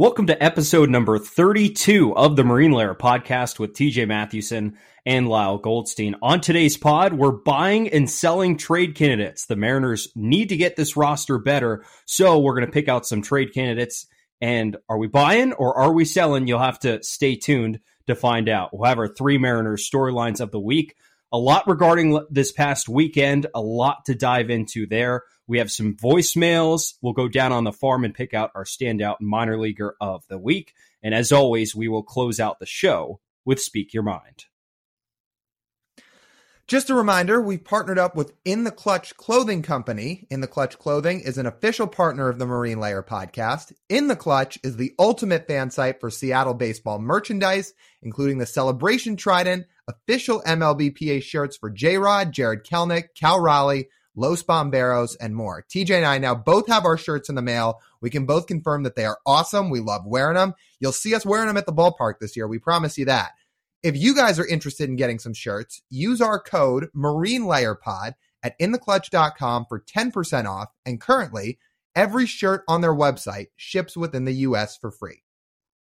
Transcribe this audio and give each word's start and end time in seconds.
Welcome 0.00 0.28
to 0.28 0.40
episode 0.40 0.90
number 0.90 1.18
32 1.18 2.14
of 2.16 2.36
the 2.36 2.44
Marine 2.44 2.70
Layer 2.70 2.94
podcast 2.94 3.58
with 3.58 3.72
TJ 3.72 4.06
Mathewson 4.06 4.78
and 5.04 5.28
Lyle 5.28 5.58
Goldstein. 5.58 6.14
On 6.22 6.40
today's 6.40 6.76
pod, 6.76 7.14
we're 7.14 7.32
buying 7.32 7.88
and 7.88 8.08
selling 8.08 8.56
trade 8.56 8.94
candidates. 8.94 9.46
The 9.46 9.56
Mariners 9.56 10.12
need 10.14 10.50
to 10.50 10.56
get 10.56 10.76
this 10.76 10.96
roster 10.96 11.38
better, 11.38 11.84
so 12.04 12.38
we're 12.38 12.54
going 12.54 12.66
to 12.66 12.72
pick 12.72 12.88
out 12.88 13.08
some 13.08 13.22
trade 13.22 13.52
candidates. 13.52 14.06
And 14.40 14.76
are 14.88 14.98
we 14.98 15.08
buying 15.08 15.52
or 15.54 15.76
are 15.76 15.92
we 15.92 16.04
selling? 16.04 16.46
You'll 16.46 16.60
have 16.60 16.78
to 16.80 17.02
stay 17.02 17.34
tuned 17.34 17.80
to 18.06 18.14
find 18.14 18.48
out. 18.48 18.70
We'll 18.72 18.88
have 18.88 19.00
our 19.00 19.08
three 19.08 19.38
Mariners 19.38 19.90
storylines 19.92 20.40
of 20.40 20.52
the 20.52 20.60
week. 20.60 20.94
A 21.32 21.38
lot 21.38 21.66
regarding 21.66 22.24
this 22.30 22.52
past 22.52 22.88
weekend, 22.88 23.48
a 23.52 23.60
lot 23.60 24.04
to 24.04 24.14
dive 24.14 24.48
into 24.48 24.86
there. 24.86 25.24
We 25.48 25.58
have 25.58 25.72
some 25.72 25.94
voicemails. 25.94 26.94
We'll 27.00 27.14
go 27.14 27.26
down 27.26 27.52
on 27.52 27.64
the 27.64 27.72
farm 27.72 28.04
and 28.04 28.14
pick 28.14 28.34
out 28.34 28.52
our 28.54 28.64
standout 28.64 29.16
minor 29.20 29.58
leaguer 29.58 29.96
of 30.00 30.24
the 30.28 30.38
week. 30.38 30.74
And 31.02 31.14
as 31.14 31.32
always, 31.32 31.74
we 31.74 31.88
will 31.88 32.02
close 32.02 32.38
out 32.38 32.60
the 32.60 32.66
show 32.66 33.20
with 33.44 33.60
Speak 33.60 33.94
Your 33.94 34.02
Mind. 34.02 34.44
Just 36.66 36.90
a 36.90 36.94
reminder, 36.94 37.40
we've 37.40 37.64
partnered 37.64 37.98
up 37.98 38.14
with 38.14 38.34
In 38.44 38.64
the 38.64 38.70
Clutch 38.70 39.16
Clothing 39.16 39.62
Company. 39.62 40.26
In 40.28 40.42
the 40.42 40.46
Clutch 40.46 40.78
Clothing 40.78 41.20
is 41.20 41.38
an 41.38 41.46
official 41.46 41.86
partner 41.86 42.28
of 42.28 42.38
the 42.38 42.44
Marine 42.44 42.78
Layer 42.78 43.02
podcast. 43.02 43.72
In 43.88 44.08
the 44.08 44.16
Clutch 44.16 44.58
is 44.62 44.76
the 44.76 44.92
ultimate 44.98 45.46
fan 45.46 45.70
site 45.70 45.98
for 45.98 46.10
Seattle 46.10 46.52
baseball 46.52 46.98
merchandise, 46.98 47.72
including 48.02 48.36
the 48.36 48.44
Celebration 48.44 49.16
Trident, 49.16 49.64
official 49.88 50.42
MLBPA 50.42 51.22
shirts 51.22 51.56
for 51.56 51.70
J 51.70 51.96
Rod, 51.96 52.32
Jarred 52.32 52.66
Kelenic, 52.66 53.14
Cal 53.18 53.40
Raleigh, 53.40 53.88
Los 54.18 54.42
Bomberos, 54.42 55.16
and 55.20 55.34
more. 55.34 55.64
TJ 55.70 55.90
and 55.90 56.04
I 56.04 56.18
now 56.18 56.34
both 56.34 56.66
have 56.66 56.84
our 56.84 56.98
shirts 56.98 57.28
in 57.28 57.36
the 57.36 57.42
mail. 57.42 57.80
We 58.00 58.10
can 58.10 58.26
both 58.26 58.46
confirm 58.46 58.82
that 58.82 58.96
they 58.96 59.04
are 59.04 59.18
awesome. 59.24 59.70
We 59.70 59.80
love 59.80 60.04
wearing 60.04 60.36
them. 60.36 60.54
You'll 60.80 60.92
see 60.92 61.14
us 61.14 61.24
wearing 61.24 61.46
them 61.46 61.56
at 61.56 61.66
the 61.66 61.72
ballpark 61.72 62.18
this 62.20 62.36
year. 62.36 62.48
We 62.48 62.58
promise 62.58 62.98
you 62.98 63.04
that. 63.04 63.30
If 63.82 63.96
you 63.96 64.14
guys 64.14 64.40
are 64.40 64.46
interested 64.46 64.88
in 64.88 64.96
getting 64.96 65.20
some 65.20 65.34
shirts, 65.34 65.82
use 65.88 66.20
our 66.20 66.40
code 66.40 66.88
Marine 66.92 67.46
Layer 67.46 67.76
Pod 67.76 68.16
at 68.42 68.58
intheclutch.com 68.58 69.66
for 69.68 69.80
10% 69.80 70.46
off. 70.46 70.70
And 70.84 71.00
currently, 71.00 71.58
every 71.94 72.26
shirt 72.26 72.64
on 72.66 72.80
their 72.80 72.94
website 72.94 73.48
ships 73.56 73.96
within 73.96 74.24
the 74.24 74.32
US 74.32 74.76
for 74.76 74.90
free. 74.90 75.22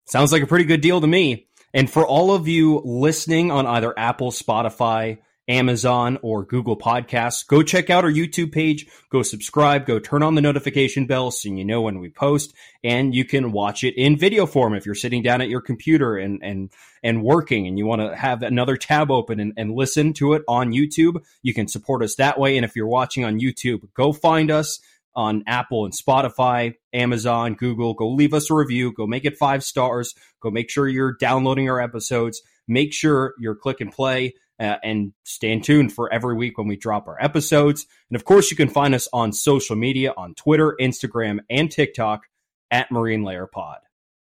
Sounds 0.06 0.30
like 0.30 0.42
a 0.42 0.46
pretty 0.46 0.66
good 0.66 0.82
deal 0.82 1.00
to 1.00 1.06
me. 1.06 1.48
And 1.72 1.90
for 1.90 2.06
all 2.06 2.32
of 2.32 2.48
you 2.48 2.80
listening 2.84 3.50
on 3.50 3.66
either 3.66 3.98
Apple, 3.98 4.30
Spotify, 4.30 5.18
Amazon, 5.48 6.18
or 6.22 6.44
Google 6.44 6.76
Podcasts, 6.76 7.46
go 7.46 7.62
check 7.62 7.88
out 7.88 8.04
our 8.04 8.10
YouTube 8.10 8.52
page, 8.52 8.86
go 9.10 9.22
subscribe, 9.22 9.86
go 9.86 9.98
turn 9.98 10.22
on 10.22 10.34
the 10.34 10.40
notification 10.40 11.06
bell 11.06 11.30
so 11.30 11.48
you 11.48 11.64
know 11.64 11.82
when 11.82 12.00
we 12.00 12.10
post, 12.10 12.52
and 12.82 13.14
you 13.14 13.24
can 13.24 13.52
watch 13.52 13.84
it 13.84 13.94
in 13.96 14.18
video 14.18 14.46
form 14.46 14.74
if 14.74 14.84
you're 14.84 14.94
sitting 14.94 15.22
down 15.22 15.40
at 15.40 15.48
your 15.48 15.60
computer 15.60 16.16
and 16.16 16.42
and 16.42 16.70
and 17.02 17.22
working 17.22 17.66
and 17.66 17.78
you 17.78 17.86
want 17.86 18.02
to 18.02 18.16
have 18.16 18.42
another 18.42 18.76
tab 18.76 19.10
open 19.10 19.38
and, 19.38 19.52
and 19.56 19.72
listen 19.72 20.12
to 20.14 20.34
it 20.34 20.42
on 20.48 20.72
YouTube. 20.72 21.22
You 21.42 21.54
can 21.54 21.68
support 21.68 22.02
us 22.02 22.16
that 22.16 22.38
way. 22.38 22.56
And 22.56 22.64
if 22.64 22.74
you're 22.74 22.88
watching 22.88 23.24
on 23.24 23.38
YouTube, 23.38 23.82
go 23.94 24.12
find 24.12 24.50
us 24.50 24.80
on 25.14 25.44
Apple 25.46 25.84
and 25.84 25.94
Spotify, 25.94 26.74
Amazon, 26.92 27.54
Google. 27.54 27.94
Go 27.94 28.10
leave 28.10 28.34
us 28.34 28.50
a 28.50 28.54
review. 28.54 28.92
Go 28.92 29.06
make 29.06 29.24
it 29.24 29.38
five 29.38 29.64
stars. 29.64 30.14
Go 30.40 30.50
make 30.50 30.68
sure 30.68 30.86
you're 30.86 31.14
downloading 31.14 31.70
our 31.70 31.80
episodes. 31.80 32.42
Make 32.68 32.92
sure 32.92 33.34
you're 33.38 33.54
click 33.54 33.80
and 33.80 33.92
play 33.92 34.34
uh, 34.58 34.76
and 34.82 35.12
stay 35.24 35.58
tuned 35.58 35.92
for 35.92 36.12
every 36.12 36.34
week 36.34 36.58
when 36.58 36.68
we 36.68 36.76
drop 36.76 37.08
our 37.08 37.22
episodes. 37.22 37.86
And 38.10 38.16
of 38.16 38.24
course, 38.24 38.50
you 38.50 38.56
can 38.56 38.68
find 38.68 38.94
us 38.94 39.08
on 39.12 39.32
social 39.32 39.76
media 39.76 40.12
on 40.16 40.34
Twitter, 40.34 40.76
Instagram, 40.80 41.40
and 41.50 41.70
TikTok 41.70 42.22
at 42.70 42.90
Marine 42.90 43.22
Layer 43.22 43.46
Pod. 43.46 43.78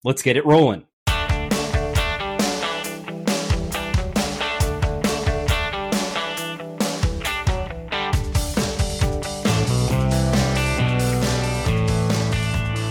Let's 0.03 0.21
get 0.21 0.37
it 0.37 0.45
rolling. 0.45 0.85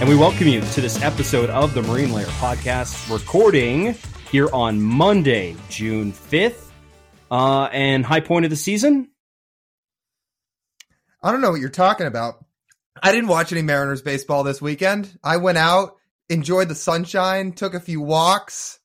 And 0.04 0.12
we 0.12 0.18
welcome 0.18 0.48
you 0.48 0.60
to 0.60 0.80
this 0.82 1.00
episode 1.00 1.48
of 1.48 1.72
the 1.72 1.80
Marine 1.80 2.12
Layer 2.12 2.26
Podcast, 2.26 3.10
recording 3.10 3.94
here 4.30 4.50
on 4.52 4.82
Monday, 4.82 5.56
June 5.70 6.12
5th. 6.12 6.63
Uh, 7.30 7.68
and 7.72 8.04
high 8.04 8.20
point 8.20 8.44
of 8.44 8.50
the 8.50 8.56
season? 8.56 9.10
I 11.22 11.32
don't 11.32 11.40
know 11.40 11.50
what 11.50 11.60
you're 11.60 11.70
talking 11.70 12.06
about. 12.06 12.44
I 13.02 13.12
didn't 13.12 13.28
watch 13.28 13.50
any 13.50 13.62
Mariners 13.62 14.02
baseball 14.02 14.44
this 14.44 14.62
weekend. 14.62 15.18
I 15.24 15.38
went 15.38 15.58
out, 15.58 15.96
enjoyed 16.28 16.68
the 16.68 16.74
sunshine, 16.74 17.52
took 17.52 17.74
a 17.74 17.80
few 17.80 18.00
walks. 18.00 18.78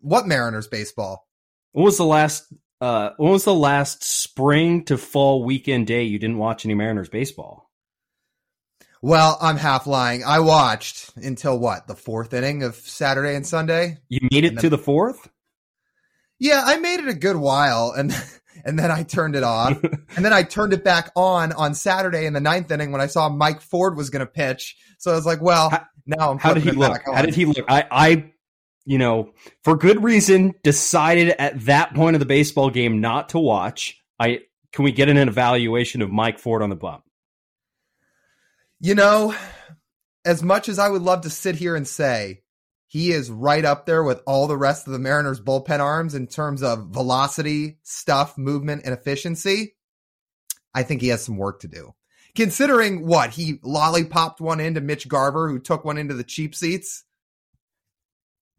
What 0.00 0.26
Mariners 0.26 0.66
baseball? 0.66 1.26
What 1.72 1.84
was 1.84 1.96
the 1.96 2.04
last 2.04 2.52
uh 2.80 3.10
when 3.16 3.30
was 3.30 3.44
the 3.44 3.54
last 3.54 4.02
spring 4.02 4.84
to 4.86 4.98
fall 4.98 5.44
weekend 5.44 5.86
day 5.86 6.02
you 6.02 6.18
didn't 6.18 6.38
watch 6.38 6.64
any 6.64 6.74
Mariners 6.74 7.08
baseball? 7.08 7.70
Well, 9.00 9.36
I'm 9.40 9.56
half 9.56 9.88
lying. 9.88 10.22
I 10.24 10.38
watched 10.38 11.16
until 11.16 11.58
what, 11.58 11.88
the 11.88 11.96
fourth 11.96 12.32
inning 12.32 12.62
of 12.62 12.76
Saturday 12.76 13.34
and 13.34 13.44
Sunday? 13.44 13.98
You 14.08 14.20
made 14.30 14.44
it 14.44 14.54
then, 14.54 14.62
to 14.62 14.70
the 14.70 14.78
fourth? 14.78 15.28
Yeah, 16.42 16.60
I 16.64 16.76
made 16.78 16.98
it 16.98 17.06
a 17.06 17.14
good 17.14 17.36
while 17.36 17.92
and 17.96 18.12
and 18.64 18.76
then 18.76 18.90
I 18.90 19.04
turned 19.04 19.36
it 19.36 19.44
off. 19.44 19.80
and 20.16 20.24
then 20.24 20.32
I 20.32 20.42
turned 20.42 20.72
it 20.72 20.82
back 20.82 21.12
on 21.14 21.52
on 21.52 21.72
Saturday 21.72 22.26
in 22.26 22.32
the 22.32 22.40
ninth 22.40 22.68
inning 22.72 22.90
when 22.90 23.00
I 23.00 23.06
saw 23.06 23.28
Mike 23.28 23.60
Ford 23.60 23.96
was 23.96 24.10
going 24.10 24.26
to 24.26 24.30
pitch. 24.30 24.76
So 24.98 25.12
I 25.12 25.14
was 25.14 25.24
like, 25.24 25.40
well, 25.40 25.70
how, 25.70 25.86
now 26.04 26.32
I'm 26.32 26.38
How 26.38 26.52
did 26.52 26.64
he 26.64 26.72
look? 26.72 27.00
How 27.06 27.22
did 27.22 27.36
he 27.36 27.44
look? 27.44 27.64
I, 27.68 27.86
I, 27.92 28.32
you 28.84 28.98
know, 28.98 29.34
for 29.62 29.76
good 29.76 30.02
reason, 30.02 30.52
decided 30.64 31.28
at 31.38 31.60
that 31.66 31.94
point 31.94 32.16
of 32.16 32.20
the 32.20 32.26
baseball 32.26 32.70
game 32.70 33.00
not 33.00 33.28
to 33.30 33.38
watch. 33.38 34.02
I 34.18 34.40
can 34.72 34.84
we 34.84 34.90
get 34.90 35.08
an 35.08 35.16
evaluation 35.16 36.02
of 36.02 36.10
Mike 36.10 36.40
Ford 36.40 36.60
on 36.60 36.70
the 36.70 36.76
bump? 36.76 37.04
You 38.80 38.96
know, 38.96 39.32
as 40.24 40.42
much 40.42 40.68
as 40.68 40.80
I 40.80 40.88
would 40.88 41.02
love 41.02 41.20
to 41.20 41.30
sit 41.30 41.54
here 41.54 41.76
and 41.76 41.86
say 41.86 42.42
he 42.92 43.10
is 43.10 43.30
right 43.30 43.64
up 43.64 43.86
there 43.86 44.02
with 44.02 44.20
all 44.26 44.46
the 44.46 44.56
rest 44.58 44.86
of 44.86 44.92
the 44.92 44.98
Mariners 44.98 45.40
bullpen 45.40 45.80
arms 45.80 46.14
in 46.14 46.26
terms 46.26 46.62
of 46.62 46.88
velocity, 46.88 47.78
stuff, 47.82 48.36
movement, 48.36 48.82
and 48.84 48.92
efficiency. 48.92 49.76
I 50.74 50.82
think 50.82 51.00
he 51.00 51.08
has 51.08 51.24
some 51.24 51.38
work 51.38 51.60
to 51.60 51.68
do. 51.68 51.94
Considering 52.34 53.06
what 53.06 53.30
he 53.30 53.58
lollipopped 53.62 54.42
one 54.42 54.60
into 54.60 54.82
Mitch 54.82 55.08
Garver, 55.08 55.48
who 55.48 55.58
took 55.58 55.86
one 55.86 55.96
into 55.96 56.12
the 56.12 56.22
cheap 56.22 56.54
seats. 56.54 57.04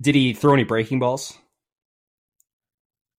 Did 0.01 0.15
he 0.15 0.33
throw 0.33 0.55
any 0.55 0.63
breaking 0.63 0.97
balls? 0.97 1.37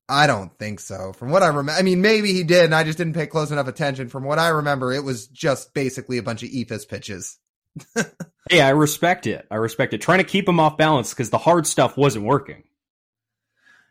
I 0.08 0.26
don't 0.26 0.58
think 0.58 0.80
so. 0.80 1.12
From 1.12 1.30
what 1.30 1.44
I 1.44 1.46
remember, 1.46 1.78
I 1.78 1.82
mean, 1.82 2.00
maybe 2.00 2.32
he 2.32 2.42
did, 2.42 2.64
and 2.64 2.74
I 2.74 2.82
just 2.82 2.98
didn't 2.98 3.14
pay 3.14 3.28
close 3.28 3.52
enough 3.52 3.68
attention. 3.68 4.08
From 4.08 4.24
what 4.24 4.40
I 4.40 4.48
remember, 4.48 4.92
it 4.92 5.04
was 5.04 5.28
just 5.28 5.74
basically 5.74 6.18
a 6.18 6.24
bunch 6.24 6.42
of 6.42 6.48
eephus 6.48 6.88
pitches. 6.88 7.38
hey, 8.50 8.60
I 8.60 8.70
respect 8.70 9.26
it. 9.26 9.46
I 9.50 9.56
respect 9.56 9.94
it. 9.94 10.00
Trying 10.00 10.18
to 10.18 10.24
keep 10.24 10.48
him 10.48 10.60
off 10.60 10.76
balance 10.76 11.10
because 11.10 11.30
the 11.30 11.38
hard 11.38 11.66
stuff 11.66 11.96
wasn't 11.96 12.24
working. 12.24 12.64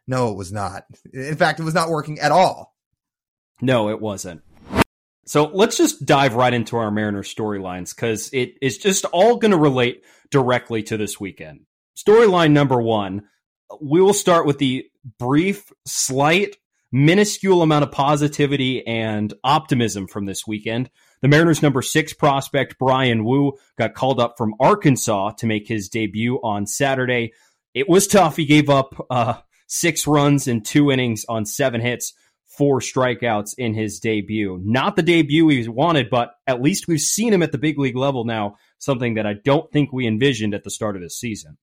No, 0.07 0.31
it 0.31 0.37
was 0.37 0.51
not. 0.51 0.85
In 1.13 1.35
fact, 1.35 1.59
it 1.59 1.63
was 1.63 1.73
not 1.73 1.89
working 1.89 2.19
at 2.19 2.31
all. 2.31 2.75
No, 3.61 3.89
it 3.89 4.01
wasn't. 4.01 4.41
So 5.25 5.45
let's 5.45 5.77
just 5.77 6.05
dive 6.05 6.35
right 6.35 6.53
into 6.53 6.75
our 6.75 6.91
Mariner 6.91 7.23
storylines 7.23 7.95
because 7.95 8.29
it 8.33 8.55
is 8.61 8.77
just 8.77 9.05
all 9.05 9.37
going 9.37 9.51
to 9.51 9.57
relate 9.57 10.03
directly 10.31 10.83
to 10.83 10.97
this 10.97 11.19
weekend. 11.19 11.61
Storyline 11.95 12.51
number 12.51 12.81
one, 12.81 13.23
we 13.81 14.01
will 14.01 14.13
start 14.13 14.45
with 14.45 14.57
the 14.57 14.85
brief, 15.17 15.71
slight, 15.85 16.57
minuscule 16.91 17.61
amount 17.61 17.83
of 17.83 17.91
positivity 17.91 18.85
and 18.85 19.33
optimism 19.43 20.07
from 20.07 20.25
this 20.25 20.45
weekend. 20.45 20.89
The 21.23 21.29
Mariners' 21.29 21.61
number 21.61 21.81
six 21.81 22.11
prospect, 22.11 22.77
Bryan 22.77 23.23
Woo, 23.23 23.53
got 23.77 23.93
called 23.93 24.19
up 24.19 24.37
from 24.37 24.55
Arkansas 24.59 25.31
to 25.37 25.45
make 25.45 25.69
his 25.69 25.87
debut 25.87 26.35
on 26.43 26.67
Saturday. 26.67 27.31
It 27.73 27.87
was 27.87 28.07
tough. 28.07 28.35
He 28.35 28.45
gave 28.45 28.69
up 28.69 28.93
uh, 29.09 29.35
six 29.65 30.05
runs 30.05 30.49
in 30.49 30.63
two 30.63 30.91
innings 30.91 31.23
on 31.29 31.45
seven 31.45 31.79
hits, 31.79 32.13
four 32.45 32.81
strikeouts 32.81 33.53
in 33.57 33.73
his 33.73 34.01
debut. 34.01 34.59
Not 34.65 34.97
the 34.97 35.01
debut 35.01 35.47
he 35.47 35.65
wanted, 35.69 36.09
but 36.09 36.33
at 36.45 36.61
least 36.61 36.89
we've 36.89 36.99
seen 36.99 37.31
him 37.31 37.41
at 37.41 37.53
the 37.53 37.57
big 37.57 37.79
league 37.79 37.95
level 37.95 38.25
now, 38.25 38.57
something 38.77 39.13
that 39.13 39.25
I 39.25 39.35
don't 39.45 39.71
think 39.71 39.93
we 39.93 40.05
envisioned 40.05 40.53
at 40.53 40.65
the 40.65 40.69
start 40.69 40.97
of 40.97 41.01
this 41.01 41.17
season 41.17 41.57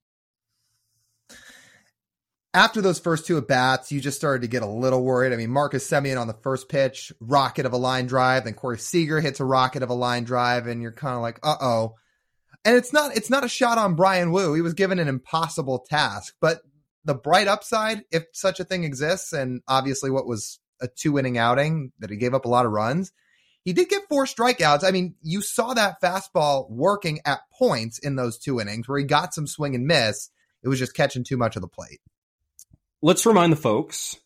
after 2.53 2.81
those 2.81 2.99
first 2.99 3.27
two 3.27 3.39
at 3.39 3.47
bats, 3.47 3.93
you 3.93 4.01
just 4.01 4.19
started 4.19 4.43
to 4.43 4.49
get 4.49 4.63
a 4.63 4.67
little 4.67 5.05
worried. 5.05 5.33
I 5.33 5.37
mean, 5.37 5.51
Marcus 5.51 5.89
Semien 5.89 6.21
on 6.21 6.27
the 6.27 6.35
first 6.35 6.69
pitch, 6.69 7.13
rocket 7.21 7.65
of 7.65 7.73
a 7.73 7.77
line 7.77 8.07
drive, 8.07 8.45
then 8.45 8.55
Corey 8.55 8.79
Seager 8.79 9.21
hits 9.21 9.41
a 9.41 9.45
rocket 9.45 9.83
of 9.83 9.91
a 9.91 9.95
line 9.95 10.25
drive, 10.25 10.67
and 10.67 10.83
you're 10.83 10.93
kind 10.93 11.15
of 11.15 11.23
like, 11.23 11.39
uh 11.43 11.57
oh. 11.61 11.95
And 12.65 12.77
it's 12.77 12.93
not 12.93 13.17
it's 13.17 13.31
not 13.31 13.45
a 13.45 13.49
shot 13.49 13.79
on 13.79 13.95
Bryan 13.95 14.33
Woo. 14.33 14.55
He 14.55 14.63
was 14.63 14.75
given 14.75 14.99
an 14.99 15.09
impossible 15.09 15.87
task, 15.89 16.35
but 16.41 16.61
the 17.05 17.15
bright 17.15 17.49
upside, 17.49 18.03
if 18.11 18.25
such 18.33 18.61
a 18.61 18.65
thing 18.65 18.85
exists, 18.85 19.33
and 19.33 19.63
obviously 19.67 20.11
what 20.11 20.27
was 20.27 20.59
a 20.81 20.89
two 20.89 21.19
inning 21.19 21.39
outing 21.39 21.93
that 22.01 22.11
he 22.11 22.17
gave 22.17 22.35
up 22.35 22.45
a 22.45 22.49
lot 22.49 22.67
of 22.67 22.73
runs, 22.73 23.13
he 23.65 23.73
did 23.73 23.89
get 23.89 24.09
four 24.09 24.27
strikeouts. 24.27 24.85
I 24.85 24.91
mean, 24.91 25.15
you 25.23 25.41
saw 25.41 25.73
that 25.75 26.01
fastball 26.03 26.69
working 26.69 27.21
at 27.25 27.41
points 27.57 27.99
in 27.99 28.17
those 28.17 28.39
two 28.39 28.61
innings 28.61 28.89
where 28.89 28.99
he 28.99 29.05
got 29.05 29.35
some 29.35 29.47
swing 29.47 29.75
and 29.75 29.87
miss. 29.87 30.31
It 30.63 30.69
was 30.69 30.79
just 30.79 30.95
catching 30.95 31.25
too 31.25 31.37
much 31.37 31.57
of 31.57 31.63
the 31.63 31.69
plate. 31.69 32.01
Let's 33.03 33.25
remind 33.25 33.51
the 33.51 33.57
folks 33.57 34.19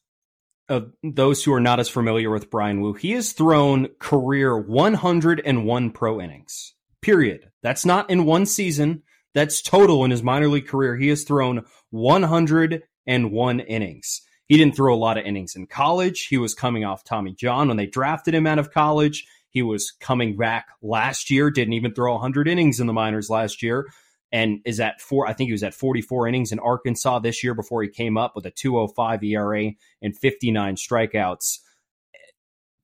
of 0.69 0.91
those 1.05 1.45
who 1.45 1.53
are 1.53 1.61
not 1.61 1.79
as 1.79 1.89
familiar 1.89 2.29
with 2.29 2.51
Bryan 2.51 2.81
Woo. 2.81 2.93
He 2.93 3.13
has 3.13 3.33
thrown 3.33 3.87
career 4.01 4.59
101 4.59 5.91
pro 5.93 6.21
innings. 6.21 6.75
Period. 7.01 7.51
That's 7.63 7.87
not 7.87 8.11
in 8.11 8.25
one 8.25 8.47
season. 8.47 9.05
That's 9.33 9.63
total 9.63 10.05
in 10.05 10.11
his 10.11 10.25
minor 10.25 10.49
league 10.49 10.67
career. 10.67 10.97
He 10.97 11.07
has 11.09 11.23
thrown 11.23 11.65
101 11.91 13.61
innings. 13.61 14.23
He 14.47 14.57
didn't 14.57 14.75
throw 14.75 14.93
a 14.93 14.97
lot 14.97 15.19
of 15.19 15.25
innings 15.25 15.55
in 15.55 15.69
college. 15.69 16.27
He 16.27 16.37
was 16.37 16.55
coming 16.55 16.85
off 16.85 17.05
Tommy 17.05 17.33
John 17.33 17.69
when 17.69 17.77
they 17.77 17.87
drafted 17.87 18.35
him 18.35 18.47
out 18.47 18.59
of 18.59 18.73
college. 18.73 19.25
He 19.51 19.63
was 19.63 19.93
coming 20.01 20.37
back 20.37 20.67
last 20.83 21.31
year, 21.31 21.49
didn't 21.49 21.75
even 21.75 21.95
throw 21.95 22.15
100 22.15 22.49
innings 22.49 22.81
in 22.81 22.89
the 22.89 22.93
minors 22.93 23.31
last 23.31 23.63
year, 23.63 23.87
and 24.35 24.59
is 24.65 24.81
at 24.81 25.01
four. 25.01 25.29
I 25.29 25.33
think 25.33 25.47
he 25.47 25.53
was 25.53 25.63
at 25.63 25.75
44 25.75 26.27
innings 26.27 26.51
in 26.51 26.59
Arkansas 26.59 27.21
this 27.21 27.45
year 27.45 27.55
before 27.55 27.85
he 27.85 27.89
came 27.89 28.19
up 28.19 28.33
with 28.35 28.45
a 28.47 28.51
205 28.51 29.23
ERA 29.23 29.71
and 30.03 30.19
59 30.19 30.75
strikeouts. 30.75 31.61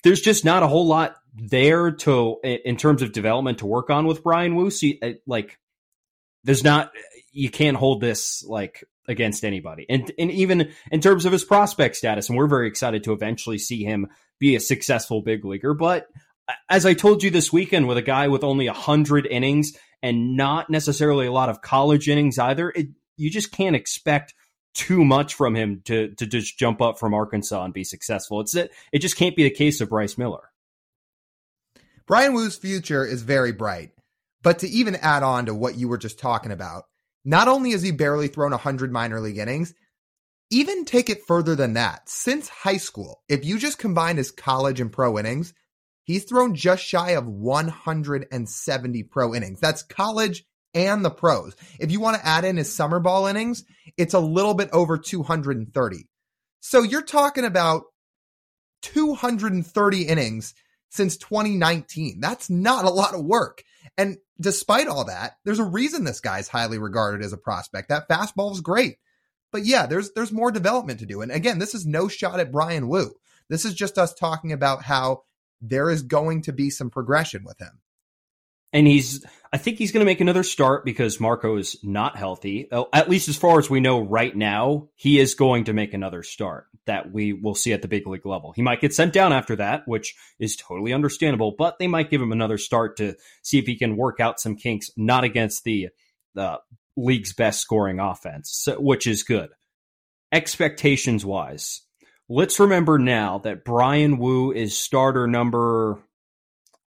There's 0.04 0.20
just 0.20 0.44
not 0.44 0.62
a 0.62 0.68
whole 0.68 0.86
lot 0.86 1.16
there 1.34 1.90
to 1.90 2.36
in 2.44 2.76
terms 2.76 3.02
of 3.02 3.10
development 3.10 3.58
to 3.58 3.66
work 3.66 3.90
on 3.90 4.06
with 4.06 4.22
Bryan 4.22 4.54
Woo. 4.54 4.70
So, 4.70 4.86
uh, 5.02 5.10
like, 5.26 5.58
there's 6.44 6.62
not 6.62 6.92
you 7.32 7.50
can't 7.50 7.76
hold 7.76 8.00
this 8.00 8.44
like 8.46 8.84
against 9.08 9.44
anybody. 9.44 9.86
And 9.90 10.10
and 10.20 10.30
even 10.30 10.70
in 10.92 11.00
terms 11.00 11.24
of 11.24 11.32
his 11.32 11.44
prospect 11.44 11.96
status, 11.96 12.28
and 12.28 12.38
we're 12.38 12.46
very 12.46 12.68
excited 12.68 13.02
to 13.04 13.12
eventually 13.12 13.58
see 13.58 13.82
him 13.82 14.06
be 14.38 14.54
a 14.54 14.60
successful 14.60 15.20
big 15.20 15.44
leaguer. 15.44 15.74
But 15.74 16.06
uh, 16.48 16.52
as 16.68 16.86
I 16.86 16.94
told 16.94 17.24
you 17.24 17.30
this 17.30 17.52
weekend, 17.52 17.88
with 17.88 17.98
a 17.98 18.02
guy 18.02 18.28
with 18.28 18.44
only 18.44 18.68
hundred 18.68 19.26
innings 19.26 19.76
and 20.02 20.36
not 20.36 20.70
necessarily 20.70 21.26
a 21.26 21.32
lot 21.32 21.48
of 21.48 21.62
college 21.62 22.08
innings 22.08 22.38
either, 22.38 22.70
it, 22.70 22.88
you 23.16 23.30
just 23.30 23.52
can't 23.52 23.76
expect 23.76 24.34
too 24.74 25.04
much 25.04 25.34
from 25.34 25.54
him 25.54 25.82
to 25.84 26.14
to 26.14 26.26
just 26.26 26.58
jump 26.58 26.80
up 26.80 26.98
from 26.98 27.12
Arkansas 27.12 27.64
and 27.64 27.74
be 27.74 27.84
successful. 27.84 28.40
It's 28.40 28.54
it, 28.54 28.70
it 28.92 29.00
just 29.00 29.16
can't 29.16 29.36
be 29.36 29.42
the 29.42 29.50
case 29.50 29.80
of 29.80 29.88
Bryce 29.88 30.16
Miller. 30.16 30.50
Bryan 32.06 32.34
Woo's 32.34 32.56
future 32.56 33.04
is 33.04 33.22
very 33.22 33.52
bright. 33.52 33.90
But 34.42 34.60
to 34.60 34.68
even 34.68 34.96
add 34.96 35.22
on 35.22 35.46
to 35.46 35.54
what 35.54 35.76
you 35.76 35.88
were 35.88 35.98
just 35.98 36.18
talking 36.18 36.50
about, 36.50 36.84
not 37.24 37.48
only 37.48 37.72
has 37.72 37.82
he 37.82 37.90
barely 37.90 38.28
thrown 38.28 38.52
100 38.52 38.90
minor 38.90 39.20
league 39.20 39.38
innings, 39.38 39.74
even 40.50 40.84
take 40.84 41.10
it 41.10 41.26
further 41.26 41.54
than 41.54 41.74
that. 41.74 42.08
Since 42.08 42.48
high 42.48 42.78
school, 42.78 43.22
if 43.28 43.44
you 43.44 43.58
just 43.58 43.78
combine 43.78 44.16
his 44.16 44.30
college 44.30 44.80
and 44.80 44.90
pro 44.90 45.18
innings, 45.18 45.52
he's 46.10 46.24
thrown 46.24 46.54
just 46.54 46.84
shy 46.84 47.10
of 47.10 47.26
170 47.26 49.02
pro 49.04 49.34
innings. 49.34 49.60
That's 49.60 49.82
college 49.82 50.44
and 50.74 51.04
the 51.04 51.10
pros. 51.10 51.54
If 51.78 51.90
you 51.90 52.00
want 52.00 52.16
to 52.16 52.26
add 52.26 52.44
in 52.44 52.56
his 52.56 52.74
summer 52.74 53.00
ball 53.00 53.26
innings, 53.26 53.64
it's 53.96 54.14
a 54.14 54.20
little 54.20 54.54
bit 54.54 54.70
over 54.72 54.98
230. 54.98 56.08
So 56.60 56.82
you're 56.82 57.02
talking 57.02 57.44
about 57.44 57.84
230 58.82 60.02
innings 60.02 60.54
since 60.90 61.16
2019. 61.16 62.20
That's 62.20 62.50
not 62.50 62.84
a 62.84 62.90
lot 62.90 63.14
of 63.14 63.24
work. 63.24 63.62
And 63.96 64.18
despite 64.40 64.88
all 64.88 65.04
that, 65.04 65.34
there's 65.44 65.58
a 65.58 65.64
reason 65.64 66.04
this 66.04 66.20
guy's 66.20 66.48
highly 66.48 66.78
regarded 66.78 67.24
as 67.24 67.32
a 67.32 67.38
prospect. 67.38 67.88
That 67.88 68.08
fastball's 68.08 68.60
great. 68.60 68.96
But 69.52 69.64
yeah, 69.64 69.86
there's 69.86 70.12
there's 70.12 70.32
more 70.32 70.52
development 70.52 71.00
to 71.00 71.06
do. 71.06 71.22
And 71.22 71.32
again, 71.32 71.58
this 71.58 71.74
is 71.74 71.86
no 71.86 72.06
shot 72.08 72.38
at 72.38 72.52
Bryan 72.52 72.88
Woo. 72.88 73.12
This 73.48 73.64
is 73.64 73.74
just 73.74 73.98
us 73.98 74.14
talking 74.14 74.52
about 74.52 74.84
how 74.84 75.22
there 75.60 75.90
is 75.90 76.02
going 76.02 76.42
to 76.42 76.52
be 76.52 76.70
some 76.70 76.90
progression 76.90 77.44
with 77.44 77.58
him 77.58 77.80
and 78.72 78.86
he's 78.86 79.24
I 79.52 79.58
think 79.58 79.78
he's 79.78 79.90
going 79.90 80.00
to 80.00 80.10
make 80.10 80.20
another 80.20 80.44
start 80.44 80.84
because 80.84 81.18
Marco 81.18 81.56
is 81.56 81.76
not 81.82 82.16
healthy. 82.16 82.68
Oh, 82.70 82.88
at 82.92 83.08
least 83.10 83.28
as 83.28 83.36
far 83.36 83.58
as 83.58 83.68
we 83.68 83.80
know 83.80 84.00
right 84.00 84.34
now, 84.34 84.90
he 84.94 85.18
is 85.18 85.34
going 85.34 85.64
to 85.64 85.72
make 85.72 85.92
another 85.92 86.22
start 86.22 86.66
that 86.86 87.12
we 87.12 87.32
will 87.32 87.56
see 87.56 87.72
at 87.72 87.82
the 87.82 87.88
big 87.88 88.06
league 88.06 88.24
level. 88.24 88.52
He 88.52 88.62
might 88.62 88.80
get 88.80 88.94
sent 88.94 89.12
down 89.12 89.32
after 89.32 89.56
that, 89.56 89.82
which 89.86 90.14
is 90.38 90.54
totally 90.54 90.92
understandable, 90.92 91.54
but 91.58 91.78
they 91.78 91.88
might 91.88 92.10
give 92.10 92.22
him 92.22 92.30
another 92.30 92.58
start 92.58 92.96
to 92.98 93.16
see 93.42 93.58
if 93.58 93.66
he 93.66 93.76
can 93.76 93.96
work 93.96 94.20
out 94.20 94.38
some 94.38 94.54
kinks 94.54 94.90
not 94.96 95.24
against 95.24 95.64
the 95.64 95.88
the 96.34 96.60
league's 96.96 97.32
best 97.32 97.60
scoring 97.60 97.98
offense, 97.98 98.68
which 98.78 99.06
is 99.08 99.24
good. 99.24 99.50
Expectations 100.30 101.24
wise, 101.24 101.82
let's 102.30 102.58
remember 102.58 102.98
now 102.98 103.38
that 103.38 103.64
Bryan 103.64 104.16
Woo 104.16 104.52
is 104.52 104.78
starter 104.78 105.26
number 105.26 106.02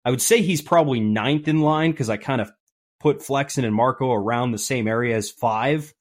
I 0.03 0.09
would 0.09 0.21
say 0.21 0.41
he's 0.41 0.61
probably 0.61 0.99
ninth 0.99 1.47
in 1.47 1.59
line 1.59 1.91
because 1.91 2.09
I 2.09 2.17
kind 2.17 2.41
of 2.41 2.51
put 2.99 3.21
Flexen 3.21 3.65
and 3.65 3.75
Marco 3.75 4.11
around 4.11 4.51
the 4.51 4.57
same 4.57 4.88
area 4.88 5.15
as 5.15 5.29
five. 5.29 5.93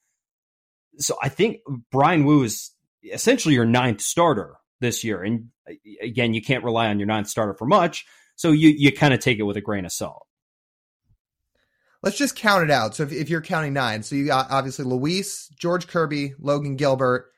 So 0.98 1.16
I 1.22 1.28
think 1.28 1.58
Bryan 1.90 2.24
Woo 2.24 2.42
is 2.42 2.70
essentially 3.12 3.54
your 3.54 3.66
ninth 3.66 4.00
starter 4.00 4.54
this 4.80 5.04
year. 5.04 5.22
And 5.22 5.48
uh, 5.68 5.74
again, 6.02 6.34
you 6.34 6.42
can't 6.42 6.64
rely 6.64 6.88
on 6.88 6.98
your 6.98 7.06
ninth 7.06 7.28
starter 7.28 7.54
for 7.54 7.66
much. 7.66 8.06
So 8.36 8.52
you, 8.52 8.70
you 8.70 8.92
kind 8.92 9.12
of 9.12 9.20
take 9.20 9.38
it 9.38 9.42
with 9.42 9.56
a 9.56 9.62
grain 9.62 9.84
of 9.84 9.92
salt. 9.92 10.26
Let's 12.02 12.16
just 12.16 12.36
count 12.36 12.64
it 12.64 12.70
out. 12.70 12.96
So 12.96 13.02
if, 13.02 13.12
if 13.12 13.28
you're 13.28 13.42
counting 13.42 13.74
nine, 13.74 14.02
so 14.02 14.16
you 14.16 14.26
got 14.26 14.50
obviously 14.50 14.86
Luis, 14.86 15.48
George 15.58 15.86
Kirby, 15.86 16.32
Logan 16.38 16.76
Gilbert, 16.76 17.30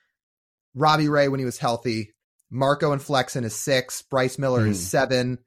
Robbie 0.74 1.08
Ray 1.08 1.28
when 1.28 1.40
he 1.40 1.46
was 1.46 1.58
healthy, 1.58 2.12
Marco 2.50 2.92
and 2.92 3.02
Flexen 3.02 3.44
is 3.44 3.54
six, 3.54 4.02
Bryce 4.02 4.38
Miller 4.38 4.62
mm. 4.62 4.70
is 4.70 4.78
hmm. 4.78 4.84
seven, 4.84 5.38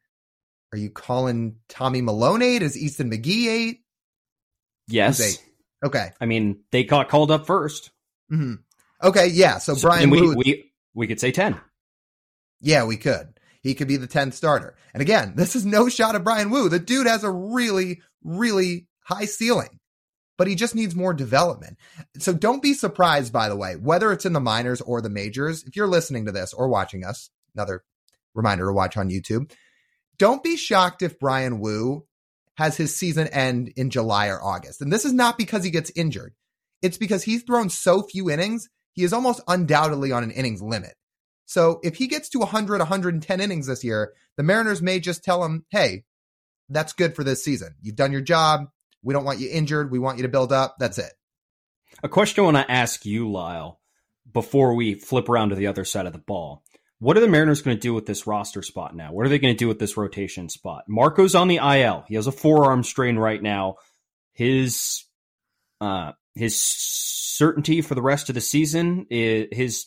are 0.75 0.77
you 0.77 0.89
calling 0.89 1.55
Tommy 1.69 2.01
Milone 2.01 2.41
eight? 2.41 2.61
Is 2.61 2.77
Easton 2.77 3.09
McGee 3.09 3.47
eight? 3.47 3.83
Yes. 4.87 5.21
Eight? 5.21 5.41
Okay. 5.85 6.11
I 6.19 6.25
mean, 6.25 6.59
they 6.71 6.83
got 6.83 7.09
called 7.09 7.31
up 7.31 7.45
1st 7.45 7.89
mm-hmm. 8.31 8.53
Okay, 9.03 9.27
yeah. 9.27 9.59
So, 9.59 9.75
so 9.75 9.87
Bryan 9.87 10.09
we, 10.09 10.35
we 10.35 10.71
we 10.93 11.07
could 11.07 11.19
say 11.19 11.31
ten. 11.31 11.59
Yeah, 12.61 12.85
we 12.85 12.97
could. 12.97 13.39
He 13.61 13.75
could 13.75 13.87
be 13.87 13.97
the 13.97 14.07
tenth 14.07 14.33
starter. 14.33 14.75
And 14.93 15.01
again, 15.01 15.33
this 15.37 15.55
is 15.55 15.65
no 15.65 15.89
shot 15.89 16.15
at 16.15 16.23
Bryan 16.23 16.49
Woo. 16.49 16.69
The 16.69 16.79
dude 16.79 17.07
has 17.07 17.23
a 17.23 17.29
really, 17.29 18.01
really 18.23 18.87
high 19.01 19.25
ceiling, 19.25 19.79
but 20.37 20.47
he 20.47 20.55
just 20.55 20.75
needs 20.75 20.95
more 20.95 21.13
development. 21.13 21.77
So 22.19 22.33
don't 22.33 22.61
be 22.61 22.73
surprised, 22.73 23.31
by 23.31 23.49
the 23.49 23.55
way, 23.55 23.75
whether 23.75 24.11
it's 24.11 24.25
in 24.25 24.33
the 24.33 24.39
minors 24.39 24.81
or 24.81 25.01
the 25.01 25.09
majors. 25.09 25.63
If 25.63 25.75
you're 25.75 25.87
listening 25.87 26.25
to 26.25 26.31
this 26.31 26.53
or 26.53 26.67
watching 26.67 27.05
us, 27.05 27.29
another 27.55 27.83
reminder 28.33 28.65
to 28.67 28.73
watch 28.73 28.97
on 28.97 29.09
YouTube 29.09 29.51
don't 30.17 30.43
be 30.43 30.55
shocked 30.55 31.01
if 31.01 31.19
Bryan 31.19 31.59
Woo 31.59 32.05
has 32.57 32.77
his 32.77 32.95
season 32.95 33.27
end 33.27 33.73
in 33.75 33.89
July 33.89 34.27
or 34.27 34.41
August. 34.41 34.81
And 34.81 34.91
this 34.91 35.05
is 35.05 35.13
not 35.13 35.37
because 35.37 35.63
he 35.63 35.71
gets 35.71 35.91
injured. 35.95 36.33
It's 36.81 36.97
because 36.97 37.23
he's 37.23 37.43
thrown 37.43 37.69
so 37.69 38.01
few 38.01 38.29
innings, 38.29 38.69
he 38.93 39.03
is 39.03 39.11
almost 39.11 39.41
undoubtedly 39.47 40.11
on 40.11 40.23
an 40.23 40.31
innings 40.31 40.61
limit. 40.61 40.93
So 41.45 41.79
if 41.83 41.95
he 41.95 42.07
gets 42.07 42.29
to 42.29 42.39
100, 42.39 42.79
110 42.79 43.41
innings 43.41 43.67
this 43.67 43.83
year, 43.83 44.13
the 44.37 44.43
Mariners 44.43 44.81
may 44.81 44.99
just 44.99 45.23
tell 45.23 45.43
him, 45.43 45.65
hey, 45.69 46.05
that's 46.69 46.93
good 46.93 47.15
for 47.15 47.23
this 47.23 47.43
season. 47.43 47.75
You've 47.81 47.95
done 47.95 48.11
your 48.11 48.21
job. 48.21 48.67
We 49.05 49.13
don't 49.13 49.23
want 49.23 49.39
you 49.39 49.49
injured. 49.49 49.91
We 49.91 49.99
want 49.99 50.17
you 50.17 50.23
to 50.23 50.29
build 50.29 50.51
up. 50.51 50.77
That's 50.79 50.97
it. 50.97 51.13
A 52.03 52.09
question 52.09 52.41
I 52.41 52.45
want 52.45 52.57
to 52.57 52.71
ask 52.71 53.05
you, 53.05 53.31
Lyle, 53.31 53.79
before 54.33 54.73
we 54.73 54.95
flip 54.95 55.29
around 55.29 55.49
to 55.49 55.55
the 55.55 55.67
other 55.67 55.85
side 55.85 56.07
of 56.07 56.13
the 56.13 56.19
ball. 56.19 56.63
What 56.99 57.15
are 57.15 57.21
the 57.21 57.27
Mariners 57.27 57.61
going 57.61 57.77
to 57.77 57.81
do 57.81 57.93
with 57.93 58.07
this 58.07 58.25
roster 58.25 58.63
spot 58.63 58.95
now? 58.95 59.13
What 59.13 59.25
are 59.25 59.29
they 59.29 59.37
going 59.37 59.53
to 59.53 59.57
do 59.57 59.67
with 59.67 59.79
this 59.79 59.95
rotation 59.95 60.49
spot? 60.49 60.85
Marco's 60.87 61.35
on 61.35 61.47
the 61.47 61.57
IL. 61.57 62.03
He 62.07 62.15
has 62.15 62.25
a 62.25 62.31
forearm 62.31 62.83
strain 62.83 63.17
right 63.17 63.41
now. 63.41 63.75
His 64.33 65.05
uh, 65.79 66.13
his 66.33 66.59
certainty 66.59 67.81
for 67.81 67.95
the 67.95 68.01
rest 68.01 68.29
of 68.29 68.35
the 68.35 68.41
season 68.41 69.05
is 69.09 69.47
his. 69.51 69.85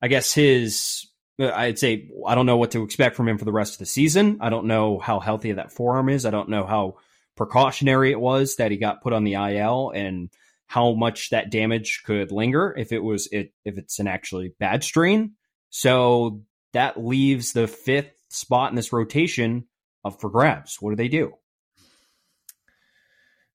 I 0.00 0.08
guess 0.08 0.32
his. 0.32 1.06
I'd 1.40 1.78
say 1.78 2.10
I 2.26 2.34
don't 2.34 2.46
know 2.46 2.58
what 2.58 2.70
to 2.72 2.84
expect 2.84 3.16
from 3.16 3.26
him 3.26 3.38
for 3.38 3.46
the 3.46 3.52
rest 3.52 3.74
of 3.74 3.78
the 3.80 3.86
season. 3.86 4.38
I 4.40 4.50
don't 4.50 4.66
know 4.66 4.98
how 4.98 5.18
healthy 5.18 5.52
that 5.52 5.72
forearm 5.72 6.08
is. 6.08 6.24
I 6.24 6.30
don't 6.30 6.50
know 6.50 6.66
how 6.66 6.98
precautionary 7.40 8.10
it 8.10 8.20
was 8.20 8.56
that 8.56 8.70
he 8.70 8.76
got 8.76 9.02
put 9.02 9.14
on 9.14 9.24
the 9.24 9.32
IL 9.32 9.90
and 9.94 10.28
how 10.66 10.92
much 10.92 11.30
that 11.30 11.50
damage 11.50 12.02
could 12.04 12.30
linger 12.30 12.74
if 12.76 12.92
it 12.92 12.98
was 12.98 13.28
it 13.32 13.54
if 13.64 13.78
it's 13.78 13.98
an 13.98 14.06
actually 14.06 14.52
bad 14.60 14.84
strain. 14.84 15.32
So 15.70 16.42
that 16.74 17.02
leaves 17.02 17.54
the 17.54 17.66
fifth 17.66 18.12
spot 18.28 18.68
in 18.68 18.76
this 18.76 18.92
rotation 18.92 19.64
up 20.04 20.20
for 20.20 20.28
grabs. 20.28 20.76
What 20.80 20.90
do 20.90 20.96
they 20.96 21.08
do? 21.08 21.32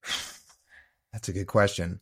That's 1.12 1.28
a 1.28 1.32
good 1.32 1.46
question. 1.46 2.00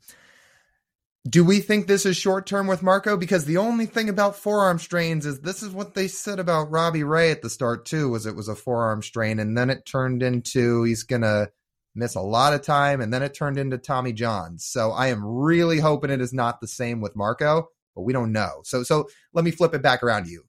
Do 1.28 1.44
we 1.44 1.60
think 1.60 1.86
this 1.86 2.06
is 2.06 2.16
short 2.16 2.46
term 2.46 2.66
with 2.66 2.82
Marco? 2.82 3.18
Because 3.18 3.44
the 3.44 3.58
only 3.58 3.84
thing 3.84 4.08
about 4.08 4.36
forearm 4.36 4.78
strains 4.78 5.26
is 5.26 5.40
this 5.40 5.62
is 5.62 5.68
what 5.68 5.92
they 5.92 6.08
said 6.08 6.38
about 6.38 6.70
Robbie 6.70 7.04
Ray 7.04 7.30
at 7.30 7.42
the 7.42 7.50
start 7.50 7.84
too, 7.84 8.08
was 8.08 8.24
it 8.24 8.34
was 8.34 8.48
a 8.48 8.54
forearm 8.54 9.02
strain, 9.02 9.38
and 9.38 9.56
then 9.56 9.68
it 9.68 9.84
turned 9.84 10.22
into 10.22 10.84
he's 10.84 11.02
gonna 11.02 11.50
miss 11.94 12.14
a 12.14 12.20
lot 12.20 12.54
of 12.54 12.62
time, 12.62 13.00
and 13.00 13.12
then 13.12 13.22
it 13.22 13.34
turned 13.34 13.58
into 13.58 13.78
Tommy 13.78 14.12
John. 14.12 14.58
So 14.58 14.90
I 14.90 15.08
am 15.08 15.24
really 15.24 15.78
hoping 15.78 16.10
it 16.10 16.20
is 16.20 16.32
not 16.32 16.60
the 16.60 16.68
same 16.68 17.00
with 17.00 17.16
Marco, 17.16 17.68
but 17.94 18.02
we 18.02 18.12
don't 18.12 18.32
know. 18.32 18.60
So 18.64 18.82
so 18.82 19.08
let 19.32 19.44
me 19.44 19.50
flip 19.50 19.74
it 19.74 19.82
back 19.82 20.02
around 20.02 20.24
to 20.24 20.30
you 20.30 20.44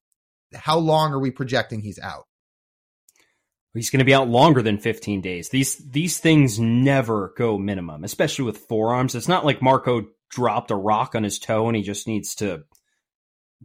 how 0.55 0.77
long 0.77 1.13
are 1.13 1.19
we 1.19 1.31
projecting 1.31 1.81
he's 1.81 1.99
out? 1.99 2.25
He's 3.73 3.89
going 3.89 3.99
to 3.99 4.05
be 4.05 4.13
out 4.13 4.29
longer 4.29 4.61
than 4.61 4.77
15 4.77 5.19
days. 5.19 5.49
These 5.49 5.77
these 5.89 6.17
things 6.17 6.59
never 6.59 7.33
go 7.37 7.57
minimum, 7.57 8.05
especially 8.05 8.45
with 8.45 8.57
forearms. 8.69 9.15
It's 9.15 9.27
not 9.27 9.45
like 9.45 9.61
Marco 9.61 10.05
dropped 10.29 10.71
a 10.71 10.75
rock 10.75 11.13
on 11.13 11.23
his 11.23 11.39
toe 11.39 11.67
and 11.67 11.75
he 11.75 11.83
just 11.83 12.07
needs 12.07 12.35
to 12.35 12.63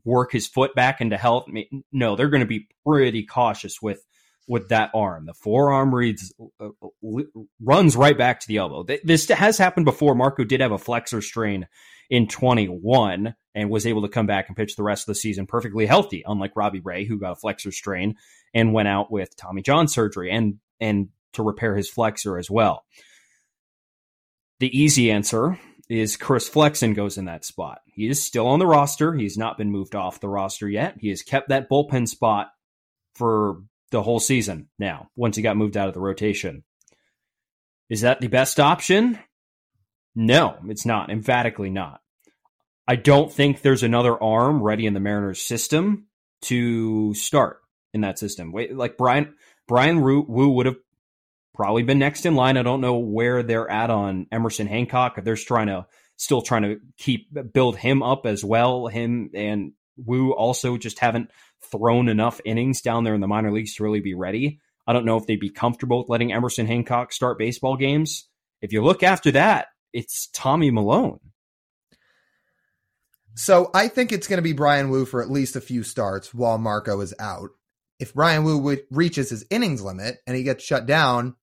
work 0.05 0.33
his 0.33 0.49
foot 0.49 0.75
back 0.75 1.01
into 1.01 1.17
health. 1.17 1.47
No, 1.93 2.17
they're 2.17 2.29
going 2.29 2.41
to 2.41 2.47
be 2.47 2.67
pretty 2.85 3.25
cautious 3.25 3.81
with 3.81 4.05
with 4.49 4.69
that 4.71 4.91
arm. 4.95 5.27
The 5.27 5.35
forearm 5.35 5.95
reads 5.95 6.33
uh, 6.61 6.69
runs 7.61 7.97
right 7.97 8.17
back 8.17 8.41
to 8.41 8.49
the 8.49 8.59
elbow. 8.59 8.85
This 9.05 9.29
has 9.29 9.59
happened 9.59 9.85
before. 9.85 10.15
Marco 10.15 10.45
did 10.45 10.61
have 10.61 10.73
a 10.73 10.79
flexor 10.79 11.23
strain 11.23 11.67
in 12.09 12.27
21 12.27 13.35
and 13.55 13.71
was 13.71 13.87
able 13.87 14.03
to 14.03 14.09
come 14.09 14.27
back 14.27 14.49
and 14.49 14.57
pitch 14.57 14.77
the 14.77 14.83
rest 14.83 15.03
of 15.03 15.07
the 15.07 15.21
season 15.21 15.47
perfectly 15.47 15.87
healthy, 15.87 16.23
unlike 16.27 16.57
Robbie 16.57 16.81
Ray, 16.81 17.05
who 17.05 17.19
got 17.19 17.33
a 17.33 17.37
flexor 17.37 17.73
strain 17.73 18.17
and 18.55 18.73
went 18.73 18.89
out 18.89 19.11
with 19.11 19.37
Tommy 19.37 19.63
John 19.63 19.89
surgery 19.89 20.31
and 20.31 20.59
and 20.81 21.09
to 21.35 21.43
repair 21.43 21.77
his 21.77 21.89
flexor 21.89 22.39
as 22.39 22.51
well. 22.51 22.85
The 24.59 24.77
easy 24.77 25.11
answer 25.11 25.59
is 25.89 26.17
Chris 26.17 26.49
Flexen 26.49 26.95
goes 26.95 27.19
in 27.19 27.25
that 27.25 27.45
spot. 27.45 27.81
He 27.87 28.09
is 28.09 28.23
still 28.23 28.47
on 28.47 28.59
the 28.59 28.67
roster. 28.67 29.13
He's 29.15 29.37
not 29.37 29.59
been 29.59 29.71
moved 29.71 29.95
off 29.95 30.21
the 30.21 30.29
roster 30.29 30.69
yet. 30.69 30.97
He 31.01 31.09
has 31.09 31.23
kept 31.23 31.49
that 31.49 31.69
bullpen 31.69 32.09
spot 32.09 32.49
for 33.15 33.63
the 33.91 34.03
whole 34.03 34.21
season 34.21 34.69
now, 34.79 35.09
once 35.17 35.37
he 35.37 35.43
got 35.43 35.57
moved 35.57 35.77
out 35.77 35.89
of 35.89 35.95
the 35.95 36.01
rotation. 36.01 36.65
Is 37.89 38.03
that 38.03 38.21
the 38.21 38.29
best 38.29 38.61
option? 38.61 39.19
No, 40.15 40.57
it's 40.69 40.87
not. 40.87 41.11
Emphatically 41.11 41.71
not. 41.71 42.01
I 42.87 42.97
don't 42.97 43.33
think 43.33 43.63
there's 43.63 43.83
another 43.83 44.21
arm 44.21 44.63
ready 44.63 44.87
in 44.87 44.95
the 44.95 45.01
Mariners 45.01 45.43
system 45.43 46.07
to 46.43 47.15
start 47.15 47.61
in 47.93 48.01
that 48.03 48.19
system. 48.19 48.53
Wait, 48.53 48.75
Like 48.75 48.97
Brian 48.97 49.35
Bryan 49.69 50.03
Woo 50.03 50.49
would 50.49 50.67
have 50.67 50.79
probably 51.55 51.83
been 51.83 51.99
next 51.99 52.27
in 52.27 52.35
line. 52.35 52.57
I 52.57 52.63
don't 52.63 52.81
know 52.81 52.99
where 52.99 53.43
they're 53.43 53.71
at 53.71 53.91
on 53.91 54.27
Emerson 54.33 54.67
Hancock. 54.67 55.23
They're 55.23 55.37
trying 55.37 55.69
to 55.69 55.87
still 56.17 56.43
trying 56.43 56.63
to 56.63 56.81
keep 56.99 57.29
build 57.53 57.77
him 57.77 58.03
up 58.03 58.27
as 58.27 58.45
well. 58.45 58.87
Him 58.87 59.31
and 59.35 59.73
Woo 59.97 60.33
also 60.33 60.77
just 60.77 60.99
haven't 60.99 61.31
thrown 61.63 62.09
enough 62.09 62.41
innings 62.45 62.81
down 62.81 63.05
there 63.05 63.15
in 63.15 63.21
the 63.21 63.29
minor 63.29 63.53
leagues 63.53 63.75
to 63.75 63.83
really 63.83 64.01
be 64.01 64.15
ready. 64.15 64.61
I 64.87 64.93
don't 64.93 65.05
know 65.05 65.17
if 65.17 65.27
they'd 65.27 65.39
be 65.39 65.51
comfortable 65.51 65.99
with 65.99 66.09
letting 66.09 66.33
Emerson 66.33 66.67
Hancock 66.67 67.13
start 67.13 67.39
baseball 67.39 67.77
games. 67.77 68.27
If 68.61 68.73
you 68.73 68.83
look 68.83 69.03
after 69.03 69.31
that, 69.33 69.69
it's 69.93 70.29
Tommy 70.33 70.71
Milone. 70.71 71.21
So 73.35 73.71
I 73.73 73.89
think 73.89 74.13
it's 74.13 74.27
going 74.27 74.39
to 74.39 74.43
be 74.43 74.53
Bryan 74.53 74.91
Woo 74.91 75.07
for 75.07 75.23
at 75.23 75.31
least 75.31 75.57
a 75.57 75.61
few 75.61 75.83
starts 75.83 76.35
while 76.35 76.59
Marco 76.59 77.01
is 77.01 77.15
out. 77.19 77.51
If 77.99 78.15
Bryan 78.15 78.45
Woo 78.45 78.79
reaches 78.91 79.31
his 79.31 79.47
innings 79.51 79.83
limit 79.83 80.19
and 80.27 80.37
he 80.37 80.43
gets 80.43 80.65
shut 80.65 80.87
down, 80.87 81.37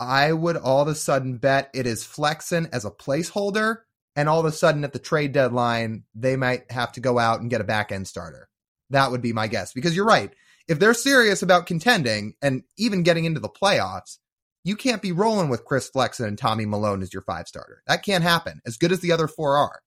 I 0.00 0.32
would 0.32 0.56
all 0.56 0.82
of 0.82 0.88
a 0.88 0.94
sudden 0.94 1.38
bet 1.38 1.70
it 1.74 1.86
is 1.86 2.04
Flexen 2.04 2.68
as 2.72 2.84
a 2.84 2.90
placeholder, 2.90 3.78
and 4.14 4.28
all 4.28 4.40
of 4.40 4.46
a 4.46 4.52
sudden 4.52 4.84
at 4.84 4.92
the 4.92 4.98
trade 4.98 5.32
deadline 5.32 6.04
they 6.14 6.36
might 6.36 6.70
have 6.70 6.92
to 6.92 7.00
go 7.00 7.18
out 7.18 7.40
and 7.40 7.50
get 7.50 7.60
a 7.60 7.64
back 7.64 7.92
end 7.92 8.06
starter. 8.06 8.48
That 8.90 9.10
would 9.10 9.22
be 9.22 9.32
my 9.32 9.46
guess 9.46 9.72
because 9.72 9.94
you're 9.94 10.06
right. 10.06 10.32
If 10.66 10.78
they're 10.78 10.94
serious 10.94 11.42
about 11.42 11.66
contending 11.66 12.34
and 12.42 12.62
even 12.76 13.02
getting 13.02 13.24
into 13.24 13.40
the 13.40 13.48
playoffs, 13.48 14.18
you 14.64 14.76
can't 14.76 15.02
be 15.02 15.12
rolling 15.12 15.48
with 15.48 15.64
Chris 15.64 15.88
Flexen 15.88 16.26
and 16.26 16.36
Tommy 16.36 16.66
Milone 16.66 17.02
as 17.02 17.12
your 17.12 17.22
five 17.22 17.48
starter. 17.48 17.82
That 17.86 18.04
can't 18.04 18.22
happen, 18.24 18.60
as 18.66 18.76
good 18.76 18.92
as 18.92 19.00
the 19.00 19.12
other 19.12 19.28
four 19.28 19.56
are. 19.56 19.80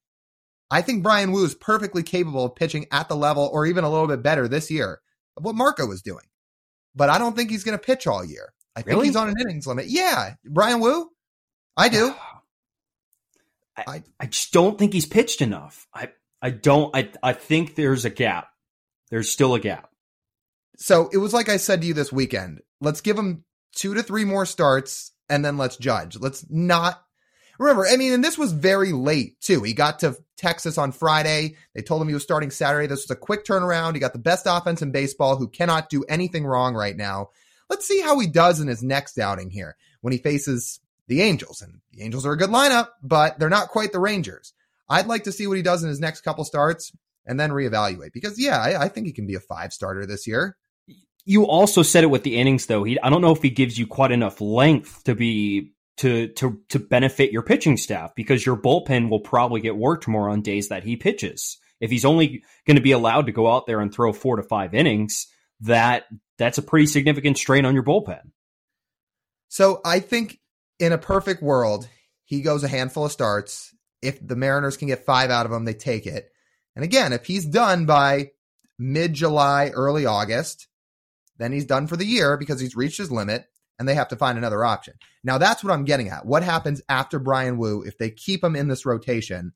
I 0.72 0.81
think 0.81 1.03
Bryan 1.03 1.31
Woo 1.31 1.43
is 1.43 1.53
perfectly 1.53 2.01
capable 2.01 2.46
of 2.46 2.55
pitching 2.55 2.88
at 2.91 3.10
the 3.10 3.15
level 3.15 3.50
or 3.51 3.65
even 3.65 3.84
a 3.84 3.89
little 3.89 4.08
bit 4.08 4.24
better 4.24 4.48
this 4.48 4.72
year 4.72 5.01
of 5.38 5.43
what 5.43 5.55
Marco 5.55 5.86
was 5.86 6.01
doing. 6.01 6.25
But 6.96 7.10
I 7.10 7.17
don't 7.17 7.36
think 7.36 7.50
he's 7.50 7.63
going 7.63 7.77
to 7.77 7.84
pitch 7.84 8.08
all 8.08 8.24
year. 8.24 8.53
I 8.75 8.81
think 8.81 9.03
he's 9.03 9.17
on 9.17 9.29
an 9.29 9.39
innings 9.39 9.67
limit. 9.67 9.88
Yeah. 9.88 10.36
Bryan 10.46 10.79
Woo? 10.79 11.10
I 11.75 11.89
do. 11.89 12.15
I, 13.77 14.03
I 14.20 14.25
just 14.27 14.53
don't 14.53 14.77
think 14.77 14.93
he's 14.93 15.05
pitched 15.05 15.41
enough. 15.41 15.88
I, 15.93 16.10
I 16.41 16.50
don't 16.50 16.96
I 16.96 17.10
I 17.24 17.34
think 17.34 17.75
there's 17.75 18.05
a 18.05 18.10
gap. 18.10 18.50
There's 19.12 19.30
still 19.30 19.53
a 19.53 19.60
gap. 19.60 19.91
So 20.77 21.10
it 21.13 21.18
was 21.18 21.34
like 21.34 21.50
I 21.50 21.58
said 21.58 21.82
to 21.82 21.88
you 21.88 21.94
this 21.94 22.12
weekend. 22.12 22.62
Let's 22.80 23.01
give 23.01 23.18
him 23.18 23.44
two 23.75 23.94
to 23.94 24.01
three 24.01 24.25
more 24.25 24.48
starts 24.48 25.12
and 25.30 25.46
then 25.46 25.58
let's 25.58 25.77
judge. 25.77 26.18
Let's 26.18 26.46
not 26.50 27.03
remember. 27.60 27.86
I 27.86 27.98
mean, 27.98 28.13
and 28.13 28.24
this 28.24 28.38
was 28.38 28.53
very 28.53 28.94
late 28.94 29.39
too. 29.41 29.62
He 29.63 29.74
got 29.74 30.00
to 30.00 30.18
Texas 30.38 30.77
on 30.77 30.91
Friday. 30.94 31.58
They 31.75 31.82
told 31.82 32.01
him 32.01 32.08
he 32.08 32.13
was 32.13 32.24
starting 32.24 32.50
Saturday. 32.50 32.88
This 32.88 33.03
was 33.03 33.12
a 33.12 33.20
quick 33.20 33.46
turnaround. 33.46 33.94
He 33.94 34.00
got 34.00 34.13
the 34.13 34.20
best 34.20 34.48
offense 34.50 34.82
in 34.82 34.91
baseball 34.91 35.36
who 35.36 35.48
cannot 35.48 35.89
do 35.89 36.03
anything 36.10 36.46
wrong 36.46 36.74
right 36.74 36.96
now. 36.96 37.30
Let's 37.70 37.88
see 37.88 38.01
how 38.01 38.18
he 38.18 38.27
does 38.27 38.60
in 38.60 38.68
his 38.68 38.82
next 38.82 39.20
outing 39.20 39.51
here 39.51 39.75
when 40.00 40.13
he 40.13 40.20
faces 40.20 40.80
the 41.08 41.22
Angels. 41.22 41.62
And 41.62 41.82
the 41.91 42.01
Angels 42.01 42.25
are 42.25 42.32
a 42.32 42.38
good 42.38 42.50
lineup, 42.50 42.88
but 43.03 43.38
they're 43.38 43.50
not 43.50 43.70
quite 43.70 43.91
the 43.91 44.00
Rangers. 44.00 44.53
I'd 44.89 45.08
like 45.08 45.25
to 45.25 45.32
see 45.32 45.48
what 45.48 45.58
he 45.58 45.63
does 45.63 45.84
in 45.84 45.89
his 45.89 46.00
next 46.00 46.22
couple 46.22 46.44
starts 46.44 46.91
and 47.25 47.40
then 47.40 47.51
reevaluate 47.51 48.13
because, 48.13 48.40
yeah, 48.40 48.60
I, 48.60 48.84
I 48.84 48.88
think 48.88 49.08
he 49.08 49.13
can 49.13 49.28
be 49.28 49.36
a 49.36 49.40
five 49.40 49.74
starter 49.74 50.06
this 50.06 50.28
year. 50.28 50.58
You 51.24 51.46
also 51.46 51.84
said 51.84 52.04
it 52.04 52.10
with 52.10 52.24
the 52.24 52.38
innings, 52.38 52.66
though. 52.66 52.84
He, 52.84 53.00
I 53.00 53.10
don't 53.10 53.22
know 53.22 53.32
if 53.32 53.44
he 53.44 53.51
gives 53.51 53.78
you 53.78 53.86
quite 53.86 54.12
enough 54.12 54.42
length 54.42 55.04
to 55.04 55.16
be 55.16 55.74
to 55.98 56.30
to 56.30 56.60
to 56.70 56.80
benefit 56.80 57.32
your 57.32 57.44
pitching 57.44 57.78
staff 57.78 58.16
because 58.16 58.44
your 58.46 58.58
bullpen 58.58 59.10
will 59.10 59.20
probably 59.20 59.62
get 59.62 59.78
worked 59.78 60.08
more 60.08 60.30
on 60.30 60.42
days 60.42 60.70
that 60.70 60.84
he 60.84 60.96
pitches. 60.96 61.58
If 61.80 61.92
he's 61.92 62.06
only 62.06 62.44
going 62.66 62.78
to 62.78 62.82
be 62.82 62.92
allowed 62.92 63.28
to 63.28 63.32
go 63.32 63.51
out 63.51 63.68
there 63.68 63.82
and 63.82 63.94
throw 63.94 64.13
four 64.13 64.38
to 64.38 64.44
five 64.44 64.74
innings, 64.74 65.28
that 65.62 66.06
that's 66.38 66.58
a 66.58 66.63
pretty 66.63 66.88
significant 66.88 67.38
strain 67.38 67.66
on 67.66 67.74
your 67.74 67.84
bullpen. 67.84 68.32
So 69.48 69.82
I 69.86 70.00
think 70.00 70.40
in 70.80 70.94
a 70.94 70.98
perfect 70.98 71.44
world, 71.44 71.88
he 72.25 72.42
goes 72.42 72.63
a 72.63 72.68
handful 72.68 73.06
of 73.06 73.12
starts. 73.12 73.75
If 74.01 74.25
the 74.25 74.36
Mariners 74.36 74.78
can 74.78 74.88
get 74.88 75.06
five 75.06 75.30
out 75.30 75.46
of 75.46 75.51
him, 75.51 75.66
they 75.66 75.74
take 75.74 76.08
it. 76.08 76.32
And 76.75 76.86
again, 76.86 77.13
if 77.13 77.25
he's 77.25 77.46
done 77.46 77.86
by 77.86 78.32
mid 78.80 79.13
July, 79.13 79.70
early 79.70 80.06
August, 80.06 80.68
then 81.38 81.51
he's 81.51 81.66
done 81.66 81.88
for 81.88 81.98
the 81.98 82.06
year 82.06 82.38
because 82.38 82.60
he's 82.60 82.75
reached 82.75 82.98
his 82.98 83.12
limit 83.12 83.46
and 83.80 83.88
they 83.88 83.96
have 83.96 84.10
to 84.10 84.16
find 84.16 84.38
another 84.38 84.63
option. 84.63 84.94
Now, 85.24 85.38
that's 85.38 85.63
what 85.63 85.74
I'm 85.74 85.86
getting 85.86 86.10
at. 86.10 86.25
What 86.25 86.44
happens 86.44 86.82
after 86.88 87.18
Bryan 87.18 87.58
Woo 87.58 87.82
if 87.82 87.98
they 87.98 88.12
keep 88.12 88.44
him 88.44 88.56
in 88.56 88.68
this 88.68 88.86
rotation 88.86 89.54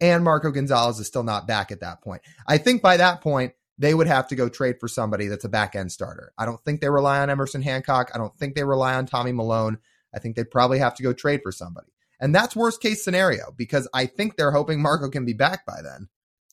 and 0.00 0.24
Marco 0.24 0.50
Gonzalez 0.50 0.98
is 0.98 1.06
still 1.06 1.22
not 1.22 1.46
back 1.46 1.70
at 1.70 1.80
that 1.80 2.02
point? 2.02 2.22
I 2.46 2.58
think 2.58 2.82
by 2.82 2.96
that 2.96 3.20
point, 3.20 3.52
they 3.78 3.94
would 3.94 4.08
have 4.08 4.26
to 4.28 4.34
go 4.34 4.48
trade 4.48 4.76
for 4.80 4.88
somebody 4.88 5.28
that's 5.28 5.44
a 5.44 5.48
back 5.48 5.76
end 5.76 5.92
starter. 5.92 6.32
I 6.36 6.44
don't 6.44 6.60
think 6.64 6.80
they 6.80 6.90
rely 6.90 7.20
on 7.20 7.30
Emerson 7.30 7.62
Hancock. 7.62 8.10
I 8.12 8.18
don't 8.18 8.36
think 8.36 8.56
they 8.56 8.64
rely 8.64 8.94
on 8.94 9.06
Tommy 9.06 9.30
Milone. 9.30 9.78
I 10.12 10.18
think 10.18 10.34
they'd 10.34 10.50
probably 10.50 10.80
have 10.80 10.96
to 10.96 11.02
go 11.04 11.12
trade 11.12 11.40
for 11.44 11.52
somebody. 11.52 11.92
And 12.20 12.34
that's 12.34 12.56
worst 12.56 12.82
case 12.82 13.04
scenario 13.04 13.52
because 13.56 13.88
I 13.94 14.06
think 14.06 14.36
they're 14.36 14.50
hoping 14.50 14.82
Marco 14.82 15.08
can 15.08 15.24
be 15.24 15.34
back 15.34 15.64
by 15.64 15.82
then. 15.82 16.08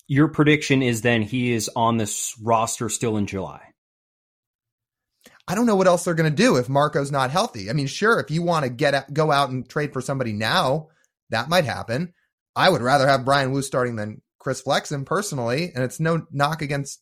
Your 0.08 0.28
prediction 0.28 0.82
is 0.82 1.02
then 1.02 1.22
he 1.22 1.52
is 1.52 1.70
on 1.76 1.98
this 1.98 2.36
roster 2.42 2.90
still 2.90 3.18
in 3.18 3.26
July. 3.26 3.62
I 5.48 5.56
don't 5.56 5.66
know 5.66 5.76
what 5.76 5.88
else 5.88 6.04
they're 6.04 6.16
going 6.16 6.30
to 6.30 6.36
do 6.36 6.58
if 6.58 6.70
Marco's 6.70 7.12
not 7.12 7.32
healthy. 7.32 7.70
I 7.70 7.74
mean, 7.74 7.88
sure, 7.88 8.20
if 8.20 8.32
you 8.32 8.42
want 8.42 8.64
to 8.64 8.70
get 8.70 9.14
go 9.14 9.32
out 9.32 9.50
and 9.50 9.68
trade 9.68 9.94
for 9.94 10.02
somebody 10.02 10.34
now, 10.34 10.90
that 11.30 11.50
might 11.50 11.66
happen. 11.66 12.14
I 12.56 12.70
would 12.70 12.82
rather 12.82 13.08
have 13.08 13.26
Bryan 13.26 13.52
Woo 13.52 13.62
starting 13.62 13.96
than 13.96 14.22
Chris 14.40 14.62
Flexen 14.62 15.06
personally, 15.06 15.72
and 15.74 15.84
it's 15.84 16.00
no 16.00 16.26
knock 16.32 16.62
against 16.62 17.02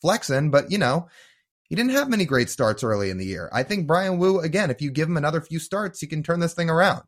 Flexen, 0.00 0.50
but 0.50 0.70
you 0.70 0.78
know, 0.78 1.08
he 1.64 1.74
didn't 1.74 1.92
have 1.92 2.08
many 2.08 2.24
great 2.24 2.50
starts 2.50 2.84
early 2.84 3.10
in 3.10 3.18
the 3.18 3.24
year. 3.24 3.48
I 3.52 3.62
think 3.62 3.86
Bryan 3.86 4.18
Woo, 4.18 4.40
again, 4.40 4.70
if 4.70 4.82
you 4.82 4.90
give 4.90 5.08
him 5.08 5.16
another 5.16 5.40
few 5.40 5.58
starts, 5.58 6.00
he 6.00 6.06
can 6.06 6.22
turn 6.22 6.40
this 6.40 6.54
thing 6.54 6.68
around. 6.68 7.02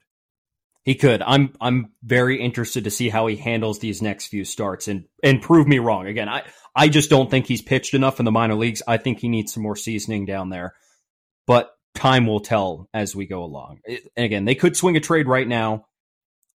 He 0.84 0.94
could. 0.94 1.22
I'm 1.22 1.54
I'm 1.60 1.92
very 2.02 2.40
interested 2.40 2.84
to 2.84 2.90
see 2.90 3.08
how 3.08 3.26
he 3.26 3.36
handles 3.36 3.78
these 3.78 4.02
next 4.02 4.26
few 4.26 4.44
starts 4.44 4.86
and 4.86 5.04
and 5.22 5.40
prove 5.40 5.66
me 5.66 5.78
wrong. 5.78 6.06
Again, 6.06 6.28
I 6.28 6.42
I 6.74 6.88
just 6.88 7.10
don't 7.10 7.30
think 7.30 7.46
he's 7.46 7.62
pitched 7.62 7.94
enough 7.94 8.18
in 8.18 8.24
the 8.24 8.32
minor 8.32 8.54
leagues. 8.54 8.82
I 8.86 8.98
think 8.98 9.18
he 9.18 9.28
needs 9.28 9.54
some 9.54 9.62
more 9.62 9.76
seasoning 9.76 10.26
down 10.26 10.50
there. 10.50 10.74
But 11.46 11.70
time 11.94 12.26
will 12.26 12.40
tell 12.40 12.88
as 12.92 13.16
we 13.16 13.26
go 13.26 13.44
along. 13.44 13.80
and 13.86 14.24
again, 14.24 14.44
they 14.44 14.54
could 14.54 14.76
swing 14.76 14.96
a 14.96 15.00
trade 15.00 15.26
right 15.26 15.48
now. 15.48 15.86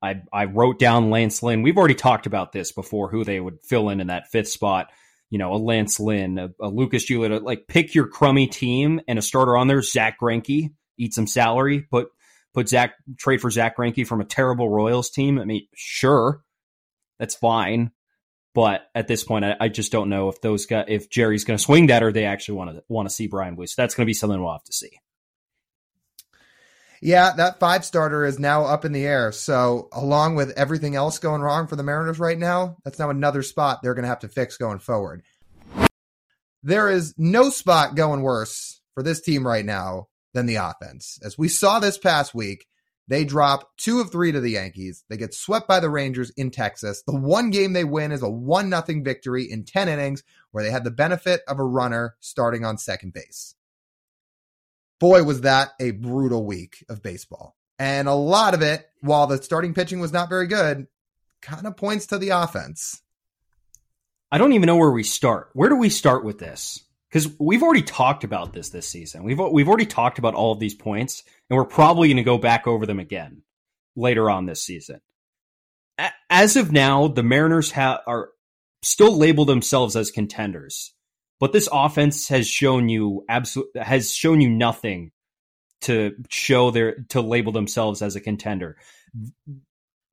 I 0.02 0.22
I 0.34 0.46
wrote 0.46 0.78
down 0.78 1.10
Lance 1.10 1.42
Lynn. 1.42 1.62
We've 1.62 1.78
already 1.78 1.96
talked 1.96 2.26
about 2.26 2.52
this 2.52 2.74
before 2.74 3.10
who 3.10 3.24
they 3.24 3.40
would 3.40 3.64
fill 3.64 3.90
in 3.90 4.02
in 4.02 4.08
that 4.08 4.30
fifth 4.30 4.50
spot 4.50 4.90
you 5.30 5.38
know, 5.38 5.54
a 5.54 5.58
Lance 5.58 6.00
Lynn, 6.00 6.38
a, 6.38 6.50
a 6.62 6.70
Lucas 6.70 7.10
Giolito, 7.10 7.42
like 7.42 7.68
pick 7.68 7.94
your 7.94 8.08
crummy 8.08 8.48
team 8.48 9.02
and 9.08 9.20
a 9.20 9.22
starter 9.22 9.58
on 9.58 9.68
there, 9.68 9.82
Zach 9.82 10.20
Greinke, 10.20 10.72
eat 10.98 11.14
some 11.14 11.28
salary, 11.28 11.82
put 11.82 12.10
put 12.58 12.68
Zach 12.68 12.96
trade 13.20 13.40
for 13.40 13.52
Zach 13.52 13.78
Greinke 13.78 14.08
from 14.08 14.20
a 14.20 14.26
terrible 14.26 14.68
Royals 14.68 15.12
team. 15.12 15.38
I 15.38 15.46
mean, 15.46 15.68
sure, 15.76 16.42
that's 17.20 17.36
fine. 17.36 17.92
But 18.56 18.90
at 18.96 19.08
this 19.08 19.24
point, 19.24 19.46
I, 19.46 19.56
I 19.60 19.68
just 19.68 19.92
don't 19.92 20.10
know 20.10 20.30
if 20.30 20.42
those 20.42 20.66
if 20.72 21.08
Jerry's 21.12 21.44
going 21.44 21.60
to 21.60 21.64
swing 21.64 21.88
that, 21.88 22.02
or 22.02 22.12
they 22.12 22.26
actually 22.26 22.58
want 22.58 22.72
to 22.72 22.84
want 22.90 23.08
to 23.08 23.14
see 23.14 23.28
Bryan 23.28 23.56
Woo. 23.56 23.68
So 23.68 23.80
that's 23.80 23.94
going 23.94 24.06
to 24.06 24.10
be 24.10 24.16
something 24.16 24.42
we'll 24.42 24.54
have 24.54 24.64
to 24.64 24.74
see. 24.74 24.90
Yeah, 27.00 27.34
that 27.38 27.60
five 27.60 27.86
starter 27.86 28.26
is 28.26 28.40
now 28.40 28.64
up 28.64 28.86
in 28.86 28.92
the 28.92 29.06
air. 29.06 29.32
So, 29.32 29.88
along 29.92 30.34
with 30.34 30.50
everything 30.58 30.96
else 30.96 31.20
going 31.20 31.44
wrong 31.44 31.68
for 31.68 31.76
the 31.76 31.84
Mariners 31.84 32.18
right 32.18 32.40
now, 32.40 32.78
that's 32.84 32.98
now 32.98 33.12
another 33.12 33.44
spot 33.44 33.84
they're 33.84 33.94
going 33.94 34.02
to 34.02 34.10
have 34.10 34.22
to 34.22 34.30
fix 34.30 34.58
going 34.58 34.80
forward. 34.80 35.22
There 36.64 36.90
is 36.90 37.14
no 37.20 37.52
spot 37.52 37.94
going 37.94 38.24
worse 38.24 38.82
for 38.96 39.04
this 39.04 39.22
team 39.22 39.46
right 39.46 39.64
now 39.64 40.08
than 40.38 40.46
the 40.46 40.56
offense. 40.56 41.20
As 41.24 41.36
we 41.36 41.48
saw 41.50 41.80
this 41.80 41.98
past 41.98 42.36
week, 42.36 42.68
they 43.08 43.26
drop 43.26 43.76
two 43.76 44.00
of 44.00 44.12
three 44.12 44.32
to 44.32 44.40
the 44.40 44.52
Yankees. 44.52 45.04
They 45.10 45.18
get 45.18 45.34
swept 45.34 45.68
by 45.68 45.80
the 45.80 45.90
Rangers 45.90 46.30
in 46.38 46.52
Texas. 46.52 47.02
The 47.02 47.16
one 47.16 47.50
game 47.50 47.74
they 47.74 47.84
win 47.84 48.12
is 48.12 48.22
a 48.22 48.30
one 48.30 48.70
nothing 48.70 49.04
victory 49.04 49.50
in 49.50 49.64
10 49.64 49.90
innings 49.90 50.24
where 50.52 50.64
they 50.64 50.70
had 50.70 50.84
the 50.84 50.92
benefit 50.92 51.42
of 51.48 51.58
a 51.58 51.64
runner 51.64 52.16
starting 52.20 52.64
on 52.64 52.78
second 52.78 53.14
base. 53.14 53.56
Boy, 55.00 55.24
was 55.24 55.42
that 55.42 55.72
a 55.80 55.92
brutal 55.92 56.46
week 56.46 56.86
of 56.88 57.02
baseball. 57.02 57.56
And 57.80 58.08
a 58.08 58.14
lot 58.14 58.54
of 58.54 58.62
it, 58.62 58.88
while 59.02 59.26
the 59.26 59.42
starting 59.42 59.74
pitching 59.74 60.00
was 60.00 60.14
not 60.14 60.30
very 60.30 60.48
good, 60.48 60.88
kind 61.42 61.66
of 61.66 61.78
points 61.78 62.08
to 62.08 62.20
the 62.20 62.30
offense. 62.30 63.02
I 64.32 64.38
don't 64.38 64.54
even 64.54 64.68
know 64.68 64.76
where 64.76 64.92
we 64.92 65.04
start. 65.04 65.50
Where 65.54 65.70
do 65.70 65.78
we 65.78 65.90
start 65.90 66.24
with 66.24 66.38
this? 66.38 66.84
Because 67.18 67.36
we've 67.40 67.64
already 67.64 67.82
talked 67.82 68.24
about 68.24 68.54
this 68.54 68.70
this 68.70 68.88
season. 68.88 69.24
We've 69.24 69.40
we've 69.40 69.68
already 69.68 69.88
talked 69.88 70.20
about 70.20 70.36
all 70.36 70.52
of 70.52 70.60
these 70.60 70.76
points, 70.76 71.24
and 71.50 71.58
we're 71.58 71.66
probably 71.66 72.10
going 72.10 72.18
to 72.18 72.24
go 72.24 72.38
back 72.38 72.68
over 72.68 72.86
them 72.86 73.00
again 73.00 73.42
later 73.96 74.30
on 74.30 74.46
this 74.46 74.62
season. 74.62 75.02
As 76.30 76.58
of 76.58 76.72
now, 76.72 77.08
the 77.08 77.24
Mariners 77.24 77.72
ha- 77.72 78.04
are 78.06 78.30
still 78.84 79.18
label 79.18 79.46
themselves 79.46 79.96
as 79.96 80.12
contenders, 80.12 80.94
but 81.40 81.54
this 81.54 81.68
offense 81.74 82.28
has 82.28 82.48
shown 82.48 82.88
you 82.88 83.26
absolute 83.28 83.76
has 83.76 84.14
shown 84.14 84.40
you 84.40 84.50
nothing 84.52 85.12
to 85.82 86.14
show 86.30 86.70
their 86.70 87.04
to 87.10 87.22
label 87.22 87.52
themselves 87.52 88.04
as 88.04 88.16
a 88.16 88.22
contender. 88.22 88.78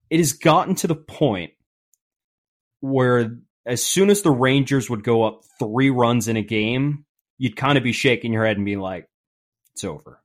It 0.08 0.20
has 0.20 0.32
gotten 0.32 0.75
to 0.76 0.87
the 0.87 0.96
point 0.96 1.52
where 2.80 3.37
as 3.66 3.85
soon 3.85 4.11
as 4.11 4.23
the 4.23 4.30
Rangers 4.30 4.90
would 4.90 5.04
go 5.04 5.25
up 5.25 5.42
three 5.59 5.90
runs 5.90 6.28
in 6.28 6.37
a 6.37 6.42
game, 6.42 7.04
you'd 7.38 7.56
kind 7.56 7.78
of 7.78 7.85
be 7.85 7.92
shaking 7.92 8.33
your 8.33 8.47
head 8.47 8.56
and 8.56 8.66
being 8.66 8.80
like, 8.80 9.09
"It's 9.73 9.85
over." 9.85 10.23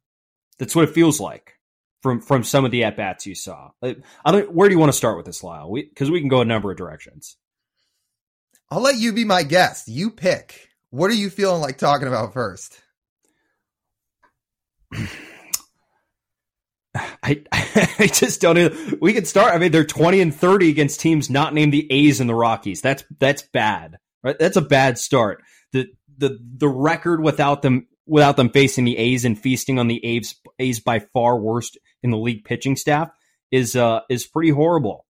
That's 0.58 0.76
what 0.76 0.88
it 0.88 0.94
feels 0.94 1.20
like 1.20 1.60
from 2.02 2.22
from 2.22 2.44
some 2.44 2.66
of 2.66 2.72
the 2.72 2.84
at 2.84 2.98
bats 2.98 3.26
you 3.26 3.36
saw. 3.36 3.72
I 3.82 3.96
don't. 4.26 4.52
Where 4.52 4.70
do 4.70 4.76
you 4.76 4.80
want 4.80 4.92
to 4.92 4.98
start 4.98 5.18
with 5.18 5.26
this, 5.26 5.44
Lyle? 5.44 5.74
Because 5.74 6.10
we, 6.10 6.16
we, 6.16 6.20
can 6.20 6.30
go 6.30 6.42
a 6.42 6.46
number 6.46 6.72
of 6.72 6.78
directions. 6.78 7.38
I'll 8.70 8.82
let 8.82 8.98
you 8.98 9.14
be 9.14 9.26
my 9.26 9.44
guest. 9.44 9.88
You 9.88 10.12
pick. 10.12 10.70
What 10.92 11.12
are 11.12 11.16
you 11.16 11.30
feeling 11.30 11.62
like 11.62 11.78
talking 11.78 12.08
about 12.08 12.34
first? 12.34 12.82
I 17.24 17.44
I 18.00 18.08
just 18.08 18.42
don't 18.42 18.56
know. 18.56 18.98
We 19.02 19.14
could 19.14 19.28
start. 19.28 19.54
I 19.54 19.58
mean, 19.58 19.72
they're 19.72 19.86
twenty 19.86 20.22
and 20.22 20.34
thirty 20.34 20.70
against 20.70 21.00
teams 21.00 21.30
not 21.30 21.54
named 21.54 21.74
the 21.74 21.92
A's 21.92 22.20
and 22.20 22.30
the 22.30 22.36
Rockies. 22.36 22.82
That's 22.82 23.04
that's 23.20 23.42
bad. 23.42 23.98
Right? 24.24 24.38
That's 24.38 24.58
a 24.58 24.62
bad 24.62 24.98
start. 24.98 25.44
The 25.72 25.88
the 26.18 26.40
the 26.58 26.68
record 26.68 27.22
without 27.22 27.62
them 27.62 27.88
without 28.06 28.38
them 28.38 28.50
facing 28.50 28.86
the 28.86 28.98
A's 28.98 29.26
and 29.26 29.40
feasting 29.40 29.80
on 29.80 29.88
the 29.88 30.04
A's 30.06 30.36
A's 30.60 30.80
by 30.80 31.00
far 31.00 31.40
worst 31.40 31.78
in 32.04 32.12
the 32.12 32.18
league 32.18 32.44
pitching 32.44 32.76
staff 32.76 33.10
is 33.52 33.76
uh 33.76 34.02
is 34.10 34.28
pretty 34.28 34.52
horrible. 34.52 35.06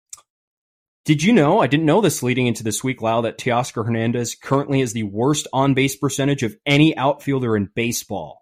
Did 1.04 1.22
you 1.22 1.34
know? 1.34 1.60
I 1.60 1.66
didn't 1.66 1.84
know 1.84 2.00
this 2.00 2.22
leading 2.22 2.46
into 2.46 2.64
this 2.64 2.82
week, 2.82 3.02
Lau, 3.02 3.20
that 3.22 3.36
Teoscar 3.36 3.84
Hernandez 3.84 4.34
currently 4.34 4.80
has 4.80 4.94
the 4.94 5.02
worst 5.02 5.46
on 5.52 5.74
base 5.74 5.96
percentage 5.96 6.42
of 6.42 6.56
any 6.64 6.96
outfielder 6.96 7.56
in 7.58 7.68
baseball. 7.74 8.40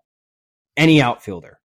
Any 0.76 1.02
outfielder. 1.02 1.58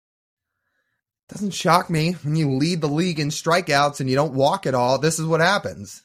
Doesn't 1.29 1.51
shock 1.51 1.89
me 1.89 2.13
when 2.23 2.35
you 2.35 2.51
lead 2.51 2.81
the 2.81 2.87
league 2.87 3.19
in 3.19 3.29
strikeouts 3.29 3.99
and 3.99 4.09
you 4.09 4.15
don't 4.15 4.33
walk 4.33 4.65
at 4.65 4.75
all. 4.75 4.97
This 4.97 5.19
is 5.19 5.25
what 5.25 5.41
happens. 5.41 6.01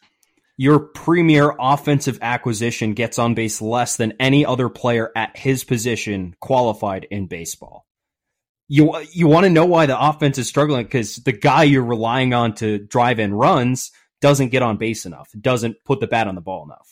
Your 0.56 0.80
premier 0.80 1.54
offensive 1.58 2.18
acquisition 2.22 2.94
gets 2.94 3.18
on 3.18 3.34
base 3.34 3.62
less 3.62 3.96
than 3.96 4.14
any 4.18 4.44
other 4.44 4.68
player 4.68 5.10
at 5.16 5.36
his 5.36 5.64
position 5.64 6.34
qualified 6.40 7.06
in 7.10 7.26
baseball. 7.26 7.86
You 8.68 9.04
you 9.12 9.26
want 9.28 9.44
to 9.44 9.50
know 9.50 9.66
why 9.66 9.86
the 9.86 10.00
offense 10.00 10.38
is 10.38 10.48
struggling 10.48 10.84
because 10.84 11.16
the 11.16 11.32
guy 11.32 11.64
you're 11.64 11.84
relying 11.84 12.32
on 12.34 12.54
to 12.56 12.78
drive 12.78 13.18
in 13.18 13.34
runs 13.34 13.92
doesn't 14.20 14.48
get 14.48 14.62
on 14.62 14.76
base 14.76 15.04
enough, 15.04 15.30
doesn't 15.38 15.84
put 15.84 16.00
the 16.00 16.06
bat 16.06 16.28
on 16.28 16.34
the 16.34 16.40
ball 16.40 16.64
enough. 16.64 16.88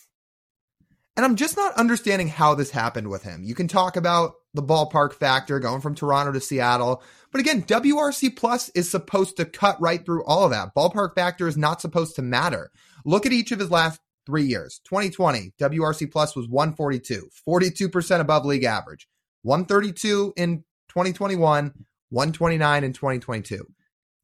And 1.17 1.25
I'm 1.25 1.37
just 1.37 1.57
not 1.57 1.75
understanding 1.75 2.28
how 2.28 2.54
this 2.54 2.71
happened 2.71 3.09
with 3.09 3.23
him. 3.23 3.45
You 3.45 3.54
can 3.54 3.69
talk 3.69 3.97
about 3.97 4.35
the 4.54 4.63
ballpark 4.63 5.13
factor 5.13 5.61
going 5.61 5.81
from 5.81 5.95
Toronto 5.95 6.33
to 6.33 6.41
Seattle. 6.41 7.02
But 7.32 7.40
again, 7.40 7.62
WRC 7.62 8.34
plus 8.36 8.71
is 8.71 8.90
supposed 8.90 9.36
to 9.36 9.45
cut 9.45 9.80
right 9.80 10.04
through 10.04 10.25
all 10.25 10.45
of 10.45 10.50
that. 10.50 10.75
Ballpark 10.75 11.14
factor 11.14 11.47
is 11.47 11.56
not 11.56 11.80
supposed 11.80 12.16
to 12.16 12.23
matter. 12.23 12.71
Look 13.04 13.25
at 13.25 13.32
each 13.32 13.52
of 13.52 13.60
his 13.60 13.71
last 13.71 14.00
three 14.26 14.45
years. 14.45 14.80
2020, 14.84 15.52
WRC 15.60 16.10
plus 16.10 16.34
was 16.34 16.49
142, 16.49 17.28
42% 17.47 18.21
above 18.21 18.45
league 18.45 18.64
average. 18.64 19.08
132 19.43 20.34
in 20.36 20.64
2021, 20.88 21.73
129 22.10 22.84
in 22.84 22.93
2022. 22.93 23.66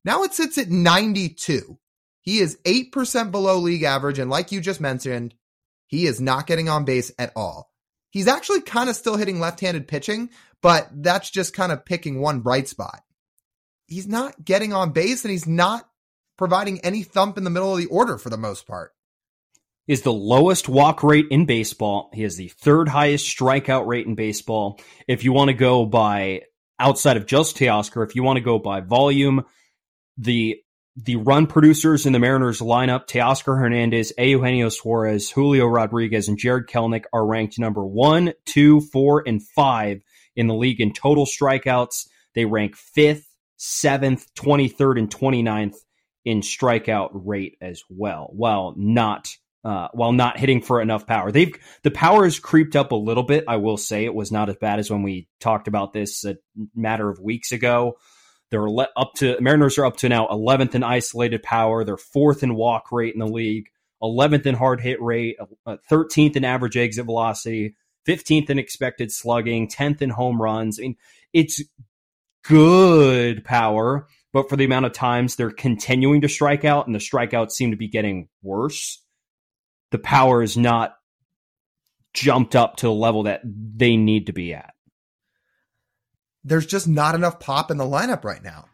Now 0.05 0.23
it 0.25 0.35
sits 0.35 0.59
at 0.59 0.69
92. 0.69 1.79
He 2.21 2.39
is 2.39 2.59
8% 2.65 3.31
below 3.31 3.59
league 3.59 3.85
average. 3.85 4.19
And 4.19 4.31
like 4.31 4.53
you 4.53 4.61
just 4.61 4.81
mentioned, 4.81 5.35
he 5.87 6.07
is 6.07 6.21
not 6.21 6.47
getting 6.47 6.69
on 6.69 6.85
base 6.85 7.13
at 7.19 7.33
all. 7.37 7.71
He's 8.11 8.29
actually 8.29 8.63
kind 8.63 8.89
of 8.89 8.97
still 8.97 9.17
hitting 9.17 9.41
left 9.41 9.61
handed 9.61 9.89
pitching, 9.89 10.31
but 10.63 10.89
that's 10.93 11.31
just 11.31 11.55
kind 11.55 11.73
of 11.73 11.85
picking 11.85 12.21
one 12.21 12.41
bright 12.41 12.69
spot. 12.69 13.03
He's 13.87 14.09
not 14.09 14.45
getting 14.45 14.73
on 14.73 14.93
base 14.93 15.25
and 15.25 15.31
he's 15.31 15.47
not 15.47 15.89
providing 16.37 16.81
any 16.81 17.03
thump 17.03 17.39
in 17.39 17.45
the 17.45 17.51
middle 17.51 17.73
of 17.73 17.79
the 17.79 17.87
order 17.87 18.19
for 18.19 18.31
the 18.31 18.37
most 18.37 18.67
part. 18.67 18.93
Is 19.87 20.03
the 20.03 20.13
lowest 20.13 20.69
walk 20.69 21.05
rate 21.05 21.27
in 21.31 21.47
baseball. 21.47 22.11
He 22.13 22.23
has 22.23 22.37
the 22.37 22.49
third 22.49 22.89
highest 22.89 23.27
strikeout 23.27 23.87
rate 23.87 24.07
in 24.07 24.17
baseball. 24.17 24.81
If 25.07 25.23
you 25.23 25.33
want 25.33 25.49
to 25.49 25.55
go 25.55 25.87
by 25.87 26.43
outside 26.81 27.17
of 27.17 27.27
just 27.27 27.57
Teoscar, 27.57 28.05
if 28.05 28.17
you 28.17 28.25
want 28.25 28.39
to 28.39 28.43
go 28.43 28.59
by 28.59 28.81
volume, 28.81 29.45
the 30.19 30.57
the 30.97 31.17
run 31.17 31.47
producers 31.47 32.07
in 32.07 32.13
the 32.13 32.19
Mariners 32.19 32.61
lineup, 32.61 33.07
Teoscar 33.07 33.59
Hernandez, 33.59 34.13
Eugenio 34.19 34.71
Suarez, 34.71 35.31
Julio 35.31 35.67
Rodriguez, 35.67 36.27
and 36.27 36.39
Jarred 36.39 36.69
Kelenic 36.69 37.05
are 37.13 37.27
ranked 37.27 37.59
number 37.59 37.85
one, 37.85 38.33
two, 38.47 38.81
four, 38.81 39.23
and 39.27 39.43
five 39.43 40.01
in 40.37 40.47
the 40.47 40.55
league 40.55 40.81
in 40.81 40.93
total 40.93 41.27
strikeouts. 41.27 42.07
They 42.35 42.45
rank 42.45 42.77
fifth, 42.77 43.27
seventh, 43.57 44.33
23rd, 44.35 44.99
and 44.99 45.11
29th 45.11 45.77
in 46.25 46.41
strikeout 46.41 47.11
rate 47.13 47.57
as 47.61 47.83
well, 47.89 48.29
while 48.33 48.75
not 48.77 49.29
uh, 49.65 49.89
while 49.93 50.13
not 50.13 50.39
hitting 50.39 50.63
for 50.63 50.81
enough 50.81 51.09
power. 51.09 51.33
They've 51.33 51.53
the 51.83 51.91
power 51.91 52.23
has 52.23 52.39
creeped 52.39 52.77
up 52.77 52.93
a 52.93 52.97
little 52.97 53.25
bit. 53.25 53.45
I 53.49 53.57
will 53.57 53.77
say 53.77 54.05
it 54.05 54.15
was 54.15 54.31
not 54.31 54.49
as 54.49 54.57
bad 54.57 54.79
as 54.79 54.91
when 54.91 55.03
we 55.03 55.29
talked 55.41 55.67
about 55.67 55.93
this 55.93 56.25
a 56.25 56.37
matter 56.75 57.09
of 57.09 57.19
weeks 57.19 57.51
ago. 57.51 57.97
They're 58.51 58.69
up 58.97 59.15
to 59.17 59.41
Mariners 59.41 59.77
are 59.79 59.87
up 59.87 59.97
to 59.99 60.09
now 60.09 60.29
11th 60.29 60.77
in 60.77 60.85
isolated 60.85 61.43
power. 61.43 61.85
They're 61.85 61.97
fourth 61.97 62.45
in 62.45 62.55
walk 62.55 62.93
rate 62.93 63.15
in 63.15 63.19
the 63.19 63.27
league, 63.27 63.67
11th 64.03 64.47
in 64.47 64.55
hard 64.55 64.81
hit 64.81 65.03
rate, 65.03 65.37
13th 65.67 66.31
uh, 66.31 66.33
in 66.37 66.45
average 66.45 66.77
exit 66.77 67.07
velocity, 67.07 67.75
15th 68.07 68.51
in 68.51 68.59
expected 68.59 69.13
slugging, 69.13 69.69
10th 69.69 70.03
in 70.03 70.11
home 70.11 70.41
runs. 70.41 70.79
I 70.79 70.83
mean, 70.83 70.97
it's 71.33 71.63
good 72.45 73.45
power, 73.45 74.07
but 74.33 74.49
for 74.49 74.57
the 74.57 74.65
amount 74.65 74.87
of 74.87 74.93
times 74.93 75.37
they're 75.37 75.51
continuing 75.51 76.21
to 76.21 76.29
strike 76.29 76.65
out 76.65 76.87
and 76.87 76.95
the 76.95 77.01
strikeouts 77.01 77.53
seem 77.53 77.71
to 77.71 77.77
be 77.77 77.89
getting 77.89 78.29
worse, 78.43 79.03
the 79.91 79.99
power 79.99 80.43
is 80.43 80.57
not 80.57 80.97
jumped 82.15 82.57
up 82.57 82.77
to 82.77 82.87
the 82.87 82.93
level 82.93 83.25
that 83.25 83.43
they 83.45 83.97
need 83.97 84.27
to 84.27 84.33
be 84.33 84.55
at 84.55 84.73
there's 86.47 86.67
just 86.67 86.87
not 86.87 87.17
enough 87.17 87.41
pop 87.41 87.71
in 87.71 87.77
the 87.77 87.85
lineup 87.85 88.25
right 88.25 88.43
now. 88.43 88.67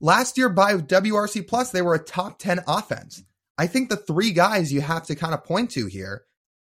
Last 0.00 0.38
year 0.38 0.48
by 0.48 0.74
WRC 0.74 1.46
Plus, 1.46 1.70
they 1.70 1.82
were 1.82 1.94
a 1.94 2.02
top 2.02 2.38
10 2.38 2.60
offense. 2.66 3.22
I 3.58 3.66
think 3.66 3.90
the 3.90 3.96
three 3.96 4.32
guys 4.32 4.72
you 4.72 4.80
have 4.80 5.04
to 5.06 5.14
kind 5.14 5.34
of 5.34 5.44
point 5.44 5.70
to 5.72 5.86
here, 5.86 6.22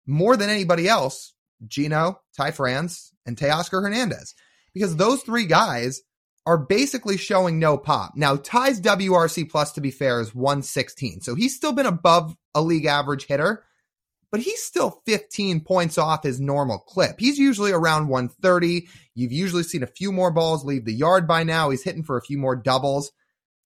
more 0.06 0.36
than 0.36 0.50
anybody 0.50 0.86
else, 0.86 1.32
Gino, 1.66 2.20
Ty 2.36 2.52
France, 2.52 3.12
and 3.26 3.36
Teoscar 3.36 3.82
Hernandez, 3.82 4.34
because 4.74 4.96
those 4.96 5.22
three 5.22 5.46
guys 5.46 6.02
are 6.44 6.58
basically 6.58 7.16
showing 7.16 7.58
no 7.58 7.78
pop. 7.78 8.12
Now, 8.16 8.36
Ty's 8.36 8.80
WRC 8.80 9.48
Plus, 9.48 9.72
to 9.72 9.80
be 9.80 9.90
fair, 9.90 10.20
is 10.20 10.34
116. 10.34 11.20
So 11.20 11.34
he's 11.34 11.54
still 11.54 11.72
been 11.72 11.86
above 11.86 12.36
a 12.54 12.60
league 12.60 12.86
average 12.86 13.26
hitter, 13.26 13.64
but 14.32 14.40
he's 14.40 14.62
still 14.62 15.02
15 15.06 15.60
points 15.60 15.98
off 15.98 16.24
his 16.24 16.40
normal 16.40 16.78
clip. 16.78 17.20
He's 17.20 17.38
usually 17.38 17.70
around 17.70 18.08
130. 18.08 18.88
You've 19.14 19.32
usually 19.32 19.62
seen 19.62 19.82
a 19.82 19.86
few 19.86 20.10
more 20.10 20.32
balls 20.32 20.64
leave 20.64 20.84
the 20.84 20.92
yard 20.92 21.28
by 21.28 21.44
now. 21.44 21.70
He's 21.70 21.84
hitting 21.84 22.02
for 22.02 22.16
a 22.16 22.22
few 22.22 22.38
more 22.38 22.56
doubles. 22.56 23.12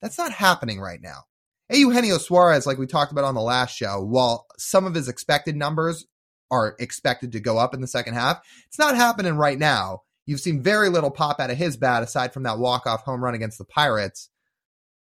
That's 0.03 0.19
not 0.19 0.33
happening 0.33 0.81
right 0.81 1.01
now. 1.01 1.25
Eugenio 1.71 2.19
Suarez, 2.19 2.67
like 2.67 2.79
we 2.79 2.87
talked 2.87 3.11
about 3.11 3.25
on 3.25 3.35
the 3.35 3.41
last 3.41 3.77
show, 3.77 4.01
while 4.03 4.47
some 4.59 4.87
of 4.87 4.95
his 4.95 5.09
expected 5.09 5.57
numbers 5.57 6.05
are 6.51 6.77
expected 6.79 7.33
to 7.33 7.41
go 7.41 7.59
up 7.59 7.75
in 7.75 7.81
the 7.81 7.87
second 7.87 8.15
half, 8.15 8.41
it's 8.67 8.79
not 8.79 8.97
happening 8.97 9.35
right 9.37 9.59
now. 9.59 10.03
You've 10.27 10.41
seen 10.41 10.63
very 10.63 10.89
little 10.89 11.11
pop 11.11 11.41
out 11.41 11.51
of 11.51 11.57
his 11.57 11.77
bat 11.77 12.03
aside 12.03 12.33
from 12.33 12.43
that 12.45 12.59
walk-off 12.59 13.03
home 13.03 13.23
run 13.23 13.35
against 13.35 13.59
the 13.59 13.65
Pirates. 13.65 14.29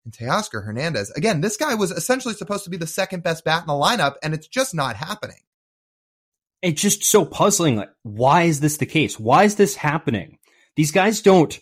And 0.05 0.15
Teoscar 0.15 0.65
Hernandez, 0.65 1.11
again, 1.11 1.43
this 1.43 1.59
guy 1.59 1.75
was 1.75 1.91
essentially 1.91 2.35
supposed 2.35 2.65
to 2.65 2.71
be 2.71 2.79
the 2.79 2.87
second 2.87 3.23
best 3.23 3.45
bat 3.45 3.63
in 3.63 3.67
the 3.67 3.75
lineup, 3.75 4.15
and 4.23 4.33
it's 4.33 4.49
just 4.49 4.75
not 4.75 4.97
happening 4.97 5.41
it's 6.63 6.81
just 6.81 7.05
so 7.05 7.25
puzzling. 7.25 7.77
Like, 7.77 7.91
why 8.03 8.43
is 8.43 8.61
this 8.61 8.77
the 8.77 8.87
case? 8.87 9.19
Why 9.19 9.45
is 9.45 9.57
this 9.57 9.77
happening? 9.77 10.39
These 10.77 10.93
guys 10.93 11.23
don't. 11.23 11.59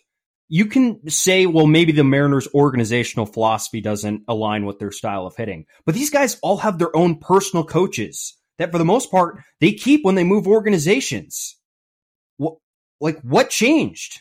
You 0.48 0.66
can 0.66 1.08
say, 1.10 1.46
well, 1.46 1.66
maybe 1.66 1.92
the 1.92 2.04
Mariners' 2.04 2.48
organizational 2.54 3.26
philosophy 3.26 3.80
doesn't 3.80 4.22
align 4.28 4.64
with 4.64 4.78
their 4.78 4.90
style 4.90 5.26
of 5.26 5.36
hitting, 5.36 5.66
but 5.84 5.94
these 5.94 6.10
guys 6.10 6.38
all 6.42 6.58
have 6.58 6.78
their 6.78 6.94
own 6.96 7.18
personal 7.18 7.64
coaches 7.64 8.37
that, 8.58 8.72
for 8.72 8.78
the 8.78 8.84
most 8.84 9.10
part, 9.10 9.38
they 9.60 9.72
keep 9.72 10.04
when 10.04 10.14
they 10.14 10.24
move 10.24 10.46
organizations. 10.46 11.56
What, 12.36 12.56
like, 13.00 13.20
what 13.22 13.50
changed? 13.50 14.20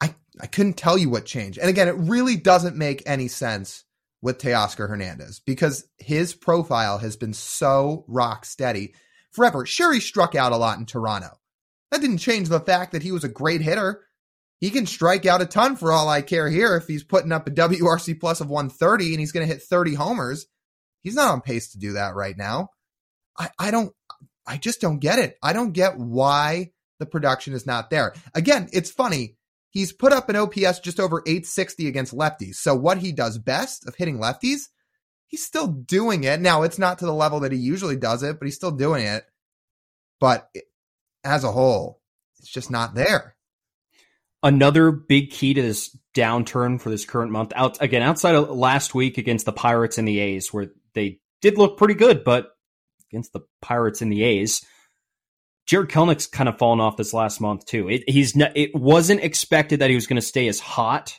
I 0.00 0.14
I 0.40 0.46
couldn't 0.46 0.76
tell 0.76 0.98
you 0.98 1.10
what 1.10 1.26
changed, 1.26 1.58
and 1.58 1.68
again, 1.68 1.88
it 1.88 1.96
really 1.96 2.36
doesn't 2.36 2.76
make 2.76 3.02
any 3.06 3.28
sense 3.28 3.84
with 4.20 4.38
Teoscar 4.38 4.88
Hernandez 4.88 5.40
because 5.40 5.88
his 5.98 6.34
profile 6.34 6.98
has 6.98 7.16
been 7.16 7.32
so 7.32 8.04
rock 8.08 8.44
steady 8.44 8.94
forever. 9.30 9.64
Sure, 9.64 9.92
he 9.92 10.00
struck 10.00 10.34
out 10.34 10.52
a 10.52 10.56
lot 10.56 10.78
in 10.78 10.86
Toronto. 10.86 11.38
That 11.90 12.00
didn't 12.00 12.18
change 12.18 12.48
the 12.48 12.60
fact 12.60 12.92
that 12.92 13.02
he 13.02 13.12
was 13.12 13.24
a 13.24 13.28
great 13.28 13.60
hitter. 13.60 14.04
He 14.60 14.70
can 14.70 14.86
strike 14.86 15.24
out 15.24 15.40
a 15.40 15.46
ton 15.46 15.76
for 15.76 15.92
all 15.92 16.08
I 16.08 16.20
care 16.20 16.50
here 16.50 16.76
if 16.76 16.86
he's 16.88 17.04
putting 17.04 17.32
up 17.32 17.46
a 17.46 17.52
WRC 17.52 18.18
plus 18.18 18.40
of 18.40 18.50
130 18.50 19.12
and 19.12 19.20
he's 19.20 19.32
going 19.32 19.46
to 19.46 19.52
hit 19.52 19.62
30 19.62 19.94
homers. 19.94 20.46
He's 21.02 21.14
not 21.14 21.32
on 21.32 21.40
pace 21.40 21.72
to 21.72 21.78
do 21.78 21.92
that 21.92 22.14
right 22.14 22.36
now. 22.36 22.70
I, 23.38 23.50
I 23.58 23.70
don't, 23.70 23.92
I 24.46 24.56
just 24.56 24.80
don't 24.80 24.98
get 24.98 25.18
it. 25.18 25.36
I 25.42 25.52
don't 25.52 25.72
get 25.72 25.98
why 25.98 26.72
the 26.98 27.06
production 27.06 27.54
is 27.54 27.66
not 27.66 27.90
there. 27.90 28.14
Again, 28.34 28.68
it's 28.72 28.90
funny. 28.90 29.36
He's 29.70 29.92
put 29.92 30.12
up 30.12 30.28
an 30.28 30.36
OPS 30.36 30.80
just 30.80 30.98
over 30.98 31.22
860 31.26 31.86
against 31.86 32.16
lefties. 32.16 32.56
So 32.56 32.74
what 32.74 32.98
he 32.98 33.12
does 33.12 33.38
best 33.38 33.86
of 33.86 33.94
hitting 33.94 34.18
lefties, 34.18 34.68
he's 35.26 35.44
still 35.44 35.68
doing 35.68 36.24
it. 36.24 36.40
Now 36.40 36.62
it's 36.62 36.78
not 36.78 36.98
to 36.98 37.06
the 37.06 37.14
level 37.14 37.40
that 37.40 37.52
he 37.52 37.58
usually 37.58 37.96
does 37.96 38.22
it, 38.22 38.38
but 38.38 38.46
he's 38.46 38.56
still 38.56 38.70
doing 38.70 39.04
it. 39.04 39.24
But 40.20 40.48
as 41.22 41.44
a 41.44 41.52
whole, 41.52 42.00
it's 42.38 42.50
just 42.50 42.70
not 42.70 42.94
there. 42.94 43.36
Another 44.42 44.90
big 44.90 45.30
key 45.30 45.54
to 45.54 45.62
this 45.62 45.96
downturn 46.14 46.80
for 46.80 46.90
this 46.90 47.04
current 47.04 47.32
month, 47.32 47.52
out 47.54 47.82
again 47.82 48.02
outside 48.02 48.36
of 48.36 48.50
last 48.50 48.94
week 48.94 49.18
against 49.18 49.44
the 49.44 49.52
Pirates 49.52 49.98
and 49.98 50.06
the 50.06 50.20
A's, 50.20 50.52
where 50.52 50.70
they 50.98 51.18
did 51.40 51.58
look 51.58 51.78
pretty 51.78 51.94
good, 51.94 52.24
but 52.24 52.50
against 53.10 53.32
the 53.32 53.40
Pirates 53.62 54.02
and 54.02 54.12
the 54.12 54.22
A's, 54.22 54.64
Jarred 55.66 55.90
Kelenic's 55.90 56.26
kind 56.26 56.48
of 56.48 56.58
fallen 56.58 56.80
off 56.80 56.96
this 56.96 57.12
last 57.12 57.40
month 57.40 57.66
too. 57.66 57.88
It, 57.88 58.08
he's 58.08 58.34
not, 58.34 58.56
it 58.56 58.74
wasn't 58.74 59.22
expected 59.22 59.80
that 59.80 59.90
he 59.90 59.94
was 59.94 60.06
going 60.06 60.20
to 60.20 60.26
stay 60.26 60.48
as 60.48 60.60
hot 60.60 61.18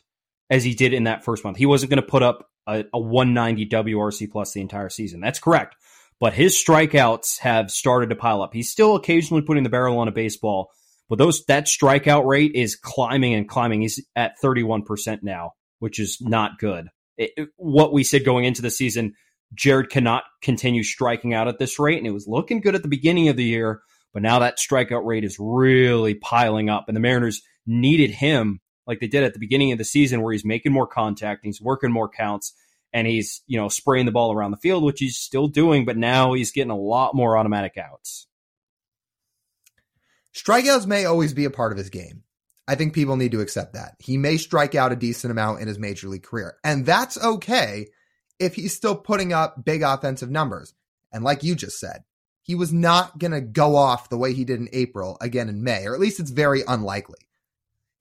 as 0.49 0.63
he 0.63 0.73
did 0.73 0.93
in 0.93 1.03
that 1.03 1.23
first 1.23 1.43
month. 1.43 1.57
He 1.57 1.65
wasn't 1.65 1.91
going 1.91 2.01
to 2.01 2.07
put 2.07 2.23
up 2.23 2.49
a, 2.67 2.83
a 2.93 2.99
190 2.99 3.67
WRC 3.67 4.31
plus 4.31 4.53
the 4.53 4.61
entire 4.61 4.89
season. 4.89 5.19
That's 5.19 5.39
correct. 5.39 5.75
But 6.19 6.33
his 6.33 6.55
strikeouts 6.55 7.39
have 7.39 7.71
started 7.71 8.09
to 8.09 8.15
pile 8.15 8.41
up. 8.41 8.53
He's 8.53 8.71
still 8.71 8.95
occasionally 8.95 9.43
putting 9.43 9.63
the 9.63 9.69
barrel 9.69 9.99
on 9.99 10.07
a 10.07 10.11
baseball, 10.11 10.69
but 11.07 11.17
those 11.17 11.45
that 11.45 11.65
strikeout 11.65 12.25
rate 12.25 12.51
is 12.55 12.75
climbing 12.75 13.33
and 13.35 13.47
climbing. 13.47 13.81
He's 13.81 14.03
at 14.15 14.33
31% 14.43 15.19
now, 15.23 15.53
which 15.79 15.99
is 15.99 16.17
not 16.19 16.59
good. 16.59 16.89
It, 17.17 17.31
it, 17.37 17.49
what 17.55 17.93
we 17.93 18.03
said 18.03 18.25
going 18.25 18.45
into 18.45 18.61
the 18.61 18.69
season, 18.69 19.13
Jarred 19.53 19.89
cannot 19.89 20.23
continue 20.41 20.83
striking 20.83 21.33
out 21.33 21.47
at 21.47 21.59
this 21.59 21.79
rate, 21.79 21.97
and 21.97 22.07
it 22.07 22.11
was 22.11 22.27
looking 22.27 22.61
good 22.61 22.75
at 22.75 22.83
the 22.83 22.89
beginning 22.89 23.29
of 23.29 23.37
the 23.37 23.43
year 23.43 23.81
but 24.13 24.23
now 24.23 24.39
that 24.39 24.57
strikeout 24.57 25.05
rate 25.05 25.23
is 25.23 25.37
really 25.39 26.15
piling 26.15 26.69
up, 26.69 26.85
and 26.87 26.95
the 26.95 27.01
Mariners 27.01 27.41
needed 27.65 28.11
him 28.11 28.59
like 28.87 28.99
they 28.99 29.07
did 29.07 29.23
at 29.23 29.33
the 29.33 29.39
beginning 29.39 29.71
of 29.71 29.77
the 29.77 29.85
season, 29.85 30.21
where 30.21 30.33
he's 30.33 30.45
making 30.45 30.71
more 30.71 30.87
contact, 30.87 31.45
he's 31.45 31.61
working 31.61 31.91
more 31.91 32.09
counts, 32.09 32.53
and 32.91 33.07
he's 33.07 33.41
you 33.45 33.59
know 33.59 33.69
spraying 33.69 34.05
the 34.05 34.11
ball 34.11 34.33
around 34.33 34.51
the 34.51 34.57
field, 34.57 34.83
which 34.83 34.99
he's 34.99 35.17
still 35.17 35.47
doing, 35.47 35.85
but 35.85 35.97
now 35.97 36.33
he's 36.33 36.51
getting 36.51 36.71
a 36.71 36.77
lot 36.77 37.15
more 37.15 37.37
automatic 37.37 37.77
outs. 37.77 38.27
Strikeouts 40.33 40.87
may 40.87 41.05
always 41.05 41.33
be 41.33 41.45
a 41.45 41.51
part 41.51 41.71
of 41.71 41.77
his 41.77 41.89
game. 41.89 42.23
I 42.67 42.75
think 42.75 42.93
people 42.93 43.17
need 43.17 43.31
to 43.31 43.41
accept 43.41 43.73
that. 43.73 43.95
He 43.99 44.17
may 44.17 44.37
strike 44.37 44.75
out 44.75 44.91
a 44.91 44.95
decent 44.95 45.31
amount 45.31 45.61
in 45.61 45.67
his 45.67 45.79
major 45.79 46.07
league 46.07 46.23
career, 46.23 46.57
and 46.63 46.85
that's 46.85 47.23
okay 47.23 47.87
if 48.39 48.55
he's 48.55 48.75
still 48.75 48.95
putting 48.95 49.33
up 49.33 49.63
big 49.63 49.83
offensive 49.83 50.29
numbers. 50.29 50.73
And 51.11 51.23
like 51.23 51.43
you 51.43 51.55
just 51.55 51.79
said, 51.79 52.03
he 52.41 52.55
was 52.55 52.73
not 52.73 53.19
going 53.19 53.31
to 53.31 53.41
go 53.41 53.75
off 53.75 54.09
the 54.09 54.17
way 54.17 54.33
he 54.33 54.45
did 54.45 54.59
in 54.59 54.69
April 54.73 55.17
again 55.21 55.49
in 55.49 55.63
May, 55.63 55.85
or 55.85 55.93
at 55.93 55.99
least 55.99 56.19
it's 56.19 56.31
very 56.31 56.63
unlikely. 56.67 57.19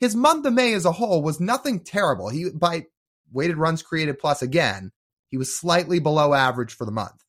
His 0.00 0.14
month 0.14 0.46
of 0.46 0.52
May 0.52 0.74
as 0.74 0.84
a 0.84 0.92
whole 0.92 1.22
was 1.22 1.40
nothing 1.40 1.80
terrible. 1.80 2.28
He, 2.28 2.50
by 2.50 2.86
weighted 3.32 3.56
runs 3.56 3.82
created 3.82 4.18
plus 4.18 4.42
again, 4.42 4.92
he 5.28 5.36
was 5.36 5.54
slightly 5.54 5.98
below 5.98 6.32
average 6.34 6.74
for 6.74 6.84
the 6.84 6.92
month. 6.92 7.24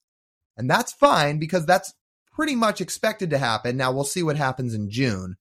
And 0.55 0.69
that's 0.69 0.93
fine 0.93 1.39
because 1.39 1.65
that's 1.65 1.93
pretty 2.31 2.55
much 2.55 2.79
expected 2.79 3.31
to 3.31 3.37
happen. 3.37 3.75
Now 3.75 3.91
we'll 3.91 4.03
see 4.03 4.23
what 4.23 4.37
happens 4.37 4.73
in 4.73 4.89
June. 4.89 5.35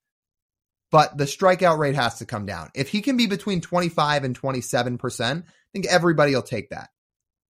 But 0.90 1.18
the 1.18 1.24
strikeout 1.24 1.78
rate 1.78 1.94
has 1.94 2.18
to 2.18 2.26
come 2.26 2.46
down. 2.46 2.70
If 2.74 2.88
he 2.88 3.02
can 3.02 3.16
be 3.16 3.26
between 3.26 3.60
25 3.60 4.24
and 4.24 4.40
27%, 4.40 5.42
I 5.42 5.44
think 5.72 5.86
everybody 5.86 6.34
will 6.34 6.42
take 6.42 6.70
that. 6.70 6.88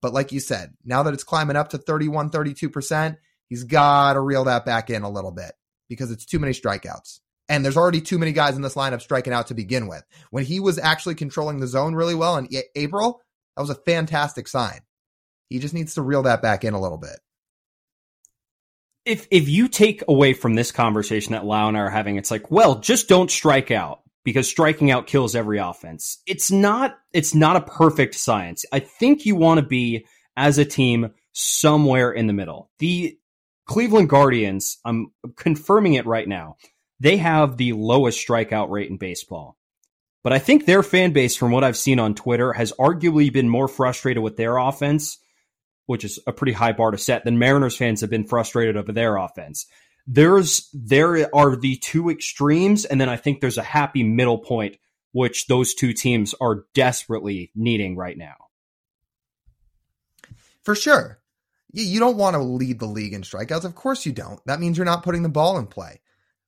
But 0.01 0.13
like 0.13 0.33
you 0.33 0.41
said, 0.41 0.75
now 0.85 1.03
that 1.03 1.15
it's 1.15 1.25
climbing 1.25 1.57
up 1.57 1.71
to 1.71 1.79
31, 1.79 2.31
32%, 2.31 3.17
He's 3.49 3.65
got 3.65 4.13
to 4.13 4.21
reel 4.21 4.45
that 4.45 4.67
back 4.67 4.91
in 4.91 5.03
a 5.03 5.11
little 5.11 5.31
bit 5.31 5.53
because 5.89 6.11
it's 6.11 6.27
too 6.27 6.39
many 6.39 6.53
strikeouts. 6.53 7.21
And 7.49 7.65
there's 7.65 7.79
already 7.79 8.03
too 8.03 8.19
many 8.19 8.33
guys 8.33 8.57
in 8.57 8.63
this 8.63 8.75
lineup 8.75 9.01
striking 9.01 9.33
out 9.33 9.47
to 9.47 9.55
begin 9.55 9.89
with. 9.89 10.05
When 10.31 10.45
he 10.45 10.61
was 10.61 10.79
actually 10.79 11.15
controlling 11.15 11.61
the 11.61 11.67
zone 11.67 11.95
really 11.95 12.15
well 12.15 12.37
in 12.37 12.49
April, 12.77 13.23
that 13.57 13.63
was 13.63 13.71
a 13.71 13.75
fantastic 13.75 14.49
sign. 14.49 14.81
He 15.49 15.59
just 15.59 15.73
needs 15.73 15.95
to 15.95 16.03
reel 16.03 16.25
that 16.25 16.43
back 16.43 16.63
in 16.63 16.75
a 16.75 16.81
little 16.81 16.99
bit. 16.99 17.19
If 19.07 19.27
if 19.31 19.49
you 19.49 19.69
take 19.69 20.05
away 20.07 20.35
from 20.35 20.55
this 20.55 20.71
conversation 20.71 21.33
that 21.33 21.47
Lau 21.47 21.69
and 21.69 21.79
I 21.79 21.81
are 21.81 21.89
having, 21.89 22.17
it's 22.17 22.31
like, 22.31 22.51
well, 22.51 22.81
just 22.81 23.09
don't 23.09 23.31
strike 23.31 23.71
out 23.71 24.03
because 24.29 24.47
striking 24.47 24.91
out 24.91 25.07
kills 25.07 25.35
every 25.35 25.57
offense. 25.57 26.19
It's 26.27 26.51
not 26.51 26.99
it's 27.15 27.35
not 27.35 27.57
a 27.57 27.63
perfect 27.63 28.15
science. 28.15 28.67
I 28.71 28.81
think 28.81 29.25
you 29.25 29.37
want 29.37 29.59
to 29.59 29.67
be 29.67 30.05
as 30.37 30.59
a 30.59 30.67
team 30.67 31.13
somewhere 31.33 32.13
in 32.13 32.27
the 32.27 32.35
middle. 32.35 32.71
The 32.79 33.19
Cleveland 33.65 34.11
Guardians, 34.11 34.79
I'm 34.85 35.13
confirming 35.37 35.95
it 35.95 36.05
right 36.05 36.29
now. 36.29 36.57
They 37.01 37.17
have 37.17 37.57
the 37.57 37.73
lowest 37.73 38.27
strikeout 38.27 38.69
rate 38.69 38.91
in 38.91 38.99
baseball. 38.99 39.57
But 40.23 40.35
I 40.35 40.41
think 40.41 40.67
their 40.67 40.83
fan 40.83 41.13
base, 41.13 41.37
from 41.37 41.51
what 41.51 41.65
I've 41.65 41.77
seen 41.77 41.99
on 41.99 42.15
Twitter, 42.15 42.53
has 42.53 42.73
arguably 42.79 43.33
been 43.33 43.49
more 43.49 43.69
frustrated 43.69 44.23
with 44.23 44.37
their 44.37 44.59
offense, 44.59 45.19
which 45.87 46.05
is 46.05 46.19
a 46.27 46.33
pretty 46.33 46.53
high 46.53 46.73
bar 46.73 46.91
to 46.91 46.99
set, 46.99 47.25
than 47.25 47.39
Mariners 47.39 47.77
fans 47.77 48.03
have 48.03 48.11
been 48.11 48.27
frustrated 48.27 48.77
over 48.77 48.93
their 48.93 49.17
offense. 49.17 49.67
There's 50.11 50.71
there 50.73 51.29
are 51.35 51.55
the 51.55 51.77
two 51.77 52.09
extremes, 52.09 52.85
and 52.85 53.01
then 53.01 53.11
I 53.11 53.17
think 53.17 53.41
there's 53.41 53.59
a 53.59 53.63
happy 53.63 54.03
middle 54.03 54.39
point, 54.39 54.77
which 55.13 55.47
those 55.47 55.75
two 55.75 55.93
teams 55.93 56.35
are 56.41 56.65
desperately 56.75 57.53
needing 57.55 57.97
right 57.97 58.17
now. 58.17 58.37
For 60.63 60.75
sure 60.75 61.21
you 61.73 62.01
don't 62.01 62.17
want 62.17 62.35
to 62.35 62.43
lead 62.43 62.79
the 62.79 62.87
league 62.87 63.13
in 63.13 63.23
strikeouts. 63.23 63.65
Of 63.65 63.75
course 63.75 64.07
you 64.07 64.13
don't. 64.13 64.41
That 64.47 64.61
means 64.61 64.77
you're 64.77 64.85
not 64.85 65.03
putting 65.03 65.23
the 65.23 65.29
ball 65.29 65.59
in 65.59 65.67
play. 65.67 66.01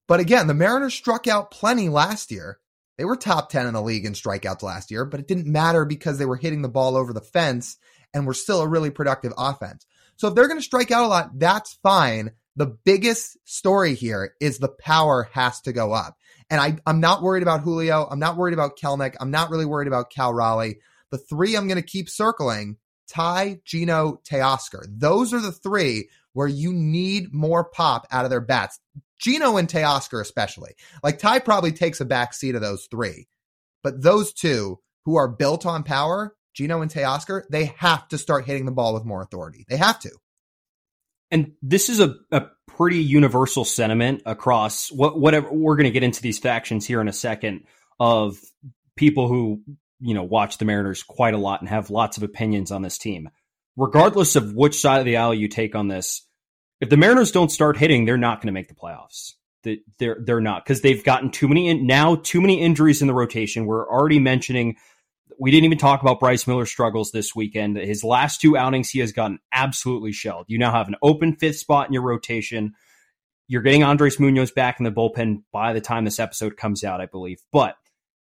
But 0.07 0.21
again, 0.21 0.47
the 0.47 0.55
Mariners 0.55 0.95
struck 0.95 1.27
out 1.29 1.51
plenty 1.51 1.89
last 1.89 2.31
year. 2.31 2.59
They 2.97 3.05
were 3.05 3.17
top 3.17 3.51
10 3.51 3.67
in 3.67 3.75
the 3.75 3.83
league 3.83 4.05
in 4.05 4.13
strikeouts 4.13 4.63
last 4.63 4.91
year, 4.91 5.05
but 5.05 5.21
it 5.21 5.29
didn't 5.29 5.47
matter 5.47 5.85
because 5.85 6.19
they 6.19 6.27
were 6.27 6.37
hitting 6.37 6.63
the 6.63 6.69
ball 6.69 6.97
over 6.97 7.13
the 7.13 7.21
fence 7.21 7.77
and 8.13 8.27
were 8.27 8.35
still 8.35 8.61
a 8.61 8.69
really 8.69 8.91
productive 8.91 9.33
offense. 9.39 9.87
So 10.17 10.29
if 10.29 10.35
they're 10.35 10.49
going 10.49 10.59
to 10.59 10.65
strike 10.65 10.91
out 10.91 11.05
a 11.05 11.09
lot, 11.09 11.39
that's 11.39 11.79
fine. 11.83 12.33
The 12.57 12.67
biggest 12.67 13.37
story 13.45 13.95
here 13.95 14.35
is 14.41 14.59
the 14.59 14.69
power 14.69 15.29
has 15.33 15.61
to 15.63 15.73
go 15.73 15.93
up. 15.93 16.17
And 16.51 16.61
I, 16.61 16.77
I'm 16.87 17.01
not 17.01 17.23
worried 17.23 17.43
about 17.43 17.63
Julio. 17.63 18.07
I'm 18.11 18.19
not 18.19 18.37
worried 18.37 18.55
about 18.55 18.77
Kelenic. 18.77 19.15
I'm 19.21 19.31
not 19.31 19.51
really 19.51 19.65
worried 19.65 19.89
about 19.89 20.11
Cal 20.11 20.35
Raleigh. 20.35 20.79
The 21.11 21.19
three 21.19 21.57
I'm 21.57 21.69
going 21.69 21.81
to 21.81 21.83
keep 21.83 22.09
circling 22.09 22.77
Ty, 23.09 23.61
Gino, 23.65 24.21
Teoscar. 24.29 24.85
Those 24.89 25.33
are 25.33 25.41
the 25.41 25.53
three 25.53 26.09
where 26.33 26.49
you 26.49 26.73
need 26.73 27.33
more 27.33 27.65
pop 27.65 28.07
out 28.11 28.25
of 28.25 28.31
their 28.31 28.41
bats. 28.41 28.79
Gino 29.19 29.57
and 29.57 29.69
Teoscar 29.69 30.21
especially. 30.21 30.73
Like 31.03 31.19
Ty 31.19 31.41
probably 31.41 31.73
takes 31.73 32.01
a 32.01 32.05
back 32.05 32.33
seat 32.35 32.55
of 32.55 32.61
those 32.61 32.87
three. 32.91 33.29
But 33.83 34.03
those 34.03 34.33
two 34.33 34.79
who 35.05 35.17
are 35.17 35.29
built 35.29 35.67
on 35.67 35.83
power, 35.83 36.37
Gino 36.55 36.83
and 36.83 36.91
Teoscar, 36.91 37.43
they 37.51 37.67
have 37.79 38.07
to 38.09 38.19
start 38.19 38.45
hitting 38.45 38.65
the 38.65 38.73
ball 38.73 38.95
with 38.95 39.05
more 39.05 39.23
authority. 39.23 39.65
They 39.69 39.77
have 39.77 39.99
to. 40.01 40.11
And 41.31 41.53
this 41.63 41.89
is 41.89 42.01
a, 42.01 42.17
a 42.33 42.47
pretty 42.67 42.99
universal 42.99 43.65
sentiment 43.65 44.23
across 44.27 44.91
what 44.91 45.19
whatever 45.19 45.53
we're 45.53 45.77
going 45.77 45.85
to 45.85 45.91
get 45.91 46.03
into 46.03 46.23
these 46.23 46.39
factions 46.39 46.87
here 46.87 47.01
in 47.01 47.09
a 47.09 47.13
second 47.13 47.65
of 47.99 48.39
people 48.97 49.29
who 49.29 49.63
you 50.01 50.15
know, 50.15 50.25
watch 50.25 50.59
the 50.59 50.65
Mariners 50.65 51.03
quite 51.03 51.35
a 51.35 51.39
lot 51.39 51.61
and 51.61 51.69
have 51.69 51.91
lots 51.91 52.17
of 52.17 52.23
opinions 52.23 52.71
on 52.71 52.83
this 52.83 52.99
team. 52.99 53.29
Regardless 53.77 54.35
of 54.35 54.55
which 54.55 54.81
side 54.81 54.99
of 54.99 55.05
the 55.05 55.19
aisle 55.19 55.35
you 55.35 55.49
take 55.49 55.75
on 55.75 55.89
this, 55.89 56.27
if 56.81 56.89
the 56.89 56.97
Mariners 56.97 57.31
don't 57.31 57.53
start 57.53 57.77
hitting, 57.77 58.05
they're 58.05 58.17
not 58.17 58.39
going 58.39 58.47
to 58.47 58.53
make 58.53 58.69
the 58.69 58.75
playoffs. 58.75 59.35
They're 59.99 60.17
they're 60.19 60.41
not 60.41 60.65
because 60.65 60.81
they've 60.81 61.05
gotten 61.05 61.31
too 61.31 61.47
many 61.47 61.75
now 61.75 62.15
too 62.17 62.41
many 62.41 62.63
injuries 62.63 63.03
in 63.03 63.09
the 63.09 63.15
rotation. 63.15 63.67
We're 63.67 63.87
already 63.87 64.19
mentioning 64.19 64.77
we 65.41 65.51
didn't 65.51 65.65
even 65.65 65.79
talk 65.79 66.03
about 66.03 66.21
Bryce 66.21 66.47
Miller's 66.47 66.71
struggles 66.71 67.13
this 67.13 67.35
weekend. 67.35 67.79
His 67.79 68.05
last 68.05 68.43
two 68.43 68.59
outings, 68.59 68.91
he 68.91 68.99
has 69.01 69.13
gotten 69.13 69.39
absolutely 69.53 70.13
shelled. 70.13 70.45
You 70.49 70.59
now 70.59 70.71
have 70.71 70.87
an 70.87 70.97
open 71.03 71.35
fifth 71.35 71.57
spot 71.57 71.87
in 71.87 71.95
your 71.95 72.03
rotation. 72.03 72.75
you're 73.49 73.63
getting 73.63 73.83
Andres 73.83 74.21
Munoz 74.21 74.53
back 74.53 74.79
in 74.79 74.85
the 74.85 74.93
bullpen 74.93 75.43
by 75.51 75.73
the 75.73 75.81
time 75.81 76.05
this 76.05 76.21
episode 76.21 76.57
comes 76.59 76.85
out, 76.85 77.01
I 77.01 77.07
believe. 77.07 77.41
But 77.53 77.75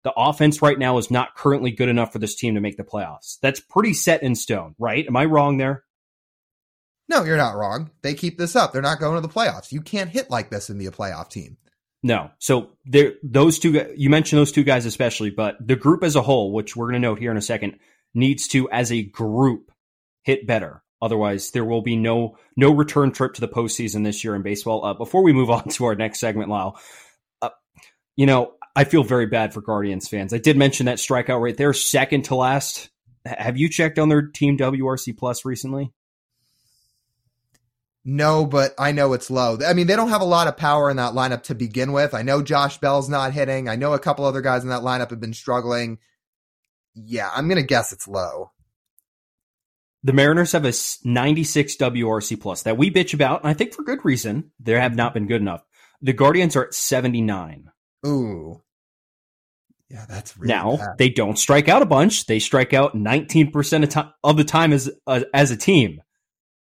the 0.03 0.13
offense 0.15 0.61
right 0.61 0.77
now 0.77 0.97
is 0.97 1.09
not 1.09 1.35
currently 1.35 1.71
good 1.71 1.89
enough 1.89 2.11
for 2.11 2.19
this 2.19 2.35
team 2.35 2.53
to 2.55 2.61
make 2.61 2.77
the 2.77 2.83
playoffs. 2.83 3.39
That's 3.41 3.59
pretty 3.59 3.93
set 3.93 4.21
in 4.21 4.35
stone, 4.35 4.75
right? 4.77 5.07
Am 5.07 5.15
I 5.15 5.25
wrong 5.25 5.57
there? 5.57 5.83
No, 7.07 7.23
you're 7.23 7.37
not 7.37 7.55
wrong. 7.55 7.91
They 8.01 8.13
keep 8.13 8.37
this 8.37 8.55
up. 8.55 8.73
They're 8.73 8.81
not 8.81 8.99
going 8.99 9.15
to 9.15 9.27
the 9.27 9.33
playoffs. 9.33 9.71
You 9.71 9.81
can't 9.81 10.09
hit 10.09 10.29
like 10.29 10.49
this 10.49 10.69
and 10.69 10.77
be 10.77 10.85
a 10.85 10.91
playoff 10.91 11.29
team. 11.29 11.57
No. 12.05 12.29
So 12.37 12.69
there, 12.85 13.13
those 13.23 13.57
two, 13.57 13.91
you 13.97 14.11
mentioned 14.11 14.37
those 14.37 14.51
two 14.51 14.61
guys 14.61 14.85
especially, 14.85 15.31
but 15.31 15.55
the 15.59 15.75
group 15.75 16.03
as 16.03 16.15
a 16.15 16.21
whole, 16.21 16.53
which 16.53 16.75
we're 16.75 16.85
going 16.85 17.01
to 17.01 17.07
note 17.07 17.17
here 17.17 17.31
in 17.31 17.37
a 17.37 17.41
second, 17.41 17.79
needs 18.13 18.47
to, 18.49 18.69
as 18.69 18.91
a 18.91 19.01
group, 19.01 19.71
hit 20.21 20.45
better. 20.45 20.83
Otherwise, 21.01 21.49
there 21.49 21.65
will 21.65 21.81
be 21.81 21.95
no 21.95 22.37
no 22.55 22.71
return 22.71 23.11
trip 23.11 23.33
to 23.33 23.41
the 23.41 23.47
postseason 23.47 24.03
this 24.03 24.23
year 24.23 24.35
in 24.35 24.43
baseball. 24.43 24.85
Uh, 24.85 24.93
before 24.93 25.23
we 25.23 25.33
move 25.33 25.49
on 25.49 25.67
to 25.69 25.85
our 25.85 25.95
next 25.95 26.19
segment, 26.19 26.47
Lyle, 26.47 26.79
uh, 27.41 27.49
you 28.15 28.27
know 28.27 28.53
I 28.75 28.83
feel 28.83 29.03
very 29.03 29.25
bad 29.25 29.51
for 29.51 29.61
Guardians 29.61 30.07
fans. 30.07 30.31
I 30.31 30.37
did 30.37 30.57
mention 30.57 30.85
that 30.85 30.99
strikeout 30.99 31.41
rate; 31.41 31.57
they're 31.57 31.73
second 31.73 32.25
to 32.25 32.35
last. 32.35 32.91
Have 33.25 33.57
you 33.57 33.67
checked 33.67 33.97
on 33.97 34.09
their 34.09 34.27
team 34.27 34.59
WRC 34.59 35.17
plus 35.17 35.43
recently? 35.43 35.91
No, 38.07 38.45
but 38.45 38.75
I 38.77 38.91
know 38.91 39.13
it's 39.13 39.31
low. 39.31 39.57
I 39.65 39.73
mean, 39.73 39.87
they 39.87 39.95
don't 39.95 40.09
have 40.09 40.21
a 40.21 40.25
lot 40.25 40.47
of 40.47 40.55
power 40.57 40.91
in 40.91 40.97
that 40.97 41.13
lineup 41.13 41.41
to 41.43 41.55
begin 41.55 41.91
with. 41.91 42.13
I 42.13 42.21
know 42.21 42.43
Josh 42.43 42.77
Bell's 42.77 43.09
not 43.09 43.33
hitting. 43.33 43.67
I 43.67 43.75
know 43.75 43.93
a 43.93 43.99
couple 43.99 44.25
other 44.25 44.41
guys 44.41 44.61
in 44.61 44.69
that 44.69 44.83
lineup 44.83 45.09
have 45.09 45.19
been 45.19 45.33
struggling. 45.33 45.97
Yeah, 46.93 47.29
I'm 47.33 47.47
going 47.47 47.59
to 47.59 47.67
guess 47.67 47.91
it's 47.91 48.07
low. 48.07 48.51
The 50.03 50.13
Mariners 50.13 50.51
have 50.51 50.65
a 50.65 50.73
96 51.03 51.77
WRC 51.77 52.39
plus 52.39 52.61
that 52.61 52.77
we 52.77 52.91
bitch 52.91 53.15
about, 53.15 53.41
and 53.41 53.49
I 53.49 53.55
think 53.55 53.73
for 53.73 53.81
good 53.83 54.05
reason. 54.05 54.51
They 54.59 54.73
have 54.73 54.95
not 54.95 55.15
been 55.15 55.25
good 55.25 55.41
enough. 55.41 55.63
The 55.99 56.13
Guardians 56.13 56.55
are 56.55 56.65
at 56.67 56.75
79. 56.75 57.71
Ooh. 58.05 58.61
Yeah, 59.89 60.05
that's 60.07 60.37
really 60.37 60.53
now 60.53 60.77
bad. 60.77 60.97
they 60.99 61.09
don't 61.09 61.39
strike 61.39 61.67
out 61.67 61.81
a 61.81 61.87
bunch. 61.87 62.27
They 62.27 62.37
strike 62.37 62.73
out 62.73 62.95
19% 62.95 63.83
of, 63.83 63.89
to- 63.89 64.13
of 64.23 64.37
the 64.37 64.43
time 64.43 64.73
as 64.73 64.91
uh, 65.07 65.21
as 65.33 65.49
a 65.49 65.57
team. 65.57 66.01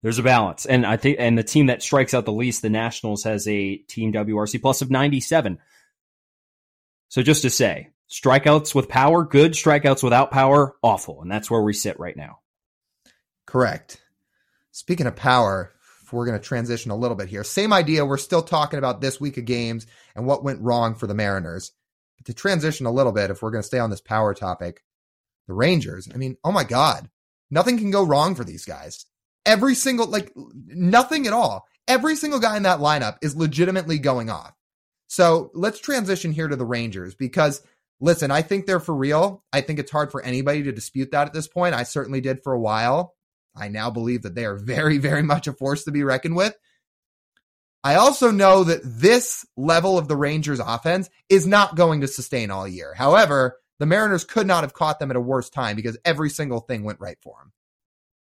There's 0.01 0.19
a 0.19 0.23
balance, 0.23 0.65
and 0.65 0.85
I 0.85 0.95
think 0.95 1.17
and 1.19 1.38
the 1.38 1.43
team 1.43 1.65
that 1.65 1.83
strikes 1.83 2.13
out 2.13 2.23
the 2.23 2.31
least, 2.31 2.62
the 2.62 2.69
Nationals, 2.69 3.25
has 3.25 3.45
a 3.47 3.75
team 3.75 4.13
WRC 4.13 4.62
plus 4.62 4.81
of 4.81 4.89
97. 4.89 5.59
So 7.09 7.21
just 7.21 7.41
to 7.41 7.49
say, 7.49 7.89
strikeouts 8.09 8.73
with 8.73 8.88
power, 8.88 9.25
good. 9.25 9.53
Strikeouts 9.53 10.01
without 10.01 10.31
power, 10.31 10.75
awful, 10.81 11.21
and 11.21 11.29
that's 11.29 11.51
where 11.51 11.62
we 11.62 11.73
sit 11.73 11.99
right 11.99 12.15
now. 12.15 12.39
Correct. 13.45 14.01
Speaking 14.71 15.07
of 15.07 15.17
power, 15.17 15.73
we're 16.13 16.25
going 16.25 16.39
to 16.39 16.43
transition 16.45 16.91
a 16.91 16.95
little 16.95 17.17
bit 17.17 17.29
here. 17.29 17.43
Same 17.43 17.73
idea. 17.73 18.05
We're 18.05 18.17
still 18.17 18.41
talking 18.41 18.79
about 18.79 19.01
this 19.01 19.19
week 19.19 19.38
of 19.38 19.45
games 19.45 19.85
and 20.15 20.25
what 20.25 20.43
went 20.43 20.62
wrong 20.62 20.95
for 20.95 21.07
the 21.07 21.13
Mariners. 21.13 21.71
But 22.17 22.27
to 22.27 22.33
transition 22.33 22.85
a 22.85 22.91
little 22.91 23.12
bit, 23.12 23.31
if 23.31 23.41
we're 23.41 23.51
going 23.51 23.62
to 23.62 23.67
stay 23.67 23.79
on 23.79 23.89
this 23.89 24.01
power 24.01 24.33
topic, 24.33 24.83
the 25.47 25.53
Rangers, 25.53 26.07
I 26.13 26.17
mean, 26.17 26.38
oh 26.43 26.51
my 26.51 26.63
God, 26.63 27.09
nothing 27.49 27.77
can 27.77 27.91
go 27.91 28.05
wrong 28.05 28.35
for 28.35 28.43
these 28.43 28.65
guys. 28.65 29.05
Every 29.49 29.73
single, 29.73 30.05
like, 30.05 30.31
nothing 30.35 31.25
at 31.25 31.33
all. 31.33 31.67
Every 31.88 32.15
single 32.15 32.39
guy 32.39 32.55
in 32.55 32.63
that 32.63 32.79
lineup 32.79 33.17
is 33.21 33.35
legitimately 33.35 33.97
going 33.97 34.29
off. 34.29 34.53
So 35.07 35.49
let's 35.55 35.79
transition 35.79 36.31
here 36.31 36.47
to 36.47 36.55
the 36.55 36.65
Rangers 36.65 37.15
because 37.15 37.63
listen, 37.99 38.29
I 38.29 38.43
think 38.43 38.65
they're 38.65 38.79
for 38.79 38.95
real. 38.95 39.43
I 39.51 39.62
think 39.62 39.79
it's 39.79 39.91
hard 39.91 40.12
for 40.12 40.21
anybody 40.21 40.63
to 40.63 40.71
dispute 40.71 41.12
that 41.12 41.27
at 41.27 41.33
this 41.33 41.47
point. 41.47 41.73
I 41.73 41.83
certainly 41.83 42.21
did 42.21 42.43
for 42.43 42.53
a 42.53 42.59
while. 42.59 43.15
I 43.55 43.69
now 43.69 43.89
believe 43.89 44.21
that 44.21 44.35
they 44.35 44.45
are 44.45 44.55
very, 44.55 44.97
very 44.99 45.23
much 45.23 45.47
a 45.47 45.53
force 45.53 45.83
to 45.85 45.91
be 45.91 46.03
reckoned 46.03 46.35
with. 46.35 46.55
I 47.83 47.95
also 47.95 48.29
know 48.29 48.65
that 48.65 48.81
this 48.83 49.45
level 49.55 49.97
of 49.97 50.07
the 50.07 50.15
Rangers 50.15 50.59
offense 50.59 51.09
is 51.29 51.47
not 51.47 51.75
going 51.75 52.01
to 52.01 52.07
sustain 52.07 52.51
all 52.51 52.67
year. 52.67 52.93
However, 52.93 53.57
the 53.79 53.85
Mariners 53.85 54.25
could 54.25 54.45
not 54.45 54.63
have 54.63 54.73
caught 54.73 54.99
them 54.99 55.09
at 55.09 55.17
a 55.17 55.21
worse 55.21 55.49
time 55.49 55.75
because 55.77 55.97
every 56.03 56.29
single 56.29 56.59
thing 56.59 56.83
went 56.83 56.99
right 56.99 57.17
for 57.21 57.38
them. 57.39 57.53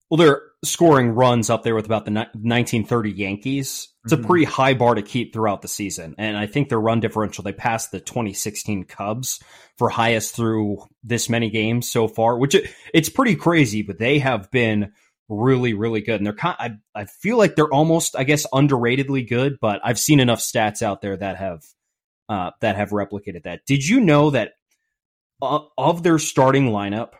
Well, 0.09 0.17
they're 0.17 0.41
scoring 0.65 1.09
runs 1.11 1.49
up 1.49 1.63
there 1.63 1.75
with 1.75 1.85
about 1.85 2.05
the 2.05 2.11
1930 2.11 3.11
Yankees. 3.11 3.89
It's 4.03 4.13
Mhm. 4.13 4.23
a 4.23 4.27
pretty 4.27 4.45
high 4.45 4.73
bar 4.73 4.95
to 4.95 5.01
keep 5.01 5.31
throughout 5.31 5.61
the 5.61 5.67
season. 5.67 6.15
And 6.17 6.35
I 6.35 6.47
think 6.47 6.67
their 6.67 6.79
run 6.81 6.99
differential, 6.99 7.43
they 7.43 7.53
passed 7.53 7.91
the 7.91 7.99
2016 7.99 8.85
Cubs 8.85 9.39
for 9.77 9.89
highest 9.89 10.35
through 10.35 10.83
this 11.03 11.29
many 11.29 11.49
games 11.49 11.89
so 11.89 12.07
far, 12.07 12.37
which 12.37 12.55
it, 12.55 12.69
it's 12.93 13.09
pretty 13.09 13.35
crazy, 13.35 13.83
but 13.83 13.99
they 13.99 14.19
have 14.19 14.49
been 14.51 14.91
really, 15.29 15.73
really 15.73 16.01
good. 16.01 16.15
And 16.15 16.25
they're 16.25 16.33
kind 16.33 16.55
I, 16.59 17.01
I 17.01 17.05
feel 17.05 17.37
like 17.37 17.55
they're 17.55 17.71
almost, 17.73 18.15
I 18.17 18.23
guess, 18.23 18.47
underratedly 18.51 19.29
good, 19.29 19.57
but 19.61 19.79
I've 19.83 19.99
seen 19.99 20.19
enough 20.19 20.39
stats 20.39 20.81
out 20.81 21.01
there 21.01 21.15
that 21.17 21.37
have, 21.37 21.63
uh, 22.27 22.51
that 22.61 22.75
have 22.75 22.89
replicated 22.89 23.43
that. 23.43 23.61
Did 23.67 23.87
you 23.87 23.99
know 23.99 24.31
that 24.31 24.53
uh, 25.41 25.59
of 25.77 26.03
their 26.03 26.19
starting 26.19 26.69
lineup, 26.69 27.11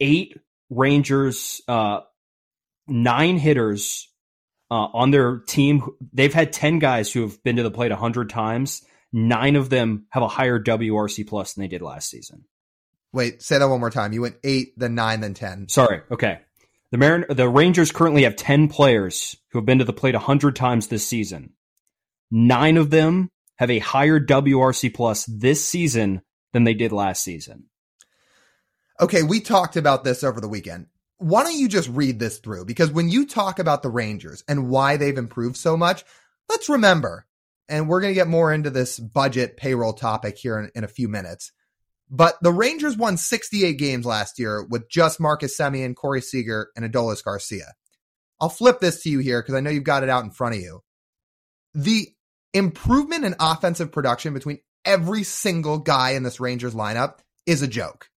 eight 0.00 0.36
Rangers, 0.70 1.60
uh, 1.68 2.00
nine 2.86 3.38
hitters 3.38 4.08
uh, 4.70 4.88
on 4.92 5.10
their 5.10 5.38
team. 5.38 5.82
They've 6.12 6.32
had 6.32 6.52
10 6.52 6.78
guys 6.78 7.12
who 7.12 7.22
have 7.22 7.42
been 7.42 7.56
to 7.56 7.62
the 7.62 7.70
plate 7.70 7.90
100 7.90 8.30
times. 8.30 8.82
Nine 9.12 9.56
of 9.56 9.70
them 9.70 10.06
have 10.10 10.22
a 10.22 10.28
higher 10.28 10.60
WRC 10.60 11.26
plus 11.26 11.54
than 11.54 11.62
they 11.62 11.68
did 11.68 11.82
last 11.82 12.10
season. 12.10 12.44
Wait, 13.12 13.42
say 13.42 13.58
that 13.58 13.68
one 13.68 13.80
more 13.80 13.90
time. 13.90 14.12
You 14.12 14.20
went 14.22 14.36
eight, 14.44 14.78
then 14.78 14.94
nine, 14.94 15.20
then 15.20 15.34
10. 15.34 15.68
Sorry. 15.70 16.02
Okay. 16.10 16.40
The 16.90 16.98
Marin- 16.98 17.24
the 17.28 17.48
Rangers 17.48 17.90
currently 17.90 18.24
have 18.24 18.36
10 18.36 18.68
players 18.68 19.36
who 19.50 19.58
have 19.58 19.66
been 19.66 19.78
to 19.78 19.84
the 19.84 19.92
plate 19.92 20.14
100 20.14 20.56
times 20.56 20.88
this 20.88 21.06
season. 21.06 21.54
Nine 22.30 22.76
of 22.76 22.90
them 22.90 23.30
have 23.56 23.70
a 23.70 23.78
higher 23.78 24.20
WRC 24.20 24.92
plus 24.92 25.24
this 25.24 25.66
season 25.66 26.22
than 26.52 26.64
they 26.64 26.74
did 26.74 26.92
last 26.92 27.22
season. 27.22 27.64
Okay, 29.00 29.22
we 29.22 29.40
talked 29.40 29.76
about 29.76 30.02
this 30.02 30.24
over 30.24 30.40
the 30.40 30.48
weekend. 30.48 30.86
Why 31.18 31.44
don't 31.44 31.56
you 31.56 31.68
just 31.68 31.88
read 31.88 32.18
this 32.18 32.38
through? 32.38 32.64
Because 32.64 32.90
when 32.90 33.08
you 33.08 33.26
talk 33.26 33.58
about 33.58 33.82
the 33.82 33.88
Rangers 33.88 34.42
and 34.48 34.68
why 34.68 34.96
they've 34.96 35.16
improved 35.16 35.56
so 35.56 35.76
much, 35.76 36.04
let's 36.48 36.68
remember, 36.68 37.26
and 37.68 37.88
we're 37.88 38.00
going 38.00 38.12
to 38.12 38.18
get 38.18 38.28
more 38.28 38.52
into 38.52 38.70
this 38.70 38.98
budget 38.98 39.56
payroll 39.56 39.92
topic 39.92 40.36
here 40.36 40.58
in, 40.58 40.70
in 40.74 40.84
a 40.84 40.88
few 40.88 41.08
minutes. 41.08 41.52
But 42.10 42.36
the 42.40 42.52
Rangers 42.52 42.96
won 42.96 43.16
68 43.16 43.78
games 43.78 44.06
last 44.06 44.38
year 44.38 44.64
with 44.64 44.88
just 44.88 45.20
Marcus 45.20 45.56
Semien, 45.56 45.94
Corey 45.94 46.22
Seager, 46.22 46.70
and 46.74 46.84
Adolis 46.84 47.22
Garcia. 47.22 47.74
I'll 48.40 48.48
flip 48.48 48.80
this 48.80 49.02
to 49.02 49.10
you 49.10 49.18
here 49.18 49.42
because 49.42 49.54
I 49.54 49.60
know 49.60 49.70
you've 49.70 49.84
got 49.84 50.02
it 50.02 50.08
out 50.08 50.24
in 50.24 50.30
front 50.30 50.56
of 50.56 50.60
you. 50.60 50.82
The 51.74 52.08
improvement 52.54 53.24
in 53.24 53.34
offensive 53.38 53.92
production 53.92 54.34
between 54.34 54.58
every 54.84 55.22
single 55.22 55.78
guy 55.78 56.10
in 56.10 56.22
this 56.22 56.40
Rangers 56.40 56.74
lineup 56.74 57.18
is 57.46 57.62
a 57.62 57.68
joke. 57.68 58.08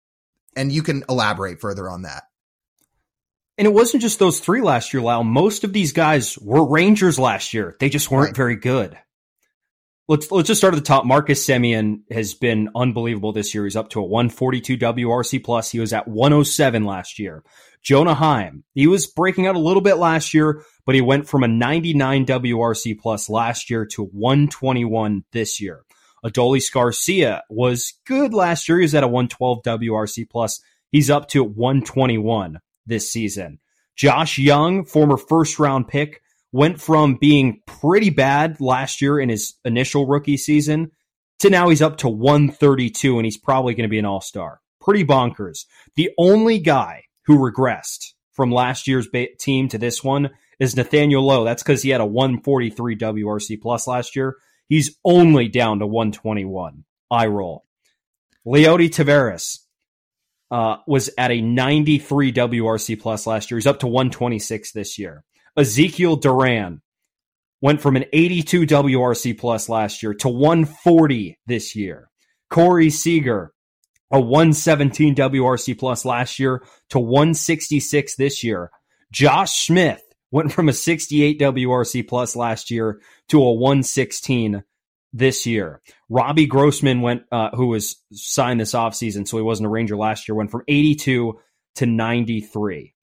And 0.56 0.72
you 0.72 0.82
can 0.82 1.04
elaborate 1.08 1.60
further 1.60 1.88
on 1.88 2.02
that. 2.02 2.24
And 3.58 3.66
it 3.66 3.74
wasn't 3.74 4.02
just 4.02 4.18
those 4.18 4.40
three 4.40 4.62
last 4.62 4.92
year, 4.94 5.02
Lyle. 5.02 5.22
Most 5.22 5.64
of 5.64 5.72
these 5.72 5.92
guys 5.92 6.38
were 6.38 6.66
Rangers 6.66 7.18
last 7.18 7.52
year. 7.52 7.76
They 7.78 7.90
just 7.90 8.10
weren't 8.10 8.28
Right. 8.30 8.36
very 8.36 8.56
good. 8.56 8.96
Let's 10.08 10.28
let's 10.32 10.48
just 10.48 10.60
start 10.60 10.74
at 10.74 10.78
the 10.78 10.86
top. 10.86 11.04
Marcus 11.04 11.46
Semien 11.46 12.00
has 12.10 12.34
been 12.34 12.68
unbelievable 12.74 13.32
this 13.32 13.54
year. 13.54 13.62
He's 13.64 13.76
up 13.76 13.90
to 13.90 14.00
a 14.00 14.04
142 14.04 14.76
WRC 14.76 15.38
plus. 15.44 15.70
He 15.70 15.78
was 15.78 15.92
at 15.92 16.08
107 16.08 16.84
last 16.84 17.18
year. 17.20 17.44
Jonah 17.82 18.14
Heim, 18.14 18.64
he 18.74 18.88
was 18.88 19.06
breaking 19.06 19.46
out 19.46 19.54
a 19.54 19.60
little 19.60 19.82
bit 19.82 19.94
last 19.98 20.34
year, 20.34 20.64
but 20.84 20.96
he 20.96 21.00
went 21.00 21.28
from 21.28 21.44
a 21.44 21.48
99 21.48 22.26
WRC 22.26 22.98
plus 22.98 23.30
last 23.30 23.70
year 23.70 23.86
to 23.86 24.04
121 24.04 25.24
this 25.32 25.60
year. 25.60 25.84
Adolis 26.24 26.72
Garcia 26.72 27.42
was 27.48 27.94
good 28.06 28.34
last 28.34 28.68
year. 28.68 28.78
He 28.78 28.84
was 28.84 28.94
at 28.94 29.04
a 29.04 29.08
112 29.08 29.62
WRC 29.62 30.28
plus. 30.28 30.60
He's 30.92 31.10
up 31.10 31.28
to 31.28 31.42
121 31.44 32.60
this 32.86 33.10
season. 33.10 33.58
Josh 33.96 34.38
Jung, 34.38 34.84
former 34.84 35.16
first 35.16 35.58
round 35.58 35.88
pick, 35.88 36.22
went 36.52 36.80
from 36.80 37.14
being 37.14 37.60
pretty 37.66 38.10
bad 38.10 38.60
last 38.60 39.00
year 39.00 39.20
in 39.20 39.28
his 39.28 39.54
initial 39.64 40.06
rookie 40.06 40.36
season 40.36 40.90
to 41.40 41.50
now 41.50 41.68
he's 41.68 41.82
up 41.82 41.98
to 41.98 42.08
132 42.08 43.18
and 43.18 43.24
he's 43.24 43.38
probably 43.38 43.74
going 43.74 43.88
to 43.88 43.90
be 43.90 43.98
an 43.98 44.06
all 44.06 44.20
star. 44.20 44.60
Pretty 44.80 45.04
bonkers. 45.04 45.66
The 45.96 46.10
only 46.18 46.58
guy 46.58 47.04
who 47.26 47.38
regressed 47.38 48.12
from 48.32 48.50
last 48.50 48.86
year's 48.86 49.08
ba- 49.08 49.34
team 49.38 49.68
to 49.68 49.78
this 49.78 50.02
one 50.02 50.30
is 50.58 50.76
Nathaniel 50.76 51.24
Lowe. 51.24 51.44
That's 51.44 51.62
because 51.62 51.82
he 51.82 51.90
had 51.90 52.00
a 52.00 52.06
143 52.06 52.96
WRC 52.96 53.60
plus 53.60 53.86
last 53.86 54.16
year. 54.16 54.36
He's 54.70 54.96
only 55.04 55.48
down 55.48 55.80
to 55.80 55.86
121. 55.86 56.84
I 57.10 57.26
roll. 57.26 57.66
Leody 58.46 58.88
Taveras 58.88 59.58
uh, 60.52 60.76
was 60.86 61.10
at 61.18 61.32
a 61.32 61.40
93 61.40 62.32
WRC 62.32 63.00
plus 63.00 63.26
last 63.26 63.50
year. 63.50 63.58
He's 63.58 63.66
up 63.66 63.80
to 63.80 63.88
126 63.88 64.70
this 64.70 64.96
year. 64.96 65.24
Ezekiel 65.56 66.14
Duran 66.14 66.82
went 67.60 67.80
from 67.80 67.96
an 67.96 68.04
82 68.12 68.64
WRC 68.66 69.36
plus 69.36 69.68
last 69.68 70.04
year 70.04 70.14
to 70.14 70.28
140 70.28 71.40
this 71.46 71.74
year. 71.74 72.08
Corey 72.48 72.90
Seager, 72.90 73.52
a 74.12 74.20
117 74.20 75.16
WRC 75.16 75.76
plus 75.76 76.04
last 76.04 76.38
year 76.38 76.62
to 76.90 77.00
166 77.00 78.14
this 78.14 78.44
year. 78.44 78.70
Josh 79.10 79.66
Smith 79.66 80.00
went 80.30 80.52
from 80.52 80.68
a 80.68 80.72
68 80.72 81.40
WRC 81.40 82.06
plus 82.08 82.36
last 82.36 82.70
year 82.70 83.00
to 83.28 83.42
a 83.42 83.52
116 83.52 84.62
this 85.12 85.46
year. 85.46 85.80
Robbie 86.08 86.46
Grossman 86.46 87.00
went, 87.00 87.22
uh, 87.32 87.50
who 87.54 87.66
was 87.66 87.96
signed 88.12 88.60
this 88.60 88.74
offseason, 88.74 89.26
so 89.26 89.36
he 89.36 89.42
wasn't 89.42 89.66
a 89.66 89.70
Ranger 89.70 89.96
last 89.96 90.28
year, 90.28 90.34
went 90.34 90.50
from 90.50 90.62
82 90.68 91.38
to 91.76 91.86
93. 91.86 92.94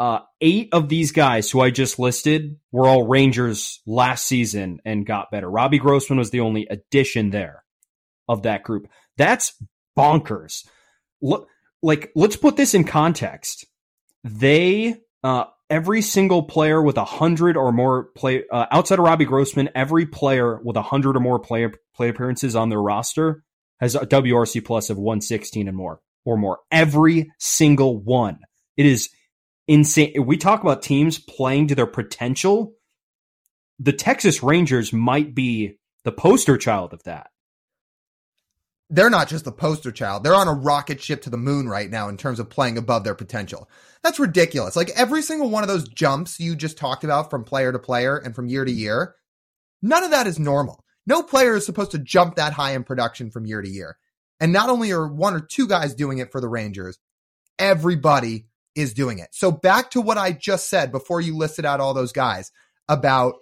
Uh, 0.00 0.20
eight 0.40 0.68
of 0.72 0.88
these 0.88 1.10
guys 1.10 1.50
who 1.50 1.60
I 1.60 1.70
just 1.70 1.98
listed 1.98 2.56
were 2.70 2.86
all 2.86 3.06
Rangers 3.06 3.80
last 3.84 4.26
season 4.26 4.80
and 4.84 5.04
got 5.04 5.30
better. 5.32 5.50
Robbie 5.50 5.80
Grossman 5.80 6.18
was 6.18 6.30
the 6.30 6.40
only 6.40 6.68
addition 6.70 7.30
there 7.30 7.64
of 8.28 8.42
that 8.42 8.62
group. 8.62 8.86
That's 9.16 9.54
bonkers. 9.98 10.64
Look, 11.20 11.48
like, 11.82 12.12
let's 12.14 12.36
put 12.36 12.56
this 12.56 12.74
in 12.74 12.84
context. 12.84 13.64
They, 14.22 14.96
uh, 15.24 15.44
every 15.70 16.02
single 16.02 16.42
player 16.42 16.82
with 16.82 16.96
a 16.96 17.04
hundred 17.04 17.56
or 17.56 17.72
more 17.72 18.04
play 18.16 18.44
uh, 18.50 18.66
outside 18.70 18.98
of 18.98 19.04
Robbie 19.04 19.24
Grossman, 19.24 19.70
every 19.74 20.06
player 20.06 20.60
with 20.62 20.76
a 20.76 20.82
hundred 20.82 21.16
or 21.16 21.20
more 21.20 21.38
play 21.38 21.68
play 21.94 22.08
appearances 22.08 22.56
on 22.56 22.68
their 22.68 22.80
roster 22.80 23.44
has 23.80 23.94
a 23.94 24.00
WRC 24.00 24.64
plus 24.64 24.90
of 24.90 24.98
116 24.98 25.68
and 25.68 25.76
more 25.76 26.00
or 26.24 26.36
more. 26.36 26.58
Every 26.70 27.30
single 27.38 27.98
one. 27.98 28.40
It 28.76 28.86
is 28.86 29.10
insane. 29.66 30.24
We 30.24 30.36
talk 30.36 30.62
about 30.62 30.82
teams 30.82 31.18
playing 31.18 31.68
to 31.68 31.74
their 31.74 31.86
potential. 31.86 32.74
The 33.78 33.92
Texas 33.92 34.42
Rangers 34.42 34.92
might 34.92 35.34
be 35.34 35.78
the 36.04 36.12
poster 36.12 36.56
child 36.56 36.92
of 36.92 37.02
that. 37.04 37.30
They're 38.90 39.10
not 39.10 39.28
just 39.28 39.44
the 39.44 39.52
poster 39.52 39.92
child. 39.92 40.24
They're 40.24 40.34
on 40.34 40.48
a 40.48 40.52
rocket 40.54 41.02
ship 41.02 41.22
to 41.22 41.30
the 41.30 41.36
moon 41.36 41.68
right 41.68 41.90
now 41.90 42.08
in 42.08 42.16
terms 42.16 42.40
of 42.40 42.48
playing 42.48 42.78
above 42.78 43.04
their 43.04 43.14
potential. 43.14 43.68
That's 44.02 44.18
ridiculous. 44.18 44.76
Like 44.76 44.90
every 44.90 45.20
single 45.20 45.50
one 45.50 45.62
of 45.62 45.68
those 45.68 45.88
jumps 45.88 46.40
you 46.40 46.56
just 46.56 46.78
talked 46.78 47.04
about 47.04 47.28
from 47.28 47.44
player 47.44 47.70
to 47.70 47.78
player 47.78 48.16
and 48.16 48.34
from 48.34 48.48
year 48.48 48.64
to 48.64 48.72
year, 48.72 49.14
none 49.82 50.04
of 50.04 50.12
that 50.12 50.26
is 50.26 50.38
normal. 50.38 50.82
No 51.06 51.22
player 51.22 51.56
is 51.56 51.66
supposed 51.66 51.90
to 51.90 51.98
jump 51.98 52.36
that 52.36 52.52
high 52.52 52.72
in 52.72 52.84
production 52.84 53.30
from 53.30 53.46
year 53.46 53.60
to 53.60 53.68
year. 53.68 53.98
And 54.40 54.52
not 54.52 54.70
only 54.70 54.92
are 54.92 55.06
one 55.06 55.34
or 55.34 55.40
two 55.40 55.66
guys 55.66 55.94
doing 55.94 56.18
it 56.18 56.32
for 56.32 56.40
the 56.40 56.48
Rangers, 56.48 56.98
everybody 57.58 58.46
is 58.74 58.94
doing 58.94 59.18
it. 59.18 59.28
So 59.32 59.50
back 59.50 59.90
to 59.90 60.00
what 60.00 60.18
I 60.18 60.32
just 60.32 60.70
said 60.70 60.92
before 60.92 61.20
you 61.20 61.36
listed 61.36 61.64
out 61.64 61.80
all 61.80 61.94
those 61.94 62.12
guys 62.12 62.52
about 62.88 63.34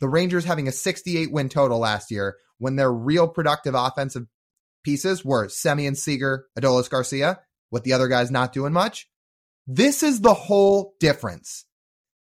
the 0.00 0.08
Rangers 0.08 0.44
having 0.44 0.68
a 0.68 0.72
68 0.72 1.32
win 1.32 1.48
total 1.48 1.78
last 1.78 2.10
year 2.10 2.36
when 2.58 2.76
their 2.76 2.92
real 2.92 3.26
productive 3.26 3.74
offensive 3.74 4.26
pieces 4.82 5.24
were 5.24 5.48
Semien 5.48 5.96
Seager, 5.96 6.46
Adolis 6.58 6.90
Garcia, 6.90 7.40
with 7.70 7.84
the 7.84 7.92
other 7.92 8.08
guys 8.08 8.30
not 8.30 8.52
doing 8.52 8.72
much. 8.72 9.08
This 9.66 10.02
is 10.02 10.20
the 10.20 10.34
whole 10.34 10.94
difference. 11.00 11.64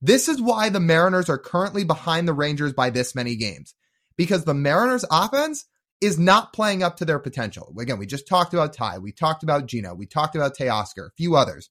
This 0.01 0.27
is 0.27 0.41
why 0.41 0.69
the 0.69 0.79
Mariners 0.79 1.29
are 1.29 1.37
currently 1.37 1.83
behind 1.83 2.27
the 2.27 2.33
Rangers 2.33 2.73
by 2.73 2.89
this 2.89 3.13
many 3.13 3.35
games 3.35 3.75
because 4.17 4.45
the 4.45 4.53
Mariners 4.53 5.05
offense 5.11 5.65
is 6.01 6.17
not 6.17 6.53
playing 6.53 6.81
up 6.81 6.97
to 6.97 7.05
their 7.05 7.19
potential. 7.19 7.73
Again, 7.79 7.99
we 7.99 8.07
just 8.07 8.27
talked 8.27 8.53
about 8.53 8.73
Ty, 8.73 8.97
we 8.97 9.11
talked 9.11 9.43
about 9.43 9.67
Geno, 9.67 9.93
we 9.93 10.07
talked 10.07 10.35
about 10.35 10.57
Teoscar, 10.57 11.07
a 11.07 11.15
few 11.15 11.35
others. 11.35 11.69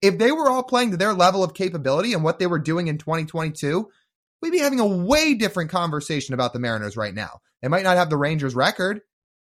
If 0.00 0.18
they 0.18 0.32
were 0.32 0.48
all 0.48 0.62
playing 0.62 0.92
to 0.92 0.96
their 0.96 1.12
level 1.12 1.42
of 1.44 1.54
capability 1.54 2.12
and 2.12 2.24
what 2.24 2.38
they 2.38 2.46
were 2.46 2.58
doing 2.58 2.88
in 2.88 2.98
2022, 2.98 3.88
we'd 4.40 4.50
be 4.50 4.58
having 4.58 4.80
a 4.80 4.86
way 4.86 5.34
different 5.34 5.70
conversation 5.70 6.34
about 6.34 6.52
the 6.52 6.58
Mariners 6.58 6.96
right 6.96 7.14
now. 7.14 7.40
They 7.60 7.68
might 7.68 7.84
not 7.84 7.96
have 7.96 8.10
the 8.10 8.16
Rangers 8.16 8.54
record, 8.54 9.00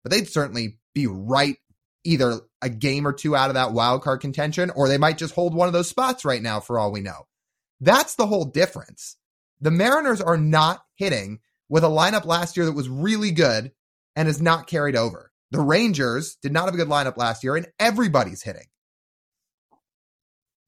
but 0.03 0.13
they'd 0.13 0.29
certainly 0.29 0.79
be 0.95 1.07
right 1.07 1.57
either 2.05 2.41
a 2.61 2.69
game 2.69 3.07
or 3.07 3.13
two 3.13 3.37
out 3.37 3.51
of 3.51 3.55
that 3.55 3.73
wild 3.73 4.03
card 4.03 4.21
contention, 4.21 4.71
or 4.71 4.89
they 4.89 4.99
might 4.99 5.19
just 5.19 5.35
hold 5.35 5.55
one 5.55 5.69
of 5.69 5.73
those 5.73 5.89
spots 5.89 6.25
right 6.25 6.43
now 6.43 6.61
for 6.61 6.79
all 6.79 6.93
we 6.93 7.01
know. 7.01 7.27
That's 7.81 8.15
the 8.15 8.27
whole 8.27 8.45
difference. 8.45 9.17
The 9.61 9.71
Mariners 9.71 10.21
are 10.21 10.37
not 10.37 10.83
hitting 10.97 11.41
with 11.69 11.85
a 11.85 11.89
lineup 11.89 12.25
last 12.25 12.57
year 12.57 12.67
that 12.67 12.73
was 12.73 12.89
really 12.89 13.31
good 13.31 13.73
and 14.17 14.29
is 14.29 14.43
not 14.43 14.67
carried 14.67 14.97
over. 14.97 15.31
The 15.53 15.61
Rangers 15.61 16.37
did 16.43 16.53
not 16.53 16.65
have 16.65 16.75
a 16.75 16.77
good 16.77 16.89
lineup 16.89 17.17
last 17.17 17.45
year, 17.45 17.57
and 17.57 17.67
everybody's 17.79 18.43
hitting. 18.43 18.67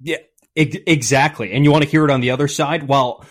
Yeah, 0.00 0.18
exactly. 0.54 1.52
And 1.52 1.64
you 1.64 1.70
want 1.70 1.84
to 1.84 1.90
hear 1.90 2.04
it 2.04 2.10
on 2.10 2.20
the 2.20 2.30
other 2.30 2.48
side? 2.48 2.86
Well, 2.86 3.24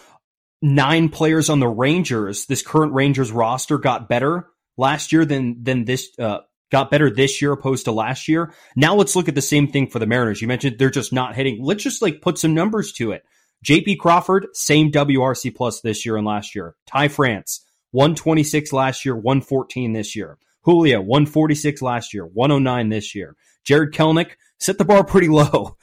nine 0.62 1.10
players 1.10 1.50
on 1.50 1.60
the 1.60 1.68
Rangers, 1.68 2.46
this 2.46 2.62
current 2.62 2.94
Rangers 2.94 3.32
roster 3.32 3.78
got 3.78 4.10
better 4.10 4.48
last 4.78 5.12
year 5.12 5.26
than 5.26 5.64
than 5.64 5.86
this 5.86 6.10
uh, 6.20 6.40
got 6.72 6.90
better 6.90 7.10
this 7.10 7.42
year 7.42 7.52
opposed 7.52 7.86
to 7.86 7.92
last 7.92 8.28
year. 8.28 8.54
Now 8.76 8.96
let's 8.96 9.16
look 9.16 9.28
at 9.28 9.36
the 9.36 9.42
same 9.42 9.68
thing 9.68 9.88
for 9.88 10.00
the 10.00 10.08
Mariners. 10.08 10.42
You 10.42 10.48
mentioned 10.48 10.78
they're 10.80 10.90
just 10.90 11.14
not 11.14 11.36
hitting. 11.36 11.60
Let's 11.62 11.84
just 11.84 12.02
like 12.02 12.22
put 12.22 12.38
some 12.38 12.54
numbers 12.54 12.92
to 12.94 13.12
it. 13.12 13.24
JP 13.64 14.00
Crawford, 14.00 14.48
same 14.54 14.92
WRC 14.92 15.56
plus 15.56 15.82
this 15.82 16.06
year 16.06 16.18
and 16.18 16.26
last 16.26 16.54
year. 16.54 16.76
Ty 16.86 17.08
France, 17.08 17.66
126 17.92 18.74
last 18.74 19.06
year, 19.06 19.16
114 19.16 19.94
this 19.94 20.16
year. 20.16 20.38
Julio, 20.64 21.00
146 21.00 21.82
last 21.82 22.14
year, 22.14 22.26
109 22.26 22.90
this 22.90 23.16
year. 23.16 23.36
Jarred 23.64 23.94
Kelenic 23.94 24.32
set 24.60 24.78
the 24.78 24.86
bar 24.86 25.04
pretty 25.06 25.28
low, 25.30 25.78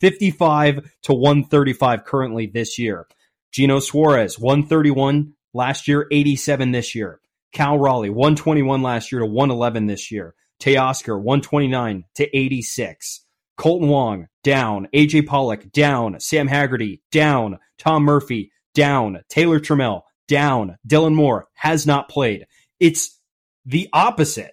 55 0.00 0.90
to 1.02 1.12
135 1.14 2.04
currently 2.04 2.46
this 2.46 2.78
year. 2.78 3.06
Geno 3.52 3.78
Suarez, 3.78 4.38
131 4.38 5.34
last 5.52 5.86
year, 5.86 6.06
87 6.10 6.72
this 6.72 6.94
year. 6.94 7.20
Cal 7.54 7.78
Raleigh, 7.78 8.10
121 8.10 8.82
last 8.82 9.10
year 9.10 9.20
to 9.20 9.26
111 9.26 9.86
this 9.86 10.10
year. 10.10 10.34
Teoscar, 10.60 11.16
129 11.16 12.04
to 12.16 12.36
86. 12.36 13.24
Kolten 13.58 13.88
Wong, 13.88 14.26
down. 14.42 14.88
AJ 14.92 15.26
Pollock, 15.26 15.70
down. 15.72 16.18
Sam 16.20 16.48
Haggerty, 16.48 17.00
down. 17.10 17.58
Tom 17.78 18.02
Murphy, 18.02 18.50
down. 18.74 19.22
Taylor 19.28 19.60
Trammell, 19.60 20.02
down. 20.28 20.76
Dylan 20.86 21.14
Moore 21.14 21.48
has 21.54 21.86
not 21.86 22.08
played. 22.08 22.46
It's 22.80 23.20
the 23.64 23.88
opposite. 23.92 24.52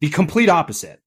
The 0.00 0.08
complete 0.08 0.48
opposite. 0.48 1.00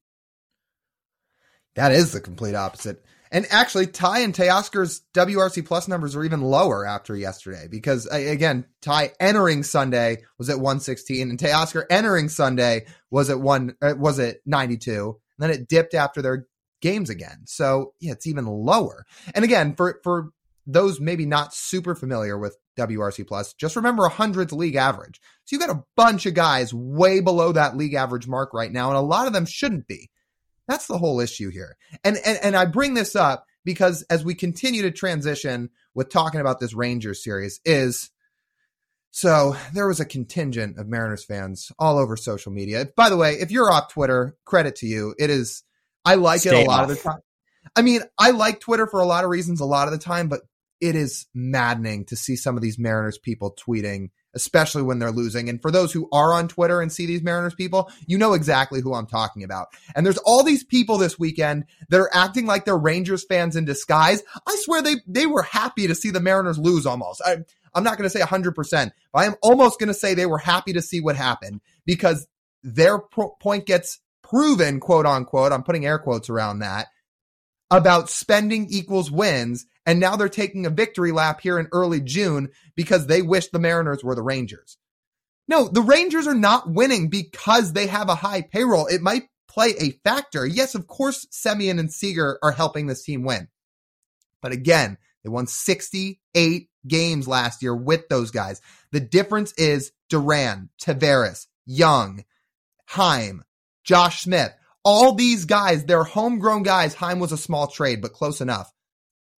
That 1.76 1.92
is 1.92 2.12
the 2.12 2.22
complete 2.22 2.54
opposite. 2.54 3.04
And 3.34 3.48
actually, 3.50 3.88
Ty 3.88 4.20
and 4.20 4.34
Teoscar's 4.34 5.02
WRC 5.16 5.66
plus 5.66 5.88
numbers 5.88 6.16
are 6.16 6.24
even 6.24 6.42
lower 6.42 6.86
after 6.86 7.16
yesterday 7.18 7.68
because 7.70 8.06
again, 8.06 8.66
Ty 8.80 9.12
entering 9.20 9.64
Sunday 9.64 10.20
was 10.38 10.52
at 10.52 10.58
116 10.58 11.32
and 11.32 11.40
Teoscar 11.40 11.84
entering 11.90 12.30
Sunday 12.30 12.86
was 13.10 13.32
at 13.32 13.40
one 13.40 13.76
uh, 13.82 13.96
was 13.98 14.20
at 14.20 14.38
92. 14.46 15.20
And 15.40 15.44
then 15.44 15.50
it 15.50 15.68
dipped 15.68 15.96
after 15.96 16.22
their 16.22 16.46
games 16.80 17.10
again. 17.10 17.40
So 17.46 17.94
yeah, 18.00 18.12
it's 18.12 18.28
even 18.28 18.46
lower. 18.46 19.04
And 19.34 19.44
again, 19.44 19.74
for 19.76 20.00
for 20.04 20.30
those 20.68 21.02
maybe 21.02 21.26
not 21.26 21.56
super 21.56 21.96
familiar 21.96 22.38
with 22.38 22.56
WRC 22.78 23.28
plus, 23.28 23.56
just 23.56 23.76
remember 23.76 24.06
a 24.06 24.10
hundredth 24.10 24.52
league 24.52 24.76
average. 24.76 25.20
So 25.46 25.56
you 25.56 25.60
got 25.60 25.76
a 25.76 25.84
bunch 25.98 26.28
of 26.28 26.36
guys 26.36 26.72
way 26.72 27.20
below 27.20 27.52
that 27.54 27.76
league 27.76 27.96
average 27.96 28.28
mark 28.28 28.54
right 28.54 28.72
now, 28.72 28.90
and 28.90 28.98
a 28.98 29.02
lot 29.02 29.26
of 29.26 29.34
them 29.34 29.48
shouldn't 29.48 29.88
be. 29.88 30.12
That's 30.68 30.88
the 30.88 30.98
whole 30.98 31.20
issue 31.20 31.50
here. 31.50 31.78
And, 32.04 32.18
and, 32.26 32.40
and 32.42 32.56
I 32.56 32.66
bring 32.66 32.94
this 32.94 33.16
up 33.16 33.46
because 33.66 34.04
as 34.04 34.24
we 34.24 34.36
continue 34.36 34.82
to 34.84 34.92
transition 34.92 35.70
with 35.94 36.10
talking 36.10 36.42
about 36.42 36.60
this 36.60 36.74
Rangers 36.74 37.24
series 37.24 37.60
is 37.66 38.10
so 39.12 39.56
there 39.74 39.88
was 39.88 40.00
a 40.00 40.06
contingent 40.06 40.80
of 40.80 40.88
Mariners 40.88 41.24
fans 41.24 41.72
all 41.78 42.00
over 42.00 42.18
social 42.18 42.52
media. 42.52 42.88
By 42.96 43.10
the 43.10 43.18
way, 43.18 43.34
if 43.34 43.52
you're 43.52 43.72
off 43.72 43.94
Twitter, 43.94 44.36
credit 44.44 44.78
to 44.78 44.88
you. 44.88 45.14
It 45.20 45.30
is 45.30 45.64
I 46.04 46.16
like 46.16 46.42
Stay 46.42 46.62
it 46.62 46.66
a 46.66 46.70
lot 46.70 46.86
off. 46.86 46.90
of 46.90 46.98
the 46.98 47.04
time. 47.04 47.20
I 47.76 47.82
mean, 47.84 48.02
I 48.18 48.32
like 48.32 48.60
Twitter 48.60 48.88
for 48.88 49.02
a 49.02 49.06
lot 49.06 49.24
of 49.24 49.30
reasons 49.30 49.62
a 49.62 49.66
lot 49.66 49.88
of 49.88 49.92
the 49.92 50.00
time, 50.00 50.30
but 50.30 50.42
it 50.82 50.96
is 50.96 51.28
maddening 51.34 52.06
to 52.06 52.16
see 52.16 52.36
some 52.36 52.58
of 52.58 52.64
these 52.64 52.80
Mariners 52.80 53.18
people 53.18 53.56
tweeting 53.56 54.10
especially 54.36 54.82
when 54.82 55.00
they're 55.00 55.12
losing. 55.12 55.50
And 55.50 55.62
for 55.62 55.72
those 55.72 55.94
who 55.94 56.08
are 56.12 56.34
on 56.34 56.48
Twitter 56.48 56.82
and 56.82 56.92
see 56.92 57.06
these 57.06 57.22
Mariners 57.22 57.56
people, 57.56 57.92
you 58.08 58.18
know 58.18 58.34
exactly 58.34 58.82
who 58.82 58.94
I'm 58.94 59.06
talking 59.06 59.44
about. 59.44 59.68
And 59.96 60.06
there's 60.06 60.18
all 60.20 60.44
these 60.44 60.64
people 60.64 60.98
this 60.98 61.20
weekend 61.20 61.66
that 61.90 62.00
are 62.00 62.10
acting 62.14 62.46
like 62.46 62.66
they're 62.66 62.78
Rangers 62.78 63.26
fans 63.26 63.56
in 63.56 63.66
disguise. 63.66 64.24
I 64.48 64.56
swear 64.62 64.82
they, 64.82 64.96
they 65.08 65.28
were 65.28 65.44
happy 65.44 65.88
to 65.88 65.96
see 65.96 66.10
the 66.10 66.20
Mariners 66.20 66.58
lose 66.58 66.86
almost. 66.86 67.22
I, 67.26 67.38
I'm 67.74 67.84
not 67.84 67.98
going 67.98 68.10
to 68.10 68.18
say 68.18 68.22
100%, 68.22 68.92
but 69.12 69.20
I 69.20 69.26
am 69.26 69.36
almost 69.42 69.80
going 69.80 69.88
to 69.88 69.94
say 69.94 70.14
they 70.14 70.26
were 70.26 70.38
happy 70.38 70.74
to 70.74 70.82
see 70.82 71.00
what 71.00 71.16
happened 71.16 71.62
because 71.86 72.28
their 72.64 73.00
pro- 73.00 73.36
point 73.40 73.66
gets 73.66 74.00
proven, 74.22 74.80
quote 74.80 75.06
unquote. 75.06 75.52
I'm 75.52 75.64
putting 75.64 75.86
air 75.86 76.00
quotes 76.00 76.30
around 76.30 76.60
that 76.60 76.88
about 77.70 78.10
spending 78.10 78.68
equals 78.70 79.10
wins 79.12 79.66
and 79.86 80.00
now 80.00 80.16
they're 80.16 80.30
taking 80.30 80.66
a 80.66 80.72
victory 80.72 81.12
lap 81.12 81.42
here 81.42 81.60
in 81.60 81.68
early 81.72 82.00
June 82.00 82.50
because 82.76 83.08
they 83.08 83.22
wish 83.22 83.50
the 83.50 83.60
Mariners 83.60 84.04
were 84.04 84.16
the 84.16 84.22
Rangers. 84.22 84.78
No, 85.48 85.68
the 85.68 85.82
Rangers 85.82 86.26
are 86.26 86.34
not 86.34 86.70
winning 86.70 87.10
because 87.10 87.74
they 87.74 87.88
have 87.88 88.10
a 88.10 88.16
high 88.16 88.42
payroll. 88.42 88.88
It 88.88 89.02
might 89.02 89.24
play 89.48 89.74
a 89.80 89.92
factor. 90.04 90.46
Yes, 90.46 90.74
of 90.74 90.88
course, 90.88 91.26
Semien 91.32 91.80
and 91.80 91.92
Seager 91.92 92.40
are 92.42 92.52
helping 92.52 92.88
this 92.88 93.04
team 93.04 93.24
win. 93.24 93.50
But 94.42 94.54
again, 94.54 94.98
they 95.24 95.30
won 95.30 95.48
68 95.48 96.70
games 96.88 97.28
last 97.28 97.62
year 97.62 97.76
with 97.76 98.08
those 98.10 98.32
guys. 98.32 98.62
The 98.92 99.00
difference 99.00 99.54
is 99.54 99.92
Duran, 100.10 100.70
Taveras, 100.82 101.48
Jung, 101.66 102.24
Heim, 102.86 103.44
Josh 103.84 104.24
Smith. 104.24 104.54
All 104.86 105.14
these 105.14 105.46
guys, 105.46 105.86
they're 105.86 106.04
homegrown 106.04 106.64
guys. 106.64 106.94
Heim 106.94 107.20
was 107.20 107.32
a 107.32 107.38
small 107.38 107.68
trade, 107.68 108.02
but 108.02 108.14
close 108.14 108.42
enough 108.42 108.74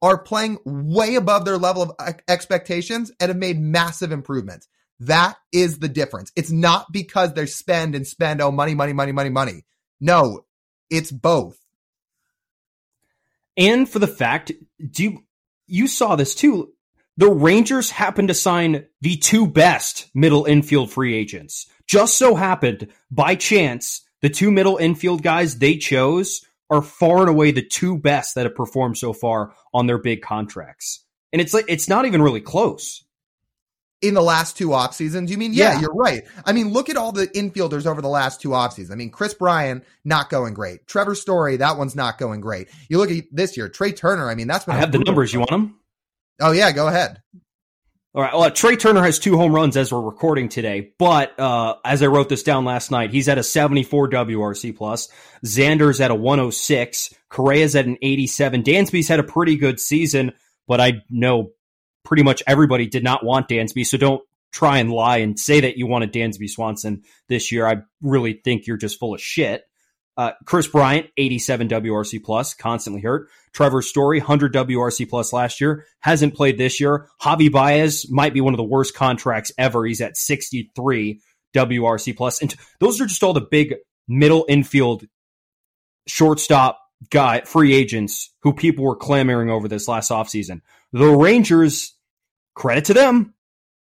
are 0.05 0.19
playing 0.19 0.59
way 0.67 1.15
above 1.15 1.47
their 1.47 1.57
level 1.57 1.83
of 1.83 1.93
expectations 2.29 3.11
and 3.19 3.31
have 3.31 3.39
made 3.39 3.59
massive 3.59 4.13
improvements. 4.13 4.69
That 5.01 5.37
is 5.51 5.79
the 5.79 5.89
difference. 5.89 6.31
It's 6.37 6.51
not 6.51 6.93
because 6.93 7.33
they 7.33 7.47
spend 7.47 7.95
and 7.95 8.07
spend, 8.07 8.43
oh, 8.43 8.53
money, 8.53 8.75
money, 8.75 8.93
money, 8.93 9.13
money, 9.13 9.31
money. 9.31 9.65
No, 10.03 10.45
it's 10.91 11.11
both. 11.11 11.59
And 13.57 13.89
for 13.89 13.99
the 13.99 14.07
fact, 14.07 14.53
do 14.91 15.03
you, 15.05 15.25
you 15.67 15.87
saw 15.87 16.17
this 16.17 16.35
too. 16.35 16.75
The 17.17 17.31
Rangers 17.31 17.91
happened 17.91 18.29
to 18.29 18.35
sign 18.35 18.85
the 19.01 19.17
two 19.17 19.47
best 19.47 20.11
middle 20.15 20.45
infield 20.45 20.93
free 20.93 21.15
agents. 21.15 21.67
Just 21.87 22.19
so 22.19 22.35
happened, 22.35 22.89
by 23.11 23.37
chance, 23.37 24.03
the 24.21 24.29
two 24.29 24.51
middle 24.51 24.77
infield 24.77 25.23
guys 25.23 25.59
they 25.59 25.79
chose 25.79 26.45
are 26.75 26.83
far 26.83 27.21
and 27.21 27.29
away 27.29 27.53
the 27.53 27.65
two 27.65 27.99
best 27.99 28.35
that 28.35 28.45
have 28.45 28.55
performed 28.55 28.99
so 28.99 29.13
far 29.13 29.53
on 29.73 29.87
their 29.87 29.99
big 29.99 30.23
contracts. 30.23 31.05
And 31.33 31.41
it's 31.41 31.55
like 31.55 31.65
it's 31.69 31.89
not 31.89 32.05
even 32.05 32.23
really 32.23 32.41
close. 32.41 33.05
In 34.03 34.13
the 34.13 34.23
last 34.23 34.59
two 34.59 34.75
off 34.75 34.95
seasons, 34.95 35.31
you 35.31 35.39
mean? 35.39 35.55
Yeah, 35.55 35.73
yeah, 35.73 35.81
you're 35.81 35.95
right. 35.95 36.25
I 36.45 36.53
mean, 36.53 36.75
look 36.75 36.91
at 36.91 36.97
all 36.99 37.11
the 37.11 37.27
infielders 37.29 37.87
over 37.87 38.03
the 38.03 38.09
last 38.09 38.43
two 38.43 38.53
off 38.53 38.75
seasons. 38.75 38.91
I 38.91 38.97
mean, 38.97 39.11
Kris 39.11 39.33
Bryant 39.33 39.83
not 40.05 40.29
going 40.29 40.53
great. 40.53 40.87
Trevor 40.87 41.15
Story, 41.15 41.57
that 41.57 41.79
one's 41.79 41.97
not 41.97 42.19
going 42.19 42.43
great. 42.43 42.69
You 42.91 42.99
look 42.99 43.11
at 43.11 43.25
this 43.33 43.57
year, 43.57 43.71
Trea 43.71 43.93
Turner. 43.93 44.29
I 44.29 44.35
mean, 44.35 44.47
that's 44.47 44.67
what 44.67 44.77
I 44.77 44.81
have 44.81 44.93
the 44.93 44.99
numbers. 44.99 45.33
You 45.33 45.39
want 45.39 45.51
them? 45.51 45.81
Oh 46.39 46.53
yeah, 46.53 46.71
go 46.73 46.87
ahead. 46.89 47.23
All 48.15 48.23
right. 48.23 48.33
Well, 48.33 48.49
Trea 48.53 48.77
Turner 48.77 49.03
has 49.03 49.19
two 49.19 49.37
home 49.37 49.53
runs 49.53 49.77
as 49.77 49.93
we're 49.93 50.01
recording 50.01 50.49
today, 50.49 50.93
but 51.01 51.39
uh, 51.41 51.75
as 51.85 52.01
I 52.01 52.07
wrote 52.07 52.29
this 52.29 52.45
down 52.45 52.65
last 52.65 52.93
night, 52.93 53.11
he's 53.11 53.29
at 53.29 53.39
a 53.39 53.43
74 53.43 54.09
WRC 54.11 54.77
plus. 54.77 55.09
Xander's 55.45 56.01
at 56.01 56.13
a 56.13 56.15
106. 56.15 57.13
Correa's 57.29 57.75
at 57.75 57.87
an 57.87 57.99
87. 58.01 58.63
Dansby's 58.63 59.09
had 59.09 59.19
a 59.19 59.25
pretty 59.25 59.57
good 59.57 59.81
season, 59.81 60.31
but 60.69 60.81
I 60.81 61.03
know 61.11 61.51
pretty 62.05 62.23
much 62.23 62.41
everybody 62.47 62.87
did 62.87 63.03
not 63.03 63.25
want 63.25 63.49
Dansby, 63.49 63.85
so 63.85 63.99
don't 63.99 64.23
try 64.53 64.79
and 64.79 64.93
lie 64.93 65.17
and 65.17 65.37
say 65.37 65.63
that 65.63 65.77
you 65.77 65.89
wanted 65.89 66.13
Dansby 66.13 66.49
Swanson 66.49 67.03
this 67.29 67.51
year. 67.51 67.67
I 67.67 67.79
really 68.01 68.35
think 68.45 68.69
you're 68.69 68.77
just 68.77 69.01
full 69.01 69.15
of 69.15 69.21
shit. 69.21 69.65
Uh, 70.17 70.33
Kris 70.45 70.69
Bryant, 70.69 71.09
87 71.17 71.69
WRC 71.69 72.23
plus, 72.23 72.55
constantly 72.55 73.03
hurt. 73.03 73.29
Trevor 73.53 73.83
Story, 73.83 74.19
100 74.19 74.53
WRC 74.55 75.09
plus 75.09 75.33
last 75.33 75.61
year, 75.61 75.87
hasn't 76.01 76.35
played 76.35 76.57
this 76.57 76.81
year. 76.81 77.09
Javi 77.21 77.51
Baez 77.51 78.09
might 78.11 78.35
be 78.35 78.41
one 78.41 78.55
of 78.55 78.59
the 78.59 78.65
worst 78.65 78.95
contracts 78.95 79.53
ever. 79.59 79.85
He's 79.85 80.01
at 80.01 80.17
63 80.17 81.21
WRC 81.55 82.17
plus. 82.17 82.41
And 82.41 82.55
those 82.81 83.01
are 83.01 83.07
just 83.07 83.23
all 83.23 83.33
the 83.33 83.41
big 83.41 83.75
middle 84.07 84.45
infield 84.49 85.05
shortstop 86.07 86.81
guy 87.11 87.41
free 87.43 87.75
agents 87.75 88.31
who 88.43 88.53
people 88.53 88.85
were 88.85 88.97
clamoring 88.97 89.51
over 89.51 89.69
this 89.69 89.89
last 89.89 90.11
offseason. 90.11 90.61
The 90.93 91.09
Rangers, 91.09 91.95
credit 92.55 92.85
to 92.87 92.95
them, 92.95 93.35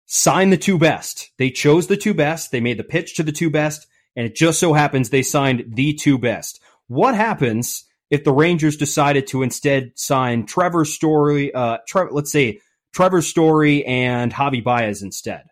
signed 0.06 0.52
the 0.52 0.58
two 0.58 0.78
best. 0.78 1.30
They 1.38 1.50
chose 1.50 1.86
the 1.86 1.96
two 1.96 2.14
best. 2.14 2.50
They 2.50 2.60
made 2.60 2.78
the 2.78 2.84
pitch 2.84 3.16
to 3.16 3.22
the 3.22 3.32
two 3.32 3.50
best 3.50 3.86
and 4.16 4.26
it 4.26 4.34
just 4.34 4.60
so 4.60 4.72
happens 4.72 5.10
they 5.10 5.22
signed 5.22 5.64
the 5.74 5.94
two 5.94 6.18
best. 6.18 6.60
What 6.88 7.14
happens 7.14 7.84
if 8.10 8.24
the 8.24 8.32
Rangers 8.32 8.76
decided 8.76 9.26
to 9.28 9.42
instead 9.42 9.92
sign 9.96 10.46
Trevor 10.46 10.84
Story, 10.84 11.52
uh, 11.52 11.78
Tre- 11.88 12.08
let's 12.10 12.30
say 12.32 12.60
Trevor 12.94 13.22
Story 13.22 13.84
and 13.84 14.32
Javi 14.32 14.62
Baez 14.62 15.02
instead 15.02 15.44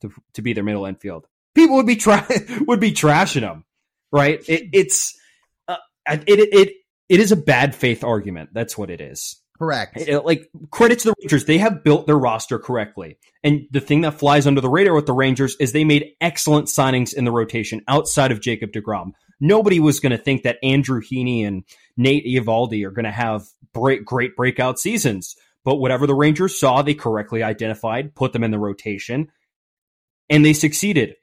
to, 0.00 0.10
to 0.34 0.42
be 0.42 0.52
their 0.52 0.64
middle 0.64 0.86
infield? 0.86 1.26
People 1.54 1.76
would 1.76 1.86
be 1.86 2.00
would 2.66 2.80
be 2.80 2.92
trashing 2.92 3.40
them, 3.40 3.64
right? 4.12 4.40
It, 4.48 4.70
it's 4.72 5.18
uh, 5.68 5.76
it 6.06 6.24
it 6.26 6.74
it 7.08 7.20
is 7.20 7.32
a 7.32 7.36
bad 7.36 7.74
faith 7.74 8.04
argument. 8.04 8.50
That's 8.52 8.76
what 8.76 8.90
it 8.90 9.00
is. 9.00 9.36
Correct. 9.58 9.96
Eh, 9.96 10.18
like 10.18 10.50
credit 10.70 10.98
to 11.00 11.08
the 11.08 11.14
Rangers, 11.20 11.44
they 11.44 11.58
have 11.58 11.82
built 11.82 12.06
their 12.06 12.18
roster 12.18 12.58
correctly. 12.58 13.18
And 13.42 13.66
the 13.70 13.80
thing 13.80 14.02
that 14.02 14.18
flies 14.18 14.46
under 14.46 14.60
the 14.60 14.68
radar 14.68 14.94
with 14.94 15.06
the 15.06 15.12
Rangers 15.12 15.56
is 15.58 15.72
they 15.72 15.84
made 15.84 16.12
excellent 16.20 16.66
signings 16.68 17.14
in 17.14 17.24
the 17.24 17.32
rotation 17.32 17.82
outside 17.88 18.32
of 18.32 18.40
Jacob 18.40 18.72
DeGrom. 18.72 19.12
Nobody 19.40 19.80
was 19.80 20.00
going 20.00 20.12
to 20.12 20.18
think 20.18 20.42
that 20.42 20.58
Andrew 20.62 21.00
Heaney 21.00 21.46
and 21.46 21.64
Nate 21.96 22.26
Eovaldi 22.26 22.84
are 22.86 22.90
going 22.90 23.04
to 23.04 23.10
have 23.10 23.46
great, 23.74 24.04
great 24.04 24.36
breakout 24.36 24.78
seasons. 24.78 25.36
But 25.64 25.76
whatever 25.76 26.06
the 26.06 26.14
Rangers 26.14 26.58
saw, 26.58 26.82
they 26.82 26.94
correctly 26.94 27.42
identified, 27.42 28.14
put 28.14 28.32
them 28.32 28.44
in 28.44 28.52
the 28.52 28.58
rotation, 28.58 29.30
and 30.30 30.44
they 30.44 30.52
succeeded. 30.52 31.16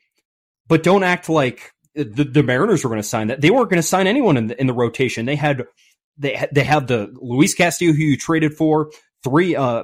But 0.67 0.83
don't 0.83 1.03
act 1.03 1.29
like 1.29 1.71
eh, 1.95 2.03
the, 2.05 2.25
the 2.25 2.43
Mariners 2.43 2.83
were 2.83 2.89
going 2.89 3.01
to 3.01 3.07
sign 3.07 3.27
that. 3.27 3.41
They 3.41 3.51
weren't 3.51 3.69
going 3.69 3.81
to 3.81 3.87
sign 3.87 4.05
anyone 4.05 4.37
in 4.37 4.47
the, 4.47 4.59
in 4.59 4.67
the 4.67 4.73
rotation. 4.73 5.25
They 5.25 5.35
had 5.35 5.65
they 6.17 6.47
they 6.51 6.63
have 6.63 6.87
the 6.87 7.13
Luis 7.15 7.53
Castillo 7.53 7.93
who 7.93 8.03
you 8.03 8.17
traded 8.17 8.53
for, 8.53 8.91
three 9.23 9.55
uh 9.55 9.83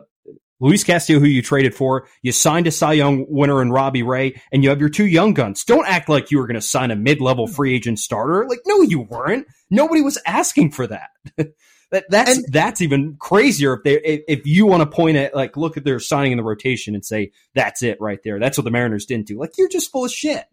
Luis 0.61 0.83
Castillo 0.83 1.19
who 1.19 1.25
you 1.25 1.41
traded 1.41 1.73
for, 1.73 2.07
you 2.21 2.31
signed 2.31 2.67
a 2.67 2.71
Cy 2.71 2.93
Young 2.93 3.25
winner 3.29 3.61
in 3.61 3.71
Robbie 3.71 4.03
Ray, 4.03 4.41
and 4.51 4.61
you 4.61 4.69
have 4.69 4.81
your 4.81 4.89
two 4.89 5.05
young 5.05 5.33
guns. 5.33 5.63
Don't 5.63 5.87
act 5.87 6.09
like 6.09 6.31
you 6.31 6.37
were 6.37 6.47
going 6.47 6.55
to 6.55 6.61
sign 6.61 6.91
a 6.91 6.97
mid-level 6.97 7.47
free 7.47 7.73
agent 7.73 7.99
starter. 7.99 8.45
Like 8.47 8.59
no 8.65 8.81
you 8.81 9.01
weren't. 9.01 9.47
Nobody 9.69 10.01
was 10.01 10.17
asking 10.25 10.71
for 10.71 10.87
that. 10.87 11.09
that 11.91 12.05
that's 12.09 12.37
and, 12.37 12.45
that's 12.51 12.81
even 12.81 13.15
crazier 13.19 13.73
if 13.73 13.83
they 13.83 14.01
if, 14.01 14.21
if 14.27 14.45
you 14.45 14.65
want 14.65 14.81
to 14.81 14.95
point 14.95 15.17
at 15.17 15.33
like 15.33 15.57
look 15.57 15.77
at 15.77 15.83
their 15.83 15.99
signing 15.99 16.33
in 16.33 16.37
the 16.37 16.43
rotation 16.43 16.93
and 16.93 17.05
say 17.05 17.31
that's 17.55 17.81
it 17.81 17.97
right 17.99 18.19
there. 18.23 18.39
That's 18.39 18.57
what 18.57 18.65
the 18.65 18.71
Mariners 18.71 19.05
didn't 19.05 19.27
do. 19.27 19.39
Like 19.39 19.51
you're 19.57 19.69
just 19.69 19.91
full 19.91 20.05
of 20.05 20.11
shit. 20.11 20.45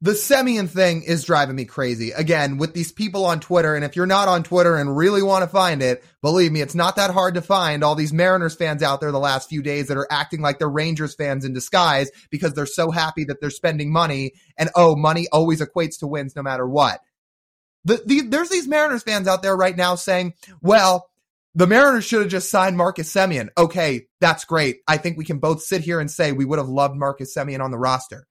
The 0.00 0.12
Semien 0.12 0.68
thing 0.68 1.02
is 1.02 1.24
driving 1.24 1.56
me 1.56 1.64
crazy. 1.64 2.12
Again, 2.12 2.56
with 2.56 2.72
these 2.72 2.92
people 2.92 3.24
on 3.24 3.40
Twitter, 3.40 3.74
and 3.74 3.84
if 3.84 3.96
you're 3.96 4.06
not 4.06 4.28
on 4.28 4.44
Twitter 4.44 4.76
and 4.76 4.96
really 4.96 5.24
want 5.24 5.42
to 5.42 5.48
find 5.48 5.82
it, 5.82 6.04
believe 6.22 6.52
me, 6.52 6.60
it's 6.60 6.76
not 6.76 6.94
that 6.96 7.10
hard 7.10 7.34
to 7.34 7.42
find 7.42 7.82
all 7.82 7.96
these 7.96 8.12
Mariners 8.12 8.54
fans 8.54 8.80
out 8.80 9.00
there 9.00 9.10
the 9.10 9.18
last 9.18 9.48
few 9.48 9.60
days 9.60 9.88
that 9.88 9.96
are 9.96 10.06
acting 10.08 10.40
like 10.40 10.60
they're 10.60 10.68
Rangers 10.68 11.16
fans 11.16 11.44
in 11.44 11.52
disguise 11.52 12.12
because 12.30 12.54
they're 12.54 12.64
so 12.64 12.92
happy 12.92 13.24
that 13.24 13.40
they're 13.40 13.50
spending 13.50 13.92
money 13.92 14.34
and 14.56 14.70
oh, 14.76 14.94
money 14.94 15.26
always 15.32 15.60
equates 15.60 15.98
to 15.98 16.06
wins 16.06 16.36
no 16.36 16.42
matter 16.44 16.68
what. 16.68 17.00
The, 17.84 18.00
the, 18.06 18.20
there's 18.20 18.50
these 18.50 18.68
Mariners 18.68 19.02
fans 19.02 19.26
out 19.26 19.42
there 19.42 19.56
right 19.56 19.76
now 19.76 19.96
saying, 19.96 20.34
well, 20.62 21.10
the 21.56 21.66
Mariners 21.66 22.04
should 22.04 22.20
have 22.20 22.30
just 22.30 22.52
signed 22.52 22.76
Marcus 22.76 23.12
Semien. 23.12 23.48
Okay, 23.58 24.06
that's 24.20 24.44
great. 24.44 24.76
I 24.86 24.96
think 24.96 25.18
we 25.18 25.24
can 25.24 25.40
both 25.40 25.60
sit 25.60 25.80
here 25.80 25.98
and 25.98 26.08
say 26.08 26.30
we 26.30 26.44
would 26.44 26.60
have 26.60 26.68
loved 26.68 26.94
Marcus 26.94 27.34
Semien 27.36 27.60
on 27.60 27.72
the 27.72 27.78
roster. 27.78 28.27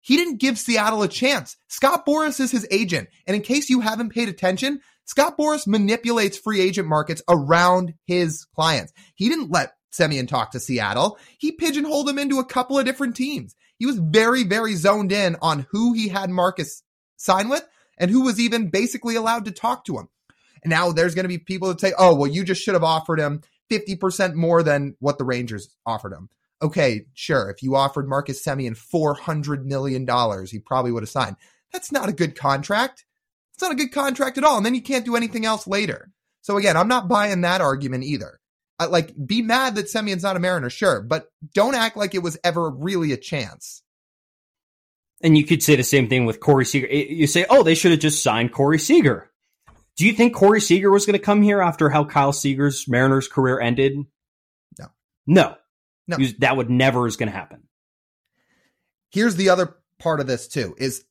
He 0.00 0.16
didn't 0.16 0.40
give 0.40 0.58
Seattle 0.58 1.02
a 1.02 1.08
chance. 1.08 1.56
Scott 1.68 2.06
Boras 2.06 2.40
is 2.40 2.50
his 2.50 2.66
agent. 2.70 3.08
And 3.26 3.34
in 3.34 3.42
case 3.42 3.68
you 3.68 3.80
haven't 3.80 4.12
paid 4.12 4.28
attention, 4.28 4.80
Scott 5.04 5.36
Boras 5.38 5.66
manipulates 5.66 6.38
free 6.38 6.60
agent 6.60 6.88
markets 6.88 7.22
around 7.28 7.94
his 8.06 8.46
clients. 8.54 8.92
He 9.14 9.28
didn't 9.28 9.50
let 9.50 9.72
Semien 9.92 10.28
talk 10.28 10.52
to 10.52 10.60
Seattle. 10.60 11.18
He 11.38 11.52
pigeonholed 11.52 12.08
him 12.08 12.18
into 12.18 12.38
a 12.38 12.44
couple 12.44 12.78
of 12.78 12.84
different 12.84 13.16
teams. 13.16 13.54
He 13.78 13.86
was 13.86 13.98
very, 13.98 14.44
very 14.44 14.74
zoned 14.74 15.12
in 15.12 15.36
on 15.40 15.66
who 15.70 15.92
he 15.92 16.08
had 16.08 16.30
Marcus 16.30 16.82
sign 17.16 17.48
with 17.48 17.66
and 17.96 18.10
who 18.10 18.22
was 18.22 18.38
even 18.38 18.70
basically 18.70 19.16
allowed 19.16 19.44
to 19.46 19.50
talk 19.50 19.84
to 19.86 19.98
him. 19.98 20.08
And 20.62 20.70
now 20.70 20.92
there's 20.92 21.14
going 21.14 21.24
to 21.24 21.28
be 21.28 21.38
people 21.38 21.68
that 21.68 21.80
say, 21.80 21.92
oh, 21.98 22.14
well, 22.14 22.30
you 22.30 22.44
just 22.44 22.62
should 22.62 22.74
have 22.74 22.84
offered 22.84 23.20
him 23.20 23.42
50% 23.70 24.34
more 24.34 24.62
than 24.62 24.96
what 24.98 25.18
the 25.18 25.24
Rangers 25.24 25.74
offered 25.86 26.12
him 26.12 26.28
okay, 26.60 27.06
sure, 27.14 27.50
if 27.50 27.62
you 27.62 27.76
offered 27.76 28.08
Marcus 28.08 28.44
Semien 28.44 28.76
$400 28.76 29.64
million, 29.64 30.06
he 30.46 30.58
probably 30.58 30.92
would 30.92 31.02
have 31.02 31.10
signed. 31.10 31.36
That's 31.72 31.92
not 31.92 32.08
a 32.08 32.12
good 32.12 32.36
contract. 32.36 33.04
It's 33.54 33.62
not 33.62 33.72
a 33.72 33.76
good 33.76 33.92
contract 33.92 34.38
at 34.38 34.44
all. 34.44 34.56
And 34.56 34.66
then 34.66 34.74
you 34.74 34.82
can't 34.82 35.04
do 35.04 35.16
anything 35.16 35.44
else 35.44 35.66
later. 35.66 36.10
So 36.42 36.56
again, 36.56 36.76
I'm 36.76 36.88
not 36.88 37.08
buying 37.08 37.42
that 37.42 37.60
argument 37.60 38.04
either. 38.04 38.38
I, 38.78 38.86
like, 38.86 39.12
be 39.26 39.42
mad 39.42 39.74
that 39.74 39.86
Semien's 39.86 40.22
not 40.22 40.36
a 40.36 40.40
Mariner, 40.40 40.70
sure, 40.70 41.02
but 41.02 41.28
don't 41.52 41.74
act 41.74 41.96
like 41.96 42.14
it 42.14 42.22
was 42.22 42.38
ever 42.44 42.70
really 42.70 43.12
a 43.12 43.16
chance. 43.16 43.82
And 45.20 45.36
you 45.36 45.44
could 45.44 45.62
say 45.62 45.74
the 45.74 45.82
same 45.82 46.08
thing 46.08 46.26
with 46.26 46.38
Corey 46.38 46.64
Seager. 46.64 46.86
You 46.86 47.26
say, 47.26 47.44
oh, 47.50 47.64
they 47.64 47.74
should 47.74 47.90
have 47.90 48.00
just 48.00 48.22
signed 48.22 48.52
Corey 48.52 48.78
Seager. 48.78 49.30
Do 49.96 50.06
you 50.06 50.12
think 50.12 50.32
Corey 50.32 50.60
Seager 50.60 50.92
was 50.92 51.06
going 51.06 51.18
to 51.18 51.24
come 51.24 51.42
here 51.42 51.60
after 51.60 51.88
how 51.90 52.04
Kyle 52.04 52.32
Seager's 52.32 52.86
Mariners 52.86 53.26
career 53.26 53.58
ended? 53.58 53.98
No. 54.78 54.86
No. 55.26 55.56
No, 56.08 56.16
that 56.38 56.56
would 56.56 56.70
never 56.70 57.06
is 57.06 57.16
going 57.16 57.30
to 57.30 57.36
happen. 57.36 57.64
Here's 59.10 59.36
the 59.36 59.50
other 59.50 59.76
part 59.98 60.20
of 60.20 60.26
this 60.26 60.48
too: 60.48 60.74
is 60.78 61.04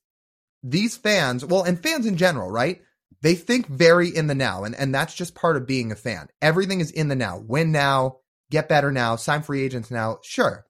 these 0.62 0.96
fans, 0.96 1.44
well, 1.44 1.62
and 1.62 1.80
fans 1.80 2.04
in 2.04 2.16
general, 2.16 2.50
right? 2.50 2.82
They 3.22 3.34
think 3.34 3.66
very 3.66 4.08
in 4.14 4.26
the 4.26 4.34
now, 4.34 4.64
and 4.64 4.74
and 4.74 4.94
that's 4.94 5.14
just 5.14 5.34
part 5.34 5.56
of 5.56 5.66
being 5.66 5.92
a 5.92 5.96
fan. 5.96 6.28
Everything 6.42 6.80
is 6.80 6.90
in 6.90 7.08
the 7.08 7.16
now. 7.16 7.38
Win 7.38 7.72
now, 7.72 8.18
get 8.50 8.68
better 8.68 8.92
now, 8.92 9.16
sign 9.16 9.42
free 9.42 9.62
agents 9.62 9.90
now. 9.90 10.18
Sure. 10.22 10.66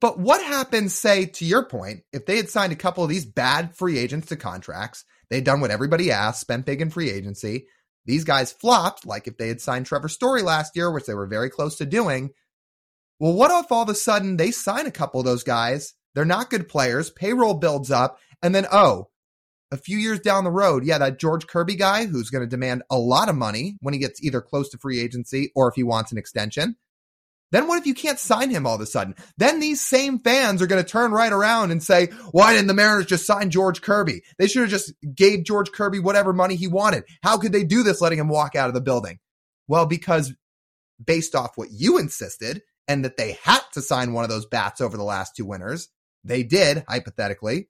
But 0.00 0.18
what 0.18 0.42
happens, 0.42 0.94
say, 0.94 1.26
to 1.26 1.44
your 1.44 1.64
point, 1.64 2.02
if 2.12 2.26
they 2.26 2.36
had 2.36 2.50
signed 2.50 2.72
a 2.72 2.76
couple 2.76 3.02
of 3.02 3.08
these 3.08 3.24
bad 3.24 3.74
free 3.74 3.98
agents 3.98 4.28
to 4.28 4.36
contracts, 4.36 5.04
they'd 5.30 5.44
done 5.44 5.60
what 5.60 5.70
everybody 5.70 6.10
asked, 6.10 6.40
spent 6.40 6.66
big 6.66 6.82
in 6.82 6.90
free 6.90 7.10
agency. 7.10 7.66
These 8.04 8.24
guys 8.24 8.52
flopped, 8.52 9.06
like 9.06 9.26
if 9.26 9.38
they 9.38 9.48
had 9.48 9.60
signed 9.60 9.86
Trevor 9.86 10.08
Story 10.08 10.42
last 10.42 10.76
year, 10.76 10.92
which 10.92 11.06
they 11.06 11.14
were 11.14 11.26
very 11.26 11.48
close 11.50 11.76
to 11.76 11.86
doing, 11.86 12.30
well, 13.18 13.32
what 13.32 13.64
if 13.64 13.72
all 13.72 13.82
of 13.82 13.88
a 13.88 13.94
sudden 13.94 14.36
they 14.36 14.50
sign 14.50 14.86
a 14.86 14.90
couple 14.90 15.20
of 15.20 15.26
those 15.26 15.42
guys? 15.44 15.94
They're 16.14 16.24
not 16.24 16.50
good 16.50 16.68
players, 16.68 17.10
payroll 17.10 17.54
builds 17.54 17.90
up, 17.90 18.18
and 18.42 18.54
then, 18.54 18.66
oh, 18.72 19.08
a 19.70 19.76
few 19.76 19.98
years 19.98 20.20
down 20.20 20.44
the 20.44 20.50
road, 20.50 20.84
yeah, 20.84 20.98
that 20.98 21.18
George 21.18 21.46
Kirby 21.46 21.76
guy 21.76 22.06
who's 22.06 22.30
going 22.30 22.42
to 22.42 22.48
demand 22.48 22.82
a 22.90 22.96
lot 22.96 23.28
of 23.28 23.34
money 23.34 23.76
when 23.80 23.94
he 23.94 24.00
gets 24.00 24.22
either 24.22 24.40
close 24.40 24.68
to 24.70 24.78
free 24.78 25.00
agency 25.00 25.50
or 25.54 25.68
if 25.68 25.74
he 25.74 25.82
wants 25.82 26.12
an 26.12 26.18
extension. 26.18 26.76
Then 27.52 27.68
what 27.68 27.78
if 27.78 27.86
you 27.86 27.94
can't 27.94 28.18
sign 28.18 28.50
him 28.50 28.66
all 28.66 28.74
of 28.74 28.80
a 28.80 28.86
sudden? 28.86 29.14
Then 29.38 29.60
these 29.60 29.80
same 29.80 30.18
fans 30.18 30.60
are 30.62 30.66
going 30.66 30.82
to 30.82 30.88
turn 30.88 31.12
right 31.12 31.32
around 31.32 31.70
and 31.70 31.82
say, 31.82 32.06
why 32.32 32.54
didn't 32.54 32.66
the 32.66 32.74
Mariners 32.74 33.06
just 33.06 33.26
sign 33.26 33.50
George 33.50 33.82
Kirby? 33.82 34.22
They 34.38 34.48
should 34.48 34.62
have 34.62 34.70
just 34.70 34.92
gave 35.14 35.44
George 35.44 35.70
Kirby 35.70 36.00
whatever 36.00 36.32
money 36.32 36.56
he 36.56 36.66
wanted. 36.66 37.04
How 37.22 37.38
could 37.38 37.52
they 37.52 37.64
do 37.64 37.82
this 37.82 38.00
letting 38.00 38.18
him 38.18 38.28
walk 38.28 38.56
out 38.56 38.68
of 38.68 38.74
the 38.74 38.80
building? 38.80 39.20
Well, 39.68 39.86
because 39.86 40.32
based 41.02 41.34
off 41.34 41.56
what 41.56 41.70
you 41.70 41.98
insisted 41.98 42.62
and 42.88 43.04
that 43.04 43.16
they 43.16 43.38
had 43.42 43.60
to 43.72 43.82
sign 43.82 44.12
one 44.12 44.24
of 44.24 44.30
those 44.30 44.46
bats 44.46 44.80
over 44.80 44.96
the 44.96 45.02
last 45.02 45.36
two 45.36 45.44
winters, 45.44 45.88
they 46.24 46.42
did 46.42 46.84
hypothetically. 46.88 47.68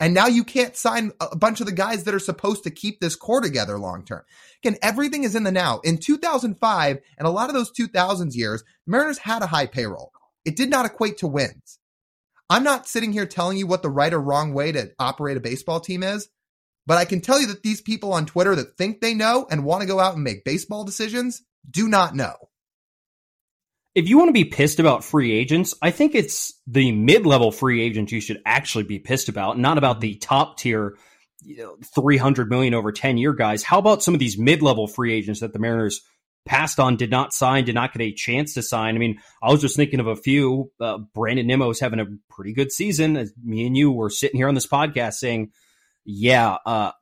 And 0.00 0.14
now 0.14 0.26
you 0.26 0.42
can't 0.42 0.76
sign 0.76 1.12
a 1.20 1.36
bunch 1.36 1.60
of 1.60 1.66
the 1.66 1.72
guys 1.72 2.04
that 2.04 2.14
are 2.14 2.18
supposed 2.18 2.64
to 2.64 2.70
keep 2.70 2.98
this 2.98 3.14
core 3.14 3.40
together 3.40 3.78
long 3.78 4.04
term. 4.04 4.22
Again, 4.64 4.76
everything 4.82 5.22
is 5.22 5.36
in 5.36 5.44
the 5.44 5.52
now. 5.52 5.78
In 5.84 5.98
2005 5.98 6.98
and 7.18 7.28
a 7.28 7.30
lot 7.30 7.48
of 7.48 7.54
those 7.54 7.70
2000s 7.70 8.34
years, 8.34 8.64
Mariners 8.84 9.18
had 9.18 9.42
a 9.42 9.46
high 9.46 9.66
payroll. 9.66 10.10
It 10.44 10.56
did 10.56 10.70
not 10.70 10.86
equate 10.86 11.18
to 11.18 11.28
wins. 11.28 11.78
I'm 12.50 12.64
not 12.64 12.88
sitting 12.88 13.12
here 13.12 13.26
telling 13.26 13.58
you 13.58 13.68
what 13.68 13.82
the 13.82 13.90
right 13.90 14.12
or 14.12 14.20
wrong 14.20 14.52
way 14.52 14.72
to 14.72 14.90
operate 14.98 15.36
a 15.36 15.40
baseball 15.40 15.78
team 15.78 16.02
is, 16.02 16.28
but 16.84 16.98
I 16.98 17.04
can 17.04 17.20
tell 17.20 17.40
you 17.40 17.46
that 17.46 17.62
these 17.62 17.80
people 17.80 18.12
on 18.12 18.26
Twitter 18.26 18.56
that 18.56 18.76
think 18.76 19.00
they 19.00 19.14
know 19.14 19.46
and 19.50 19.64
want 19.64 19.82
to 19.82 19.86
go 19.86 20.00
out 20.00 20.14
and 20.14 20.24
make 20.24 20.44
baseball 20.44 20.84
decisions 20.84 21.42
do 21.70 21.88
not 21.88 22.16
know 22.16 22.34
if 23.94 24.08
you 24.08 24.16
want 24.16 24.28
to 24.28 24.32
be 24.32 24.44
pissed 24.44 24.80
about 24.80 25.04
free 25.04 25.32
agents, 25.32 25.74
I 25.82 25.90
think 25.90 26.14
it's 26.14 26.54
the 26.66 26.92
mid 26.92 27.26
level 27.26 27.52
free 27.52 27.82
agents 27.82 28.12
you 28.12 28.20
should 28.20 28.40
actually 28.46 28.84
be 28.84 28.98
pissed 28.98 29.28
about, 29.28 29.58
not 29.58 29.78
about 29.78 30.00
the 30.00 30.14
top 30.16 30.58
tier, 30.58 30.96
you 31.42 31.58
know, 31.58 31.76
300 31.94 32.48
million 32.48 32.74
over 32.74 32.92
10 32.92 33.18
year 33.18 33.34
guys. 33.34 33.62
How 33.62 33.78
about 33.78 34.02
some 34.02 34.14
of 34.14 34.20
these 34.20 34.38
mid 34.38 34.62
level 34.62 34.86
free 34.86 35.12
agents 35.12 35.40
that 35.40 35.52
the 35.52 35.58
Mariners 35.58 36.00
passed 36.44 36.80
on, 36.80 36.96
did 36.96 37.10
not 37.10 37.32
sign, 37.32 37.64
did 37.64 37.74
not 37.74 37.92
get 37.92 38.02
a 38.02 38.12
chance 38.12 38.54
to 38.54 38.62
sign? 38.62 38.94
I 38.94 38.98
mean, 38.98 39.18
I 39.42 39.50
was 39.50 39.60
just 39.60 39.76
thinking 39.76 40.00
of 40.00 40.06
a 40.06 40.16
few. 40.16 40.72
Uh, 40.80 40.98
Brandon 41.14 41.46
Nimmo 41.46 41.70
is 41.70 41.80
having 41.80 42.00
a 42.00 42.06
pretty 42.30 42.52
good 42.52 42.72
season. 42.72 43.16
As 43.16 43.32
me 43.42 43.66
and 43.66 43.76
you 43.76 43.92
were 43.92 44.10
sitting 44.10 44.38
here 44.38 44.48
on 44.48 44.54
this 44.54 44.66
podcast 44.66 45.14
saying, 45.14 45.52
yeah, 46.04 46.56
uh, 46.66 46.92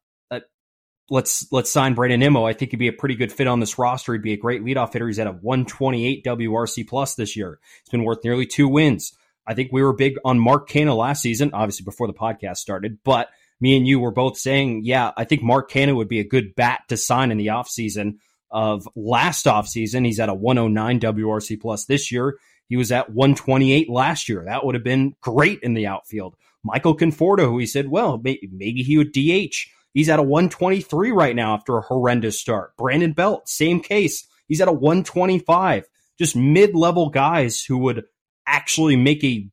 let's 1.11 1.47
let's 1.53 1.71
sign 1.71 1.95
Brandon 1.95 2.21
Nimmo. 2.21 2.47
I 2.47 2.53
think 2.53 2.71
he'd 2.71 2.79
be 2.79 2.89
a 2.89 2.93
pretty 2.93 3.17
good 3.17 3.33
fit 3.33 3.47
on 3.47 3.61
this 3.61 3.79
roster. 3.79 4.13
He'd 4.13 4.23
be 4.23 4.33
a 4.33 4.39
great 4.39 4.63
leadoff 4.63 4.93
hitter. 4.93 5.09
He's 5.09 5.19
at 5.19 5.27
a 5.27 5.33
128 5.33 6.25
WRC 6.25 6.89
plus 6.89 7.17
this 7.17 7.37
year. 7.37 7.59
It's 7.81 7.91
been 7.91 8.05
worth 8.05 8.25
nearly 8.25 8.47
two 8.47 8.69
wins. 8.69 9.13
I 9.47 9.55
think 9.55 9.71
we 9.73 9.83
were 9.83 9.93
big 9.93 10.15
on 10.25 10.39
Mark 10.39 10.69
Canha 10.69 10.97
last 10.97 11.23
season, 11.23 11.51
obviously 11.53 11.85
before 11.85 12.07
the 12.07 12.15
podcast 12.15 12.59
started, 12.59 12.99
but 13.05 13.29
me 13.61 13.77
and 13.77 13.87
you 13.87 13.99
were 13.99 14.13
both 14.13 14.39
saying, 14.39 14.83
yeah, 14.85 15.11
I 15.17 15.25
think 15.25 15.43
Mark 15.43 15.71
Canha 15.71 15.95
would 15.95 16.09
be 16.09 16.21
a 16.21 16.25
good 16.25 16.55
bat 16.55 16.83
to 16.89 16.97
sign 16.97 17.31
in 17.31 17.37
the 17.37 17.49
offseason 17.49 18.19
of 18.51 18.89
last 18.95 19.47
offseason. 19.47 20.07
He's 20.07 20.21
at 20.21 20.29
a 20.29 20.35
109 20.35 21.01
WRC 21.01 21.61
plus 21.61 21.85
this 21.85 22.11
year. 22.13 22.39
He 22.69 22.77
was 22.77 22.93
at 22.93 23.11
128 23.11 23.91
last 23.91 24.29
year. 24.29 24.45
That 24.45 24.65
would 24.65 24.77
have 24.77 24.85
been 24.85 25.15
great 25.21 25.61
in 25.63 25.75
the 25.75 25.89
outfield. 25.89 26.37
Michael 26.63 26.97
Conforto, 26.97 27.47
who 27.47 27.59
he 27.59 27.67
said, 27.67 27.89
well, 27.89 28.21
maybe 28.23 28.83
he 28.83 28.97
would 28.97 29.13
DH 29.13 29.57
He's 29.93 30.09
at 30.09 30.19
a 30.19 30.23
123 30.23 31.11
right 31.11 31.35
now 31.35 31.55
after 31.55 31.77
a 31.77 31.83
horrendous 31.83 32.41
start. 32.41 32.77
Brandon 32.77 33.13
Belt, 33.13 33.49
same 33.49 33.81
case. 33.81 34.27
He's 34.47 34.61
at 34.61 34.69
a 34.69 34.73
125. 34.73 35.85
Just 36.19 36.37
mid 36.37 36.75
level 36.75 37.11
guys 37.11 37.63
who 37.63 37.79
would 37.79 38.05
actually 38.47 38.97
make 38.97 39.25
a 39.25 39.49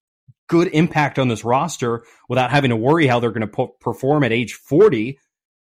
good 0.47 0.67
impact 0.69 1.19
on 1.19 1.27
this 1.27 1.43
roster 1.43 2.03
without 2.29 2.51
having 2.51 2.69
to 2.69 2.75
worry 2.75 3.07
how 3.07 3.19
they're 3.19 3.31
going 3.31 3.47
to 3.47 3.67
perform 3.79 4.23
at 4.23 4.31
age 4.31 4.53
40, 4.53 5.19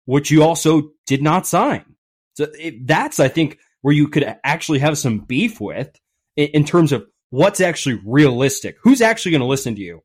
which 0.06 0.32
you 0.32 0.44
also 0.44 0.92
did 1.06 1.22
not 1.22 1.48
sign. 1.48 1.96
So 2.36 2.48
it, 2.60 2.86
that's, 2.86 3.20
I 3.20 3.28
think, 3.28 3.58
where 3.82 3.94
you 3.94 4.08
could 4.08 4.38
actually 4.44 4.80
have 4.80 4.98
some 4.98 5.20
beef 5.20 5.60
with 5.60 5.90
in, 6.36 6.48
in 6.50 6.66
terms 6.66 6.92
of 6.92 7.06
what's 7.30 7.62
actually 7.62 8.00
realistic. 8.06 8.78
Who's 8.82 9.02
actually 9.02 9.32
going 9.32 9.42
to 9.42 9.48
listen 9.48 9.76
to 9.76 9.82
you? 9.82 10.04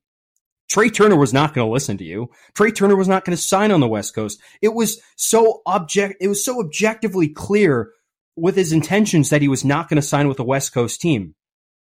Trea 0.72 0.88
Turner 0.88 1.16
was 1.16 1.34
not 1.34 1.52
going 1.52 1.66
to 1.66 1.70
listen 1.70 1.98
to 1.98 2.04
you. 2.04 2.30
Trea 2.54 2.72
Turner 2.72 2.96
was 2.96 3.06
not 3.06 3.26
going 3.26 3.36
to 3.36 3.42
sign 3.42 3.70
on 3.70 3.80
the 3.80 3.88
West 3.88 4.14
Coast. 4.14 4.40
It 4.62 4.72
was 4.72 5.02
so 5.16 5.60
object, 5.66 6.16
it 6.18 6.28
was 6.28 6.42
so 6.42 6.60
objectively 6.60 7.28
clear 7.28 7.90
with 8.36 8.56
his 8.56 8.72
intentions 8.72 9.28
that 9.28 9.42
he 9.42 9.48
was 9.48 9.66
not 9.66 9.90
going 9.90 10.00
to 10.00 10.06
sign 10.06 10.28
with 10.28 10.40
a 10.40 10.44
West 10.44 10.72
Coast 10.72 10.98
team. 10.98 11.34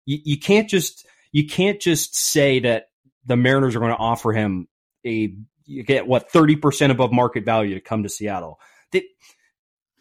You, 0.05 0.17
you 0.25 0.37
can't 0.37 0.69
just, 0.69 1.07
you 1.31 1.47
can't 1.47 1.79
just 1.79 2.17
say 2.17 2.59
that 2.59 2.87
the 3.25 3.37
Mariners 3.37 3.77
are 3.77 3.79
going 3.79 3.93
to 3.93 3.97
offer 3.97 4.33
him 4.33 4.67
a, 5.05 5.35
you 5.63 5.83
get 5.83 6.05
what, 6.05 6.29
30% 6.29 6.91
above 6.91 7.13
market 7.13 7.45
value 7.45 7.75
to 7.75 7.81
come 7.81 8.03
to 8.03 8.09
Seattle. 8.09 8.59
They, 8.91 9.05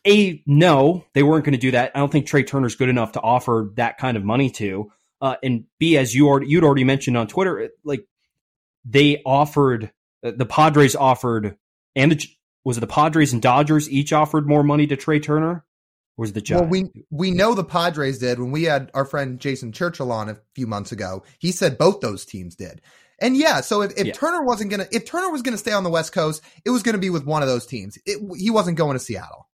a, 0.05 0.43
no, 0.47 1.05
they 1.14 1.22
weren't 1.22 1.45
going 1.45 1.53
to 1.53 1.59
do 1.59 1.70
that. 1.70 1.93
I 1.95 2.01
don't 2.01 2.11
think 2.11 2.26
Trea 2.26 2.43
Turner's 2.43 2.74
good 2.74 2.88
enough 2.88 3.12
to 3.12 3.20
offer 3.20 3.70
that 3.76 3.99
kind 3.99 4.16
of 4.16 4.24
money 4.24 4.51
to. 4.51 4.91
Uh, 5.20 5.36
and 5.45 5.66
B, 5.78 5.97
as 5.97 6.12
you 6.12 6.26
already, 6.26 6.49
you'd 6.49 6.64
already 6.64 6.82
mentioned 6.82 7.16
on 7.16 7.28
Twitter, 7.28 7.70
like 7.84 8.05
they 8.85 9.22
offered 9.24 9.93
uh, 10.24 10.33
the 10.37 10.47
Padres 10.47 10.97
offered 10.97 11.57
and 11.95 12.12
the 12.12 12.26
was 12.64 12.76
it 12.76 12.81
the 12.81 12.87
Padres 12.87 13.33
and 13.33 13.41
Dodgers 13.41 13.89
each 13.91 14.12
offered 14.12 14.47
more 14.47 14.62
money 14.62 14.87
to 14.87 14.97
Trea 14.97 15.20
Turner? 15.20 15.64
Or 16.16 16.22
was 16.22 16.33
the 16.33 16.41
Giants? 16.41 16.62
Well, 16.62 16.70
we 16.70 17.05
we 17.11 17.31
know 17.31 17.55
the 17.55 17.64
Padres 17.64 18.18
did 18.18 18.39
when 18.39 18.51
we 18.51 18.64
had 18.64 18.91
our 18.95 19.05
friend 19.05 19.41
Jason 19.41 19.72
Churchill 19.72 20.12
on 20.12 20.28
a 20.28 20.39
few 20.55 20.66
months 20.66 20.93
ago. 20.93 21.22
He 21.39 21.53
said 21.53 21.78
both 21.78 22.01
those 22.01 22.24
teams 22.24 22.55
did. 22.55 22.83
And 23.20 23.37
yeah, 23.37 23.61
so 23.61 23.83
if, 23.83 23.93
if 23.99 24.07
yeah. 24.07 24.12
Turner 24.12 24.43
wasn't 24.43 24.70
gonna 24.70 24.87
if 24.91 25.05
Turner 25.05 25.31
was 25.31 25.43
gonna 25.43 25.59
stay 25.59 25.72
on 25.72 25.85
the 25.85 25.91
West 25.91 26.12
Coast, 26.12 26.43
it 26.64 26.70
was 26.70 26.83
gonna 26.83 26.99
be 26.99 27.11
with 27.11 27.24
one 27.24 27.43
of 27.43 27.49
those 27.49 27.66
teams. 27.66 27.99
It, 28.07 28.18
he 28.37 28.51
wasn't 28.51 28.78
going 28.78 28.95
to 28.95 28.99
Seattle. 28.99 29.49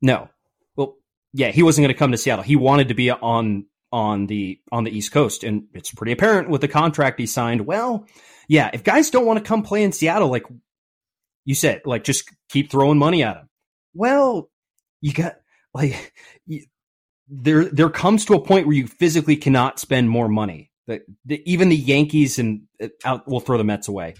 No. 0.00 0.28
Well, 0.76 0.96
yeah, 1.32 1.50
he 1.50 1.62
wasn't 1.62 1.84
gonna 1.84 1.94
come 1.94 2.12
to 2.12 2.18
Seattle. 2.18 2.44
He 2.44 2.56
wanted 2.56 2.88
to 2.88 2.94
be 2.94 3.10
on 3.10 3.66
on 3.92 4.26
the 4.26 4.60
on 4.72 4.84
the 4.84 4.96
East 4.96 5.12
Coast, 5.12 5.44
and 5.44 5.64
it's 5.72 5.92
pretty 5.92 6.12
apparent 6.12 6.48
with 6.48 6.60
the 6.60 6.68
contract 6.68 7.20
he 7.20 7.26
signed. 7.26 7.66
Well, 7.66 8.06
yeah, 8.48 8.70
if 8.72 8.84
guys 8.84 9.10
don't 9.10 9.26
want 9.26 9.38
to 9.38 9.44
come 9.44 9.62
play 9.62 9.82
in 9.82 9.92
Seattle, 9.92 10.28
like 10.28 10.44
you 11.44 11.54
said, 11.54 11.82
like 11.84 12.04
just 12.04 12.30
keep 12.48 12.70
throwing 12.70 12.98
money 12.98 13.22
at 13.22 13.34
them. 13.34 13.48
Well, 13.94 14.50
you 15.00 15.12
got 15.12 15.36
like 15.72 16.12
you, 16.46 16.64
there 17.28 17.64
there 17.64 17.90
comes 17.90 18.24
to 18.26 18.34
a 18.34 18.44
point 18.44 18.66
where 18.66 18.76
you 18.76 18.86
physically 18.86 19.36
cannot 19.36 19.78
spend 19.78 20.10
more 20.10 20.28
money. 20.28 20.70
That 20.86 21.02
even 21.28 21.68
the 21.68 21.76
Yankees 21.76 22.38
and 22.38 22.62
uh, 22.80 22.88
out, 23.04 23.26
we'll 23.26 23.40
throw 23.40 23.58
the 23.58 23.64
Mets 23.64 23.88
away. 23.88 24.14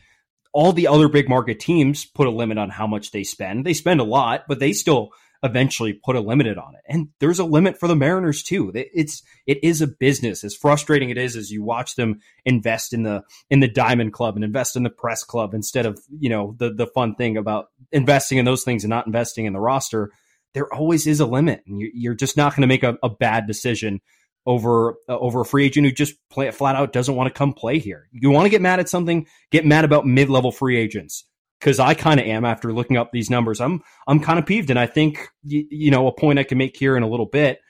All 0.52 0.72
the 0.72 0.88
other 0.88 1.08
big 1.08 1.28
market 1.28 1.60
teams 1.60 2.04
put 2.04 2.26
a 2.26 2.30
limit 2.30 2.58
on 2.58 2.70
how 2.70 2.86
much 2.86 3.10
they 3.10 3.24
spend. 3.24 3.66
They 3.66 3.74
spend 3.74 4.00
a 4.00 4.04
lot, 4.04 4.44
but 4.48 4.58
they 4.58 4.72
still 4.72 5.10
eventually 5.42 5.92
put 5.92 6.16
a 6.16 6.20
limit 6.20 6.46
on 6.58 6.74
it. 6.74 6.82
And 6.88 7.08
there's 7.20 7.38
a 7.38 7.44
limit 7.44 7.78
for 7.78 7.88
the 7.88 7.96
Mariners 7.96 8.42
too. 8.42 8.72
It's 8.74 9.22
it 9.46 9.62
is 9.62 9.80
a 9.80 9.86
business. 9.86 10.44
As 10.44 10.54
frustrating 10.54 11.10
it 11.10 11.18
is 11.18 11.36
as 11.36 11.50
you 11.50 11.62
watch 11.62 11.96
them 11.96 12.20
invest 12.44 12.92
in 12.92 13.02
the 13.02 13.22
in 13.50 13.60
the 13.60 13.68
Diamond 13.68 14.12
Club 14.12 14.36
and 14.36 14.44
invest 14.44 14.76
in 14.76 14.82
the 14.82 14.90
Press 14.90 15.24
Club 15.24 15.54
instead 15.54 15.86
of 15.86 15.98
you 16.18 16.28
know 16.28 16.54
the 16.58 16.72
the 16.72 16.86
fun 16.86 17.14
thing 17.14 17.36
about 17.36 17.68
investing 17.92 18.38
in 18.38 18.44
those 18.44 18.64
things 18.64 18.84
and 18.84 18.90
not 18.90 19.06
investing 19.06 19.44
in 19.44 19.52
the 19.52 19.60
roster. 19.60 20.12
There 20.54 20.72
always 20.72 21.06
is 21.06 21.20
a 21.20 21.26
limit, 21.26 21.62
and 21.66 21.80
you're 21.80 22.14
just 22.14 22.36
not 22.36 22.52
going 22.52 22.62
to 22.62 22.66
make 22.66 22.82
a, 22.82 22.96
a, 23.02 23.10
bad 23.10 23.46
decision 23.46 24.00
over 24.46 24.94
uh, 25.06 25.18
over 25.18 25.42
a 25.42 25.44
free 25.44 25.66
agent 25.66 25.86
who 25.86 25.92
just 25.92 26.14
play, 26.30 26.50
flat 26.50 26.76
out 26.76 26.94
doesn't 26.94 27.14
want 27.14 27.26
to 27.26 27.38
come 27.38 27.52
play 27.52 27.78
here. 27.78 28.08
You 28.10 28.30
want 28.30 28.46
to 28.46 28.50
get 28.50 28.62
mad 28.62 28.80
at 28.80 28.88
something, 28.88 29.26
get 29.50 29.66
mad 29.66 29.84
about 29.84 30.06
mid 30.06 30.30
level 30.30 30.50
free 30.50 30.78
agents 30.78 31.24
because 31.60 31.78
I 31.78 31.94
kind 31.94 32.20
of 32.20 32.26
am 32.26 32.44
after 32.44 32.72
looking 32.72 32.96
up 32.96 33.10
these 33.12 33.30
numbers. 33.30 33.60
I'm 33.60 33.82
I'm 34.06 34.20
kind 34.20 34.38
of 34.38 34.46
peeved, 34.46 34.70
and 34.70 34.78
I 34.78 34.86
think 34.86 35.28
you, 35.42 35.66
you 35.70 35.90
know 35.90 36.06
a 36.06 36.12
point 36.12 36.38
I 36.38 36.44
can 36.44 36.58
make 36.58 36.76
here 36.76 36.96
in 36.96 37.02
a 37.02 37.08
little 37.08 37.26
bit 37.26 37.60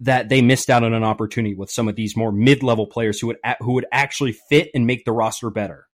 that 0.00 0.28
they 0.28 0.42
missed 0.42 0.70
out 0.70 0.82
on 0.82 0.92
an 0.92 1.04
opportunity 1.04 1.54
with 1.54 1.70
some 1.70 1.88
of 1.88 1.96
these 1.96 2.16
more 2.16 2.32
mid 2.32 2.62
level 2.62 2.86
players 2.86 3.20
who 3.20 3.28
would 3.28 3.38
who 3.60 3.72
would 3.72 3.86
actually 3.92 4.32
fit 4.32 4.70
and 4.74 4.86
make 4.86 5.04
the 5.04 5.12
roster 5.12 5.50
better. 5.50 5.86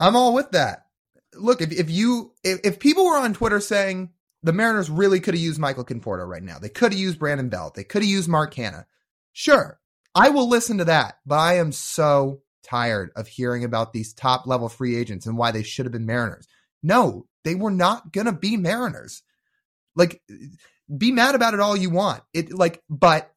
I'm 0.00 0.16
all 0.16 0.34
with 0.34 0.50
that. 0.52 0.86
Look, 1.34 1.60
if 1.60 1.72
if 1.72 1.90
you 1.90 2.32
if, 2.44 2.60
if 2.64 2.78
people 2.78 3.04
were 3.06 3.18
on 3.18 3.34
Twitter 3.34 3.60
saying 3.60 4.10
the 4.42 4.52
Mariners 4.52 4.90
really 4.90 5.20
could 5.20 5.34
have 5.34 5.42
used 5.42 5.58
Michael 5.58 5.84
Conforto 5.84 6.26
right 6.26 6.42
now, 6.42 6.58
they 6.58 6.68
could 6.68 6.92
have 6.92 7.00
used 7.00 7.18
Brandon 7.18 7.48
Belt, 7.48 7.74
they 7.74 7.84
could 7.84 8.02
have 8.02 8.10
used 8.10 8.28
Mark 8.28 8.54
Canha. 8.54 8.84
Sure, 9.32 9.80
I 10.14 10.30
will 10.30 10.48
listen 10.48 10.78
to 10.78 10.84
that, 10.84 11.18
but 11.26 11.38
I 11.38 11.54
am 11.56 11.72
so 11.72 12.42
tired 12.64 13.10
of 13.14 13.28
hearing 13.28 13.64
about 13.64 13.92
these 13.92 14.12
top 14.12 14.46
level 14.46 14.68
free 14.68 14.96
agents 14.96 15.26
and 15.26 15.38
why 15.38 15.50
they 15.50 15.62
should 15.62 15.86
have 15.86 15.92
been 15.92 16.06
Mariners. 16.06 16.48
No, 16.82 17.26
they 17.44 17.54
were 17.54 17.70
not 17.70 18.12
going 18.12 18.26
to 18.26 18.32
be 18.32 18.56
Mariners. 18.56 19.22
Like, 19.94 20.22
be 20.96 21.12
mad 21.12 21.34
about 21.34 21.54
it 21.54 21.60
all 21.60 21.76
you 21.76 21.90
want. 21.90 22.22
It 22.32 22.52
like, 22.52 22.82
but 22.90 23.30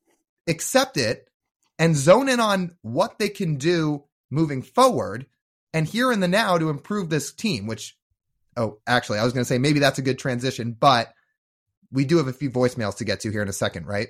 accept 0.48 0.98
it 0.98 1.30
and 1.78 1.96
zone 1.96 2.30
in 2.30 2.40
on 2.40 2.76
what 2.82 3.20
they 3.20 3.30
can 3.30 3.56
do 3.56 4.04
moving 4.30 4.62
forward 4.62 5.28
and 5.74 5.88
here 5.88 6.12
in 6.12 6.20
the 6.20 6.28
now 6.28 6.58
to 6.58 6.70
improve 6.70 7.10
this 7.10 7.32
team, 7.32 7.68
which, 7.68 7.98
oh, 8.56 8.80
actually, 8.88 9.20
I 9.20 9.24
was 9.24 9.34
going 9.34 9.44
to 9.44 9.48
say 9.48 9.58
maybe 9.58 9.80
that's 9.80 10.00
a 10.00 10.04
good 10.04 10.18
transition, 10.18 10.76
but 10.78 11.14
we 11.92 12.06
do 12.06 12.18
have 12.18 12.28
a 12.28 12.34
few 12.34 12.50
voicemails 12.50 12.98
to 12.98 13.06
get 13.06 13.22
to 13.22 13.32
here 13.32 13.42
in 13.42 13.48
a 13.48 13.54
second, 13.54 13.86
right? 13.86 14.08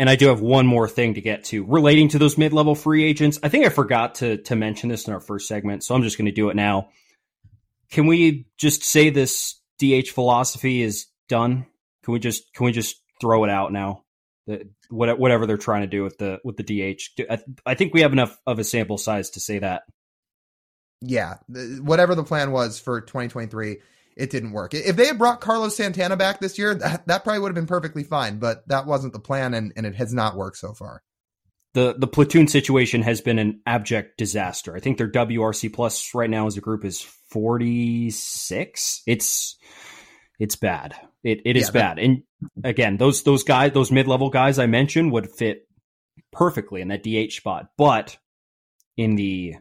And 0.00 0.08
I 0.08 0.16
do 0.16 0.28
have 0.28 0.40
one 0.40 0.66
more 0.66 0.88
thing 0.88 1.12
to 1.12 1.20
get 1.20 1.44
to 1.44 1.62
relating 1.62 2.08
to 2.08 2.18
those 2.18 2.38
mid 2.38 2.54
level 2.54 2.74
free 2.74 3.04
agents. 3.04 3.38
I 3.42 3.50
think 3.50 3.66
I 3.66 3.68
forgot 3.68 4.14
to, 4.16 4.38
to 4.38 4.56
mention 4.56 4.88
this 4.88 5.06
in 5.06 5.12
our 5.12 5.20
first 5.20 5.46
segment, 5.46 5.84
so 5.84 5.94
I'm 5.94 6.02
just 6.02 6.16
going 6.16 6.24
to 6.24 6.32
do 6.32 6.48
it 6.48 6.56
now. 6.56 6.88
can 7.90 8.06
we 8.06 8.46
just 8.56 8.82
say 8.82 9.10
this 9.10 9.60
DH 9.78 10.08
philosophy 10.08 10.80
is 10.80 11.08
done? 11.28 11.66
Can 12.02 12.14
we 12.14 12.18
just 12.18 12.50
can 12.54 12.64
we 12.64 12.72
just 12.72 12.96
throw 13.20 13.44
it 13.44 13.50
out 13.50 13.74
now? 13.74 14.04
The, 14.46 14.70
whatever 14.88 15.44
they're 15.44 15.58
trying 15.58 15.82
to 15.82 15.86
do 15.86 16.02
with 16.02 16.16
the 16.16 16.40
with 16.44 16.56
the 16.56 16.62
DH, 16.64 17.20
I, 17.30 17.38
I 17.66 17.74
think 17.74 17.92
we 17.92 18.00
have 18.00 18.14
enough 18.14 18.38
of 18.46 18.58
a 18.58 18.64
sample 18.64 18.96
size 18.96 19.28
to 19.30 19.40
say 19.40 19.58
that. 19.58 19.82
Yeah, 21.02 21.34
whatever 21.82 22.14
the 22.14 22.24
plan 22.24 22.52
was 22.52 22.80
for 22.80 23.02
2023, 23.02 23.80
it 24.20 24.30
didn't 24.30 24.52
work. 24.52 24.74
If 24.74 24.96
they 24.96 25.06
had 25.06 25.18
brought 25.18 25.40
Carlos 25.40 25.76
Santana 25.76 26.16
back 26.16 26.40
this 26.40 26.58
year, 26.58 26.74
that, 26.74 27.06
that 27.06 27.24
probably 27.24 27.40
would 27.40 27.48
have 27.48 27.54
been 27.54 27.66
perfectly 27.66 28.04
fine. 28.04 28.38
But 28.38 28.66
that 28.68 28.86
wasn't 28.86 29.12
the 29.12 29.20
plan, 29.20 29.54
and, 29.54 29.72
and 29.76 29.86
it 29.86 29.94
has 29.96 30.12
not 30.12 30.36
worked 30.36 30.58
so 30.58 30.72
far 30.72 31.02
the 31.74 31.94
the 31.96 32.06
platoon 32.06 32.48
situation 32.48 33.02
has 33.02 33.20
been 33.20 33.38
an 33.38 33.60
abject 33.66 34.18
disaster. 34.18 34.74
I 34.74 34.80
think 34.80 34.98
their 34.98 35.10
WRC 35.10 35.72
plus 35.72 36.14
right 36.14 36.30
now 36.30 36.46
as 36.46 36.56
a 36.56 36.60
group 36.60 36.84
is 36.84 37.00
46. 37.30 39.02
It's 39.06 39.56
it's 40.38 40.56
bad. 40.56 40.94
It 41.22 41.42
it 41.44 41.56
is 41.56 41.68
yeah, 41.68 41.80
bad. 41.80 41.98
And 41.98 42.22
again, 42.64 42.96
those 42.96 43.22
those 43.22 43.44
guys, 43.44 43.72
those 43.72 43.92
mid 43.92 44.08
level 44.08 44.30
guys 44.30 44.58
I 44.58 44.66
mentioned 44.66 45.12
would 45.12 45.30
fit 45.30 45.68
perfectly 46.32 46.80
in 46.80 46.88
that 46.88 47.04
DH 47.04 47.32
spot. 47.32 47.70
But 47.78 48.16
in 48.96 49.14
the 49.14 49.54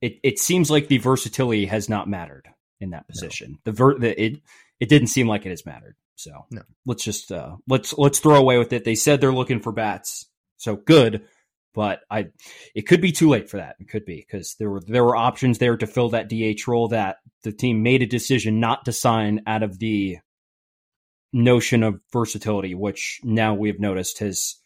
it 0.00 0.18
it 0.22 0.38
seems 0.38 0.70
like 0.70 0.88
the 0.88 0.98
versatility 0.98 1.66
has 1.66 1.88
not 1.88 2.08
mattered 2.08 2.48
in 2.82 2.90
that 2.90 3.08
position. 3.08 3.52
No. 3.52 3.58
The 3.64 3.72
ver 3.72 3.98
the, 3.98 4.22
it 4.22 4.40
it 4.80 4.88
didn't 4.88 5.08
seem 5.08 5.28
like 5.28 5.46
it 5.46 5.50
has 5.50 5.64
mattered. 5.64 5.96
So 6.16 6.46
no. 6.50 6.62
let's 6.84 7.04
just 7.04 7.32
uh 7.32 7.56
let's 7.68 7.96
let's 7.96 8.18
throw 8.18 8.36
away 8.36 8.58
with 8.58 8.72
it. 8.72 8.84
They 8.84 8.94
said 8.94 9.20
they're 9.20 9.32
looking 9.32 9.60
for 9.60 9.72
bats. 9.72 10.26
So 10.56 10.76
good 10.76 11.24
but 11.74 12.00
I 12.10 12.26
it 12.74 12.82
could 12.82 13.00
be 13.00 13.12
too 13.12 13.28
late 13.28 13.48
for 13.48 13.56
that. 13.58 13.76
It 13.80 13.88
could 13.88 14.04
be 14.04 14.16
because 14.16 14.56
there 14.58 14.70
were 14.70 14.80
there 14.86 15.04
were 15.04 15.16
options 15.16 15.58
there 15.58 15.76
to 15.76 15.86
fill 15.86 16.10
that 16.10 16.28
DH 16.28 16.66
role 16.68 16.88
that 16.88 17.16
the 17.42 17.52
team 17.52 17.82
made 17.82 18.02
a 18.02 18.06
decision 18.06 18.60
not 18.60 18.84
to 18.84 18.92
sign 18.92 19.42
out 19.46 19.62
of 19.62 19.78
the 19.78 20.18
notion 21.32 21.82
of 21.82 22.00
versatility, 22.12 22.74
which 22.74 23.20
now 23.24 23.54
we 23.54 23.68
have 23.68 23.80
noticed 23.80 24.18
has 24.18 24.56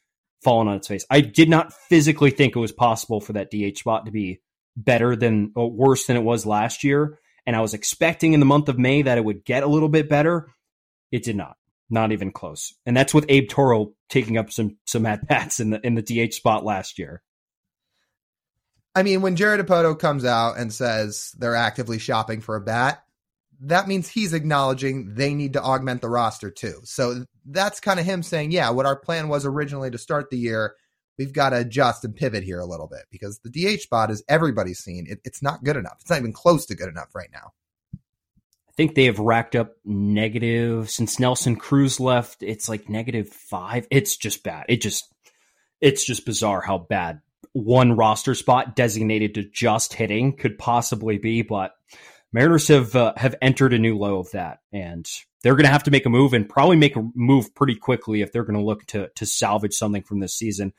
fallen 0.42 0.68
on 0.68 0.76
its 0.76 0.88
face. 0.88 1.06
I 1.10 1.20
did 1.20 1.48
not 1.48 1.72
physically 1.72 2.30
think 2.30 2.54
it 2.54 2.60
was 2.60 2.72
possible 2.72 3.20
for 3.20 3.34
that 3.34 3.50
DH 3.50 3.78
spot 3.78 4.06
to 4.06 4.12
be 4.12 4.40
better 4.76 5.16
than 5.16 5.52
or 5.54 5.70
worse 5.70 6.06
than 6.06 6.16
it 6.16 6.22
was 6.22 6.44
last 6.44 6.84
year, 6.84 7.18
and 7.46 7.54
I 7.54 7.60
was 7.60 7.74
expecting 7.74 8.32
in 8.32 8.40
the 8.40 8.46
month 8.46 8.68
of 8.68 8.78
May 8.78 9.02
that 9.02 9.18
it 9.18 9.24
would 9.24 9.44
get 9.44 9.62
a 9.62 9.68
little 9.68 9.88
bit 9.88 10.08
better. 10.08 10.48
It 11.12 11.22
did 11.22 11.36
not. 11.36 11.56
Not 11.88 12.10
even 12.10 12.32
close. 12.32 12.74
And 12.84 12.96
that's 12.96 13.14
with 13.14 13.26
Abe 13.28 13.48
Toro 13.48 13.92
taking 14.08 14.36
up 14.36 14.50
some 14.50 14.76
some 14.86 15.06
at 15.06 15.26
bats 15.28 15.60
in 15.60 15.70
the 15.70 15.86
in 15.86 15.94
the 15.94 16.02
DH 16.02 16.34
spot 16.34 16.64
last 16.64 16.98
year. 16.98 17.22
I 18.96 19.02
mean, 19.02 19.22
when 19.22 19.36
Jared 19.36 19.64
Dipoto 19.64 19.96
comes 19.98 20.24
out 20.24 20.58
and 20.58 20.72
says 20.72 21.32
they're 21.38 21.54
actively 21.54 21.98
shopping 21.98 22.40
for 22.40 22.56
a 22.56 22.60
bat, 22.60 23.02
that 23.60 23.86
means 23.86 24.08
he's 24.08 24.32
acknowledging 24.32 25.14
they 25.14 25.34
need 25.34 25.52
to 25.52 25.62
augment 25.62 26.00
the 26.00 26.08
roster 26.08 26.50
too. 26.50 26.80
So 26.84 27.24
that's 27.44 27.78
kind 27.78 28.00
of 28.00 28.06
him 28.06 28.22
saying, 28.22 28.52
yeah, 28.52 28.70
what 28.70 28.86
our 28.86 28.96
plan 28.96 29.28
was 29.28 29.46
originally 29.46 29.90
to 29.90 29.98
start 29.98 30.30
the 30.30 30.38
year, 30.38 30.74
we've 31.18 31.32
got 31.32 31.50
to 31.50 31.58
adjust 31.58 32.04
and 32.04 32.14
pivot 32.14 32.44
here 32.44 32.60
a 32.60 32.66
little 32.66 32.88
bit 32.88 33.04
because 33.10 33.40
the 33.40 33.50
DH 33.50 33.80
spot 33.80 34.10
is 34.10 34.22
everybody's 34.28 34.78
seen. 34.78 35.06
It, 35.08 35.20
it's 35.24 35.42
not 35.42 35.64
good 35.64 35.76
enough. 35.76 35.98
It's 36.00 36.10
not 36.10 36.18
even 36.18 36.32
close 36.32 36.66
to 36.66 36.74
good 36.74 36.88
enough 36.88 37.14
right 37.14 37.30
now 37.32 37.52
I 37.94 38.72
think 38.76 38.94
they 38.94 39.06
have 39.06 39.18
racked 39.18 39.56
up 39.56 39.72
negative 39.86 40.90
since 40.90 41.18
Nelson 41.18 41.56
Cruz 41.56 41.98
left. 41.98 42.42
It's 42.42 42.68
like 42.68 42.90
negative 42.90 43.30
five. 43.30 43.86
It's 43.90 44.16
just 44.18 44.42
bad. 44.42 44.66
It 44.68 44.82
just, 44.82 45.10
it's 45.80 46.04
just 46.04 46.26
bizarre 46.26 46.60
how 46.60 46.78
bad 46.78 47.20
one 47.54 47.96
roster 47.96 48.34
spot 48.34 48.76
designated 48.76 49.34
to 49.34 49.44
just 49.44 49.94
hitting 49.94 50.36
could 50.36 50.58
possibly 50.58 51.16
be. 51.16 51.40
But 51.40 51.72
Mariners 52.34 52.68
have 52.68 52.94
uh, 52.94 53.14
have 53.16 53.34
entered 53.40 53.72
a 53.72 53.78
new 53.78 53.96
low 53.96 54.18
of 54.18 54.30
that, 54.32 54.58
and 54.74 55.06
they're 55.42 55.54
going 55.54 55.64
to 55.64 55.72
have 55.72 55.84
to 55.84 55.90
make 55.90 56.04
a 56.04 56.10
move 56.10 56.34
and 56.34 56.46
probably 56.46 56.76
make 56.76 56.96
a 56.96 57.08
move 57.14 57.54
pretty 57.54 57.76
quickly 57.76 58.20
if 58.20 58.30
they're 58.30 58.44
going 58.44 58.58
to 58.58 58.64
look 58.64 58.84
to 58.88 59.08
to 59.16 59.24
salvage 59.24 59.72
something 59.72 60.02
from 60.02 60.20
this 60.20 60.34
season. 60.34 60.74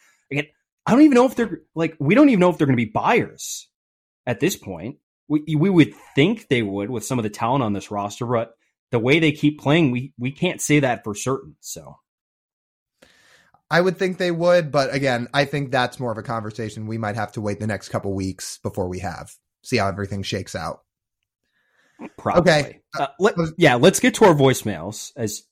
I 0.87 0.91
don't 0.91 1.01
even 1.01 1.15
know 1.15 1.25
if 1.25 1.35
they're 1.35 1.61
like 1.75 1.95
we 1.99 2.15
don't 2.15 2.29
even 2.29 2.39
know 2.39 2.49
if 2.49 2.57
they're 2.57 2.67
going 2.67 2.77
to 2.77 2.85
be 2.85 2.89
buyers 2.89 3.67
at 4.25 4.39
this 4.39 4.55
point 4.55 4.97
we 5.27 5.55
we 5.55 5.69
would 5.69 5.93
think 6.15 6.47
they 6.47 6.61
would 6.61 6.89
with 6.89 7.05
some 7.05 7.19
of 7.19 7.23
the 7.23 7.29
talent 7.29 7.63
on 7.63 7.73
this 7.73 7.91
roster, 7.91 8.25
but 8.25 8.53
the 8.91 8.99
way 8.99 9.19
they 9.19 9.31
keep 9.31 9.59
playing, 9.59 9.91
we 9.91 10.13
we 10.17 10.31
can't 10.31 10.61
say 10.61 10.79
that 10.79 11.03
for 11.03 11.13
certain. 11.13 11.55
So 11.59 11.97
I 13.69 13.81
would 13.81 13.97
think 13.97 14.17
they 14.17 14.31
would, 14.31 14.71
but 14.71 14.93
again, 14.93 15.27
I 15.33 15.45
think 15.45 15.71
that's 15.71 15.99
more 15.99 16.11
of 16.11 16.17
a 16.17 16.23
conversation 16.23 16.87
we 16.87 16.97
might 16.97 17.15
have 17.15 17.33
to 17.33 17.41
wait 17.41 17.59
the 17.59 17.67
next 17.67 17.89
couple 17.89 18.13
weeks 18.13 18.59
before 18.63 18.87
we 18.87 18.99
have. 18.99 19.31
See 19.63 19.77
how 19.77 19.89
everything 19.89 20.23
shakes 20.23 20.55
out. 20.55 20.83
Probably. 22.17 22.53
Okay. 22.53 22.81
Uh, 22.97 23.07
let, 23.19 23.35
yeah, 23.57 23.75
let's 23.75 23.99
get 23.99 24.15
to 24.15 24.25
our 24.25 24.33
voicemails 24.33 25.11
as 25.17 25.43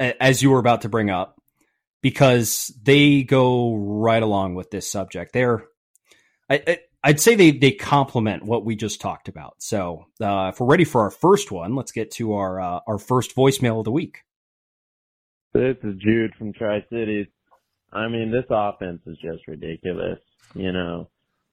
as 0.00 0.42
you 0.42 0.50
were 0.50 0.58
about 0.58 0.82
to 0.82 0.88
bring 0.88 1.10
up 1.10 1.40
because 2.02 2.72
they 2.82 3.22
go 3.22 3.74
right 3.74 4.22
along 4.22 4.54
with 4.54 4.70
this 4.70 4.90
subject. 4.90 5.32
They're 5.32 5.64
I, 6.50 6.62
I 6.66 6.78
I'd 7.04 7.20
say 7.20 7.34
they 7.34 7.50
they 7.52 7.72
complement 7.72 8.44
what 8.44 8.64
we 8.64 8.76
just 8.76 9.00
talked 9.00 9.28
about. 9.28 9.54
So 9.58 10.06
uh, 10.20 10.50
if 10.52 10.60
we're 10.60 10.66
ready 10.66 10.84
for 10.84 11.00
our 11.02 11.10
first 11.10 11.50
one, 11.50 11.74
let's 11.74 11.92
get 11.92 12.10
to 12.12 12.34
our 12.34 12.60
uh, 12.60 12.80
our 12.86 12.98
first 12.98 13.34
voicemail 13.34 13.78
of 13.78 13.84
the 13.84 13.92
week. 13.92 14.18
This 15.54 15.76
is 15.82 15.96
Jude 15.98 16.34
from 16.38 16.52
Tri 16.52 16.84
Cities. 16.90 17.26
I 17.92 18.08
mean, 18.08 18.30
this 18.30 18.46
offense 18.50 19.00
is 19.06 19.18
just 19.18 19.46
ridiculous. 19.46 20.18
You 20.54 20.72
know, 20.72 21.08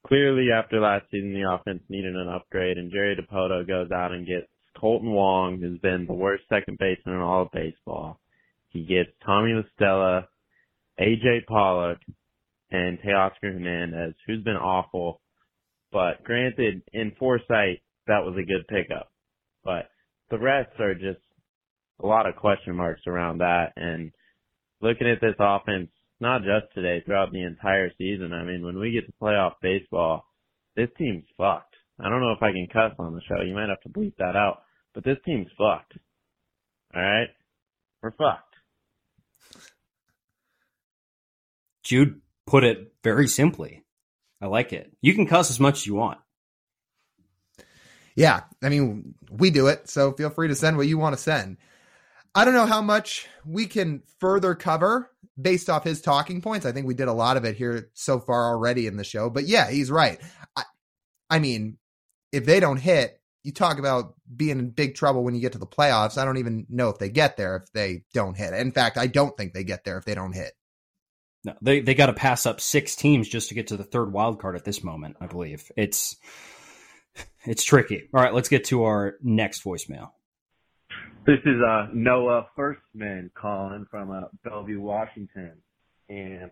clearly 0.06 0.48
after 0.52 0.80
last 0.80 1.06
season, 1.10 1.34
the 1.34 1.50
offense 1.50 1.82
needed 1.88 2.14
an 2.14 2.28
upgrade, 2.28 2.78
and 2.78 2.92
Jerry 2.92 3.16
Dipoto 3.16 3.66
goes 3.66 3.90
out 3.90 4.12
and 4.12 4.26
gets 4.26 4.46
Kolten 4.76 5.12
Wong, 5.12 5.58
who's 5.60 5.78
been 5.80 6.06
the 6.06 6.14
worst 6.14 6.44
second 6.48 6.78
baseman 6.78 7.16
in 7.16 7.20
all 7.20 7.42
of 7.42 7.52
baseball. 7.52 8.20
He 8.68 8.84
gets 8.84 9.10
Tommy 9.24 9.52
La 9.52 9.62
Stella, 9.74 10.28
AJ 11.00 11.46
Pollock, 11.46 11.98
and 12.70 12.98
Teoscar 13.00 13.54
Hernandez, 13.54 14.14
who's 14.26 14.44
been 14.44 14.56
awful 14.56 15.20
but 15.92 16.22
granted, 16.24 16.82
in 16.92 17.12
foresight, 17.18 17.82
that 18.06 18.24
was 18.24 18.36
a 18.36 18.46
good 18.46 18.66
pickup. 18.68 19.10
But 19.64 19.90
the 20.30 20.38
rest 20.38 20.70
are 20.78 20.94
just 20.94 21.20
a 22.02 22.06
lot 22.06 22.28
of 22.28 22.36
question 22.36 22.76
marks 22.76 23.02
around 23.06 23.38
that. 23.38 23.72
And 23.76 24.12
looking 24.80 25.08
at 25.08 25.20
this 25.20 25.34
offense, 25.38 25.90
not 26.20 26.42
just 26.42 26.72
today, 26.74 27.02
throughout 27.04 27.32
the 27.32 27.42
entire 27.42 27.90
season, 27.98 28.32
I 28.32 28.44
mean, 28.44 28.64
when 28.64 28.78
we 28.78 28.92
get 28.92 29.06
to 29.06 29.12
playoff 29.20 29.54
baseball, 29.60 30.26
this 30.76 30.88
team's 30.96 31.24
fucked. 31.36 31.74
I 31.98 32.08
don't 32.08 32.20
know 32.20 32.32
if 32.32 32.42
I 32.42 32.52
can 32.52 32.68
cuss 32.72 32.92
on 32.98 33.14
the 33.14 33.20
show. 33.28 33.42
You 33.42 33.54
might 33.54 33.68
have 33.68 33.80
to 33.82 33.88
bleep 33.88 34.14
that 34.18 34.36
out. 34.36 34.62
But 34.94 35.04
this 35.04 35.18
team's 35.26 35.48
fucked. 35.58 35.94
Alright? 36.94 37.28
We're 38.02 38.12
fucked. 38.12 38.54
Jude 41.90 42.20
put 42.46 42.62
it 42.62 42.92
very 43.02 43.26
simply. 43.26 43.82
I 44.40 44.46
like 44.46 44.72
it. 44.72 44.92
You 45.02 45.12
can 45.12 45.26
cuss 45.26 45.50
as 45.50 45.58
much 45.58 45.78
as 45.78 45.86
you 45.88 45.96
want. 45.96 46.18
Yeah, 48.14 48.42
I 48.62 48.68
mean, 48.68 49.16
we 49.28 49.50
do 49.50 49.66
it, 49.66 49.90
so 49.90 50.12
feel 50.12 50.30
free 50.30 50.46
to 50.46 50.54
send 50.54 50.76
what 50.76 50.86
you 50.86 50.98
want 50.98 51.16
to 51.16 51.20
send. 51.20 51.56
I 52.32 52.44
don't 52.44 52.54
know 52.54 52.66
how 52.66 52.80
much 52.80 53.26
we 53.44 53.66
can 53.66 54.04
further 54.20 54.54
cover 54.54 55.10
based 55.40 55.68
off 55.68 55.82
his 55.82 56.00
talking 56.00 56.40
points. 56.40 56.64
I 56.64 56.70
think 56.70 56.86
we 56.86 56.94
did 56.94 57.08
a 57.08 57.12
lot 57.12 57.36
of 57.36 57.44
it 57.44 57.56
here 57.56 57.90
so 57.94 58.20
far 58.20 58.50
already 58.50 58.86
in 58.86 58.96
the 58.96 59.02
show, 59.02 59.28
but 59.28 59.48
yeah, 59.48 59.68
he's 59.68 59.90
right. 59.90 60.20
I, 60.54 60.62
I 61.28 61.40
mean, 61.40 61.76
if 62.30 62.44
they 62.44 62.60
don't 62.60 62.76
hit, 62.76 63.20
you 63.42 63.50
talk 63.50 63.80
about 63.80 64.14
being 64.36 64.60
in 64.60 64.70
big 64.70 64.94
trouble 64.94 65.24
when 65.24 65.34
you 65.34 65.40
get 65.40 65.52
to 65.52 65.58
the 65.58 65.66
playoffs. 65.66 66.18
I 66.18 66.24
don't 66.24 66.38
even 66.38 66.66
know 66.68 66.90
if 66.90 66.98
they 66.98 67.08
get 67.08 67.36
there 67.36 67.56
if 67.56 67.72
they 67.72 68.04
don't 68.14 68.36
hit. 68.36 68.54
In 68.54 68.70
fact, 68.70 68.96
I 68.96 69.08
don't 69.08 69.36
think 69.36 69.54
they 69.54 69.64
get 69.64 69.82
there 69.82 69.98
if 69.98 70.04
they 70.04 70.14
don't 70.14 70.34
hit. 70.34 70.52
No, 71.44 71.54
they 71.62 71.80
they 71.80 71.94
got 71.94 72.06
to 72.06 72.12
pass 72.12 72.44
up 72.44 72.60
six 72.60 72.94
teams 72.94 73.28
just 73.28 73.48
to 73.48 73.54
get 73.54 73.68
to 73.68 73.76
the 73.76 73.84
third 73.84 74.12
wild 74.12 74.40
card 74.40 74.56
at 74.56 74.64
this 74.64 74.84
moment. 74.84 75.16
I 75.20 75.26
believe 75.26 75.70
it's 75.76 76.16
it's 77.44 77.64
tricky. 77.64 78.08
All 78.12 78.22
right, 78.22 78.34
let's 78.34 78.48
get 78.48 78.64
to 78.66 78.84
our 78.84 79.16
next 79.22 79.64
voicemail. 79.64 80.10
This 81.26 81.38
is 81.44 81.60
uh, 81.66 81.88
Noah 81.92 82.46
Firstman 82.56 83.30
calling 83.34 83.86
from 83.90 84.10
uh, 84.10 84.22
Bellevue, 84.44 84.80
Washington, 84.80 85.52
and 86.08 86.50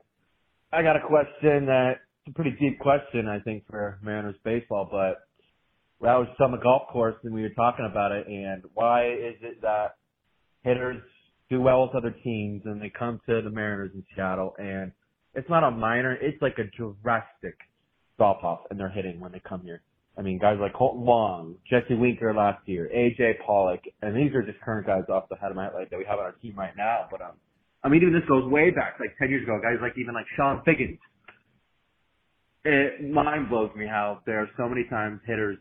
I 0.73 0.83
got 0.83 0.97
a 0.97 1.07
question 1.07 1.67
that 1.67 1.97
it's 2.27 2.33
a 2.33 2.35
pretty 2.35 2.57
deep 2.59 2.79
question, 2.79 3.29
I 3.29 3.41
think, 3.41 3.65
for 3.69 3.99
Mariners 4.03 4.37
baseball. 4.45 4.89
But 4.91 5.21
I 6.07 6.17
was 6.19 6.29
on 6.41 6.53
the 6.53 6.59
golf 6.59 6.89
course 6.93 7.17
and 7.25 7.35
we 7.35 7.43
were 7.43 7.51
talking 7.51 7.87
about 7.91 8.13
it, 8.13 8.27
and 8.27 8.63
why 8.75 9.09
is 9.09 9.37
it 9.43 9.63
that 9.63 9.97
hitters 10.63 11.03
do 11.51 11.61
well 11.61 11.87
with 11.87 11.95
other 11.95 12.15
teams, 12.23 12.63
and 12.65 12.81
they 12.81 12.91
come 12.91 13.21
to 13.29 13.43
the 13.43 13.51
Mariners 13.51 13.91
in 13.95 14.05
Seattle, 14.15 14.55
and 14.59 14.93
it's 15.35 15.49
not 15.49 15.65
a 15.65 15.71
minor, 15.71 16.15
it's 16.15 16.41
like 16.43 16.59
a 16.59 16.65
drastic 17.03 17.57
drop 18.17 18.43
off 18.45 18.61
in 18.71 18.77
their 18.77 18.89
hitting 18.89 19.21
when 19.21 19.33
they 19.33 19.41
come 19.49 19.63
here. 19.63 19.83
I 20.19 20.23
mean, 20.23 20.39
guys 20.39 20.57
like 20.61 20.75
Kolten 20.75 21.07
Wong, 21.07 21.55
Jesse 21.71 21.95
Winker 21.95 22.35
last 22.35 22.67
year, 22.67 22.91
AJ 22.95 23.39
Pollock, 23.47 23.81
and 24.03 24.17
these 24.17 24.35
are 24.35 24.43
just 24.43 24.61
current 24.61 24.87
guys 24.87 25.05
off 25.09 25.29
the 25.31 25.37
head 25.37 25.51
of 25.51 25.57
my 25.57 25.65
head 25.65 25.73
that 25.91 25.97
we 25.97 26.05
have 26.05 26.19
on 26.19 26.25
our 26.25 26.33
team 26.43 26.55
right 26.57 26.77
now. 26.77 27.07
But 27.09 27.23
um, 27.23 27.35
I 27.85 27.89
mean, 27.89 28.03
even 28.03 28.13
this 28.13 28.29
goes 28.29 28.51
way 28.51 28.71
back, 28.71 28.97
like 28.99 29.17
ten 29.19 29.31
years 29.31 29.45
ago. 29.45 29.61
Guys 29.63 29.79
like 29.81 29.93
even 29.97 30.15
like 30.15 30.27
Chone 30.37 30.61
Figgins. 30.65 30.99
It 32.65 33.09
mind 33.13 33.49
blows 33.49 33.71
me 33.77 33.87
how 33.87 34.19
there 34.27 34.41
are 34.41 34.51
so 34.57 34.69
many 34.69 34.85
times 34.91 35.21
hitters 35.25 35.59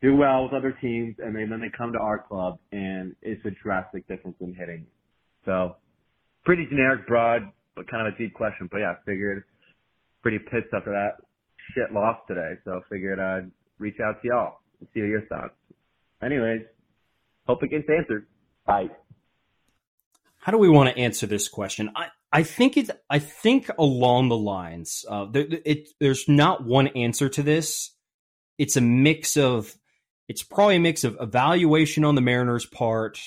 do 0.00 0.16
well 0.16 0.44
with 0.44 0.54
other 0.54 0.72
teams, 0.80 1.16
and 1.18 1.36
then 1.36 1.60
they 1.60 1.70
come 1.76 1.92
to 1.92 1.98
our 1.98 2.24
club, 2.26 2.58
and 2.72 3.14
it's 3.20 3.44
a 3.44 3.50
drastic 3.62 4.08
difference 4.08 4.36
in 4.40 4.54
hitting. 4.54 4.86
So, 5.46 5.76
pretty 6.44 6.66
generic, 6.66 7.06
broad, 7.06 7.50
but 7.74 7.90
kind 7.90 8.06
of 8.06 8.12
a 8.12 8.18
deep 8.18 8.34
question. 8.34 8.68
But 8.70 8.78
yeah, 8.78 8.90
I 8.90 8.96
figured 9.06 9.44
pretty 10.22 10.38
pissed 10.38 10.74
after 10.74 10.90
that 10.90 11.24
shit 11.72 11.92
loss 11.92 12.18
today, 12.28 12.54
so 12.64 12.82
figured 12.90 13.18
I'd 13.18 13.50
reach 13.78 14.00
out 14.04 14.20
to 14.20 14.28
y'all 14.28 14.58
and 14.80 14.88
see 14.92 15.00
your 15.00 15.22
thoughts. 15.22 15.54
Anyways, 16.22 16.62
hope 17.46 17.62
it 17.62 17.70
gets 17.70 17.88
answered. 17.88 18.26
Bye. 18.66 18.90
How 20.40 20.52
do 20.52 20.58
we 20.58 20.68
want 20.68 20.90
to 20.90 20.98
answer 21.00 21.26
this 21.26 21.48
question? 21.48 21.90
I, 21.96 22.08
I 22.32 22.42
think 22.42 22.76
it. 22.76 22.90
I 23.10 23.18
think 23.18 23.68
along 23.78 24.28
the 24.28 24.36
lines. 24.36 25.04
Uh, 25.08 25.26
there, 25.26 25.46
it, 25.64 25.88
there's 26.00 26.28
not 26.28 26.64
one 26.64 26.88
answer 26.88 27.28
to 27.28 27.42
this. 27.42 27.92
It's 28.58 28.76
a 28.76 28.80
mix 28.80 29.36
of. 29.36 29.74
It's 30.28 30.42
probably 30.42 30.76
a 30.76 30.80
mix 30.80 31.04
of 31.04 31.16
evaluation 31.20 32.04
on 32.04 32.16
the 32.16 32.20
Mariners' 32.20 32.66
part, 32.66 33.20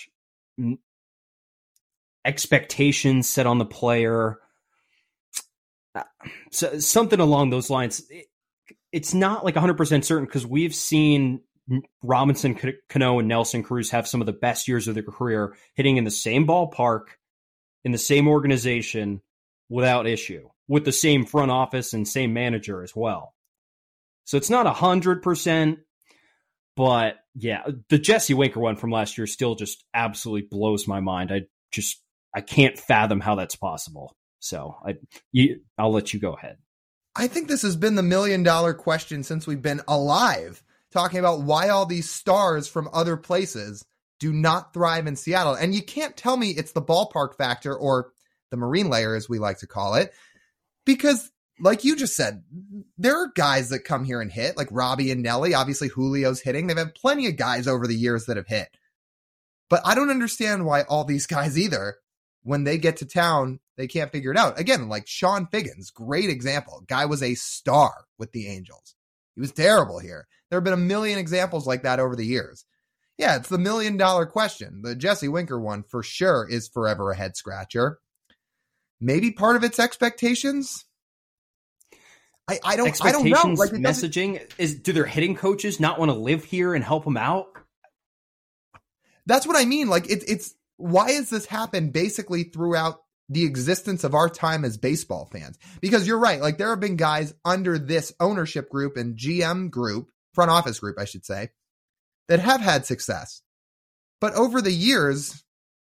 expectations 2.30 3.28
set 3.28 3.48
on 3.48 3.58
the 3.58 3.66
player, 3.66 4.38
uh, 5.96 6.04
so, 6.52 6.78
something 6.80 7.20
along 7.20 7.50
those 7.50 7.70
lines. 7.70 8.04
It, 8.10 8.28
it's 8.92 9.14
not 9.14 9.44
like 9.44 9.56
100% 9.56 10.04
certain 10.04 10.26
because 10.26 10.46
we've 10.46 10.74
seen 10.74 11.42
Robinson 12.04 12.58
Cano 12.88 13.20
and 13.20 13.28
Nelson 13.28 13.64
Cruz 13.64 13.92
have 13.92 14.08
some 14.08 14.22
of 14.22 14.28
the 14.28 14.34
best 14.34 14.68
years 14.68 14.88
of 14.88 14.94
their 14.94 15.04
career 15.04 15.56
hitting 15.76 15.98
in 15.98 16.04
the 16.04 16.12
same 16.12 16.48
ballpark, 16.48 17.08
in 17.84 17.92
the 17.92 17.98
same 17.98 18.28
organization 18.28 19.22
without 19.70 20.08
issue, 20.08 20.50
with 20.68 20.86
the 20.86 20.92
same 20.92 21.26
front 21.26 21.52
office 21.52 21.94
and 21.94 22.08
same 22.08 22.34
manager 22.34 22.84
as 22.84 22.96
well. 22.96 23.34
So 24.26 24.38
it's 24.38 24.50
not 24.50 24.66
100%, 24.66 25.78
but 26.76 27.16
yeah, 27.36 27.64
the 27.90 28.00
Jesse 28.00 28.34
Winker 28.34 28.60
one 28.60 28.76
from 28.76 28.92
last 28.92 29.18
year 29.18 29.28
still 29.28 29.56
just 29.56 29.84
absolutely 29.94 30.48
blows 30.50 30.88
my 30.88 31.00
mind. 31.00 31.32
I 31.32 31.42
just, 31.72 32.02
I 32.34 32.42
can't 32.42 32.78
fathom 32.78 33.20
how 33.20 33.36
that's 33.36 33.56
possible. 33.56 34.16
So 34.40 34.76
I, 34.86 34.98
you, 35.32 35.62
I'll 35.78 35.92
let 35.92 36.14
you 36.14 36.20
go 36.20 36.34
ahead. 36.34 36.58
I 37.16 37.28
think 37.28 37.48
this 37.48 37.64
has 37.64 37.76
been 37.76 37.96
the 37.96 38.04
million 38.04 38.44
dollar 38.44 38.74
question 38.74 39.24
since 39.24 39.46
we've 39.46 39.62
been 39.62 39.82
alive 39.88 40.64
talking 40.92 41.20
about 41.20 41.42
why 41.42 41.70
all 41.70 41.86
these 41.86 42.10
stars 42.10 42.68
from 42.68 42.90
other 42.94 43.18
places 43.18 43.86
do 44.20 44.34
not 44.34 44.74
thrive 44.74 45.08
in 45.08 45.16
Seattle. 45.16 45.54
And 45.54 45.74
you 45.74 45.82
can't 45.82 46.18
tell 46.18 46.36
me 46.36 46.50
it's 46.50 46.72
the 46.72 46.82
ballpark 46.82 47.36
factor 47.36 47.76
or 47.76 48.12
the 48.52 48.58
marine 48.58 48.90
layer, 48.90 49.16
as 49.16 49.30
we 49.30 49.40
like 49.40 49.60
to 49.60 49.68
call 49.68 49.96
it, 49.96 50.12
because 50.86 51.32
like 51.60 51.84
you 51.84 51.96
just 51.96 52.16
said, 52.16 52.44
there 52.98 53.18
are 53.18 53.32
guys 53.36 53.70
that 53.70 53.84
come 53.84 54.06
here 54.06 54.22
and 54.22 54.32
hit, 54.32 54.58
like 54.58 54.70
Robbie 54.72 55.12
and 55.12 55.22
Nelly. 55.22 55.54
Obviously, 55.54 55.90
Julio's 55.90 56.42
hitting. 56.42 56.68
They've 56.68 56.78
had 56.78 56.96
plenty 56.96 57.28
of 57.28 57.36
guys 57.36 57.68
over 57.68 57.86
the 57.86 57.96
years 57.96 58.26
that 58.26 58.38
have 58.38 58.48
hit. 58.48 58.70
But 59.70 59.82
I 59.86 59.94
don't 59.94 60.10
understand 60.10 60.66
why 60.66 60.84
all 60.84 61.04
these 61.04 61.28
guys 61.28 61.60
either, 61.60 61.98
when 62.44 62.64
they 62.64 62.78
get 62.78 62.98
to 62.98 63.06
town, 63.06 63.60
they 63.78 63.88
can't 63.88 64.12
figure 64.12 64.32
it 64.32 64.38
out. 64.38 64.60
Again, 64.60 64.90
like 64.90 65.06
Chone 65.06 65.48
Figgins, 65.52 65.92
great 65.92 66.30
example. 66.30 66.84
Guy 66.88 67.06
was 67.06 67.24
a 67.24 67.36
star 67.36 68.06
with 68.18 68.32
the 68.32 68.48
Angels. 68.48 68.96
He 69.36 69.42
was 69.42 69.52
terrible 69.52 70.00
here. 70.00 70.28
There 70.50 70.58
have 70.58 70.64
been 70.64 70.74
a 70.74 70.78
million 70.78 71.20
examples 71.20 71.68
like 71.68 71.84
that 71.84 72.00
over 72.00 72.16
the 72.16 72.26
years. 72.26 72.66
Yeah, 73.18 73.36
it's 73.36 73.50
the 73.50 73.58
million 73.58 73.98
dollar 73.98 74.26
question. 74.26 74.82
The 74.82 74.96
Jesse 74.96 75.28
Winker 75.28 75.60
one 75.60 75.84
for 75.84 76.04
sure 76.04 76.48
is 76.50 76.70
forever 76.70 77.12
a 77.12 77.16
head 77.16 77.36
scratcher. 77.36 78.00
Maybe 79.02 79.32
part 79.32 79.56
of 79.56 79.64
its 79.64 79.80
expectations. 79.80 80.86
I, 82.50 82.60
I 82.64 82.76
don't 82.78 83.06
I 83.06 83.12
don't 83.12 83.30
know. 83.30 83.54
Like 83.56 83.72
messaging 83.72 84.42
is 84.58 84.80
do 84.80 84.92
their 84.92 85.06
hitting 85.06 85.36
coaches 85.36 85.80
not 85.80 86.00
want 86.00 86.12
to 86.12 86.18
live 86.18 86.46
here 86.46 86.74
and 86.74 86.84
help 86.84 87.04
them 87.04 87.18
out? 87.18 87.48
That's 89.26 89.46
what 89.46 89.56
I 89.56 89.66
mean. 89.66 89.90
Like 89.90 90.10
it's 90.10 90.26
it's 90.26 90.56
why 90.80 91.12
has 91.12 91.30
this 91.30 91.46
happened 91.46 91.94
basically 91.94 92.44
throughout 92.44 93.00
the 93.30 93.46
existence 93.46 94.04
of 94.04 94.16
our 94.16 94.28
time 94.28 94.66
as 94.66 94.78
baseball 94.78 95.30
fans. 95.32 95.58
Because 95.82 96.08
you're 96.08 96.20
right, 96.20 96.42
like 96.42 96.58
there 96.58 96.72
have 96.72 96.80
been 96.80 96.96
guys 96.96 97.34
under 97.46 97.78
this 97.78 98.12
ownership 98.20 98.70
group 98.70 98.98
and 98.98 99.16
GM 99.16 99.70
group, 99.70 100.10
front 100.34 100.50
office 100.50 100.80
group, 100.80 100.98
I 101.00 101.06
should 101.06 101.26
say, 101.26 101.50
that 102.28 102.40
have 102.40 102.62
had 102.62 102.86
success. 102.86 103.44
But 104.20 104.34
over 104.34 104.62
the 104.62 104.72
years, 104.72 105.44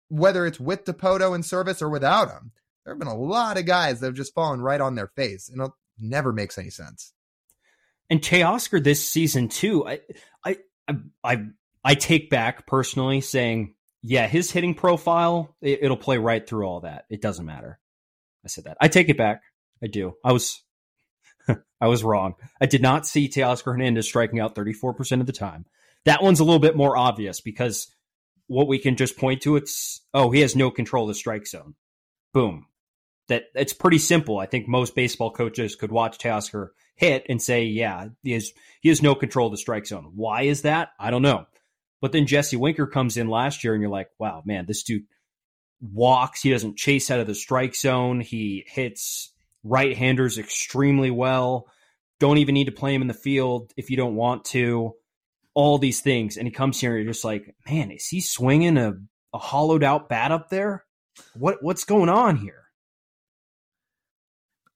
whether 0.09 0.47
it's 0.47 0.61
with 0.61 0.85
Dipoto 0.85 1.35
in 1.35 1.43
service 1.43 1.83
or 1.83 1.91
without 1.91 2.31
him, 2.31 2.53
there 2.85 2.95
have 2.95 3.01
been 3.01 3.09
a 3.09 3.17
lot 3.17 3.59
of 3.59 3.67
guys 3.67 4.01
that 4.01 4.07
have 4.07 4.15
just 4.15 4.35
fallen 4.35 4.61
right 4.61 4.81
on 4.81 4.95
their 4.95 5.09
face. 5.09 5.49
And 5.49 5.61
it 5.61 5.71
never 5.99 6.33
makes 6.33 6.57
any 6.57 6.71
sense. 6.71 7.13
And 8.09 8.21
Teoscar 8.21 8.83
this 8.83 9.09
season 9.09 9.49
too, 9.49 9.87
I 9.87 10.01
I 10.45 10.59
I 11.25 11.39
I 11.83 11.95
take 11.95 12.31
back 12.31 12.67
personally 12.67 13.23
saying 13.23 13.75
yeah, 14.07 14.27
his 14.27 14.51
hitting 14.51 14.75
profile, 14.75 15.57
it, 15.63 15.81
will 15.83 15.97
play 15.97 16.19
right 16.19 16.47
through 16.47 16.67
all 16.67 16.81
that. 16.81 17.07
It 17.09 17.23
doesn't 17.23 17.47
matter. 17.47 17.79
I 18.45 18.49
said 18.49 18.65
that. 18.65 18.77
I 18.79 18.89
take 18.89 19.09
it 19.09 19.17
back. 19.17 19.41
I 19.83 19.87
do. 19.87 20.15
I 20.23 20.33
was 20.33 20.63
I 21.81 21.89
was 21.89 22.05
wrong. 22.05 22.35
I 22.61 22.67
did 22.67 22.83
not 22.83 23.07
see 23.07 23.29
Teoscar 23.31 23.73
Hernandez 23.73 24.07
striking 24.07 24.41
out 24.41 24.55
34% 24.55 25.21
of 25.21 25.27
the 25.27 25.33
time. 25.33 25.65
That 26.05 26.23
one's 26.23 26.41
a 26.41 26.45
little 26.45 26.61
bit 26.61 26.77
more 26.77 26.99
obvious 26.99 27.41
because 27.41 27.91
what 28.47 28.69
we 28.69 28.79
can 28.79 28.97
just 28.97 29.17
point 29.17 29.41
to 29.43 29.57
it's 29.57 30.03
oh, 30.13 30.31
he 30.31 30.41
has 30.41 30.55
no 30.55 30.71
control 30.71 31.05
of 31.05 31.09
the 31.09 31.15
strike 31.15 31.47
zone. 31.47 31.75
Boom. 32.35 32.67
That 33.29 33.45
it's 33.55 33.73
pretty 33.73 33.99
simple. 33.99 34.39
I 34.39 34.45
think 34.45 34.69
most 34.69 34.95
baseball 34.95 35.31
coaches 35.31 35.77
could 35.77 35.91
watch 35.91 36.19
Teoscar 36.19 36.69
hit 36.95 37.25
and 37.31 37.41
say, 37.41 37.65
yeah, 37.65 38.09
he 38.23 38.33
has 38.33 38.53
he 38.83 38.91
has 38.91 39.01
no 39.01 39.15
control 39.15 39.47
of 39.47 39.53
the 39.53 39.57
strike 39.57 39.87
zone. 39.87 40.13
Why 40.15 40.43
is 40.43 40.61
that? 40.63 40.91
I 41.01 41.11
don't 41.11 41.23
know. 41.23 41.47
But 42.05 42.13
then 42.13 42.27
Jesse 42.27 42.59
Winker 42.59 42.87
comes 42.87 43.17
in 43.17 43.29
last 43.31 43.65
year, 43.65 43.73
and 43.73 43.81
you're 43.81 43.91
like, 43.91 44.11
wow, 44.19 44.43
man, 44.45 44.67
this 44.67 44.83
dude 44.83 45.07
walks. 45.81 46.43
He 46.43 46.51
doesn't 46.51 46.77
chase 46.77 47.11
out 47.11 47.19
of 47.19 47.27
the 47.27 47.35
strike 47.35 47.75
zone. 47.75 48.21
He 48.21 48.63
hits 48.67 49.33
right 49.63 49.97
handers 49.97 50.37
extremely 50.37 51.11
well. 51.11 51.67
Don't 52.21 52.37
even 52.37 52.53
need 52.53 52.67
to 52.67 52.73
play 52.73 52.95
him 52.95 53.01
in 53.01 53.09
the 53.09 53.15
field 53.15 53.73
if 53.79 53.89
you 53.89 53.97
don't 53.97 54.17
want 54.17 54.45
to. 54.45 54.93
All 55.55 55.79
these 55.79 56.03
things. 56.03 56.37
And 56.37 56.47
he 56.47 56.53
comes 56.53 56.79
here, 56.79 56.95
and 56.95 57.05
you're 57.05 57.15
just 57.15 57.25
like, 57.25 57.57
man, 57.67 57.91
is 57.91 58.07
he 58.07 58.21
swinging 58.21 58.77
a, 58.77 58.99
a 59.33 59.39
hollowed 59.39 59.83
out 59.83 60.11
bat 60.11 60.31
up 60.31 60.51
there? 60.51 60.85
What 61.33 61.63
What's 61.63 61.85
going 61.85 62.11
on 62.11 62.37
here? 62.37 62.65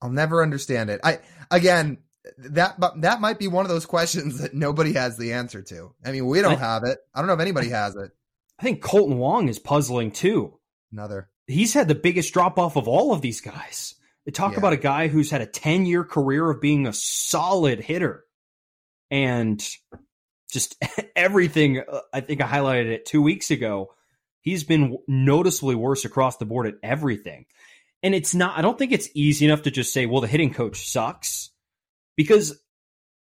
I'll 0.00 0.08
never 0.08 0.42
understand 0.42 0.88
it. 0.88 1.02
I 1.04 1.18
again, 1.50 1.98
that 2.38 2.76
that 2.98 3.20
might 3.20 3.38
be 3.38 3.48
one 3.48 3.64
of 3.64 3.70
those 3.70 3.86
questions 3.86 4.38
that 4.38 4.54
nobody 4.54 4.92
has 4.92 5.16
the 5.16 5.32
answer 5.32 5.62
to. 5.62 5.94
I 6.04 6.12
mean, 6.12 6.26
we 6.26 6.40
don't 6.40 6.52
I, 6.52 6.56
have 6.56 6.84
it. 6.84 6.98
I 7.14 7.20
don't 7.20 7.26
know 7.26 7.34
if 7.34 7.40
anybody 7.40 7.70
has 7.70 7.96
it. 7.96 8.12
I 8.58 8.62
think 8.62 8.82
Kolten 8.82 9.16
Wong 9.16 9.48
is 9.48 9.58
puzzling 9.58 10.12
too. 10.12 10.58
Another. 10.92 11.28
He's 11.46 11.74
had 11.74 11.88
the 11.88 11.94
biggest 11.94 12.32
drop 12.32 12.58
off 12.58 12.76
of 12.76 12.88
all 12.88 13.12
of 13.12 13.20
these 13.20 13.40
guys. 13.40 13.94
They 14.24 14.32
talk 14.32 14.52
yeah. 14.52 14.58
about 14.58 14.72
a 14.72 14.78
guy 14.78 15.08
who's 15.08 15.30
had 15.30 15.40
a 15.40 15.46
10 15.46 15.86
year 15.86 16.04
career 16.04 16.48
of 16.48 16.60
being 16.60 16.86
a 16.86 16.92
solid 16.92 17.80
hitter 17.80 18.24
and 19.10 19.66
just 20.50 20.76
everything. 21.16 21.80
Uh, 21.80 22.00
I 22.12 22.20
think 22.20 22.40
I 22.40 22.46
highlighted 22.46 22.86
it 22.92 23.06
two 23.06 23.22
weeks 23.22 23.50
ago. 23.50 23.94
He's 24.40 24.64
been 24.64 24.98
noticeably 25.08 25.74
worse 25.74 26.04
across 26.04 26.36
the 26.36 26.46
board 26.46 26.66
at 26.66 26.74
everything. 26.82 27.46
And 28.02 28.14
it's 28.14 28.34
not, 28.34 28.56
I 28.56 28.62
don't 28.62 28.78
think 28.78 28.92
it's 28.92 29.08
easy 29.14 29.44
enough 29.44 29.62
to 29.62 29.70
just 29.70 29.92
say, 29.92 30.06
well, 30.06 30.20
the 30.20 30.28
hitting 30.28 30.54
coach 30.54 30.88
sucks 30.88 31.47
because, 32.18 32.60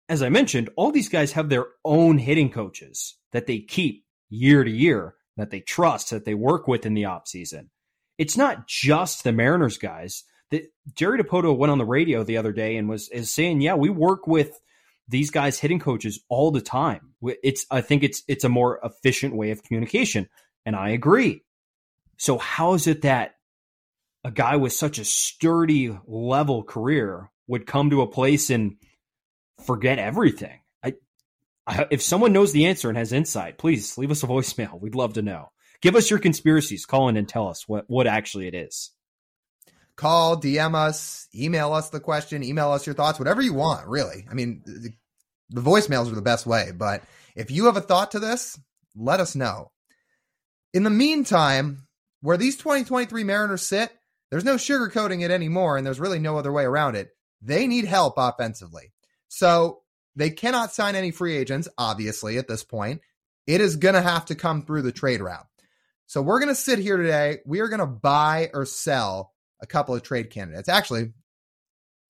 as 0.08 0.24
I 0.24 0.30
mentioned, 0.30 0.70
all 0.78 0.89
these 0.89 1.10
guys 1.10 1.34
have 1.34 1.50
their 1.50 1.66
own 1.84 2.18
hitting 2.18 2.50
coaches 2.50 3.18
that 3.34 3.46
they 3.46 3.60
keep 3.60 4.06
year 4.30 4.64
to 4.64 4.72
year, 4.72 5.16
that 5.36 5.52
they 5.52 5.60
trust, 5.60 6.12
that 6.12 6.24
they 6.24 6.34
work 6.34 6.66
with 6.66 6.86
in 6.86 6.93
the 6.93 7.04
off 7.04 7.28
season. 7.28 7.70
It's 8.18 8.38
not 8.38 8.68
just 8.68 9.26
the 9.26 9.34
Mariners 9.34 9.78
guys. 9.78 10.24
That 10.52 10.72
Jerry 10.93 11.22
Dipoto 11.22 11.58
went 11.58 11.72
on 11.72 11.78
the 11.78 11.86
radio 11.86 12.24
the 12.24 12.38
other 12.38 12.54
day 12.54 12.78
and 12.78 12.88
was 12.88 13.10
is 13.10 13.34
saying, 13.34 13.60
"Yeah, 13.60 13.76
we 13.76 13.89
work 13.89 14.28
with 14.28 14.58
these 15.10 15.30
guys 15.30 15.60
hitting 15.60 15.80
coaches 15.80 16.24
all 16.30 16.52
the 16.52 16.62
time. 16.62 17.14
It's 17.43 17.66
I 17.70 17.82
think 17.82 18.02
it's 18.04 18.24
it's 18.30 18.46
a 18.46 18.50
more 18.50 18.80
efficient 18.82 19.36
way 19.36 19.52
of 19.52 19.62
communication." 19.64 20.30
And 20.66 20.74
I 20.74 20.89
agree. 20.89 21.43
So 22.18 22.38
how 22.38 22.76
is 22.76 22.88
it 22.88 23.02
that 23.02 23.36
a 24.24 24.32
guy 24.32 24.56
with 24.56 24.72
such 24.72 25.00
a 25.00 25.06
sturdy 25.06 25.98
level 26.08 26.64
career 26.64 27.30
would 27.48 27.68
come 27.68 27.89
to 27.89 28.02
a 28.02 28.08
place 28.08 28.50
and 28.50 28.78
forget 29.64 29.99
everything. 29.99 30.60
I, 30.84 30.93
I, 31.68 31.88
if 31.91 32.01
someone 32.01 32.34
knows 32.34 32.51
the 32.51 32.66
answer 32.66 32.89
and 32.89 32.97
has 32.97 33.14
insight, 33.14 33.58
please 33.58 33.97
leave 33.97 34.12
us 34.12 34.24
a 34.24 34.28
voicemail. 34.28 34.80
We'd 34.80 34.95
love 34.95 35.14
to 35.14 35.22
know. 35.22 35.49
Give 35.82 35.95
us 35.95 36.10
your 36.10 36.20
conspiracies. 36.20 36.86
Call 36.86 37.10
in 37.10 37.18
and 37.18 37.28
tell 37.28 37.47
us 37.47 37.68
what 37.68 37.86
what 37.88 38.08
actually 38.08 38.47
it 38.47 38.56
is. 38.56 38.91
Call, 39.95 40.39
DM 40.39 40.76
us, 40.76 41.28
email 41.34 41.72
us 41.72 41.89
the 41.89 42.01
question, 42.01 42.43
email 42.43 42.72
us 42.72 42.86
your 42.86 42.95
thoughts, 42.95 43.18
whatever 43.18 43.41
you 43.41 43.53
want. 43.53 43.88
Really, 43.88 44.26
I 44.30 44.34
mean, 44.34 44.62
the, 44.66 44.91
the 45.49 45.62
voicemails 45.62 46.12
are 46.12 46.16
the 46.16 46.22
best 46.22 46.45
way. 46.45 46.72
But 46.76 47.03
if 47.36 47.49
you 47.49 47.66
have 47.66 47.78
a 47.78 47.82
thought 47.82 48.12
to 48.12 48.20
this, 48.20 48.60
let 48.95 49.20
us 49.20 49.36
know. 49.36 49.72
In 50.74 50.84
the 50.84 50.89
meantime, 50.89 51.88
where 52.22 52.38
these 52.38 52.58
2023 52.58 53.24
Mariners 53.24 53.66
sit, 53.66 53.91
there's 54.32 54.43
no 54.43 54.56
sugarcoating 54.56 55.24
it 55.24 55.32
anymore, 55.32 55.78
and 55.78 55.86
there's 55.86 55.99
really 55.99 56.20
no 56.20 56.38
other 56.38 56.51
way 56.51 56.64
around 56.64 56.95
it. 56.95 57.10
They 57.41 57.68
need 57.68 57.86
help 57.86 58.16
offensively. 58.18 58.91
So 59.28 59.82
they 60.16 60.30
cannot 60.30 60.74
sign 60.74 60.96
any 60.96 61.12
free 61.12 61.36
agents, 61.36 61.68
obviously, 61.78 62.38
at 62.38 62.48
this 62.48 62.64
point. 62.64 63.02
It 63.48 63.62
is 63.62 63.76
going 63.76 63.96
to 63.96 64.02
have 64.02 64.26
to 64.26 64.36
come 64.36 64.64
through 64.64 64.84
the 64.84 64.92
trade 64.92 65.22
route. 65.22 65.46
So 66.08 66.22
we're 66.22 66.40
going 66.40 66.50
to 66.50 66.56
sit 66.56 66.80
here 66.80 66.98
today. 66.98 67.40
We 67.46 67.60
are 67.60 67.68
going 67.68 67.80
to 67.80 67.86
buy 67.86 68.50
or 68.54 68.66
sell 68.66 69.34
a 69.62 69.66
couple 69.66 69.96
of 69.96 70.04
trade 70.04 70.30
candidates. 70.30 70.70
Actually, 70.70 71.14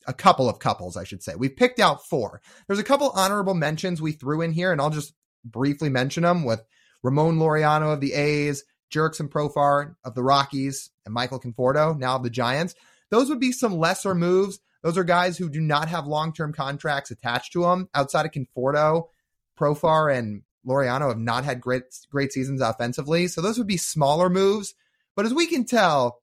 a 0.07 0.13
couple 0.13 0.49
of 0.49 0.59
couples, 0.59 0.97
I 0.97 1.03
should 1.03 1.23
say. 1.23 1.35
We 1.35 1.49
picked 1.49 1.79
out 1.79 2.05
four. 2.05 2.41
There's 2.67 2.79
a 2.79 2.83
couple 2.83 3.09
honorable 3.09 3.53
mentions 3.53 4.01
we 4.01 4.11
threw 4.11 4.41
in 4.41 4.51
here, 4.51 4.71
and 4.71 4.79
I'll 4.79 4.89
just 4.89 5.13
briefly 5.43 5.89
mention 5.89 6.23
them 6.23 6.43
with 6.43 6.63
Ramon 7.03 7.37
Laureano 7.37 7.93
of 7.93 8.01
the 8.01 8.13
A's, 8.13 8.63
Jurickson 8.93 9.29
Profar 9.29 9.95
of 10.03 10.15
the 10.15 10.23
Rockies, 10.23 10.91
and 11.05 11.13
Michael 11.13 11.39
Conforto, 11.39 11.97
now 11.97 12.17
of 12.17 12.23
the 12.23 12.29
Giants. 12.29 12.75
Those 13.11 13.29
would 13.29 13.39
be 13.39 13.51
some 13.51 13.77
lesser 13.77 14.15
moves. 14.15 14.59
Those 14.85 14.99
are 14.99 15.03
guys 15.03 15.35
who 15.35 15.49
do 15.49 15.59
not 15.59 15.89
have 15.89 16.05
long 16.05 16.31
term 16.31 16.53
contracts 16.53 17.09
attached 17.09 17.53
to 17.53 17.63
them. 17.63 17.89
Outside 17.95 18.27
of 18.27 18.31
Conforto, 18.31 19.07
Profar, 19.59 20.15
and 20.15 20.43
Laureano 20.63 21.07
have 21.07 21.17
not 21.17 21.43
had 21.43 21.59
great 21.59 21.85
great 22.11 22.31
seasons 22.31 22.61
offensively. 22.61 23.27
So 23.27 23.41
those 23.41 23.57
would 23.57 23.65
be 23.65 23.77
smaller 23.77 24.29
moves. 24.29 24.75
But 25.15 25.25
as 25.25 25.33
we 25.33 25.47
can 25.47 25.65
tell, 25.65 26.19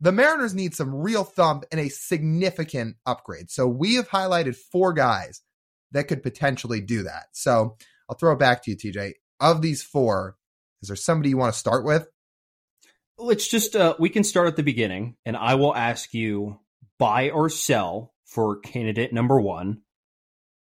the 0.00 0.10
Mariners 0.10 0.52
need 0.52 0.74
some 0.74 0.92
real 0.92 1.22
thump 1.22 1.64
and 1.70 1.80
a 1.80 1.90
significant 1.90 2.96
upgrade. 3.06 3.52
So 3.52 3.68
we 3.68 3.94
have 3.94 4.08
highlighted 4.08 4.56
four 4.56 4.92
guys 4.92 5.40
that 5.92 6.08
could 6.08 6.24
potentially 6.24 6.80
do 6.80 7.04
that. 7.04 7.26
So 7.30 7.76
I'll 8.10 8.16
throw 8.16 8.32
it 8.32 8.40
back 8.40 8.64
to 8.64 8.72
you, 8.72 8.76
TJ. 8.76 9.12
Of 9.38 9.62
these 9.62 9.80
four, 9.80 10.36
is 10.82 10.88
there 10.88 10.96
somebody 10.96 11.28
you 11.28 11.36
want 11.36 11.52
to 11.52 11.58
start 11.58 11.84
with? 11.84 12.08
Let's 13.16 13.46
just 13.46 13.76
uh, 13.76 13.94
we 14.00 14.08
can 14.08 14.24
start 14.24 14.48
at 14.48 14.56
the 14.56 14.64
beginning, 14.64 15.14
and 15.24 15.36
I 15.36 15.54
will 15.54 15.72
ask 15.72 16.12
you 16.12 16.58
buy 17.02 17.30
or 17.30 17.50
sell 17.50 18.14
for 18.24 18.60
candidate 18.60 19.12
number 19.12 19.40
one. 19.40 19.80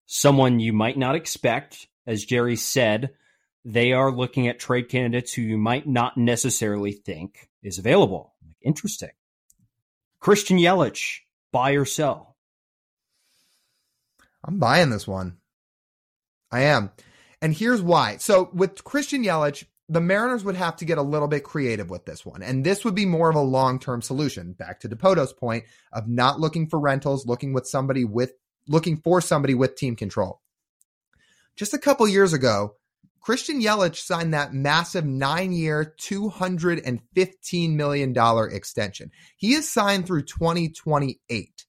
Someone 0.05 0.61
you 0.61 0.71
might 0.71 0.97
not 0.97 1.15
expect, 1.15 1.89
as 2.07 2.23
Jerry 2.23 2.55
said, 2.55 3.09
they 3.65 3.91
are 3.91 4.09
looking 4.09 4.47
at 4.47 4.57
trade 4.57 4.87
candidates 4.87 5.33
who 5.33 5.41
you 5.41 5.57
might 5.57 5.85
not 5.85 6.15
necessarily 6.15 6.93
think 6.93 7.49
is 7.61 7.77
available. 7.77 8.35
Interesting. 8.61 9.09
Christian 10.21 10.57
Yelich, 10.57 11.19
buy 11.51 11.71
or 11.71 11.83
sell? 11.83 12.37
I'm 14.45 14.59
buying 14.59 14.91
this 14.91 15.05
one. 15.05 15.39
I 16.53 16.61
am. 16.61 16.91
And 17.41 17.53
here's 17.53 17.81
why. 17.81 18.15
So 18.15 18.49
with 18.53 18.85
Christian 18.85 19.25
Yelich, 19.25 19.65
the 19.89 20.01
Mariners 20.01 20.43
would 20.43 20.55
have 20.55 20.77
to 20.77 20.85
get 20.85 20.97
a 20.97 21.03
little 21.03 21.27
bit 21.27 21.43
creative 21.43 21.89
with 21.89 22.05
this 22.05 22.25
one. 22.25 22.41
And 22.41 22.65
this 22.65 22.85
would 22.85 22.95
be 22.95 23.05
more 23.05 23.29
of 23.29 23.35
a 23.35 23.41
long-term 23.41 24.01
solution. 24.01 24.53
Back 24.53 24.79
to 24.81 24.89
Dipoto's 24.89 25.33
point 25.33 25.65
of 25.91 26.07
not 26.07 26.39
looking 26.39 26.67
for 26.67 26.79
rentals, 26.79 27.27
looking 27.27 27.53
with 27.53 27.67
somebody 27.67 28.05
with 28.05 28.33
looking 28.67 28.97
for 28.97 29.19
somebody 29.19 29.53
with 29.53 29.75
team 29.75 29.95
control. 29.95 30.41
Just 31.55 31.73
a 31.73 31.79
couple 31.79 32.07
years 32.07 32.31
ago, 32.31 32.75
Christian 33.19 33.61
Yelich 33.61 33.97
signed 33.97 34.33
that 34.33 34.53
massive 34.53 35.05
nine-year, 35.05 35.95
$215 35.99 37.75
million 37.75 38.15
extension. 38.51 39.11
He 39.37 39.53
is 39.53 39.71
signed 39.71 40.07
through 40.07 40.23
2028. 40.23 41.65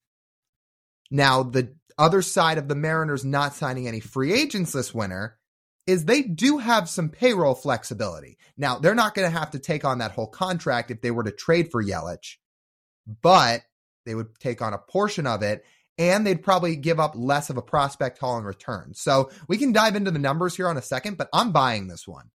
Now, 1.10 1.42
the 1.44 1.74
other 1.96 2.22
side 2.22 2.58
of 2.58 2.66
the 2.68 2.74
Mariners 2.74 3.24
not 3.24 3.54
signing 3.54 3.86
any 3.86 4.00
free 4.00 4.32
agents 4.32 4.72
this 4.72 4.92
winter 4.94 5.38
is 5.86 6.04
they 6.04 6.22
do 6.22 6.58
have 6.58 6.88
some 6.88 7.08
payroll 7.10 7.54
flexibility. 7.54 8.38
Now, 8.56 8.78
they're 8.78 8.94
not 8.94 9.14
going 9.14 9.30
to 9.30 9.38
have 9.38 9.50
to 9.50 9.58
take 9.58 9.84
on 9.84 9.98
that 9.98 10.12
whole 10.12 10.26
contract 10.26 10.90
if 10.90 11.00
they 11.00 11.10
were 11.10 11.24
to 11.24 11.32
trade 11.32 11.70
for 11.70 11.82
Yelich, 11.82 12.36
but 13.22 13.62
they 14.06 14.14
would 14.14 14.38
take 14.38 14.62
on 14.62 14.72
a 14.72 14.78
portion 14.78 15.26
of 15.26 15.42
it 15.42 15.64
and 15.98 16.26
they'd 16.26 16.42
probably 16.42 16.76
give 16.76 16.98
up 16.98 17.12
less 17.14 17.50
of 17.50 17.56
a 17.56 17.62
prospect 17.62 18.18
haul 18.18 18.38
in 18.38 18.44
return. 18.44 18.92
So 18.94 19.30
we 19.46 19.58
can 19.58 19.72
dive 19.72 19.96
into 19.96 20.10
the 20.10 20.18
numbers 20.18 20.56
here 20.56 20.68
on 20.68 20.76
a 20.76 20.82
second, 20.82 21.16
but 21.16 21.28
I'm 21.32 21.52
buying 21.52 21.86
this 21.86 22.08
one. 22.08 22.30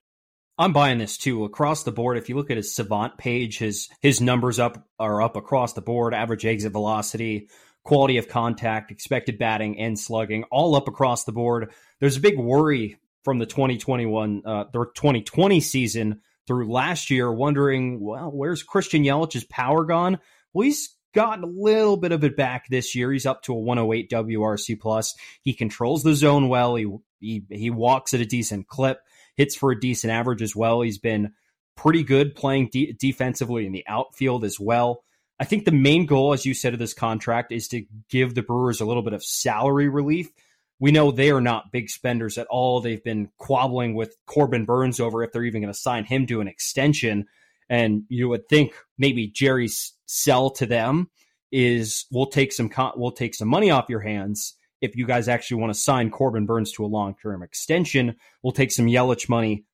I'm 0.58 0.72
buying 0.72 0.98
this 0.98 1.18
too 1.18 1.44
across 1.44 1.82
the 1.82 1.92
board. 1.92 2.16
If 2.16 2.28
you 2.28 2.36
look 2.36 2.50
at 2.50 2.56
his 2.56 2.74
Savant 2.74 3.18
page, 3.18 3.58
his 3.58 3.88
his 4.00 4.22
numbers 4.22 4.58
up 4.58 4.86
are 4.98 5.20
up 5.20 5.36
across 5.36 5.74
the 5.74 5.82
board. 5.82 6.14
Average 6.14 6.46
exit 6.46 6.72
velocity, 6.72 7.48
quality 7.82 8.16
of 8.16 8.28
contact, 8.28 8.90
expected 8.90 9.38
batting, 9.38 9.78
and 9.78 9.98
slugging, 9.98 10.44
all 10.44 10.74
up 10.74 10.88
across 10.88 11.24
the 11.24 11.32
board. 11.32 11.72
There's 12.00 12.16
a 12.16 12.22
big 12.22 12.38
worry 12.38 12.98
from 13.26 13.40
the 13.40 13.44
2021 13.46 14.42
uh, 14.46 14.64
the 14.72 14.84
2020 14.94 15.60
season 15.60 16.20
through 16.46 16.70
last 16.70 17.10
year, 17.10 17.30
wondering, 17.32 18.00
well, 18.00 18.30
where's 18.32 18.62
Christian 18.62 19.02
Yelich's 19.02 19.42
power 19.42 19.84
gone? 19.84 20.20
Well, 20.52 20.64
he's 20.64 20.94
gotten 21.12 21.42
a 21.42 21.48
little 21.48 21.96
bit 21.96 22.12
of 22.12 22.22
it 22.22 22.36
back 22.36 22.68
this 22.68 22.94
year. 22.94 23.10
He's 23.10 23.26
up 23.26 23.42
to 23.42 23.52
a 23.52 23.58
108 23.58 24.10
WRC 24.10 24.78
plus. 24.78 25.16
He 25.42 25.54
controls 25.54 26.04
the 26.04 26.14
zone 26.14 26.48
well. 26.48 26.76
He 26.76 26.86
he 27.18 27.42
he 27.50 27.68
walks 27.68 28.14
at 28.14 28.20
a 28.20 28.26
decent 28.26 28.68
clip, 28.68 29.00
hits 29.34 29.56
for 29.56 29.72
a 29.72 29.80
decent 29.80 30.12
average 30.12 30.40
as 30.40 30.54
well. 30.54 30.82
He's 30.82 30.98
been 30.98 31.32
pretty 31.76 32.04
good 32.04 32.36
playing 32.36 32.68
de- 32.70 32.92
defensively 32.92 33.66
in 33.66 33.72
the 33.72 33.84
outfield 33.88 34.44
as 34.44 34.60
well. 34.60 35.02
I 35.40 35.46
think 35.46 35.64
the 35.64 35.72
main 35.72 36.06
goal, 36.06 36.32
as 36.32 36.46
you 36.46 36.54
said, 36.54 36.74
of 36.74 36.78
this 36.78 36.94
contract 36.94 37.50
is 37.50 37.66
to 37.68 37.86
give 38.08 38.36
the 38.36 38.42
Brewers 38.42 38.80
a 38.80 38.86
little 38.86 39.02
bit 39.02 39.14
of 39.14 39.24
salary 39.24 39.88
relief 39.88 40.30
we 40.78 40.92
know 40.92 41.10
they 41.10 41.30
are 41.30 41.40
not 41.40 41.72
big 41.72 41.88
spenders 41.88 42.38
at 42.38 42.46
all. 42.48 42.80
They've 42.80 43.02
been 43.02 43.30
quabbling 43.38 43.94
with 43.94 44.16
Corbin 44.26 44.64
Burnes 44.64 45.00
over 45.00 45.22
if 45.22 45.32
they're 45.32 45.44
even 45.44 45.62
going 45.62 45.72
to 45.72 45.78
sign 45.78 46.04
him 46.04 46.26
to 46.26 46.40
an 46.40 46.48
extension. 46.48 47.26
And 47.68 48.02
you 48.08 48.28
would 48.28 48.48
think 48.48 48.74
maybe 48.98 49.26
Jerry's 49.26 49.94
sell 50.06 50.50
to 50.50 50.66
them 50.66 51.10
is 51.50 52.06
we'll 52.12 52.26
take 52.26 52.52
some 52.52 52.70
we'll 52.96 53.12
take 53.12 53.34
some 53.34 53.48
money 53.48 53.70
off 53.70 53.88
your 53.88 54.00
hands 54.00 54.54
if 54.80 54.96
you 54.96 55.06
guys 55.06 55.28
actually 55.28 55.60
want 55.60 55.72
to 55.72 55.80
sign 55.80 56.10
Corbin 56.10 56.46
Burnes 56.46 56.72
to 56.72 56.84
a 56.84 56.86
long 56.86 57.14
term 57.20 57.42
extension. 57.42 58.16
We'll 58.42 58.52
take 58.52 58.72
some 58.72 58.86
Yelich 58.86 59.28
money 59.28 59.64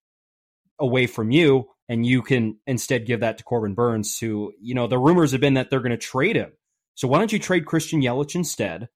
away 0.78 1.06
from 1.06 1.30
you, 1.30 1.68
and 1.88 2.06
you 2.06 2.22
can 2.22 2.58
instead 2.66 3.06
give 3.06 3.20
that 3.20 3.38
to 3.38 3.44
Corbin 3.44 3.74
Burnes, 3.74 4.18
Who 4.18 4.52
you 4.60 4.74
know 4.74 4.86
the 4.86 4.98
rumors 4.98 5.32
have 5.32 5.40
been 5.40 5.54
that 5.54 5.70
they're 5.70 5.80
going 5.80 5.90
to 5.90 5.96
trade 5.96 6.36
him. 6.36 6.52
So 6.94 7.08
why 7.08 7.18
don't 7.18 7.32
you 7.32 7.38
trade 7.38 7.66
Christian 7.66 8.02
Yelich 8.02 8.34
instead? 8.34 8.88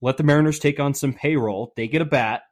Let 0.00 0.16
the 0.16 0.24
Mariners 0.24 0.58
take 0.58 0.78
on 0.80 0.94
some 0.94 1.12
payroll. 1.12 1.72
They 1.76 1.88
get 1.88 2.02
a 2.02 2.06
bat. 2.06 2.42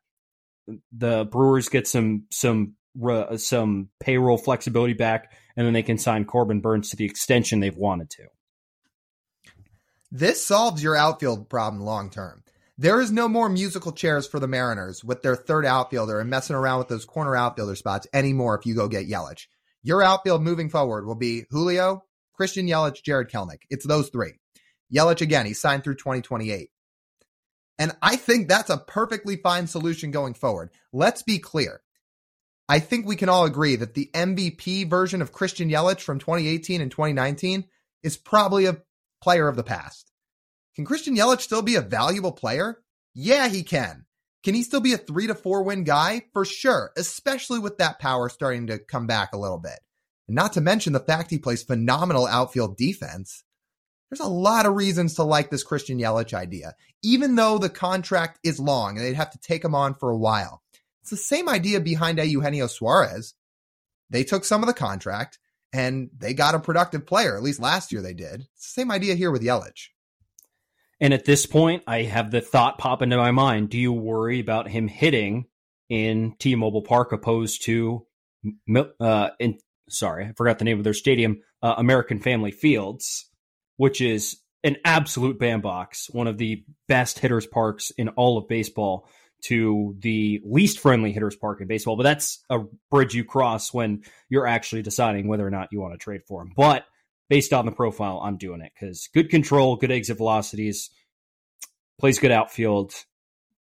The 0.93 1.27
Brewers 1.27 1.69
get 1.69 1.87
some 1.87 2.25
some 2.31 2.75
uh, 3.03 3.37
some 3.37 3.91
payroll 4.01 4.39
flexibility 4.39 4.95
back, 4.95 5.33
and 5.57 5.67
then 5.67 5.75
they 5.75 5.83
can 5.83 5.99
sign 5.99 6.25
Corbin 6.25 6.61
Burnes 6.61 6.91
to 6.91 6.97
the 6.97 7.05
extension 7.05 7.61
they've 7.61 7.77
wanted 7.77 8.11
to. 8.11 8.25
This 10.11 10.45
solves 10.45 10.83
your 10.83 10.97
outfield 10.97 11.51
problem 11.51 11.83
long 11.83 12.09
term. 12.09 12.45
There 12.79 13.01
is 13.01 13.13
no 13.13 13.29
more 13.29 13.49
musical 13.49 13.93
chairs 13.93 14.27
for 14.27 14.41
the 14.41 14.49
Mariners 14.49 15.05
with 15.05 15.23
their 15.23 15.37
third 15.37 15.65
outfielder 15.65 16.19
and 16.19 16.31
messing 16.31 16.57
around 16.57 16.79
with 16.79 16.89
those 16.89 17.05
corner 17.05 17.37
outfielder 17.37 17.77
spots 17.77 18.07
anymore 18.13 18.59
if 18.59 18.67
you 18.67 18.75
go 18.75 18.89
get 18.89 19.09
Yelich. 19.09 19.47
Your 19.83 20.03
outfield 20.03 20.43
moving 20.43 20.71
forward 20.71 21.07
will 21.07 21.15
be 21.15 21.45
Julio, 21.51 22.05
Christian 22.33 22.67
Yelich, 22.67 23.03
Jarred 23.05 23.31
Kelenic. 23.31 23.63
It's 23.71 23.87
those 23.87 24.09
three. 24.09 24.33
Yelich 24.93 25.21
again, 25.21 25.47
he 25.47 25.55
signed 25.55 25.85
through 25.85 25.97
2028. 25.97 26.71
And 27.79 27.93
I 28.01 28.17
think 28.17 28.49
that's 28.49 28.71
a 28.71 28.79
perfectly 28.79 29.37
fine 29.37 29.67
solution 29.67 30.11
going 30.11 30.35
forward. 30.35 30.71
Let's 30.93 31.23
be 31.23 31.39
clear. 31.39 31.81
I 32.69 32.79
think 32.79 33.07
we 33.07 33.17
can 33.17 33.29
all 33.29 33.45
agree 33.45 33.77
that 33.77 33.95
the 33.95 34.11
MVP 34.15 34.89
version 34.89 35.21
of 35.21 35.33
Christian 35.33 35.69
Yelich 35.69 36.01
from 36.01 36.19
2018 36.19 36.81
and 36.81 36.91
2019 36.91 37.65
is 38.03 38.17
probably 38.17 38.67
a 38.67 38.79
player 39.21 39.49
of 39.49 39.57
the 39.57 39.63
past. 39.63 40.11
Can 40.77 40.85
Christian 40.85 41.17
Yelich 41.17 41.41
still 41.41 41.63
be 41.63 41.75
a 41.75 41.83
valuable 41.83 42.33
player? 42.33 42.83
Yeah, 43.13 43.49
he 43.49 43.63
can. 43.63 44.07
Can 44.45 44.55
he 44.55 44.63
still 44.63 44.81
be 44.81 44.93
a 44.93 44.99
three 44.99 45.27
to 45.27 45.35
four 45.35 45.63
win 45.63 45.85
guy? 45.85 46.25
For 46.33 46.45
sure, 46.45 46.93
especially 46.97 47.59
with 47.59 47.79
that 47.79 47.99
power 47.99 48.29
starting 48.29 48.67
to 48.69 48.79
come 48.79 49.07
back 49.07 49.33
a 49.33 49.39
little 49.39 49.59
bit. 49.59 49.79
And 50.29 50.35
not 50.35 50.55
to 50.55 50.61
mention 50.61 50.93
the 50.93 51.01
fact 51.01 51.31
he 51.31 51.39
plays 51.39 51.63
phenomenal 51.63 52.27
outfield 52.27 52.77
defense. 52.77 53.45
There's 54.11 54.21
a 54.21 54.31
lot 54.31 54.67
of 54.67 54.75
reasons 54.75 55.15
to 55.15 55.25
like 55.25 55.51
this 55.51 55.65
Christian 55.65 55.99
Yelich 55.99 56.35
idea, 56.35 56.75
even 57.03 57.35
though 57.35 57.59
the 57.59 57.69
contract 57.69 58.39
is 58.45 58.61
long 58.61 58.97
and 58.97 59.05
they'd 59.05 59.15
have 59.15 59.33
to 59.33 59.39
take 59.39 59.65
him 59.65 59.75
on 59.75 59.95
for 59.95 60.11
a 60.11 60.17
while. 60.17 60.63
It's 61.03 61.11
the 61.11 61.17
same 61.17 61.49
idea 61.49 61.81
behind 61.81 62.19
A. 62.19 62.27
Eugenio 62.27 62.67
Suarez. 62.67 63.35
They 64.11 64.25
took 64.25 64.45
some 64.45 64.63
of 64.63 64.69
the 64.69 64.75
contract 64.75 65.39
and 65.73 66.11
they 66.17 66.33
got 66.33 66.55
a 66.55 66.61
productive 66.61 67.05
player. 67.07 67.37
At 67.37 67.43
least 67.43 67.61
last 67.61 67.93
year 67.93 68.01
they 68.01 68.15
did. 68.15 68.43
It's 68.55 68.73
the 68.73 68.81
same 68.81 68.91
idea 68.91 69.15
here 69.15 69.31
with 69.31 69.43
Yelich. 69.43 69.89
And 71.01 71.13
at 71.13 71.25
this 71.25 71.45
point, 71.45 71.83
I 71.87 72.03
have 72.03 72.31
the 72.31 72.41
thought 72.41 72.79
pop 72.79 73.03
into 73.03 73.17
my 73.17 73.33
mind: 73.33 73.71
Do 73.71 73.79
you 73.79 73.93
worry 73.93 74.41
about 74.41 74.69
him 74.69 74.89
hitting 74.89 75.47
in 75.89 76.35
T-Mobile 76.39 76.83
Park 76.83 77.13
opposed 77.13 77.65
to, 77.65 78.07
uh, 79.01 79.31
in 79.39 79.59
sorry, 79.89 80.27
I 80.27 80.33
forgot 80.37 80.59
the 80.59 80.65
name 80.65 80.79
of 80.79 80.85
their 80.85 80.95
stadium, 80.95 81.43
uh, 81.63 81.75
American 81.77 82.21
Family 82.21 82.53
Fields? 82.53 83.29
Which 83.77 84.01
is 84.01 84.39
an 84.63 84.77
absolute 84.85 85.39
bandbox, 85.39 86.09
one 86.11 86.27
of 86.27 86.39
the 86.39 86.65
best 86.89 87.19
hitters 87.19 87.47
parks 87.47 87.91
in 87.91 88.09
all 88.11 88.39
of 88.39 88.49
baseball, 88.49 89.07
to 89.43 89.95
the 89.99 90.41
least 90.43 90.79
friendly 90.79 91.13
hitters 91.13 91.37
park 91.37 91.61
in 91.61 91.67
baseball. 91.67 91.97
But 91.97 92.05
that's 92.05 92.43
a 92.49 92.61
bridge 92.91 93.15
you 93.15 93.25
cross 93.25 93.75
when 93.75 94.03
you're 94.31 94.47
actually 94.47 94.81
deciding 94.81 95.29
whether 95.29 95.47
or 95.47 95.51
not 95.51 95.69
you 95.71 95.81
want 95.81 95.93
to 95.93 95.99
trade 95.99 96.23
for 96.27 96.41
him. 96.41 96.53
But 96.57 96.87
based 97.29 97.53
on 97.53 97.67
the 97.67 97.73
profile, 97.73 98.21
I'm 98.25 98.39
doing 98.39 98.63
it 98.63 98.73
because 98.75 99.09
good 99.13 99.29
control, 99.29 99.77
good 99.77 99.91
exit 99.91 100.17
velocities, 100.17 100.89
plays 101.99 102.19
good 102.19 102.33
outfield. 102.33 102.95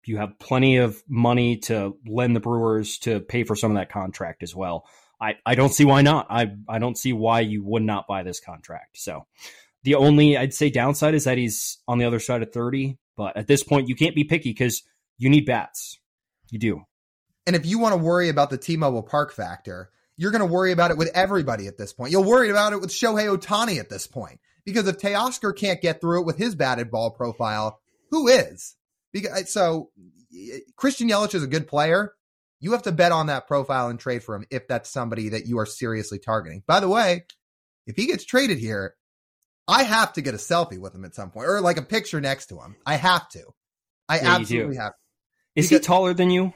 you 0.04 0.16
have 0.16 0.38
plenty 0.38 0.78
of 0.78 1.00
money 1.08 1.58
to 1.58 1.96
lend 2.06 2.34
the 2.34 2.40
Brewers 2.40 2.98
to 3.00 3.20
pay 3.20 3.44
for 3.44 3.54
some 3.54 3.70
of 3.70 3.76
that 3.76 3.90
contract 3.90 4.42
as 4.42 4.56
well. 4.56 4.84
I, 5.20 5.34
I 5.44 5.54
don't 5.54 5.72
see 5.72 5.84
why 5.84 6.02
not. 6.02 6.26
I, 6.30 6.52
I 6.68 6.78
don't 6.78 6.96
see 6.96 7.12
why 7.12 7.40
you 7.40 7.62
would 7.64 7.82
not 7.82 8.06
buy 8.06 8.22
this 8.22 8.40
contract. 8.40 8.98
So 8.98 9.26
the 9.82 9.94
only 9.94 10.36
I'd 10.36 10.54
say 10.54 10.70
downside 10.70 11.14
is 11.14 11.24
that 11.24 11.38
he's 11.38 11.78
on 11.86 11.98
the 11.98 12.04
other 12.04 12.20
side 12.20 12.42
of 12.42 12.52
30. 12.52 12.98
But 13.16 13.36
at 13.36 13.46
this 13.46 13.64
point, 13.64 13.88
you 13.88 13.96
can't 13.96 14.14
be 14.14 14.24
picky 14.24 14.50
because 14.50 14.82
you 15.16 15.28
need 15.28 15.44
bats. 15.44 15.98
You 16.50 16.58
do. 16.58 16.82
And 17.46 17.56
if 17.56 17.66
you 17.66 17.78
want 17.78 17.94
to 17.94 18.02
worry 18.02 18.28
about 18.28 18.50
the 18.50 18.58
T-Mobile 18.58 19.02
Park 19.02 19.32
factor, 19.32 19.90
you're 20.16 20.30
going 20.30 20.46
to 20.46 20.52
worry 20.52 20.72
about 20.72 20.90
it 20.90 20.98
with 20.98 21.10
everybody 21.14 21.66
at 21.66 21.78
this 21.78 21.92
point. 21.92 22.12
You'll 22.12 22.24
worry 22.24 22.50
about 22.50 22.72
it 22.72 22.80
with 22.80 22.90
Shohei 22.90 23.34
Ohtani 23.34 23.78
at 23.78 23.88
this 23.88 24.06
point 24.06 24.40
because 24.64 24.86
if 24.86 24.98
Teoscar 24.98 25.56
can't 25.56 25.80
get 25.80 26.00
through 26.00 26.20
it 26.20 26.26
with 26.26 26.36
his 26.36 26.54
batted 26.54 26.90
ball 26.90 27.10
profile, 27.10 27.80
who 28.10 28.28
is? 28.28 28.76
Because 29.12 29.50
so 29.52 29.90
Christian 30.76 31.08
Yelich 31.08 31.34
is 31.34 31.42
a 31.42 31.48
good 31.48 31.66
player. 31.66 32.12
You 32.60 32.72
have 32.72 32.82
to 32.82 32.92
bet 32.92 33.12
on 33.12 33.28
that 33.28 33.46
profile 33.46 33.88
and 33.88 33.98
trade 33.98 34.22
for 34.22 34.34
him 34.34 34.44
if 34.50 34.68
that's 34.68 34.90
somebody 34.90 35.30
that 35.30 35.46
you 35.46 35.58
are 35.58 35.66
seriously 35.66 36.18
targeting. 36.18 36.62
By 36.66 36.80
the 36.80 36.88
way, 36.88 37.24
if 37.86 37.96
he 37.96 38.06
gets 38.06 38.24
traded 38.24 38.58
here, 38.58 38.94
I 39.68 39.82
have 39.82 40.14
to 40.14 40.22
get 40.22 40.34
a 40.34 40.38
selfie 40.38 40.78
with 40.78 40.94
him 40.94 41.04
at 41.04 41.14
some 41.14 41.30
point 41.30 41.46
or 41.46 41.60
like 41.60 41.76
a 41.76 41.82
picture 41.82 42.20
next 42.20 42.46
to 42.46 42.58
him. 42.58 42.76
I 42.86 42.96
have 42.96 43.28
to. 43.30 43.44
I 44.08 44.16
Yeah, 44.16 44.36
absolutely 44.36 44.76
have. 44.76 44.94
Is 45.54 45.68
he 45.68 45.78
taller 45.78 46.14
than 46.14 46.30
you? 46.30 46.54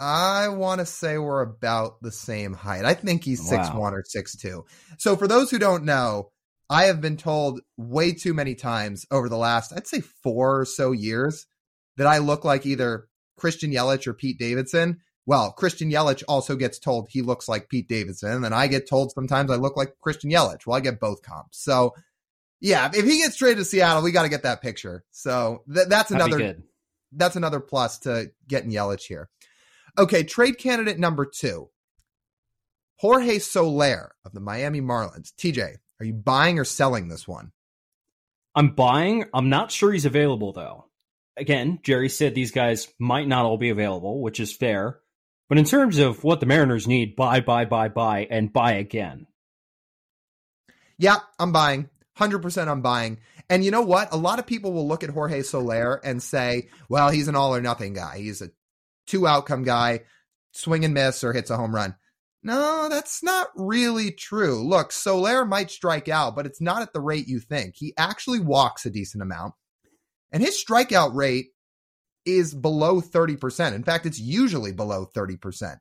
I 0.00 0.48
want 0.48 0.80
to 0.80 0.86
say 0.86 1.18
we're 1.18 1.42
about 1.42 2.02
the 2.02 2.10
same 2.10 2.54
height. 2.54 2.84
I 2.84 2.94
think 2.94 3.22
he's 3.22 3.46
six 3.46 3.68
Wow. 3.68 3.80
one 3.80 3.94
or 3.94 4.02
six 4.04 4.34
two. 4.36 4.64
So 4.98 5.14
for 5.14 5.28
those 5.28 5.50
who 5.50 5.58
don't 5.58 5.84
know, 5.84 6.30
I 6.70 6.84
have 6.84 7.00
been 7.00 7.16
told 7.16 7.60
way 7.76 8.12
too 8.12 8.32
many 8.32 8.54
times 8.54 9.04
over 9.10 9.28
the 9.28 9.36
last, 9.36 9.72
I'd 9.72 9.86
say 9.86 10.00
four 10.00 10.60
or 10.60 10.64
so 10.64 10.92
years, 10.92 11.46
that 11.96 12.06
I 12.06 12.18
look 12.18 12.44
like 12.44 12.64
either 12.64 13.08
Christian 13.36 13.72
Yelich 13.72 14.06
or 14.06 14.14
Pete 14.14 14.38
Davidson. 14.38 15.00
Well, 15.26 15.52
Christian 15.52 15.90
Yelich 15.90 16.22
also 16.26 16.56
gets 16.56 16.78
told 16.78 17.08
he 17.10 17.22
looks 17.22 17.46
like 17.48 17.68
Pete 17.68 17.88
Davidson, 17.88 18.44
and 18.44 18.54
I 18.54 18.68
get 18.68 18.88
told 18.88 19.12
sometimes 19.12 19.50
I 19.50 19.56
look 19.56 19.76
like 19.76 19.98
Christian 20.00 20.30
Yelich. 20.30 20.66
Well, 20.66 20.76
I 20.76 20.80
get 20.80 20.98
both 20.98 21.22
comps. 21.22 21.62
So, 21.62 21.94
yeah, 22.60 22.90
if 22.92 23.04
he 23.04 23.18
gets 23.18 23.36
traded 23.36 23.58
to 23.58 23.64
Seattle, 23.64 24.02
we 24.02 24.12
got 24.12 24.22
to 24.24 24.28
get 24.28 24.42
that 24.42 24.62
picture. 24.62 25.04
So 25.10 25.62
th- 25.72 25.88
that's 25.88 26.10
another 26.10 26.58
that's 27.12 27.36
another 27.36 27.60
plus 27.60 28.00
to 28.00 28.30
getting 28.46 28.70
Yelich 28.70 29.02
here. 29.02 29.28
Okay, 29.98 30.22
trade 30.22 30.58
candidate 30.58 30.98
number 30.98 31.26
two. 31.26 31.70
Jorge 32.96 33.38
Soler 33.38 34.12
of 34.24 34.32
the 34.32 34.40
Miami 34.40 34.80
Marlins. 34.80 35.32
TJ, 35.34 35.76
are 35.98 36.06
you 36.06 36.12
buying 36.12 36.58
or 36.58 36.64
selling 36.64 37.08
this 37.08 37.26
one? 37.26 37.52
I'm 38.54 38.74
buying. 38.74 39.24
I'm 39.32 39.48
not 39.48 39.70
sure 39.70 39.92
he's 39.92 40.04
available 40.04 40.52
though. 40.52 40.86
Again, 41.36 41.78
Jerry 41.82 42.10
said 42.10 42.34
these 42.34 42.50
guys 42.50 42.88
might 42.98 43.26
not 43.26 43.46
all 43.46 43.56
be 43.56 43.70
available, 43.70 44.20
which 44.20 44.38
is 44.38 44.54
fair. 44.54 44.98
But 45.48 45.58
in 45.58 45.64
terms 45.64 45.98
of 45.98 46.22
what 46.22 46.40
the 46.40 46.46
Mariners 46.46 46.86
need, 46.86 47.16
buy, 47.16 47.40
buy, 47.40 47.64
buy, 47.64 47.88
buy, 47.88 48.26
and 48.30 48.52
buy 48.52 48.72
again. 48.72 49.26
Yeah, 50.98 51.16
I'm 51.38 51.50
buying. 51.50 51.88
100% 52.20 52.68
I'm 52.68 52.82
buying. 52.82 53.18
And 53.48 53.64
you 53.64 53.70
know 53.70 53.82
what? 53.82 54.12
A 54.12 54.16
lot 54.16 54.38
of 54.38 54.46
people 54.46 54.72
will 54.72 54.86
look 54.86 55.02
at 55.02 55.10
Jorge 55.10 55.42
Soler 55.42 56.00
and 56.04 56.22
say, 56.22 56.68
well, 56.88 57.10
he's 57.10 57.28
an 57.28 57.36
all 57.36 57.54
or 57.54 57.60
nothing 57.60 57.94
guy. 57.94 58.18
He's 58.18 58.42
a 58.42 58.50
two 59.06 59.26
outcome 59.26 59.64
guy, 59.64 60.00
swing 60.52 60.84
and 60.84 60.94
miss 60.94 61.24
or 61.24 61.32
hits 61.32 61.50
a 61.50 61.56
home 61.56 61.74
run. 61.74 61.96
No, 62.42 62.88
that's 62.88 63.22
not 63.22 63.48
really 63.54 64.12
true. 64.12 64.66
Look, 64.66 64.92
Soler 64.92 65.44
might 65.44 65.70
strike 65.70 66.08
out, 66.08 66.34
but 66.34 66.46
it's 66.46 66.60
not 66.60 66.80
at 66.80 66.92
the 66.92 67.00
rate 67.00 67.28
you 67.28 67.38
think. 67.38 67.74
He 67.76 67.92
actually 67.98 68.40
walks 68.40 68.86
a 68.86 68.90
decent 68.90 69.22
amount. 69.22 69.54
And 70.32 70.42
his 70.42 70.62
strikeout 70.62 71.14
rate 71.14 71.48
is 72.24 72.54
below 72.54 73.00
30%. 73.00 73.74
In 73.74 73.82
fact, 73.82 74.06
it's 74.06 74.18
usually 74.18 74.72
below 74.72 75.06
30%. 75.14 75.76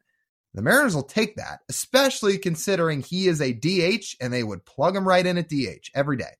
The 0.54 0.62
Mariners 0.62 0.95
will 0.95 1.04
take 1.04 1.36
that, 1.36 1.60
especially 1.70 2.38
considering 2.38 3.02
he 3.02 3.28
is 3.28 3.41
a 3.41 3.54
DH 3.54 4.16
and 4.20 4.34
they 4.34 4.43
would 4.43 4.66
plug 4.66 4.95
him 4.95 5.08
right 5.08 5.26
in 5.26 5.38
at 5.38 5.47
DH 5.47 5.89
every 5.93 6.18
day. 6.18 6.34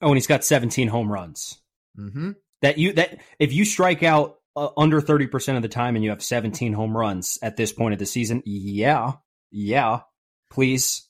Oh, 0.00 0.08
and 0.08 0.16
he's 0.16 0.26
got 0.26 0.44
17 0.44 0.88
home 0.88 1.10
runs. 1.10 1.60
Mm-hmm. 1.98 2.32
That 2.62 2.78
you 2.78 2.92
that 2.94 3.18
if 3.38 3.52
you 3.52 3.64
strike 3.64 4.02
out 4.02 4.36
uh, 4.54 4.68
under 4.76 5.00
30% 5.00 5.56
of 5.56 5.62
the 5.62 5.68
time 5.68 5.96
and 5.96 6.04
you 6.04 6.10
have 6.10 6.22
17 6.22 6.72
home 6.72 6.96
runs 6.96 7.38
at 7.42 7.56
this 7.56 7.72
point 7.72 7.92
of 7.92 7.98
the 7.98 8.06
season, 8.06 8.42
yeah. 8.44 9.12
Yeah. 9.50 10.00
Please. 10.50 11.08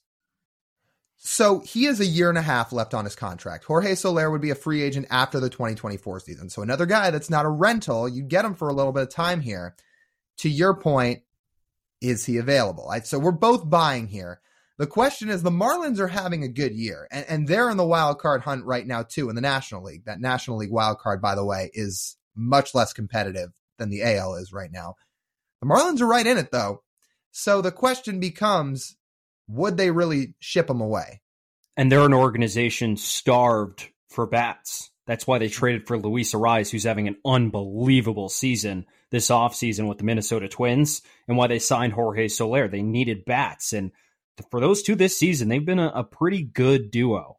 So 1.17 1.61
he 1.61 1.85
has 1.85 2.01
a 2.01 2.07
year 2.07 2.31
and 2.31 2.39
a 2.39 2.43
half 2.43 2.73
left 2.73 2.95
on 2.95 3.05
his 3.05 3.17
contract. 3.17 3.65
Jorge 3.65 3.95
Soler 3.95 4.31
would 4.31 4.41
be 4.41 4.51
a 4.51 4.55
free 4.55 4.83
agent 4.83 5.07
after 5.11 5.39
the 5.39 5.51
2024 5.51 6.21
season. 6.21 6.49
So 6.49 6.63
another 6.63 6.87
guy 6.87 7.11
that's 7.11 7.29
not 7.29 7.45
a 7.45 7.51
rental, 7.51 8.09
you 8.09 8.23
get 8.23 8.45
him 8.45 8.55
for 8.55 8.69
a 8.69 8.73
little 8.73 8.93
bit 8.93 9.03
of 9.03 9.11
time 9.11 9.41
here. 9.41 9.77
To 10.39 10.49
your 10.49 10.75
point, 10.75 11.23
is 12.01 12.27
he 12.27 12.39
available? 12.39 12.89
I, 12.89 13.01
so 13.01 13.19
we're 13.19 13.33
both 13.33 13.69
buying 13.69 14.09
here. 14.09 14.41
The 14.79 14.87
question 14.87 15.29
is 15.29 15.43
the 15.43 15.51
Marlins 15.51 15.99
are 15.99 16.09
having 16.09 16.43
a 16.43 16.49
good 16.49 16.73
year 16.73 17.07
and, 17.11 17.27
and 17.29 17.49
they're 17.49 17.71
in 17.71 17.77
the 17.77 17.87
wild 17.87 18.19
card 18.19 18.41
hunt 18.41 18.65
right 18.65 18.87
now 18.87 19.03
too 19.03 19.29
in 19.29 19.35
the 19.35 19.43
National 19.43 19.83
League. 19.83 20.07
That 20.07 20.21
National 20.21 20.57
League 20.57 20.71
wild 20.71 20.99
card, 20.99 21.21
by 21.21 21.35
the 21.35 21.45
way, 21.45 21.71
is 21.75 22.17
much 22.35 22.75
less 22.75 22.93
competitive 22.93 23.51
than 23.79 23.91
the 23.91 24.03
AL 24.03 24.37
is 24.37 24.53
right 24.53 24.73
now. 24.73 24.95
The 25.61 25.69
Marlins 25.69 26.01
are 26.01 26.07
right 26.07 26.27
in 26.27 26.39
it 26.39 26.51
though. 26.51 26.83
So 27.31 27.61
the 27.61 27.73
question 27.73 28.21
becomes, 28.21 28.97
would 29.49 29.77
they 29.77 29.91
really 29.91 30.35
ship 30.41 30.71
him 30.71 30.81
away? 30.81 31.21
And 31.77 31.93
they're 31.93 32.07
an 32.07 32.15
organization 32.15 32.97
starved 32.97 33.89
for 34.09 34.27
bats. 34.27 34.91
That's 35.07 35.27
why 35.27 35.39
they 35.39 35.49
traded 35.49 35.87
for 35.87 35.99
Luis 35.99 36.33
Arraez, 36.35 36.71
who's 36.71 36.85
having 36.85 37.09
an 37.09 37.17
unbelievable 37.25 38.29
season 38.29 38.87
this 39.11 39.29
offseason 39.29 39.89
with 39.89 39.99
the 39.99 40.05
Minnesota 40.05 40.49
Twins, 40.49 41.03
and 41.29 41.37
why 41.37 41.47
they 41.49 41.59
signed 41.59 41.93
Jorge 41.93 42.29
Soler. 42.29 42.69
They 42.69 42.83
needed 42.83 43.25
bats. 43.25 43.73
And 43.73 43.91
for 44.51 44.61
those 44.61 44.83
two 44.83 44.95
this 44.95 45.17
season, 45.19 45.49
they've 45.49 45.65
been 45.65 45.79
a, 45.81 45.89
a 45.95 46.05
pretty 46.05 46.43
good 46.43 46.91
duo. 46.91 47.37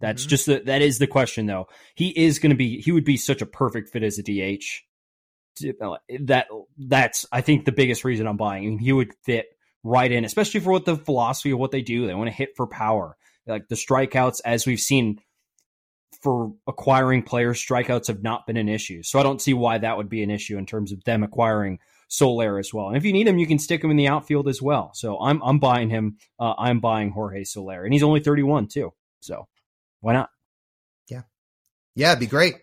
That's 0.00 0.24
Mhm. 0.24 0.28
just 0.28 0.46
the, 0.46 0.62
that 0.64 0.80
is 0.82 0.98
the 0.98 1.06
question 1.06 1.44
though. 1.46 1.66
He 1.94 2.08
is 2.08 2.38
going 2.38 2.50
to 2.50 2.56
be 2.56 2.80
he 2.80 2.90
would 2.92 3.04
be 3.04 3.18
such 3.18 3.42
a 3.42 3.46
perfect 3.46 3.90
fit 3.90 4.02
as 4.02 4.18
a 4.18 4.22
DH. 4.22 4.64
That 5.60 6.46
that's 6.78 7.26
I 7.30 7.40
think 7.42 7.64
the 7.66 7.72
biggest 7.72 8.04
reason 8.04 8.26
I'm 8.26 8.36
buying. 8.38 8.64
I 8.64 8.70
mean, 8.70 8.78
he 8.78 8.92
would 8.92 9.12
fit 9.24 9.46
right 9.84 10.10
in, 10.10 10.24
especially 10.24 10.60
for 10.60 10.72
what 10.72 10.84
the 10.86 10.96
philosophy 10.96 11.50
of 11.50 11.58
what 11.58 11.70
they 11.70 11.82
do. 11.82 12.06
They 12.06 12.14
want 12.14 12.28
to 12.28 12.34
hit 12.36 12.50
for 12.56 12.66
power. 12.66 13.16
Like 13.46 13.68
the 13.68 13.74
strikeouts, 13.74 14.40
as 14.44 14.66
we've 14.66 14.80
seen 14.80 15.18
for 16.22 16.54
acquiring 16.66 17.22
players, 17.22 17.62
strikeouts 17.62 18.08
have 18.08 18.22
not 18.22 18.46
been 18.46 18.56
an 18.56 18.68
issue. 18.68 19.02
So 19.02 19.18
I 19.18 19.22
don't 19.22 19.40
see 19.40 19.54
why 19.54 19.78
that 19.78 19.96
would 19.96 20.08
be 20.08 20.22
an 20.22 20.30
issue 20.30 20.58
in 20.58 20.66
terms 20.66 20.92
of 20.92 21.02
them 21.04 21.22
acquiring 21.22 21.78
Soler 22.08 22.58
as 22.58 22.74
well. 22.74 22.88
And 22.88 22.96
if 22.96 23.04
you 23.04 23.12
need 23.12 23.28
him, 23.28 23.38
you 23.38 23.46
can 23.46 23.58
stick 23.58 23.82
him 23.82 23.90
in 23.90 23.96
the 23.96 24.08
outfield 24.08 24.48
as 24.48 24.60
well. 24.60 24.90
So 24.94 25.18
I'm 25.20 25.40
I'm 25.42 25.58
buying 25.58 25.90
him. 25.90 26.18
Uh, 26.38 26.54
I'm 26.58 26.80
buying 26.80 27.10
Jorge 27.10 27.44
Soler, 27.44 27.84
and 27.84 27.92
he's 27.92 28.02
only 28.02 28.20
31 28.20 28.66
too. 28.66 28.92
So 29.20 29.46
why 30.00 30.14
not? 30.14 30.30
Yeah, 31.08 31.22
yeah, 31.94 32.10
it'd 32.10 32.20
be 32.20 32.26
great. 32.26 32.56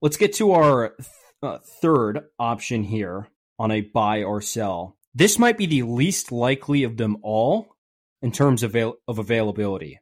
Let's 0.00 0.16
get 0.16 0.34
to 0.34 0.52
our 0.52 0.96
uh, 1.42 1.58
third 1.82 2.24
option 2.38 2.84
here 2.84 3.28
on 3.58 3.70
a 3.70 3.82
buy 3.82 4.22
or 4.22 4.40
sell. 4.40 4.96
This 5.14 5.38
might 5.38 5.58
be 5.58 5.66
the 5.66 5.82
least 5.82 6.32
likely 6.32 6.84
of 6.84 6.96
them 6.96 7.18
all 7.22 7.76
in 8.22 8.32
terms 8.32 8.62
of, 8.62 8.70
avail- 8.70 8.96
of 9.06 9.18
availability. 9.18 9.98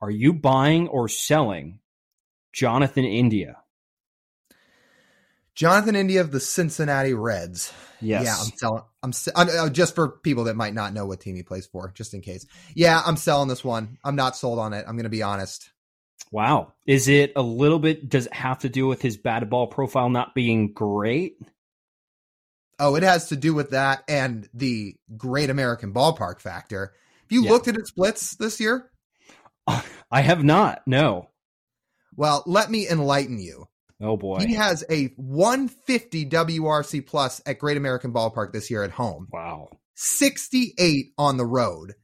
Are 0.00 0.10
you 0.10 0.32
buying 0.32 0.88
or 0.88 1.08
selling 1.08 1.79
Jonathan 2.52 3.04
India? 3.04 3.56
Jonathan 5.54 5.94
India 5.96 6.20
of 6.20 6.30
the 6.30 6.40
Cincinnati 6.40 7.12
Reds. 7.12 7.72
Yes. 8.00 8.24
Yeah, 8.24 8.36
I'm 8.40 8.52
selling. 8.56 8.82
I'm, 9.02 9.12
I'm 9.36 9.66
uh, 9.66 9.70
just 9.70 9.94
for 9.94 10.08
people 10.08 10.44
that 10.44 10.56
might 10.56 10.74
not 10.74 10.94
know 10.94 11.06
what 11.06 11.20
team 11.20 11.36
he 11.36 11.42
plays 11.42 11.66
for, 11.66 11.90
just 11.94 12.14
in 12.14 12.20
case. 12.22 12.46
Yeah, 12.74 13.02
I'm 13.04 13.16
selling 13.16 13.48
this 13.48 13.64
one. 13.64 13.98
I'm 14.04 14.16
not 14.16 14.36
sold 14.36 14.58
on 14.58 14.72
it. 14.72 14.84
I'm 14.86 14.94
going 14.96 15.04
to 15.04 15.10
be 15.10 15.22
honest. 15.22 15.70
Wow. 16.32 16.72
Is 16.86 17.08
it 17.08 17.32
a 17.36 17.42
little 17.42 17.78
bit, 17.78 18.08
does 18.08 18.26
it 18.26 18.32
have 18.32 18.60
to 18.60 18.68
do 18.68 18.86
with 18.86 19.02
his 19.02 19.16
batted 19.16 19.50
ball 19.50 19.66
profile 19.66 20.08
not 20.08 20.34
being 20.34 20.72
great? 20.72 21.36
Oh, 22.78 22.94
it 22.94 23.02
has 23.02 23.28
to 23.28 23.36
do 23.36 23.52
with 23.52 23.70
that 23.70 24.04
and 24.08 24.48
the 24.54 24.96
Great 25.16 25.50
American 25.50 25.92
Ballpark 25.92 26.40
factor. 26.40 26.94
Have 27.24 27.32
you 27.32 27.44
Yeah. 27.44 27.50
looked 27.50 27.68
at 27.68 27.76
its 27.76 27.90
splits 27.90 28.36
this 28.36 28.60
year? 28.60 28.90
I 29.66 30.20
have 30.20 30.42
not. 30.42 30.82
No. 30.86 31.28
Well, 32.16 32.42
let 32.46 32.70
me 32.70 32.88
enlighten 32.88 33.38
you. 33.38 33.66
Oh 34.00 34.16
boy. 34.16 34.38
He 34.40 34.54
has 34.54 34.84
a 34.90 35.06
150 35.16 36.26
WRC 36.26 37.06
plus 37.06 37.42
at 37.46 37.58
Great 37.58 37.76
American 37.76 38.12
Ballpark 38.12 38.52
this 38.52 38.70
year 38.70 38.82
at 38.82 38.90
home, 38.90 39.28
Wow. 39.32 39.68
68 39.94 41.12
on 41.18 41.36
the 41.36 41.44
road. 41.46 41.94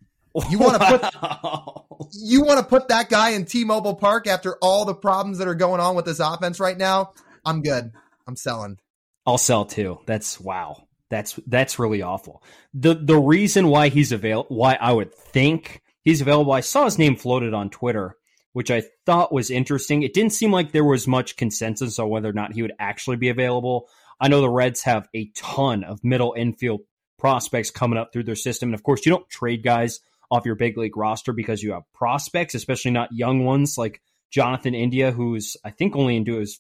You 0.51 0.59
wanna 0.59 0.79
put- 0.79 1.01
put 1.03 1.83
You 2.13 2.43
want 2.45 2.61
to 2.61 2.65
put 2.67 2.89
that 2.89 3.09
guy 3.09 3.31
in 3.31 3.47
T-Mobile 3.47 3.95
Park 3.97 4.27
after 4.27 4.57
all 4.61 4.85
the 4.85 4.95
problems 4.95 5.39
that 5.39 5.49
are 5.49 5.55
going 5.55 5.81
on 5.81 5.97
with 5.97 6.05
this 6.05 6.21
offense 6.21 6.61
right 6.61 6.77
now? 6.77 7.13
I'm 7.45 7.63
good. 7.63 7.91
I'm 8.29 8.37
selling. 8.37 8.77
I'll 9.25 9.39
sell 9.39 9.65
too. 9.65 9.99
That's 10.07 10.39
wow. 10.39 10.87
That's 11.09 11.39
that's 11.47 11.79
really 11.79 12.03
awful. 12.03 12.43
The 12.75 12.95
the 12.95 13.17
reason 13.17 13.69
why 13.69 13.89
he's 13.89 14.13
available, 14.13 14.55
why 14.57 14.77
I 14.81 14.93
would 14.93 15.15
think 15.15 15.81
he's 16.03 16.21
available. 16.21 16.53
I 16.53 16.61
saw 16.61 16.85
his 16.85 16.99
name 16.99 17.17
floated 17.17 17.55
on 17.55 17.71
Twitter, 17.71 18.17
which 18.57 18.71
I 18.71 18.85
thought 19.05 19.35
was 19.35 19.51
interesting. 19.51 20.03
It 20.03 20.15
didn't 20.15 20.33
seem 20.33 20.51
like 20.51 20.73
there 20.73 20.83
was 20.83 21.07
much 21.07 21.37
consensus 21.37 21.99
on 21.99 22.09
whether 22.09 22.31
or 22.31 22.33
not 22.33 22.55
he 22.55 22.63
would 22.63 22.73
actually 22.79 23.19
be 23.19 23.29
available. 23.29 23.87
I 24.19 24.29
know 24.29 24.41
the 24.41 24.49
Reds 24.49 24.81
have 24.85 25.11
a 25.15 25.31
ton 25.35 25.85
of 25.85 26.03
middle 26.03 26.33
infield 26.35 26.81
prospects 27.19 27.71
coming 27.71 27.99
up 27.99 28.15
through 28.15 28.25
their 28.25 28.35
system. 28.35 28.71
And 28.71 28.75
of 28.75 28.83
course, 28.83 29.05
you 29.05 29.11
don't 29.11 29.29
trade 29.29 29.63
guys 29.63 30.01
off 30.31 30.47
your 30.47 30.55
big 30.55 30.79
league 30.79 30.97
roster 30.97 31.35
because 31.35 31.63
you 31.63 31.73
have 31.73 31.83
prospects, 31.93 32.55
especially 32.55 32.93
not 32.93 33.13
young 33.13 33.45
ones 33.45 33.77
like 33.77 34.01
Jonathan 34.31 34.75
India, 34.75 35.13
who's 35.13 35.59
I 35.63 35.69
think 35.69 35.95
only 35.95 36.17
into 36.17 36.39
his 36.39 36.59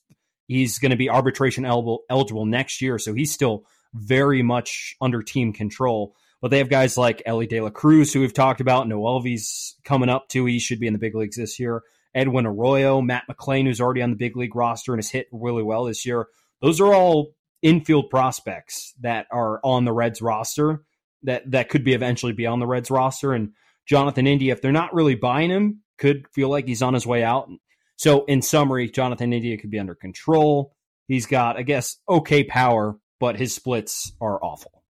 he's 0.48 0.78
going 0.78 0.90
to 0.90 0.98
be 0.98 1.08
arbitration 1.08 1.64
eligible, 1.64 2.02
eligible 2.10 2.44
next 2.44 2.82
year, 2.82 2.98
so 2.98 3.14
he's 3.14 3.32
still 3.32 3.64
very 3.94 4.42
much 4.42 4.96
under 5.00 5.22
team 5.22 5.54
control. 5.54 6.14
But 6.40 6.50
they 6.50 6.58
have 6.58 6.68
guys 6.68 6.98
like 6.98 7.22
Elly 7.24 7.46
De 7.46 7.60
La 7.60 7.70
Cruz, 7.70 8.12
who 8.12 8.20
we've 8.20 8.34
talked 8.34 8.60
about. 8.60 8.86
Noelvi's 8.86 9.76
coming 9.84 10.08
up 10.08 10.28
too. 10.28 10.44
He 10.44 10.58
should 10.58 10.80
be 10.80 10.86
in 10.86 10.92
the 10.92 10.98
big 10.98 11.14
leagues 11.14 11.36
this 11.36 11.58
year. 11.58 11.82
Edwin 12.14 12.46
Arroyo, 12.46 13.00
Matt 13.00 13.24
McLain, 13.30 13.66
who's 13.66 13.80
already 13.80 14.02
on 14.02 14.10
the 14.10 14.16
big 14.16 14.36
league 14.36 14.56
roster 14.56 14.92
and 14.92 14.98
has 14.98 15.10
hit 15.10 15.28
really 15.32 15.62
well 15.62 15.84
this 15.84 16.06
year. 16.06 16.28
Those 16.60 16.80
are 16.80 16.94
all 16.94 17.34
infield 17.62 18.10
prospects 18.10 18.94
that 19.00 19.26
are 19.30 19.60
on 19.64 19.84
the 19.84 19.92
Reds 19.92 20.22
roster 20.22 20.82
that 21.22 21.50
that 21.50 21.68
could 21.68 21.84
be 21.84 21.94
eventually 21.94 22.32
be 22.32 22.46
on 22.46 22.60
the 22.60 22.66
Reds 22.66 22.90
roster. 22.90 23.32
And 23.32 23.52
Jonathan 23.86 24.26
India, 24.26 24.52
if 24.52 24.62
they're 24.62 24.72
not 24.72 24.94
really 24.94 25.14
buying 25.14 25.50
him, 25.50 25.82
could 25.98 26.26
feel 26.34 26.48
like 26.48 26.66
he's 26.66 26.82
on 26.82 26.94
his 26.94 27.06
way 27.06 27.22
out. 27.22 27.48
So 27.96 28.24
in 28.24 28.42
summary, 28.42 28.90
Jonathan 28.90 29.32
India 29.32 29.56
could 29.56 29.70
be 29.70 29.78
under 29.78 29.94
control. 29.94 30.74
He's 31.08 31.26
got, 31.26 31.56
I 31.56 31.62
guess, 31.62 31.98
okay 32.08 32.44
power, 32.44 32.98
but 33.20 33.36
his 33.36 33.54
splits 33.54 34.12
are 34.20 34.42
awful. 34.42 34.84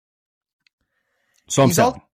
So 1.53 1.61
I'm 1.61 1.69
He's 1.69 1.75
selling. 1.75 1.95
al- 1.95 2.09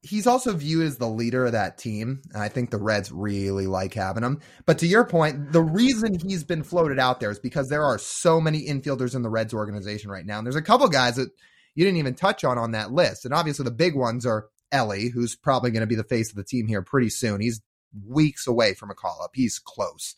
he's 0.00 0.26
also 0.26 0.54
viewed 0.54 0.86
as 0.86 0.96
the 0.96 1.08
leader 1.08 1.44
of 1.44 1.52
that 1.52 1.76
team. 1.76 2.22
And 2.32 2.42
I 2.42 2.48
think 2.48 2.70
the 2.70 2.78
Reds 2.78 3.12
really 3.12 3.66
like 3.66 3.92
having 3.92 4.22
him. 4.22 4.40
But 4.64 4.78
to 4.78 4.86
your 4.86 5.04
point, 5.04 5.52
the 5.52 5.60
reason 5.62 6.18
he's 6.18 6.42
been 6.42 6.62
floated 6.62 6.98
out 6.98 7.20
there 7.20 7.30
is 7.30 7.38
because 7.38 7.68
there 7.68 7.84
are 7.84 7.98
so 7.98 8.40
many 8.40 8.66
infielders 8.66 9.14
in 9.14 9.20
the 9.20 9.28
Reds 9.28 9.52
organization 9.52 10.10
right 10.10 10.24
now. 10.24 10.38
And 10.38 10.46
there's 10.46 10.56
a 10.56 10.62
couple 10.62 10.88
guys 10.88 11.16
that 11.16 11.28
you 11.74 11.84
didn't 11.84 11.98
even 11.98 12.14
touch 12.14 12.44
on 12.44 12.56
on 12.56 12.70
that 12.70 12.90
list. 12.90 13.26
And 13.26 13.34
obviously 13.34 13.64
the 13.64 13.70
big 13.70 13.94
ones 13.94 14.24
are 14.24 14.46
Elly, 14.72 15.08
who's 15.08 15.36
probably 15.36 15.70
going 15.70 15.82
to 15.82 15.86
be 15.86 15.94
the 15.94 16.02
face 16.02 16.30
of 16.30 16.36
the 16.36 16.44
team 16.44 16.66
here 16.66 16.80
pretty 16.80 17.10
soon. 17.10 17.42
He's 17.42 17.60
weeks 18.06 18.46
away 18.46 18.72
from 18.72 18.90
a 18.90 18.94
call 18.94 19.20
up. 19.22 19.32
He's 19.34 19.58
close. 19.58 20.14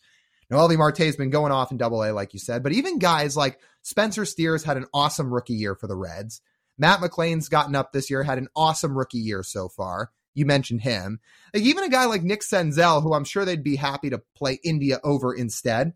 Now, 0.49 0.57
Noelvi 0.57 0.77
Marte's 0.77 1.17
been 1.17 1.29
going 1.29 1.51
off 1.51 1.71
in 1.71 1.77
double 1.77 2.03
A, 2.03 2.11
like 2.13 2.33
you 2.33 2.39
said, 2.39 2.63
but 2.63 2.71
even 2.71 2.99
guys 2.99 3.35
like 3.35 3.59
Spencer 3.81 4.25
Steer's 4.25 4.63
had 4.63 4.77
an 4.77 4.85
awesome 4.93 5.33
rookie 5.33 5.53
year 5.53 5.75
for 5.75 5.87
the 5.87 5.95
Reds. 5.97 6.41
Matt 6.81 6.99
McLain's 6.99 7.47
gotten 7.47 7.75
up 7.75 7.93
this 7.93 8.09
year, 8.09 8.23
had 8.23 8.39
an 8.39 8.47
awesome 8.55 8.97
rookie 8.97 9.19
year 9.19 9.43
so 9.43 9.69
far. 9.69 10.09
You 10.33 10.47
mentioned 10.47 10.81
him. 10.81 11.19
Like 11.53 11.61
even 11.61 11.83
a 11.83 11.89
guy 11.89 12.05
like 12.05 12.23
Nick 12.23 12.41
Senzel, 12.41 13.03
who 13.03 13.13
I'm 13.13 13.23
sure 13.23 13.45
they'd 13.45 13.63
be 13.63 13.75
happy 13.75 14.09
to 14.09 14.23
play 14.35 14.59
India 14.63 14.99
over 15.03 15.31
instead. 15.31 15.93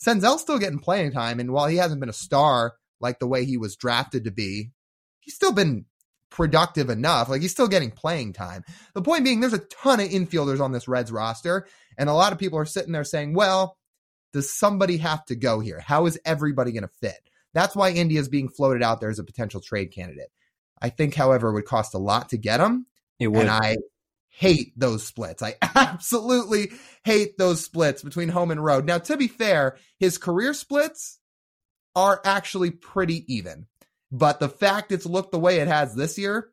Senzel's 0.00 0.40
still 0.40 0.60
getting 0.60 0.78
playing 0.78 1.10
time, 1.10 1.40
and 1.40 1.50
while 1.50 1.66
he 1.66 1.78
hasn't 1.78 1.98
been 1.98 2.08
a 2.08 2.12
star 2.12 2.74
like 3.00 3.18
the 3.18 3.26
way 3.26 3.44
he 3.44 3.56
was 3.56 3.74
drafted 3.74 4.24
to 4.24 4.30
be, 4.30 4.70
he's 5.18 5.34
still 5.34 5.52
been 5.52 5.86
productive 6.30 6.88
enough. 6.88 7.28
Like 7.28 7.42
he's 7.42 7.50
still 7.50 7.66
getting 7.66 7.90
playing 7.90 8.32
time. 8.32 8.62
The 8.94 9.02
point 9.02 9.24
being, 9.24 9.40
there's 9.40 9.52
a 9.52 9.58
ton 9.58 9.98
of 9.98 10.08
infielders 10.08 10.60
on 10.60 10.70
this 10.70 10.86
Reds 10.86 11.10
roster, 11.10 11.66
and 11.98 12.08
a 12.08 12.14
lot 12.14 12.32
of 12.32 12.38
people 12.38 12.60
are 12.60 12.64
sitting 12.64 12.92
there 12.92 13.02
saying, 13.02 13.34
well, 13.34 13.76
does 14.32 14.56
somebody 14.56 14.98
have 14.98 15.24
to 15.24 15.34
go 15.34 15.58
here? 15.58 15.80
How 15.80 16.06
is 16.06 16.16
everybody 16.24 16.70
going 16.70 16.82
to 16.84 16.94
fit? 17.00 17.28
That's 17.58 17.74
why 17.74 17.90
India 17.90 18.20
is 18.20 18.28
being 18.28 18.48
floated 18.48 18.82
out 18.82 19.00
there 19.00 19.10
as 19.10 19.18
a 19.18 19.24
potential 19.24 19.60
trade 19.60 19.92
candidate. 19.92 20.30
I 20.80 20.90
think, 20.90 21.14
however, 21.14 21.48
it 21.48 21.54
would 21.54 21.64
cost 21.64 21.94
a 21.94 21.98
lot 21.98 22.28
to 22.28 22.36
get 22.36 22.60
him, 22.60 22.86
It 23.18 23.26
would. 23.28 23.40
and 23.40 23.50
I 23.50 23.78
hate 24.28 24.72
those 24.76 25.04
splits. 25.04 25.42
I 25.42 25.56
absolutely 25.74 26.70
hate 27.04 27.36
those 27.36 27.64
splits 27.64 28.04
between 28.04 28.28
home 28.28 28.52
and 28.52 28.64
road. 28.64 28.86
Now, 28.86 28.98
to 28.98 29.16
be 29.16 29.26
fair, 29.26 29.76
his 29.98 30.18
career 30.18 30.54
splits 30.54 31.18
are 31.96 32.20
actually 32.24 32.70
pretty 32.70 33.24
even. 33.34 33.66
But 34.12 34.38
the 34.38 34.48
fact 34.48 34.92
it's 34.92 35.04
looked 35.04 35.32
the 35.32 35.38
way 35.40 35.58
it 35.58 35.66
has 35.66 35.94
this 35.96 36.16
year, 36.16 36.50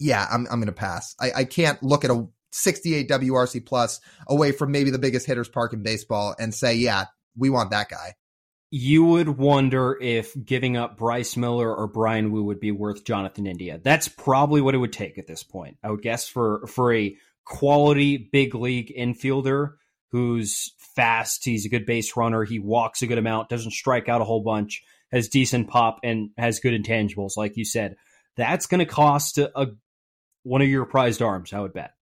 yeah, 0.00 0.26
I'm 0.32 0.46
I'm 0.50 0.58
gonna 0.58 0.72
pass. 0.72 1.14
I, 1.20 1.32
I 1.32 1.44
can't 1.44 1.80
look 1.82 2.04
at 2.04 2.10
a 2.10 2.26
68 2.52 3.08
WRC 3.10 3.64
plus 3.66 4.00
away 4.26 4.52
from 4.52 4.72
maybe 4.72 4.90
the 4.90 4.98
biggest 4.98 5.26
hitters 5.26 5.48
park 5.48 5.72
in 5.74 5.82
baseball 5.82 6.34
and 6.38 6.54
say, 6.54 6.74
yeah, 6.74 7.04
we 7.36 7.50
want 7.50 7.70
that 7.70 7.88
guy. 7.90 8.14
You 8.76 9.04
would 9.04 9.28
wonder 9.28 9.96
if 10.02 10.34
giving 10.44 10.76
up 10.76 10.96
Bryce 10.96 11.36
Miller 11.36 11.72
or 11.72 11.86
Bryan 11.86 12.32
Woo 12.32 12.42
would 12.42 12.58
be 12.58 12.72
worth 12.72 13.04
Jonathan 13.04 13.46
India. 13.46 13.78
That's 13.80 14.08
probably 14.08 14.60
what 14.60 14.74
it 14.74 14.78
would 14.78 14.92
take 14.92 15.16
at 15.16 15.28
this 15.28 15.44
point. 15.44 15.76
I 15.84 15.92
would 15.92 16.02
guess 16.02 16.26
for 16.26 16.66
for 16.66 16.92
a 16.92 17.16
quality 17.44 18.16
big 18.32 18.52
league 18.56 18.92
infielder 18.98 19.74
who's 20.10 20.72
fast, 20.96 21.44
he's 21.44 21.64
a 21.64 21.68
good 21.68 21.86
base 21.86 22.16
runner, 22.16 22.42
he 22.42 22.58
walks 22.58 23.00
a 23.00 23.06
good 23.06 23.16
amount, 23.16 23.48
doesn't 23.48 23.70
strike 23.70 24.08
out 24.08 24.20
a 24.20 24.24
whole 24.24 24.42
bunch, 24.42 24.82
has 25.12 25.28
decent 25.28 25.68
pop 25.68 26.00
and 26.02 26.30
has 26.36 26.58
good 26.58 26.74
intangibles 26.74 27.36
like 27.36 27.56
you 27.56 27.64
said. 27.64 27.94
That's 28.36 28.66
going 28.66 28.80
to 28.80 28.86
cost 28.86 29.38
a, 29.38 29.56
a 29.56 29.68
one 30.42 30.62
of 30.62 30.68
your 30.68 30.84
prized 30.84 31.22
arms, 31.22 31.52
I 31.52 31.60
would 31.60 31.74
bet. 31.74 31.92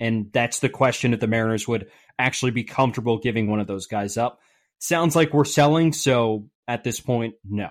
And 0.00 0.32
that's 0.32 0.60
the 0.60 0.70
question 0.70 1.12
if 1.12 1.20
the 1.20 1.26
Mariners 1.26 1.68
would 1.68 1.90
actually 2.18 2.52
be 2.52 2.64
comfortable 2.64 3.18
giving 3.18 3.50
one 3.50 3.60
of 3.60 3.66
those 3.66 3.86
guys 3.86 4.16
up. 4.16 4.40
Sounds 4.82 5.14
like 5.14 5.32
we're 5.32 5.44
selling, 5.44 5.92
so 5.92 6.50
at 6.66 6.82
this 6.82 6.98
point, 6.98 7.36
no. 7.48 7.70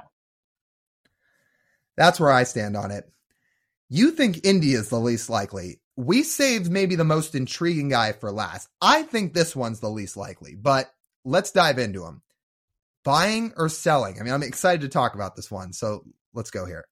That's 1.97 2.21
where 2.21 2.31
I 2.31 2.43
stand 2.43 2.77
on 2.77 2.89
it. 2.89 3.03
You 3.89 4.11
think 4.11 4.45
India 4.45 4.79
is 4.79 4.87
the 4.87 4.97
least 4.97 5.29
likely. 5.29 5.81
We 5.97 6.23
saved 6.23 6.71
maybe 6.71 6.95
the 6.95 7.03
most 7.03 7.35
intriguing 7.35 7.89
guy 7.89 8.13
for 8.13 8.31
last. 8.31 8.69
I 8.79 9.03
think 9.03 9.33
this 9.33 9.53
one's 9.53 9.81
the 9.81 9.89
least 9.89 10.15
likely, 10.15 10.55
but 10.55 10.89
let's 11.25 11.51
dive 11.51 11.79
into 11.79 12.05
him. 12.05 12.21
Buying 13.03 13.51
or 13.57 13.67
selling? 13.67 14.17
I 14.17 14.23
mean, 14.23 14.33
I'm 14.33 14.41
excited 14.41 14.79
to 14.79 14.87
talk 14.87 15.13
about 15.13 15.35
this 15.35 15.51
one, 15.51 15.73
so 15.73 16.05
let's 16.33 16.49
go 16.49 16.65
here. 16.65 16.85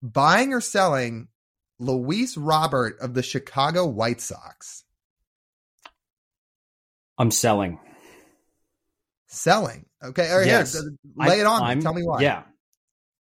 Buying 0.00 0.52
or 0.52 0.60
selling 0.60 1.26
Luis 1.80 2.36
Robert 2.36 2.96
of 3.00 3.14
the 3.14 3.24
Chicago 3.24 3.86
White 3.86 4.20
Sox? 4.20 4.84
I'm 7.18 7.32
selling. 7.32 7.80
Selling. 9.34 9.86
Okay, 10.02 10.30
all 10.30 10.38
right, 10.38 10.46
Yes. 10.46 10.72
here, 10.74 10.82
lay 11.16 11.40
it 11.40 11.46
on 11.46 11.62
me. 11.62 11.68
I'm- 11.68 11.80
Tell 11.82 11.94
me 11.94 12.02
why. 12.02 12.22
Yeah. 12.22 12.44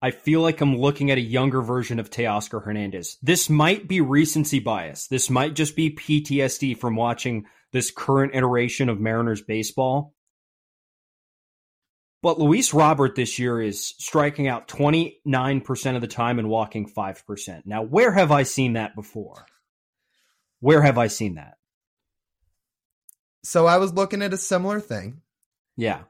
I 0.03 0.11
feel 0.11 0.43
like 0.43 0.61
I'm 0.61 0.77
looking 0.77 1.11
at 1.11 1.17
a 1.17 1.23
younger 1.23 1.63
version 1.63 1.99
of 1.99 2.11
Teoscar 2.11 2.63
Hernandez. 2.63 3.17
This 3.23 3.49
might 3.49 3.89
be 3.89 4.03
recency 4.03 4.59
bias. 4.59 5.07
This 5.07 5.31
might 5.31 5.55
just 5.55 5.75
be 5.77 5.91
PTSD 5.91 6.75
from 6.75 6.95
watching 6.95 7.47
this 7.73 7.91
current 7.91 8.35
iteration 8.35 8.91
of 8.91 9.01
Mariners 9.01 9.41
baseball. 9.41 10.15
But 12.23 12.39
Luis 12.39 12.75
Robert 12.75 13.15
this 13.17 13.39
year 13.39 13.61
is 13.63 13.95
striking 13.99 14.47
out 14.47 14.69
29% 14.69 15.95
of 15.97 16.01
the 16.03 16.07
time 16.07 16.39
and 16.39 16.49
walking 16.51 16.87
5%. 16.87 17.63
Now, 17.67 17.83
where 17.83 18.13
have 18.13 18.31
I 18.31 18.43
seen 18.43 18.75
that 18.75 18.95
before? 18.95 19.47
Where 20.61 20.83
have 20.83 20.99
I 20.99 21.07
seen 21.07 21.35
that? 21.37 21.55
So 23.43 23.67
I 23.67 23.77
was 23.79 23.93
looking 23.93 24.23
at 24.23 24.33
a 24.33 24.39
similar 24.39 24.81
thing. 24.81 25.21
Yeah. 25.77 26.03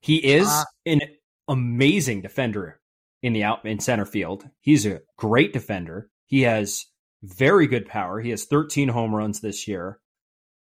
He 0.00 0.16
is 0.16 0.46
Uh, 0.48 0.64
an 0.86 1.00
amazing 1.48 2.22
defender 2.22 2.80
in 3.22 3.32
the 3.32 3.44
out 3.44 3.64
in 3.64 3.80
center 3.80 4.06
field. 4.06 4.48
He's 4.60 4.86
a 4.86 5.00
great 5.16 5.52
defender. 5.52 6.10
He 6.26 6.42
has 6.42 6.86
very 7.22 7.66
good 7.66 7.86
power. 7.86 8.20
He 8.20 8.30
has 8.30 8.44
13 8.44 8.88
home 8.88 9.14
runs 9.14 9.40
this 9.40 9.66
year. 9.66 10.00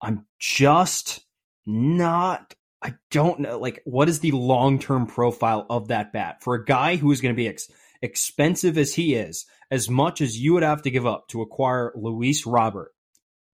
I'm 0.02 0.26
just 0.40 1.26
not 1.66 2.56
I 2.82 2.94
don't 3.12 3.42
know 3.42 3.60
like 3.60 3.82
what 3.86 4.08
is 4.08 4.22
the 4.22 4.32
long-term 4.32 5.08
profile 5.08 5.66
of 5.70 5.90
that 5.90 6.14
bat 6.14 6.42
for 6.42 6.56
a 6.56 6.64
guy 6.64 6.96
who 6.96 7.12
is 7.12 7.20
going 7.20 7.36
to 7.36 7.38
be 7.38 7.48
ex- 7.50 7.70
expensive 8.02 8.78
as 8.78 8.94
he 8.96 9.16
is, 9.16 9.46
as 9.70 9.90
much 9.90 10.22
as 10.22 10.40
you 10.40 10.54
would 10.54 10.64
have 10.64 10.82
to 10.84 10.90
give 10.92 11.06
up 11.06 11.28
to 11.30 11.42
acquire 11.42 11.92
Luis 11.96 12.46
Robert. 12.46 12.92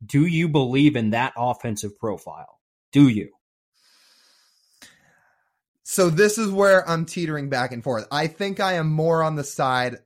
Do 0.05 0.27
you 0.27 0.47
believe 0.47 0.95
in 0.95 1.09
that 1.09 1.33
offensive 1.35 1.97
profile? 1.97 2.59
Do 2.91 3.07
you? 3.07 3.29
So 5.87 6.09
this 6.09 6.39
is 6.39 6.49
where 6.49 6.87
I'm 6.89 7.05
teetering 7.05 7.49
back 7.49 7.71
and 7.71 7.83
forth. 7.83 8.07
I 8.11 8.25
think 8.25 8.59
I 8.59 8.73
am 8.73 8.91
more 8.91 9.21
on 9.21 9.35
the 9.35 9.43
side 9.43 9.97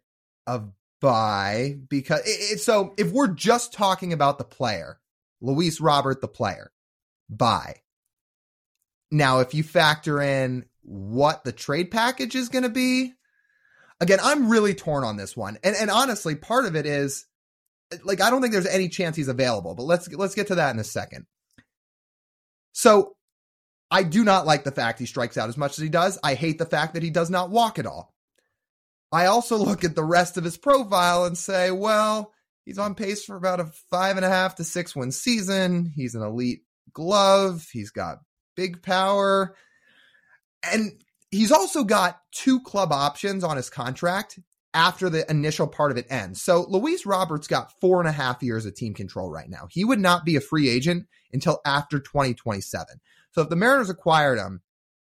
of 0.46 0.74
buy 1.00 1.78
because 1.88 2.20
it, 2.28 2.56
it, 2.56 2.60
so 2.60 2.94
if 2.98 3.14
we're 3.14 3.34
just 3.34 3.72
talking 3.72 4.12
about 4.12 4.38
the 4.38 4.44
player, 4.44 5.00
Luis 5.40 5.80
Robert, 5.80 6.20
the 6.20 6.28
player, 6.28 6.74
buy. 7.30 7.78
Now, 9.10 9.40
if 9.40 9.54
you 9.54 9.64
factor 9.64 10.22
in 10.22 10.66
what 10.82 11.46
the 11.46 11.54
trade 11.54 11.92
package 11.92 12.36
is 12.36 12.50
going 12.50 12.64
to 12.64 12.70
be, 12.70 13.14
again, 14.02 14.20
I'm 14.22 14.50
really 14.50 14.74
torn 14.74 15.06
on 15.06 15.16
this 15.16 15.38
one. 15.38 15.60
And 15.64 15.78
and 15.78 15.90
honestly, 15.90 16.36
part 16.36 16.66
of 16.66 16.76
it 16.76 16.88
is 16.88 17.26
like 18.04 18.20
I 18.20 18.30
don't 18.30 18.42
think 18.42 18.52
there's 18.52 18.68
any 18.68 18.90
chance 18.90 19.16
he's 19.16 19.30
available, 19.30 19.76
but 19.76 19.84
let's 19.84 20.12
let's 20.12 20.36
get 20.36 20.48
to 20.48 20.56
that 20.56 20.74
in 20.74 20.80
a 20.80 20.84
second. 20.84 21.26
So 22.74 23.16
I 23.92 24.04
do 24.04 24.24
not 24.24 24.46
like 24.46 24.64
the 24.64 24.72
fact 24.72 25.00
he 25.00 25.06
strikes 25.06 25.38
out 25.38 25.50
as 25.50 25.58
much 25.58 25.78
as 25.78 25.84
he 25.84 25.90
does. 25.90 26.20
I 26.24 26.36
hate 26.36 26.60
the 26.60 26.66
fact 26.66 26.94
that 26.94 27.04
he 27.04 27.10
does 27.10 27.30
not 27.30 27.50
walk 27.50 27.80
at 27.80 27.86
all. 27.86 28.14
I 29.12 29.26
also 29.26 29.58
look 29.58 29.84
at 29.84 29.96
the 29.96 30.04
rest 30.04 30.38
of 30.38 30.44
his 30.44 30.58
profile 30.58 31.26
and 31.26 31.38
say, 31.38 31.72
well, 31.72 32.34
he's 32.66 32.78
on 32.78 32.96
pace 32.96 33.26
for 33.26 33.36
about 33.36 33.60
a 33.60 33.72
five 33.90 34.18
and 34.18 34.26
a 34.26 34.30
half 34.30 34.56
to 34.56 34.64
six 34.64 34.96
win 34.96 35.12
season. 35.12 35.92
He's 35.96 36.16
an 36.16 36.22
elite 36.22 36.62
glove. 36.94 37.68
He's 37.72 37.92
got 37.92 38.20
big 38.56 38.84
power. 38.84 39.56
And 40.64 40.92
he's 41.32 41.52
also 41.52 41.84
got 41.84 42.22
two 42.32 42.60
club 42.62 42.92
options 42.92 43.44
on 43.44 43.58
his 43.58 43.70
contract 43.70 44.40
after 44.74 45.10
the 45.10 45.30
initial 45.32 45.68
part 45.68 45.92
of 45.92 45.98
it 45.98 46.06
ends. 46.12 46.42
So 46.42 46.66
Luis 46.70 47.06
Roberts 47.06 47.48
got 47.48 47.74
four 47.80 48.00
and 48.00 48.08
a 48.08 48.12
half 48.12 48.44
years 48.44 48.66
of 48.66 48.76
team 48.76 48.94
control 48.94 49.30
right 49.30 49.50
now. 49.50 49.68
He 49.72 49.84
would 49.84 50.00
not 50.00 50.26
be 50.26 50.36
a 50.36 50.42
free 50.42 50.70
agent 50.70 51.08
until 51.34 51.60
after 51.66 52.00
2027. 52.00 53.00
So 53.40 53.44
if 53.44 53.50
the 53.50 53.56
Mariners 53.56 53.90
acquired 53.90 54.38
him, 54.38 54.60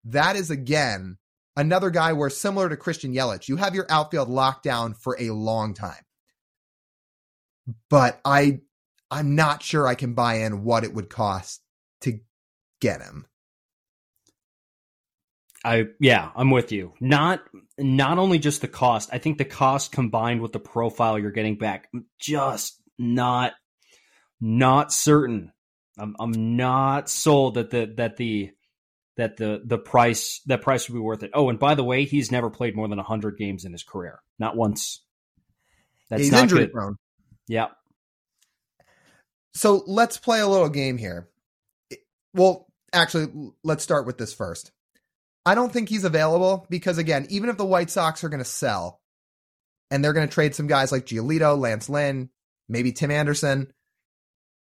that 0.04 0.36
is 0.36 0.48
again 0.48 1.18
another 1.56 1.90
guy 1.90 2.12
where 2.12 2.30
similar 2.30 2.68
to 2.68 2.76
Christian 2.76 3.12
Yelich, 3.12 3.48
you 3.48 3.56
have 3.56 3.74
your 3.74 3.84
outfield 3.90 4.28
locked 4.28 4.62
down 4.62 4.94
for 4.94 5.16
a 5.18 5.30
long 5.30 5.74
time. 5.74 6.04
But 7.90 8.20
I 8.24 8.60
I'm 9.10 9.34
not 9.34 9.64
sure 9.64 9.88
I 9.88 9.96
can 9.96 10.14
buy 10.14 10.34
in 10.34 10.62
what 10.62 10.84
it 10.84 10.94
would 10.94 11.10
cost 11.10 11.62
to 12.02 12.20
get 12.80 13.02
him. 13.02 13.26
I 15.64 15.86
yeah, 15.98 16.30
I'm 16.36 16.52
with 16.52 16.70
you. 16.70 16.92
Not 17.00 17.40
not 17.76 18.18
only 18.18 18.38
just 18.38 18.60
the 18.60 18.68
cost. 18.68 19.08
I 19.12 19.18
think 19.18 19.38
the 19.38 19.44
cost 19.44 19.90
combined 19.90 20.42
with 20.42 20.52
the 20.52 20.60
profile 20.60 21.18
you're 21.18 21.32
getting 21.32 21.58
back, 21.58 21.88
just 22.20 22.80
not 23.00 23.54
not 24.40 24.92
certain. 24.92 25.50
I'm 25.98 26.14
I'm 26.18 26.56
not 26.56 27.08
sold 27.08 27.54
that 27.54 27.70
the 27.70 27.92
that 27.96 28.16
the 28.16 28.50
that 29.16 29.36
the 29.36 29.62
the 29.64 29.78
price 29.78 30.40
that 30.46 30.62
price 30.62 30.88
would 30.88 30.94
be 30.94 31.00
worth 31.00 31.22
it. 31.22 31.30
Oh, 31.34 31.48
and 31.48 31.58
by 31.58 31.74
the 31.74 31.84
way, 31.84 32.04
he's 32.04 32.32
never 32.32 32.50
played 32.50 32.76
more 32.76 32.88
than 32.88 32.98
100 32.98 33.36
games 33.36 33.64
in 33.64 33.72
his 33.72 33.82
career. 33.82 34.20
Not 34.38 34.56
once. 34.56 35.04
That's 36.08 36.22
he's 36.22 36.32
injury 36.32 36.60
good. 36.60 36.72
prone. 36.72 36.96
Yeah. 37.48 37.68
So 39.54 39.82
let's 39.86 40.16
play 40.16 40.40
a 40.40 40.46
little 40.46 40.68
game 40.68 40.96
here. 40.96 41.28
Well, 42.34 42.66
actually, 42.92 43.52
let's 43.62 43.82
start 43.82 44.06
with 44.06 44.18
this 44.18 44.32
first. 44.32 44.72
I 45.44 45.54
don't 45.54 45.72
think 45.72 45.88
he's 45.88 46.04
available 46.04 46.66
because 46.70 46.98
again, 46.98 47.26
even 47.28 47.50
if 47.50 47.56
the 47.56 47.66
White 47.66 47.90
Sox 47.90 48.24
are 48.24 48.28
going 48.28 48.38
to 48.38 48.44
sell 48.44 49.00
and 49.90 50.02
they're 50.02 50.12
going 50.12 50.28
to 50.28 50.32
trade 50.32 50.54
some 50.54 50.68
guys 50.68 50.92
like 50.92 51.06
Giolito, 51.06 51.58
Lance 51.58 51.88
Lynn, 51.88 52.30
maybe 52.68 52.92
Tim 52.92 53.10
Anderson, 53.10 53.72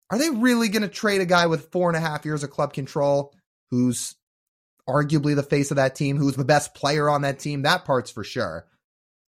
are 0.10 0.18
they 0.18 0.30
really 0.30 0.70
going 0.70 0.82
to 0.82 0.88
trade 0.88 1.22
a 1.22 1.26
guy 1.26 1.48
with 1.48 1.72
four 1.72 1.90
and 1.90 1.98
a 1.98 2.00
half 2.00 2.26
years 2.26 2.44
of 2.44 2.50
club 2.50 2.74
control 2.74 3.34
who's 3.70 4.16
arguably 4.88 5.36
the 5.36 5.44
face 5.44 5.72
of 5.72 5.78
that 5.78 5.96
team, 5.96 6.18
who's 6.18 6.36
the 6.36 6.46
best 6.46 6.74
player 6.74 7.10
on 7.10 7.22
that 7.22 7.40
team? 7.40 7.62
That 7.62 7.86
part's 7.86 8.12
for 8.12 8.24
sure. 8.24 8.66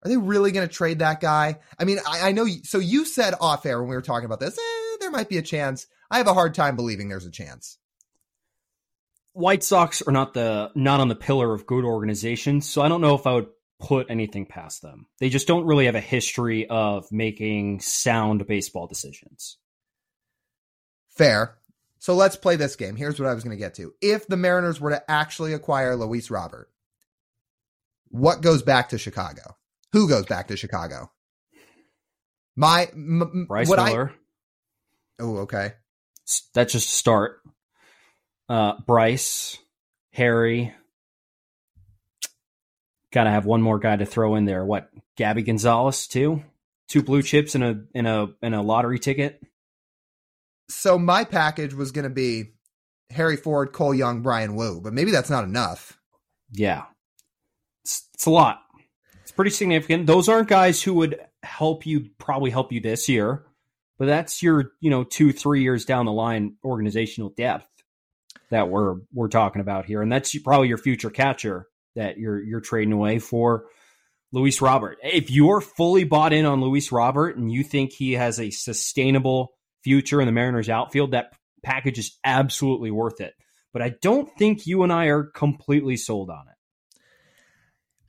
Are 0.05 0.09
they 0.09 0.16
really 0.16 0.52
going 0.52 0.68
to 0.68 0.72
trade 0.72 0.98
that 0.98 1.20
guy? 1.20 1.59
I 1.78 1.84
mean, 1.84 1.98
I, 2.06 2.28
I, 2.28 2.32
know. 2.32 2.46
So 2.64 2.78
you 2.78 3.06
said 3.06 3.34
off 3.40 3.64
air 3.64 3.80
when 3.80 3.88
we 3.88 3.96
were 3.96 4.02
talking 4.02 4.26
about 4.26 4.40
this, 4.40 4.59
eh, 4.59 4.96
there 5.01 5.10
might 5.10 5.30
be 5.30 5.38
a 5.38 5.42
chance. 5.42 5.86
I 6.10 6.18
have 6.18 6.26
a 6.26 6.34
hard 6.34 6.55
time 6.55 6.76
believing 6.76 7.09
there's 7.09 7.24
a 7.24 7.30
chance. 7.30 7.78
White 9.32 9.64
Sox 9.64 10.02
are 10.02 10.12
not 10.12 10.34
the 10.34 10.70
not 10.74 11.01
on 11.01 11.09
the 11.09 11.16
pillar 11.16 11.55
of 11.55 11.66
good 11.66 11.84
organizations, 11.84 12.68
so 12.68 12.82
I 12.82 12.88
don't 12.88 13.01
know 13.01 13.14
if 13.14 13.26
I 13.26 13.34
would 13.34 13.48
put 13.80 14.10
anything 14.10 14.46
past 14.46 14.82
them. 14.82 15.06
They 15.18 15.28
just 15.28 15.48
don't 15.48 15.66
really 15.66 15.86
have 15.86 15.96
a 15.96 16.01
history 16.01 16.68
of 16.68 17.10
making 17.10 17.80
sound 17.80 18.46
baseball 18.46 18.86
decisions. 18.86 19.59
Fair. 21.15 21.57
So 21.99 22.15
let's 22.15 22.36
play 22.36 22.57
this 22.57 22.77
game. 22.77 22.97
Here's 22.97 23.19
what 23.19 23.28
I 23.28 23.35
was 23.35 23.45
going 23.45 23.57
to 23.57 23.62
get 23.62 23.74
to. 23.77 23.95
If 24.01 24.27
the 24.27 24.36
Mariners 24.36 24.81
were 24.81 24.91
to 24.91 25.11
actually 25.11 25.55
acquire 25.55 25.97
Luis 25.97 26.31
Robert, 26.31 26.70
what 28.11 28.43
goes 28.43 28.62
back 28.62 28.91
to 28.91 28.99
Chicago? 28.99 29.57
Who 29.93 30.09
goes 30.09 30.27
back 30.27 30.49
to 30.49 30.57
Chicago? 30.57 31.11
My 32.57 32.89
m- 32.93 33.47
Bryce 33.49 33.70
Miller. 33.70 34.12
I, 35.19 35.23
oh, 35.23 35.36
okay. 35.39 35.73
That's 36.53 36.73
just 36.73 36.89
a 36.89 36.93
start 36.93 37.41
uh, 38.49 38.74
Bryce, 38.86 39.59
Harry. 40.12 40.74
Got 43.12 43.24
to 43.24 43.31
have 43.31 43.47
one 43.47 43.62
more 43.62 43.78
guy 43.78 43.97
to 43.97 44.07
throw 44.07 44.35
in 44.35 44.45
there. 44.45 44.65
What? 44.65 44.91
Gabby 45.16 45.43
Gonzalez 45.43 46.07
too? 46.07 46.43
Two 46.89 47.03
blue 47.03 47.23
chips 47.23 47.55
in 47.55 47.62
a 47.62 47.82
in 47.95 48.07
a 48.07 48.28
in 48.43 48.55
a 48.55 48.62
lottery 48.62 48.99
ticket. 48.99 49.43
So 50.69 50.99
my 50.99 51.24
package 51.24 51.74
was 51.74 51.93
going 51.93 52.05
to 52.05 52.11
be 52.11 52.55
Harry 53.11 53.36
Ford, 53.36 53.73
Cole 53.73 53.95
Young, 53.95 54.23
Bryan 54.23 54.55
Woo, 54.55 54.81
but 54.81 54.93
maybe 54.93 55.11
that's 55.11 55.31
not 55.31 55.45
enough. 55.45 55.99
Yeah, 56.51 56.85
it's, 57.85 58.09
it's 58.15 58.27
a 58.27 58.31
lot. 58.31 58.61
It's 59.23 59.32
pretty 59.32 59.51
significant. 59.51 60.07
Those 60.07 60.28
aren't 60.28 60.49
guys 60.49 60.82
who 60.82 60.95
would 60.95 61.20
help 61.43 61.86
you 61.86 62.11
probably 62.19 62.51
help 62.51 62.73
you 62.73 62.81
this 62.81 63.09
year, 63.09 63.45
but 63.99 64.07
that's 64.07 64.43
your 64.43 64.73
you 64.81 64.91
know 64.91 65.05
two 65.05 65.32
three 65.32 65.62
years 65.62 65.85
down 65.85 66.07
the 66.07 66.12
line 66.12 66.57
organizational 66.65 67.31
depth 67.31 67.69
that 68.51 68.69
we're 68.69 68.97
we're 69.12 69.28
talking 69.28 69.61
about 69.61 69.86
here, 69.86 70.03
and 70.03 70.11
that's 70.11 70.36
probably 70.39 70.69
your 70.69 70.78
future 70.78 71.11
catcher 71.11 71.66
that 71.95 72.19
you're 72.19 72.43
you're 72.43 72.61
trading 72.61 72.93
away 72.93 73.19
for 73.19 73.66
Luis 74.32 74.61
Robert. 74.61 74.99
If 75.03 75.31
you're 75.31 75.61
fully 75.61 76.05
bought 76.05 76.32
in 76.32 76.45
on 76.45 76.61
Luis 76.61 76.91
Robert 76.91 77.36
and 77.36 77.53
you 77.53 77.62
think 77.62 77.93
he 77.93 78.12
has 78.12 78.41
a 78.41 78.51
sustainable 78.51 79.55
future 79.85 80.20
in 80.20 80.27
the 80.27 80.32
Mariners 80.32 80.69
outfield, 80.69 81.12
that 81.12 81.32
package 81.62 81.98
is 81.98 82.19
absolutely 82.24 82.90
worth 82.90 83.20
it. 83.20 83.35
But 83.73 83.82
I 83.82 83.93
don't 84.02 84.28
think 84.39 84.66
you 84.66 84.82
and 84.82 84.93
I 84.93 85.06
are 85.06 85.24
completely 85.24 85.97
sold 85.97 86.31
on 86.31 86.47
it. 86.48 87.01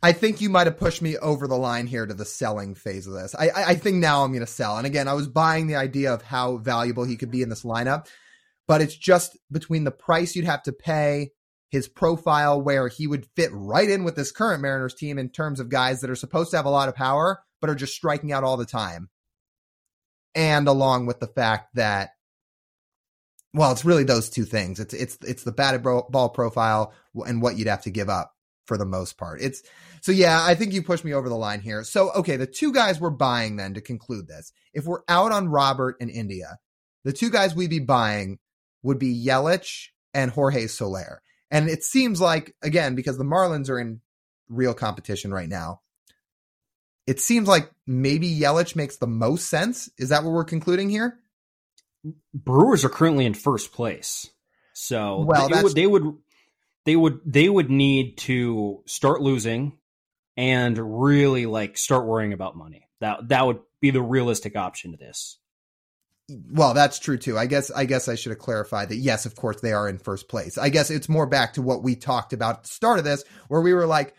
I 0.02 0.12
think 0.12 0.40
you 0.40 0.50
might 0.50 0.68
have 0.68 0.78
pushed 0.78 1.02
me 1.02 1.18
over 1.18 1.48
the 1.48 1.58
line 1.58 1.88
here 1.88 2.06
to 2.06 2.14
the 2.14 2.26
selling 2.26 2.76
phase 2.76 3.08
of 3.08 3.14
this. 3.14 3.34
I, 3.34 3.50
I 3.56 3.76
think 3.76 3.98
now 3.98 4.24
I'm 4.24 4.32
going 4.32 4.46
to 4.46 4.48
sell. 4.48 4.78
And 4.78 4.86
again, 4.86 5.08
I 5.08 5.14
was 5.14 5.28
buying 5.28 5.66
the 5.68 5.78
idea 5.78 6.14
of 6.14 6.22
how 6.22 6.58
valuable 6.58 7.06
he 7.06 7.18
could 7.18 7.32
be 7.32 7.42
in 7.42 7.50
this 7.50 7.64
lineup 7.64 8.08
but 8.68 8.82
it's 8.82 8.96
just 8.96 9.38
between 9.52 9.84
the 9.84 9.92
price 9.92 10.36
you'd 10.36 10.46
have 10.46 10.64
to 10.64 10.72
pay, 10.72 11.32
his 11.70 11.88
profile, 11.88 12.62
where 12.62 12.88
he 12.88 13.08
would 13.08 13.28
fit 13.36 13.52
right 13.54 13.90
in 13.90 14.04
with 14.04 14.16
this 14.16 14.32
current 14.32 14.62
Mariners 14.62 14.96
team 14.96 15.18
in 15.18 15.30
terms 15.30 15.60
of 15.60 15.70
guys 15.70 16.02
that 16.02 16.10
are 16.10 16.16
supposed 16.16 16.52
to 16.52 16.58
have 16.58 16.66
a 16.66 16.72
lot 16.72 16.90
of 16.90 16.96
power, 16.96 17.42
but 17.62 17.70
are 17.70 17.76
just 17.76 17.96
striking 17.96 18.32
out 18.32 18.44
all 18.44 18.58
the 18.58 18.66
time. 18.66 19.10
And 20.36 20.68
along 20.68 21.06
with 21.06 21.20
the 21.20 21.28
fact 21.28 21.76
that, 21.76 22.12
well, 23.54 23.72
it's 23.72 23.86
really 23.86 24.04
those 24.04 24.30
two 24.30 24.44
things. 24.44 24.80
It's 24.80 24.94
it's 24.94 25.18
it's 25.26 25.44
the 25.44 25.54
batted 25.54 25.82
ball 25.82 26.30
profile 26.30 26.94
and 27.26 27.42
what 27.42 27.58
you'd 27.58 27.70
have 27.70 27.84
to 27.84 27.90
give 27.90 28.10
up 28.10 28.34
for 28.66 28.78
the 28.78 28.86
most 28.86 29.18
part. 29.18 29.42
It's 29.42 29.64
so 30.02 30.12
yeah, 30.12 30.44
I 30.44 30.56
think 30.56 30.74
you 30.74 30.84
pushed 30.84 31.06
me 31.06 31.14
over 31.14 31.30
the 31.30 31.36
line 31.36 31.62
here. 31.62 31.84
So 31.84 32.12
okay, 32.12 32.36
the 32.36 32.48
two 32.48 32.74
guys 32.74 33.00
we're 33.00 33.12
buying 33.12 33.56
then 33.56 33.76
to 33.76 33.82
conclude 33.82 34.28
this. 34.28 34.52
If 34.74 34.86
we're 34.86 35.04
out 35.08 35.32
on 35.32 35.48
Robert 35.48 35.96
and 36.02 36.10
India, 36.10 36.60
the 37.06 37.14
two 37.14 37.30
guys 37.30 37.56
we'd 37.56 37.70
be 37.70 37.80
buying 37.80 38.40
would 38.84 39.00
be 39.00 39.26
Yelich 39.26 39.88
and 40.14 40.32
Jorge 40.32 40.68
Soler. 40.68 41.22
And 41.52 41.70
it 41.70 41.84
seems 41.84 42.20
like, 42.20 42.56
again, 42.62 42.96
because 42.96 43.18
the 43.18 43.24
Marlins 43.24 43.70
are 43.70 43.80
in 43.80 44.02
real 44.50 44.74
competition 44.74 45.34
right 45.34 45.48
now, 45.50 45.82
it 47.08 47.20
seems 47.20 47.48
like 47.48 47.72
maybe 47.86 48.40
Yelich 48.40 48.76
makes 48.76 48.98
the 48.98 49.08
most 49.08 49.50
sense. 49.50 49.90
Is 49.98 50.10
that 50.10 50.24
what 50.24 50.34
we're 50.34 50.44
concluding 50.44 50.90
here? 50.90 51.20
Brewers 52.34 52.86
are 52.86 52.90
currently 52.90 53.26
in 53.26 53.34
first 53.34 53.72
place. 53.72 54.30
So 54.74 55.24
well, 55.26 55.50
they 55.50 55.62
would, 55.62 55.76
they 55.76 55.88
would 55.88 56.18
they 56.86 56.96
would 56.96 57.20
they 57.26 57.50
would 57.50 57.70
need 57.70 58.18
to 58.20 58.84
start 58.86 59.22
losing 59.22 59.78
and 60.38 60.78
really 61.02 61.46
like 61.46 61.78
start 61.78 62.06
worrying 62.06 62.34
about 62.34 62.58
money. 62.58 62.88
That 63.00 63.30
that 63.30 63.46
would 63.46 63.60
be 63.82 63.92
the 63.92 64.02
realistic 64.02 64.56
option 64.56 64.92
to 64.92 64.98
this 64.98 65.38
well, 66.28 66.74
that's 66.74 66.98
true 66.98 67.18
too. 67.18 67.38
I 67.38 67.46
guess 67.46 67.70
I 67.70 67.86
guess 67.86 68.08
I 68.08 68.16
should 68.16 68.32
have 68.32 68.40
clarified 68.40 68.90
that 68.90 68.98
yes, 68.98 69.26
of 69.26 69.36
course 69.36 69.62
they 69.62 69.74
are 69.74 69.88
in 69.88 70.00
first 70.00 70.28
place. 70.28 70.58
I 70.58 70.70
guess 70.70 70.90
it's 70.90 71.08
more 71.08 71.28
back 71.28 71.54
to 71.54 71.62
what 71.62 71.84
we 71.84 71.96
talked 71.96 72.34
about 72.34 72.58
at 72.58 72.64
the 72.64 72.70
start 72.70 72.98
of 72.98 73.06
this, 73.06 73.24
where 73.48 73.62
we 73.62 73.74
were 73.74 73.86
like, 73.86 74.16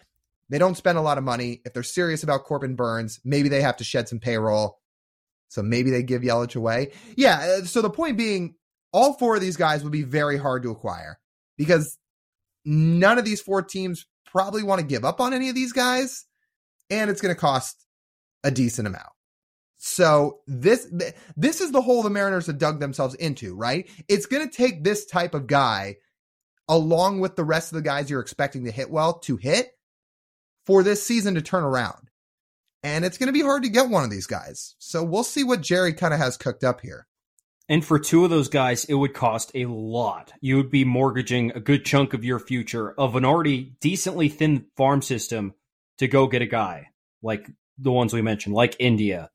they 0.49 0.59
don't 0.59 0.77
spend 0.77 0.99
a 0.99 1.03
lot 1.03 1.19
of 1.19 1.25
money. 1.25 1.61
If 1.65 1.73
they're 1.73 1.83
serious 1.83 2.23
about 2.23 2.45
Corbin 2.45 2.77
Burnes, 2.77 3.21
maybe 3.25 3.49
they 3.49 3.63
have 3.63 3.79
to 3.79 3.85
shed 3.85 4.09
some 4.09 4.21
payroll. 4.21 4.79
So 5.49 5.63
maybe 5.63 5.91
they 5.91 6.03
give 6.03 6.23
Yelich 6.23 6.57
away. 6.57 6.93
Yeah. 7.17 7.59
Uh, 7.59 7.65
so 7.65 7.83
the 7.83 7.91
point 7.91 8.17
being, 8.17 8.55
all 8.93 9.15
four 9.15 9.35
of 9.35 9.41
these 9.41 9.57
guys 9.57 9.83
would 9.83 9.93
be 9.93 10.03
very 10.03 10.39
hard 10.39 10.63
to 10.63 10.71
acquire 10.71 11.19
because 11.57 11.99
none 12.65 13.19
of 13.19 13.25
these 13.25 13.41
four 13.41 13.63
teams 13.63 14.07
probably 14.25 14.63
want 14.63 14.81
to 14.81 14.87
give 14.87 15.05
up 15.05 15.21
on 15.21 15.35
any 15.35 15.49
of 15.49 15.55
these 15.55 15.73
guys. 15.73 16.27
And 16.91 17.11
it's 17.11 17.21
going 17.21 17.35
to 17.35 17.41
cost 17.41 17.85
a 18.45 18.51
decent 18.51 18.87
amount. 18.87 19.09
So 19.79 20.41
this 20.47 20.91
this 21.37 21.61
is 21.61 21.71
the 21.71 21.83
hole 21.83 22.03
the 22.03 22.11
Mariners 22.11 22.47
have 22.47 22.59
dug 22.59 22.81
themselves 22.81 23.15
into, 23.15 23.55
right? 23.55 23.89
It's 24.09 24.27
going 24.27 24.49
to 24.49 24.55
take 24.55 24.83
this 24.83 25.05
type 25.05 25.35
of 25.35 25.47
guy 25.47 25.97
along 26.69 27.21
with 27.21 27.37
the 27.37 27.45
rest 27.45 27.73
of 27.73 27.77
the 27.77 27.83
guys 27.83 28.09
you're 28.09 28.21
expecting 28.21 28.65
to 28.65 28.71
hit 28.71 28.91
well 28.91 29.19
to 29.21 29.37
hit 29.37 29.71
for 30.67 30.83
this 30.83 31.03
season 31.03 31.35
to 31.37 31.43
turn 31.43 31.65
around. 31.65 32.11
And 32.83 33.05
it's 33.05 33.19
going 33.19 33.29
to 33.29 33.33
be 33.33 33.43
hard 33.43 33.63
to 33.63 33.69
get 33.69 33.89
one 33.89 34.05
of 34.05 34.11
these 34.11 34.27
guys. 34.27 34.75
So 34.79 35.03
we'll 35.03 35.25
see 35.25 35.45
what 35.45 35.61
Jerry 35.61 35.93
kind 35.93 36.13
of 36.13 36.21
has 36.21 36.37
cooked 36.37 36.65
up 36.65 36.81
here. 36.81 37.07
And 37.69 37.85
for 37.85 37.99
two 37.99 38.23
of 38.23 38.31
those 38.31 38.49
guys, 38.49 38.85
it 38.85 38.95
would 38.95 39.13
cost 39.13 39.51
a 39.55 39.67
lot. 39.67 40.33
You 40.41 40.57
would 40.57 40.71
be 40.71 40.85
mortgaging 40.85 41.51
a 41.53 41.61
good 41.61 41.85
chunk 41.85 42.15
of 42.15 42.25
your 42.25 42.39
future 42.39 42.93
of 42.93 43.17
an 43.17 43.25
already 43.25 43.75
decently 43.81 44.29
thin 44.29 44.67
farm 44.77 45.03
system 45.03 45.55
to 45.99 46.07
go 46.07 46.29
get 46.29 46.43
a 46.43 46.47
guy 46.47 46.89
like 47.23 47.51
the 47.79 47.91
ones 47.91 48.13
we 48.13 48.23
mentioned, 48.23 48.55
like 48.55 48.77
India, 48.79 49.31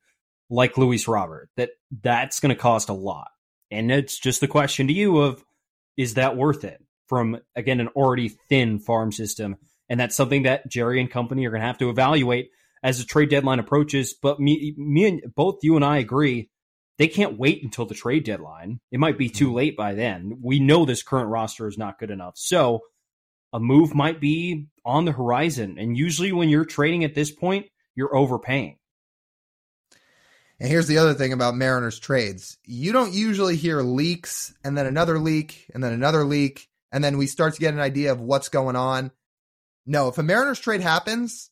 like 0.50 0.78
Luis 0.78 1.08
Robert, 1.08 1.50
that 1.58 1.72
that's 2.02 2.40
going 2.40 2.56
to 2.56 2.62
cost 2.62 2.90
a 2.90 2.94
lot. 2.94 3.32
And 3.70 3.92
it's 3.92 4.18
just 4.18 4.40
the 4.40 4.48
question 4.48 4.88
to 4.88 4.94
you 4.94 5.18
of 5.18 5.44
is 5.98 6.14
that 6.14 6.38
worth 6.38 6.64
it 6.64 6.82
from 7.08 7.40
again 7.56 7.82
an 7.82 7.90
already 7.90 8.30
thin 8.30 8.80
farm 8.80 9.12
system 9.12 9.58
And 9.92 10.00
that's 10.00 10.16
something 10.16 10.44
that 10.44 10.70
Jerry 10.70 11.02
and 11.02 11.12
company 11.12 11.46
are 11.46 11.50
going 11.50 11.60
to 11.60 11.68
have 11.68 11.80
to 11.80 11.90
evaluate 11.90 12.52
as 12.82 13.00
the 13.00 13.04
trade 13.04 13.30
deadline 13.30 13.60
approaches. 13.60 14.16
But 14.20 14.40
me, 14.40 14.74
me 14.78 15.06
and 15.06 15.22
both 15.36 15.60
you 15.64 15.76
and 15.76 15.84
I 15.84 15.98
agree 15.98 16.50
they 16.98 17.10
can't 17.10 17.38
wait 17.38 17.62
until 17.62 17.86
the 17.86 17.94
trade 17.94 18.24
deadline. 18.24 18.80
It 18.90 19.02
might 19.02 19.18
be 19.18 19.28
too 19.28 19.48
mm-hmm. 19.48 19.56
late 19.56 19.76
by 19.76 19.96
then. 19.96 20.38
We 20.42 20.60
know 20.60 20.86
this 20.86 21.04
current 21.04 21.28
roster 21.28 21.68
is 21.68 21.78
not 21.78 22.00
good 22.00 22.10
enough. 22.10 22.36
So 22.38 22.84
a 23.52 23.60
move 23.60 23.94
might 23.94 24.22
be 24.22 24.68
on 24.86 25.04
the 25.04 25.12
horizon. 25.12 25.78
And 25.78 25.98
usually 25.98 26.32
when 26.32 26.48
you're 26.48 26.64
trading 26.64 27.04
at 27.04 27.14
this 27.14 27.32
point, 27.32 27.66
you're 27.94 28.16
overpaying. 28.16 28.78
And 30.58 30.70
here's 30.70 30.88
the 30.88 31.00
other 31.00 31.16
thing 31.16 31.34
about 31.34 31.56
Mariners 31.56 32.00
trades. 32.00 32.58
You 32.64 32.94
don't 32.94 33.14
usually 33.14 33.58
hear 33.58 33.82
leaks 33.82 34.54
and 34.64 34.78
then 34.78 34.86
another 34.86 35.20
leak 35.20 35.70
and 35.74 35.84
then 35.84 35.92
another 35.92 36.24
leak. 36.24 36.70
And 36.94 37.04
then 37.04 37.18
we 37.18 37.28
start 37.28 37.56
to 37.56 37.60
get 37.60 37.74
an 37.74 37.82
idea 37.82 38.14
of 38.14 38.22
what's 38.22 38.48
going 38.48 38.78
on. 38.78 39.12
No, 39.86 40.08
if 40.08 40.18
a 40.18 40.24
Mariners 40.24 40.60
trade 40.60 40.82
happens, 40.82 41.50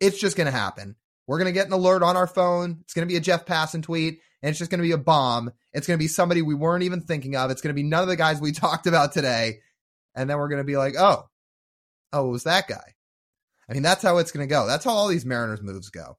it's 0.00 0.18
just 0.18 0.36
going 0.36 0.46
to 0.46 0.52
happen. 0.52 0.96
We're 1.26 1.38
going 1.38 1.46
to 1.46 1.52
get 1.52 1.66
an 1.66 1.72
alert 1.72 2.02
on 2.02 2.16
our 2.16 2.26
phone. 2.26 2.78
It's 2.82 2.94
going 2.94 3.06
to 3.06 3.12
be 3.12 3.16
a 3.16 3.20
Jeff 3.20 3.46
Passan 3.46 3.82
tweet 3.82 4.20
and 4.42 4.50
it's 4.50 4.58
just 4.58 4.70
going 4.70 4.80
to 4.80 4.86
be 4.86 4.92
a 4.92 4.98
bomb. 4.98 5.52
It's 5.72 5.86
going 5.86 5.96
to 5.96 6.02
be 6.02 6.08
somebody 6.08 6.42
we 6.42 6.54
weren't 6.54 6.82
even 6.82 7.00
thinking 7.00 7.36
of. 7.36 7.50
It's 7.50 7.62
going 7.62 7.74
to 7.74 7.80
be 7.80 7.88
none 7.88 8.02
of 8.02 8.08
the 8.08 8.16
guys 8.16 8.40
we 8.40 8.52
talked 8.52 8.86
about 8.86 9.12
today. 9.12 9.60
And 10.14 10.28
then 10.28 10.38
we're 10.38 10.48
going 10.48 10.60
to 10.60 10.64
be 10.64 10.76
like, 10.76 10.94
oh, 10.98 11.24
oh, 12.12 12.28
it 12.28 12.32
was 12.32 12.44
that 12.44 12.68
guy. 12.68 12.94
I 13.68 13.72
mean, 13.72 13.82
that's 13.82 14.02
how 14.02 14.18
it's 14.18 14.32
going 14.32 14.46
to 14.46 14.52
go. 14.52 14.66
That's 14.66 14.84
how 14.84 14.90
all 14.90 15.08
these 15.08 15.24
Mariners 15.24 15.62
moves 15.62 15.88
go. 15.88 16.18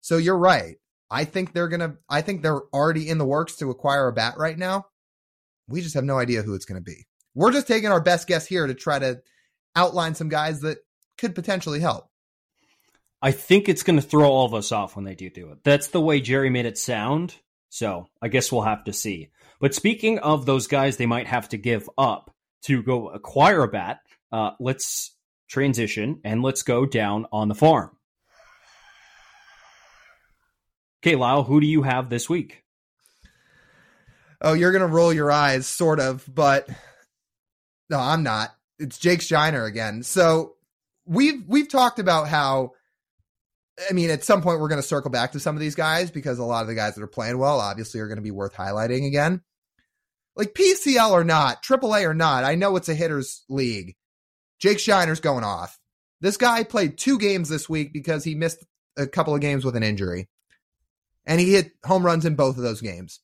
So 0.00 0.16
you're 0.16 0.36
right. 0.36 0.76
I 1.10 1.24
think 1.24 1.52
they're 1.52 1.68
going 1.68 1.80
to, 1.80 1.96
I 2.08 2.20
think 2.20 2.42
they're 2.42 2.62
already 2.74 3.08
in 3.08 3.18
the 3.18 3.24
works 3.24 3.56
to 3.56 3.70
acquire 3.70 4.08
a 4.08 4.12
bat 4.12 4.34
right 4.36 4.58
now. 4.58 4.86
We 5.68 5.80
just 5.80 5.94
have 5.94 6.04
no 6.04 6.18
idea 6.18 6.42
who 6.42 6.54
it's 6.54 6.64
going 6.64 6.80
to 6.80 6.84
be. 6.84 7.06
We're 7.34 7.52
just 7.52 7.68
taking 7.68 7.90
our 7.90 8.00
best 8.00 8.26
guess 8.26 8.46
here 8.46 8.66
to 8.66 8.74
try 8.74 8.98
to 8.98 9.22
outline 9.76 10.14
some 10.14 10.28
guys 10.28 10.60
that 10.60 10.78
could 11.20 11.34
potentially 11.34 11.80
help. 11.80 12.08
I 13.22 13.32
think 13.32 13.68
it's 13.68 13.82
going 13.82 14.00
to 14.00 14.06
throw 14.06 14.30
all 14.30 14.46
of 14.46 14.54
us 14.54 14.72
off 14.72 14.96
when 14.96 15.04
they 15.04 15.14
do 15.14 15.28
do 15.28 15.50
it. 15.50 15.58
That's 15.62 15.88
the 15.88 16.00
way 16.00 16.20
Jerry 16.20 16.48
made 16.48 16.66
it 16.66 16.78
sound. 16.78 17.34
So 17.68 18.08
I 18.20 18.28
guess 18.28 18.50
we'll 18.50 18.62
have 18.62 18.84
to 18.84 18.92
see. 18.92 19.30
But 19.60 19.74
speaking 19.74 20.18
of 20.18 20.46
those 20.46 20.66
guys 20.66 20.96
they 20.96 21.06
might 21.06 21.26
have 21.26 21.50
to 21.50 21.58
give 21.58 21.88
up 21.98 22.34
to 22.62 22.82
go 22.82 23.08
acquire 23.08 23.62
a 23.62 23.68
bat, 23.68 24.00
uh, 24.32 24.52
let's 24.58 25.14
transition 25.48 26.20
and 26.24 26.42
let's 26.42 26.62
go 26.62 26.86
down 26.86 27.26
on 27.30 27.48
the 27.48 27.54
farm. 27.54 27.90
Okay, 31.02 31.16
Lyle, 31.16 31.42
who 31.42 31.60
do 31.60 31.66
you 31.66 31.82
have 31.82 32.08
this 32.10 32.28
week? 32.28 32.64
Oh, 34.40 34.54
you're 34.54 34.72
going 34.72 34.80
to 34.80 34.86
roll 34.86 35.12
your 35.12 35.30
eyes, 35.30 35.66
sort 35.66 36.00
of, 36.00 36.24
but 36.32 36.68
no, 37.90 37.98
I'm 37.98 38.22
not. 38.22 38.54
It's 38.78 38.98
Jake 38.98 39.20
Scheiner 39.20 39.66
again. 39.66 40.02
So 40.02 40.56
we've 41.10 41.42
we've 41.46 41.68
talked 41.68 41.98
about 41.98 42.28
how 42.28 42.72
I 43.88 43.92
mean, 43.92 44.10
at 44.10 44.24
some 44.24 44.42
point 44.42 44.60
we're 44.60 44.68
going 44.68 44.80
to 44.80 44.86
circle 44.86 45.10
back 45.10 45.32
to 45.32 45.40
some 45.40 45.56
of 45.56 45.60
these 45.60 45.74
guys 45.74 46.10
because 46.10 46.38
a 46.38 46.44
lot 46.44 46.62
of 46.62 46.68
the 46.68 46.74
guys 46.74 46.94
that 46.94 47.02
are 47.02 47.08
playing 47.08 47.38
well 47.38 47.60
obviously 47.60 48.00
are 48.00 48.08
going 48.08 48.16
to 48.16 48.22
be 48.22 48.30
worth 48.30 48.54
highlighting 48.54 49.06
again. 49.06 49.42
Like 50.36 50.54
PCL 50.54 51.10
or 51.10 51.24
not, 51.24 51.62
AAA 51.62 52.04
or 52.04 52.14
not, 52.14 52.44
I 52.44 52.54
know 52.54 52.76
it's 52.76 52.88
a 52.88 52.94
hitters 52.94 53.44
league. 53.48 53.96
Jake 54.60 54.78
Scheiner's 54.78 55.20
going 55.20 55.44
off. 55.44 55.78
This 56.20 56.36
guy 56.36 56.62
played 56.62 56.98
two 56.98 57.18
games 57.18 57.48
this 57.48 57.68
week 57.68 57.92
because 57.92 58.22
he 58.22 58.34
missed 58.34 58.64
a 58.96 59.06
couple 59.06 59.34
of 59.34 59.40
games 59.40 59.64
with 59.64 59.76
an 59.76 59.82
injury. 59.82 60.28
And 61.26 61.40
he 61.40 61.52
hit 61.52 61.72
home 61.84 62.04
runs 62.04 62.26
in 62.26 62.34
both 62.36 62.56
of 62.56 62.62
those 62.62 62.80
games. 62.80 63.20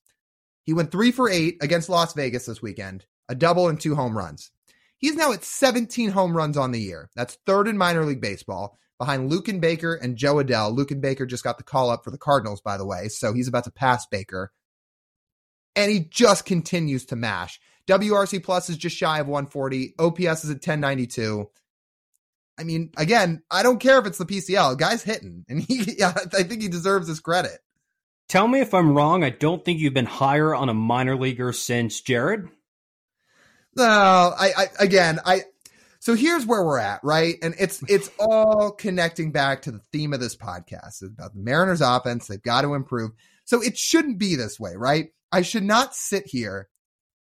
He 0.64 0.72
went 0.72 0.90
three 0.90 1.12
for 1.12 1.30
eight 1.30 1.58
against 1.60 1.88
Las 1.88 2.14
Vegas 2.14 2.46
this 2.46 2.62
weekend, 2.62 3.04
a 3.28 3.34
double 3.34 3.68
and 3.68 3.78
two 3.78 3.94
home 3.94 4.16
runs. 4.16 4.50
He's 4.98 5.14
now 5.14 5.32
at 5.32 5.44
17 5.44 6.10
home 6.10 6.36
runs 6.36 6.56
on 6.56 6.73
the 6.73 6.81
year. 6.81 7.10
That's 7.14 7.39
third 7.47 7.68
in 7.68 7.77
minor 7.77 8.05
league 8.05 8.20
baseball 8.20 8.78
behind 8.98 9.31
Luken 9.31 9.60
Baker 9.60 9.94
and 9.94 10.16
Jo 10.16 10.36
Adell. 10.36 10.77
Luken 10.77 11.01
Baker 11.01 11.27
just 11.27 11.44
got 11.44 11.59
the 11.59 11.64
call 11.64 11.90
up 11.90 12.02
for 12.02 12.10
the 12.10 12.18
Cardinals, 12.18 12.60
by 12.60 12.77
the 12.77 12.86
way, 12.86 13.09
so 13.09 13.32
he's 13.32 13.48
about 13.48 13.64
to 13.64 13.70
pass 13.70 14.06
Baker. 14.06 14.52
And 15.74 15.90
he 15.90 16.01
just 16.01 16.47
continues 16.47 17.05
to 17.06 17.16
mash. 17.16 17.60
WRC 17.86 18.43
plus 18.43 18.70
is 18.70 18.78
just 18.78 18.97
shy 18.97 19.20
of 19.20 19.28
140. 19.28 19.94
OPS 19.98 20.44
is 20.44 20.51
at 20.51 20.56
1092. 20.56 21.48
I 22.59 22.64
mean, 22.64 22.90
again, 22.97 23.43
I 23.51 23.62
don't 23.62 23.81
care 23.81 23.98
if 23.98 24.06
it's 24.06 24.18
the 24.18 24.24
PCL. 24.24 24.78
guy's 24.78 25.02
hitting, 25.02 25.44
and 25.48 25.62
he, 25.62 25.94
yeah, 25.98 26.14
I 26.32 26.43
think 26.43 26.62
he 26.62 26.68
deserves 26.68 27.06
his 27.06 27.20
credit. 27.20 27.59
Tell 28.28 28.48
me 28.48 28.60
if 28.60 28.74
I'm 28.74 28.97
wrong. 28.97 29.23
I 29.23 29.31
don't 29.31 29.64
think 29.64 29.78
you've 29.78 29.94
been 29.94 30.06
higher 30.06 30.55
on 30.55 30.68
a 30.68 30.74
minor 30.74 31.16
leaguer 31.16 31.52
since 31.52 32.01
Jarred. 32.01 32.48
No, 33.76 33.84
I, 33.84 34.52
I 34.56 34.66
again, 34.80 35.20
I 35.24 35.42
so 36.00 36.14
here's 36.14 36.46
where 36.46 36.64
we're 36.64 36.78
at, 36.78 37.00
right? 37.02 37.36
And 37.42 37.54
it's 37.58 37.82
it's 37.88 38.10
all 38.18 38.70
connecting 38.70 39.32
back 39.32 39.62
to 39.62 39.72
the 39.72 39.80
theme 39.92 40.12
of 40.12 40.20
this 40.20 40.36
podcast. 40.36 41.02
It's 41.02 41.02
about 41.02 41.34
the 41.34 41.40
Mariners 41.40 41.80
offense. 41.80 42.26
They've 42.26 42.42
got 42.42 42.62
to 42.62 42.74
improve. 42.74 43.10
So 43.44 43.62
it 43.62 43.76
shouldn't 43.76 44.18
be 44.18 44.36
this 44.36 44.58
way, 44.58 44.74
right? 44.76 45.08
I 45.32 45.42
should 45.42 45.64
not 45.64 45.94
sit 45.94 46.26
here 46.26 46.68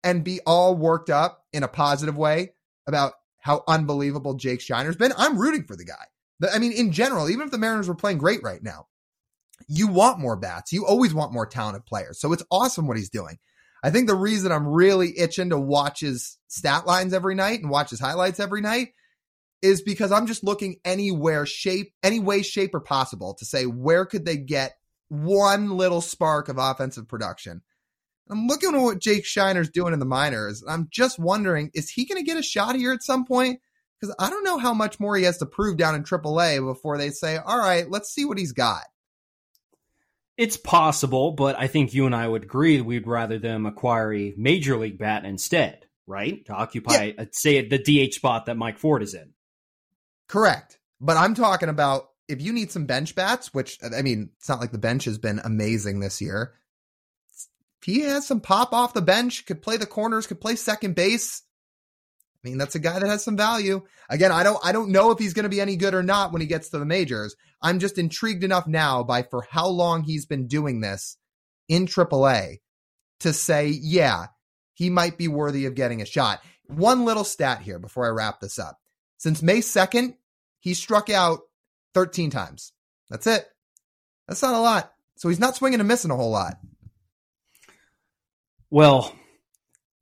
and 0.04 0.24
be 0.24 0.40
all 0.46 0.76
worked 0.76 1.10
up 1.10 1.44
in 1.52 1.64
a 1.64 1.68
positive 1.68 2.18
way 2.18 2.54
about 2.88 3.14
how 3.40 3.64
unbelievable 3.68 4.36
Jake 4.36 4.62
Scheiner's 4.62 4.96
been. 4.96 5.14
I'm 5.18 5.38
rooting 5.38 5.66
for 5.66 5.76
the 5.76 5.86
guy. 5.86 6.06
I 6.54 6.60
mean, 6.60 6.72
in 6.72 6.92
general, 6.92 7.30
even 7.30 7.46
if 7.46 7.52
the 7.52 7.58
Mariners 7.58 7.88
were 7.88 7.96
playing 7.96 8.20
great 8.20 8.44
right 8.44 8.62
now, 8.62 8.88
you 9.68 9.88
want 9.88 10.20
more 10.20 10.36
bats. 10.36 10.72
You 10.74 10.86
always 10.86 11.14
want 11.14 11.34
more 11.34 11.46
talented 11.46 11.86
players. 11.86 12.20
So 12.20 12.34
it's 12.34 12.44
awesome 12.52 12.88
what 12.88 12.98
he's 12.98 13.10
doing. 13.10 13.40
I 13.86 13.92
think 13.92 14.08
the 14.08 14.16
reason 14.16 14.52
I'm 14.52 14.68
really 14.68 15.16
itching 15.16 15.52
to 15.52 15.60
watch 15.60 16.00
his 16.00 16.40
stat 16.48 16.88
lines 16.88 17.14
every 17.14 17.36
night 17.36 17.62
and 17.62 17.70
watch 17.70 17.92
his 17.92 18.00
highlights 18.00 18.40
every 18.40 18.62
night 18.62 18.88
is 19.62 19.84
because 19.84 20.12
I'm 20.12 20.26
just 20.26 20.44
looking 20.44 20.78
anywhere, 20.84 21.46
shape, 21.46 21.94
any 22.02 22.20
way, 22.20 22.42
shape, 22.42 22.74
or 22.74 22.80
possible 22.80 23.36
to 23.38 23.46
say 23.46 23.68
where 23.68 24.08
could 24.08 24.26
they 24.26 24.38
get 24.38 24.74
one 25.10 25.70
little 25.70 26.02
spark 26.02 26.50
of 26.50 26.58
offensive 26.58 27.08
production. 27.08 27.62
I'm 28.28 28.48
looking 28.48 28.74
at 28.74 28.82
what 28.82 29.00
Jake 29.00 29.28
Scheiner's 29.28 29.70
doing 29.70 29.94
in 29.94 30.00
the 30.00 30.06
minors. 30.06 30.64
I'm 30.68 30.88
just 30.90 31.20
wondering, 31.20 31.70
is 31.76 31.92
he 31.92 32.08
going 32.08 32.18
to 32.18 32.26
get 32.26 32.38
a 32.38 32.44
shot 32.44 32.76
here 32.76 32.92
at 32.92 33.04
some 33.04 33.24
point? 33.24 33.60
Because 34.02 34.16
I 34.18 34.32
don't 34.32 34.44
know 34.44 34.58
how 34.58 34.74
much 34.74 35.00
more 35.00 35.16
he 35.16 35.26
has 35.26 35.38
to 35.38 35.46
prove 35.46 35.78
down 35.78 35.94
in 35.94 36.04
AAA 36.04 36.66
before 36.66 36.98
they 36.98 37.12
say, 37.12 37.38
all 37.38 37.60
right, 37.60 37.88
let's 37.88 38.12
see 38.12 38.26
what 38.26 38.40
he's 38.40 38.52
got. 38.52 38.82
It's 40.38 40.58
possible, 40.58 41.32
but 41.32 41.58
I 41.58 41.68
think 41.68 41.94
you 41.94 42.06
and 42.06 42.16
I 42.16 42.28
would 42.28 42.44
agree 42.44 42.82
we'd 42.82 43.08
rather 43.08 43.40
them 43.40 43.66
acquire 43.66 44.14
a 44.14 44.34
major 44.38 44.78
league 44.78 44.98
bat 44.98 45.24
instead, 45.24 45.86
right? 46.08 46.46
To 46.48 46.54
occupy, 46.54 47.14
yeah. 47.16 47.24
Uh, 47.24 47.26
say, 47.32 47.68
the 47.68 47.78
DH 47.78 48.14
spot 48.14 48.48
that 48.48 48.58
Mike 48.58 48.78
Ford 48.78 49.02
is 49.02 49.14
in. 49.14 49.34
Correct. 50.28 50.78
But 51.00 51.16
I'm 51.18 51.36
talking 51.36 51.70
about 51.70 52.10
if 52.28 52.42
you 52.42 52.52
need 52.52 52.72
some 52.72 52.86
bench 52.86 53.16
bats, 53.16 53.54
which, 53.54 53.78
uh, 53.82 53.96
I 53.98 54.02
mean, 54.02 54.32
it's 54.38 54.50
not 54.50 54.60
like 54.60 54.72
the 54.72 54.78
bench 54.78 55.06
has 55.06 55.18
been 55.18 55.40
amazing 55.44 56.00
this 56.02 56.22
year. 56.22 56.54
If 57.82 57.86
he 57.86 58.02
has 58.02 58.28
some 58.28 58.42
pop 58.42 58.74
off 58.74 58.94
the 58.94 59.02
bench, 59.02 59.46
could 59.46 59.62
play 59.62 59.78
the 59.78 59.86
corners, 59.86 60.28
could 60.28 60.42
play 60.42 60.56
second 60.56 60.96
base, 60.96 61.44
I 62.46 62.50
mean, 62.50 62.60
that's 62.60 62.76
a 62.76 62.80
guy 62.80 63.00
that 63.00 63.08
has 63.08 63.24
some 63.24 63.38
value. 63.38 63.82
Again, 64.08 64.32
I 64.32 64.44
don't 64.44 64.60
I 64.64 64.72
don't 64.72 64.92
know 64.92 65.10
if 65.10 65.18
he's 65.18 65.34
going 65.34 65.44
to 65.46 65.50
be 65.50 65.62
any 65.62 65.78
good 65.78 65.96
or 65.96 66.04
not 66.04 66.32
when 66.32 66.42
he 66.42 66.48
gets 66.48 66.70
to 66.70 66.78
the 66.78 66.86
majors. 66.86 67.36
I'm 67.62 67.80
just 67.80 67.98
intrigued 67.98 68.44
enough 68.44 68.68
now 68.68 69.04
by 69.04 69.24
for 69.24 69.46
how 69.50 69.68
long 69.68 70.04
he's 70.04 70.26
been 70.26 70.48
doing 70.48 70.82
this 70.82 71.18
in 71.68 71.86
AAA 71.86 72.58
to 73.22 73.34
say, 73.34 73.68
yeah, 73.68 74.28
he 74.74 74.90
might 74.90 75.18
be 75.18 75.28
worthy 75.28 75.66
of 75.66 75.76
getting 75.76 76.02
a 76.02 76.06
shot. 76.06 76.42
One 76.68 77.06
little 77.06 77.24
stat 77.24 77.62
here 77.62 77.80
before 77.80 78.06
I 78.06 78.10
wrap 78.10 78.40
this 78.40 78.60
up. 78.60 78.78
Since 79.18 79.42
May 79.42 79.60
2nd, 79.60 80.16
he 80.60 80.74
struck 80.74 81.10
out 81.10 81.40
13 81.94 82.30
times. 82.30 82.74
That's 83.10 83.28
it. 83.28 83.48
That's 84.28 84.42
not 84.42 84.56
a 84.56 84.60
lot. 84.60 84.92
So 85.18 85.30
he's 85.30 85.40
not 85.40 85.56
swinging 85.56 85.80
and 85.80 85.88
missing 85.88 86.12
a 86.12 86.16
whole 86.16 86.32
lot. 86.32 86.58
Well, 88.70 89.14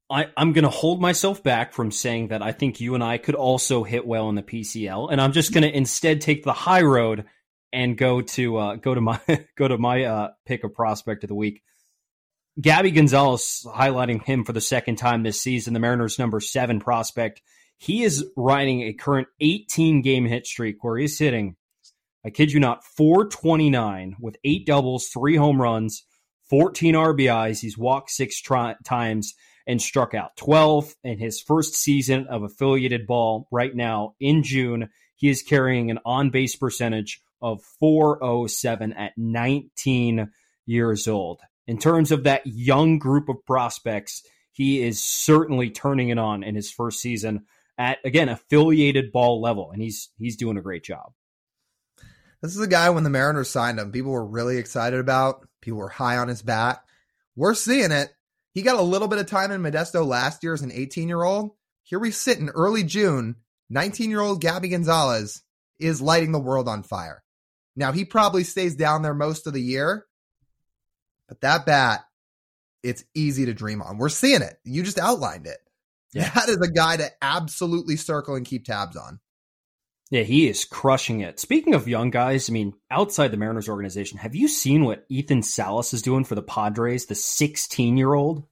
I, 0.10 0.28
am 0.38 0.54
going 0.54 0.64
to 0.64 0.70
hold 0.70 1.02
myself 1.02 1.44
back 1.44 1.74
from 1.74 1.92
saying 1.92 2.30
that 2.30 2.42
I 2.42 2.52
think 2.52 2.80
you 2.80 2.96
and 2.96 3.04
I 3.04 3.18
could 3.18 3.36
also 3.36 3.84
hit 3.84 4.06
well 4.06 4.30
in 4.30 4.36
the 4.36 4.44
PCL, 4.44 5.12
and 5.12 5.22
I'm 5.22 5.32
just 5.32 5.54
going 5.54 5.64
to 5.64 5.76
instead 5.76 6.22
take 6.22 6.44
the 6.44 6.54
high 6.54 6.82
road 6.82 7.26
and 7.74 7.98
go 7.98 8.22
to 8.22 8.58
uh, 8.58 8.76
go 8.76 8.94
to 8.94 9.02
my 9.02 9.20
go 9.58 9.68
to 9.68 9.78
my 9.78 10.04
uh, 10.04 10.30
pick 10.46 10.64
of 10.64 10.74
prospect 10.74 11.24
of 11.24 11.28
the 11.28 11.36
week. 11.36 11.64
Gabby 12.62 12.92
Gonzalez, 12.92 13.66
highlighting 13.68 14.24
him 14.24 14.44
for 14.46 14.54
the 14.54 14.62
second 14.62 14.98
time 14.98 15.24
this 15.24 15.42
season, 15.42 15.74
the 15.74 15.80
Mariners' 15.80 16.20
number 16.20 16.40
seven 16.40 16.80
prospect. 16.80 17.42
He 17.78 18.04
is 18.04 18.26
riding 18.38 18.84
a 18.84 18.94
current 18.94 19.28
18 19.42 20.04
game 20.04 20.26
hit 20.26 20.46
streak 20.46 20.84
where 20.84 20.98
he's 20.98 21.18
hitting, 21.18 21.56
I 22.24 22.30
kid 22.30 22.52
you 22.52 22.60
not, 22.60 22.86
429 22.86 24.18
with 24.20 24.38
eight 24.44 24.68
doubles, 24.68 25.08
three 25.08 25.36
home 25.36 25.60
runs, 25.60 26.06
14 26.52 26.94
RBIs. 26.94 27.60
He's 27.60 27.78
walked 27.78 28.12
six 28.12 28.40
tri- 28.40 28.76
times 28.86 29.34
and 29.66 29.82
struck 29.82 30.14
out 30.14 30.38
12 30.38 30.94
in 31.04 31.18
his 31.18 31.42
first 31.42 31.74
season 31.74 32.28
of 32.30 32.44
affiliated 32.44 33.08
ball 33.08 33.48
right 33.52 33.76
now 33.76 34.14
in 34.20 34.44
June. 34.44 34.90
He 35.16 35.30
is 35.30 35.42
carrying 35.42 35.90
an 35.90 36.00
on 36.06 36.30
base 36.30 36.56
percentage 36.56 37.22
of 37.44 37.62
407 37.80 38.94
at 38.94 39.12
19 39.18 40.32
years 40.66 41.08
old. 41.08 41.42
In 41.68 41.78
terms 41.78 42.12
of 42.12 42.24
that 42.24 42.46
young 42.46 42.98
group 42.98 43.30
of 43.30 43.46
prospects, 43.46 44.24
he 44.52 44.82
is 44.82 45.04
certainly 45.04 45.70
turning 45.70 46.10
it 46.10 46.18
on 46.18 46.44
in 46.44 46.56
his 46.56 46.72
first 46.72 47.00
season 47.00 47.46
at 47.78 47.98
again 48.06 48.30
affiliated 48.30 49.12
ball 49.12 49.42
level, 49.42 49.72
and 49.72 49.82
he's 49.82 50.10
he's 50.18 50.38
doing 50.38 50.58
a 50.58 50.62
great 50.62 50.84
job. 50.84 51.14
This 52.42 52.56
is 52.56 52.62
a 52.62 52.68
guy 52.68 52.90
when 52.90 53.04
the 53.04 53.10
Mariners 53.10 53.50
signed 53.50 53.80
him, 53.80 53.92
people 53.92 54.12
were 54.12 54.26
really 54.26 54.58
excited 54.58 55.00
about. 55.00 55.48
People 55.62 55.80
were 55.80 55.90
high 55.90 56.18
on 56.18 56.28
his 56.28 56.42
bat. 56.42 56.84
We're 57.38 57.54
seeing 57.54 57.92
it. 57.92 58.14
He 58.52 58.62
got 58.62 58.78
a 58.78 58.84
little 58.84 59.08
bit 59.08 59.20
of 59.20 59.28
time 59.28 59.50
in 59.52 59.62
Modesto 59.62 60.06
last 60.06 60.44
year 60.44 60.54
as 60.54 60.62
an 60.62 60.72
18 60.72 61.08
year 61.08 61.24
old. 61.24 61.52
Here 61.84 62.00
we 62.00 62.12
sit 62.12 62.40
in 62.40 62.50
early 62.50 62.84
June. 62.84 63.38
19 63.70 64.10
year 64.10 64.20
old 64.20 64.42
Gabby 64.42 64.70
Gonzalez 64.70 65.42
is 65.80 66.02
lighting 66.02 66.32
the 66.32 66.40
world 66.40 66.68
on 66.68 66.84
fire. 66.84 67.23
Now, 67.76 67.92
he 67.92 68.06
probably 68.06 68.44
stays 68.44 68.76
down 68.76 69.02
there 69.02 69.14
most 69.14 69.48
of 69.48 69.54
the 69.54 69.62
year, 69.62 70.06
but 71.28 71.42
that 71.42 71.66
bat, 71.66 72.02
it's 72.84 73.04
easy 73.16 73.46
to 73.46 73.54
dream 73.54 73.82
on. 73.82 73.98
We're 73.98 74.10
seeing 74.10 74.42
it. 74.42 74.58
You 74.64 74.84
just 74.84 75.00
outlined 75.00 75.48
it. 75.48 75.58
Yeah. 76.14 76.30
That 76.30 76.50
is 76.50 76.58
a 76.58 76.72
guy 76.72 76.98
to 76.98 77.10
absolutely 77.22 77.96
circle 77.96 78.36
and 78.36 78.46
keep 78.46 78.66
tabs 78.66 78.96
on. 78.96 79.20
Yeah, 80.12 80.22
he 80.22 80.48
is 80.48 80.66
crushing 80.66 81.22
it. 81.22 81.40
Speaking 81.40 81.74
of 81.74 81.88
young 81.88 82.12
guys, 82.12 82.48
I 82.48 82.54
mean, 82.54 82.74
outside 82.92 83.30
the 83.30 83.38
Mariners 83.38 83.68
organization, 83.68 84.20
have 84.20 84.36
you 84.36 84.48
seen 84.48 84.86
what 84.86 85.06
Ethan 85.10 85.42
Salas 85.42 85.92
is 85.92 86.04
doing 86.04 86.24
for 86.24 86.36
the 86.36 86.44
Padres, 86.44 87.08
the 87.08 87.16
16 87.16 87.98
year 87.98 88.14
old? 88.14 88.44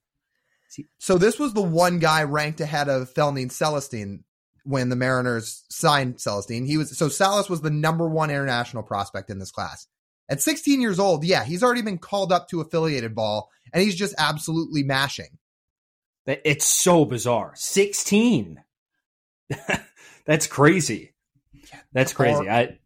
So 0.98 1.18
this 1.20 1.38
was 1.38 1.54
the 1.54 1.62
one 1.62 2.00
guy 2.00 2.24
ranked 2.24 2.62
ahead 2.62 2.90
of 2.90 3.14
Felnin 3.14 3.50
Celesten 3.50 4.24
when 4.64 4.90
the 4.90 4.96
Mariners 4.96 5.64
signed 5.70 6.18
Celesten. 6.18 6.66
He 6.66 6.78
was 6.78 6.98
so 6.98 7.10
Salas 7.10 7.50
was 7.50 7.62
the 7.62 7.70
number 7.70 8.08
one 8.08 8.30
international 8.30 8.84
prospect 8.84 9.30
in 9.30 9.40
this 9.40 9.52
class. 9.52 9.88
At 10.30 10.42
16 10.42 10.80
years 10.80 11.00
old, 11.00 11.26
yeah, 11.26 11.44
he's 11.44 11.64
already 11.64 11.82
been 11.82 11.98
called 11.98 12.32
up 12.32 12.48
to 12.50 12.62
affiliated 12.62 13.14
ball 13.14 13.50
and 13.74 13.84
he's 13.84 13.96
just 13.96 14.16
absolutely 14.18 14.84
mashing. 14.84 15.38
It's 16.26 16.66
so 16.66 17.04
bizarre. 17.04 17.52
16. 17.56 18.64
That's 20.26 20.48
crazy. 20.48 21.14
That's 21.92 22.14
crazy. 22.14 22.48
Or, 22.48 22.50
I 22.50 22.78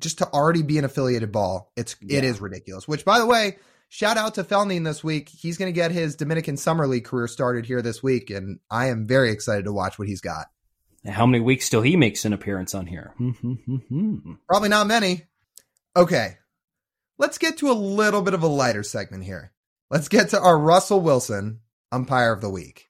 just 0.00 0.18
to 0.18 0.26
already 0.32 0.62
be 0.62 0.78
an 0.78 0.84
affiliated 0.84 1.32
ball, 1.32 1.72
it's 1.76 1.96
yeah. 2.02 2.18
it 2.18 2.24
is 2.24 2.40
ridiculous. 2.40 2.86
Which, 2.86 3.04
by 3.04 3.18
the 3.18 3.26
way, 3.26 3.56
shout 3.88 4.16
out 4.16 4.34
to 4.34 4.44
Felnin 4.44 4.84
this 4.84 5.02
week. 5.02 5.28
He's 5.28 5.56
going 5.56 5.72
to 5.72 5.74
get 5.74 5.92
his 5.92 6.16
Dominican 6.16 6.56
Summer 6.56 6.86
League 6.86 7.04
career 7.04 7.28
started 7.28 7.64
here 7.64 7.80
this 7.80 8.02
week, 8.02 8.30
and 8.30 8.58
I 8.70 8.88
am 8.88 9.06
very 9.06 9.30
excited 9.30 9.64
to 9.64 9.72
watch 9.72 9.98
what 9.98 10.08
he's 10.08 10.20
got. 10.20 10.46
How 11.08 11.26
many 11.26 11.42
weeks 11.42 11.68
till 11.68 11.82
he 11.82 11.96
makes 11.96 12.24
an 12.24 12.32
appearance 12.32 12.74
on 12.74 12.86
here? 12.86 13.14
Hmm, 13.16 13.30
hmm, 13.30 13.76
hmm, 13.76 14.32
Probably 14.48 14.68
not 14.68 14.86
many. 14.86 15.22
Okay, 15.96 16.36
let's 17.18 17.38
get 17.38 17.58
to 17.58 17.70
a 17.70 17.72
little 17.72 18.22
bit 18.22 18.34
of 18.34 18.42
a 18.42 18.48
lighter 18.48 18.82
segment 18.82 19.24
here. 19.24 19.52
Let's 19.90 20.08
get 20.08 20.30
to 20.30 20.40
our 20.40 20.58
Russell 20.58 21.00
Wilson 21.00 21.60
umpire 21.92 22.32
of 22.32 22.40
the 22.40 22.50
week. 22.50 22.88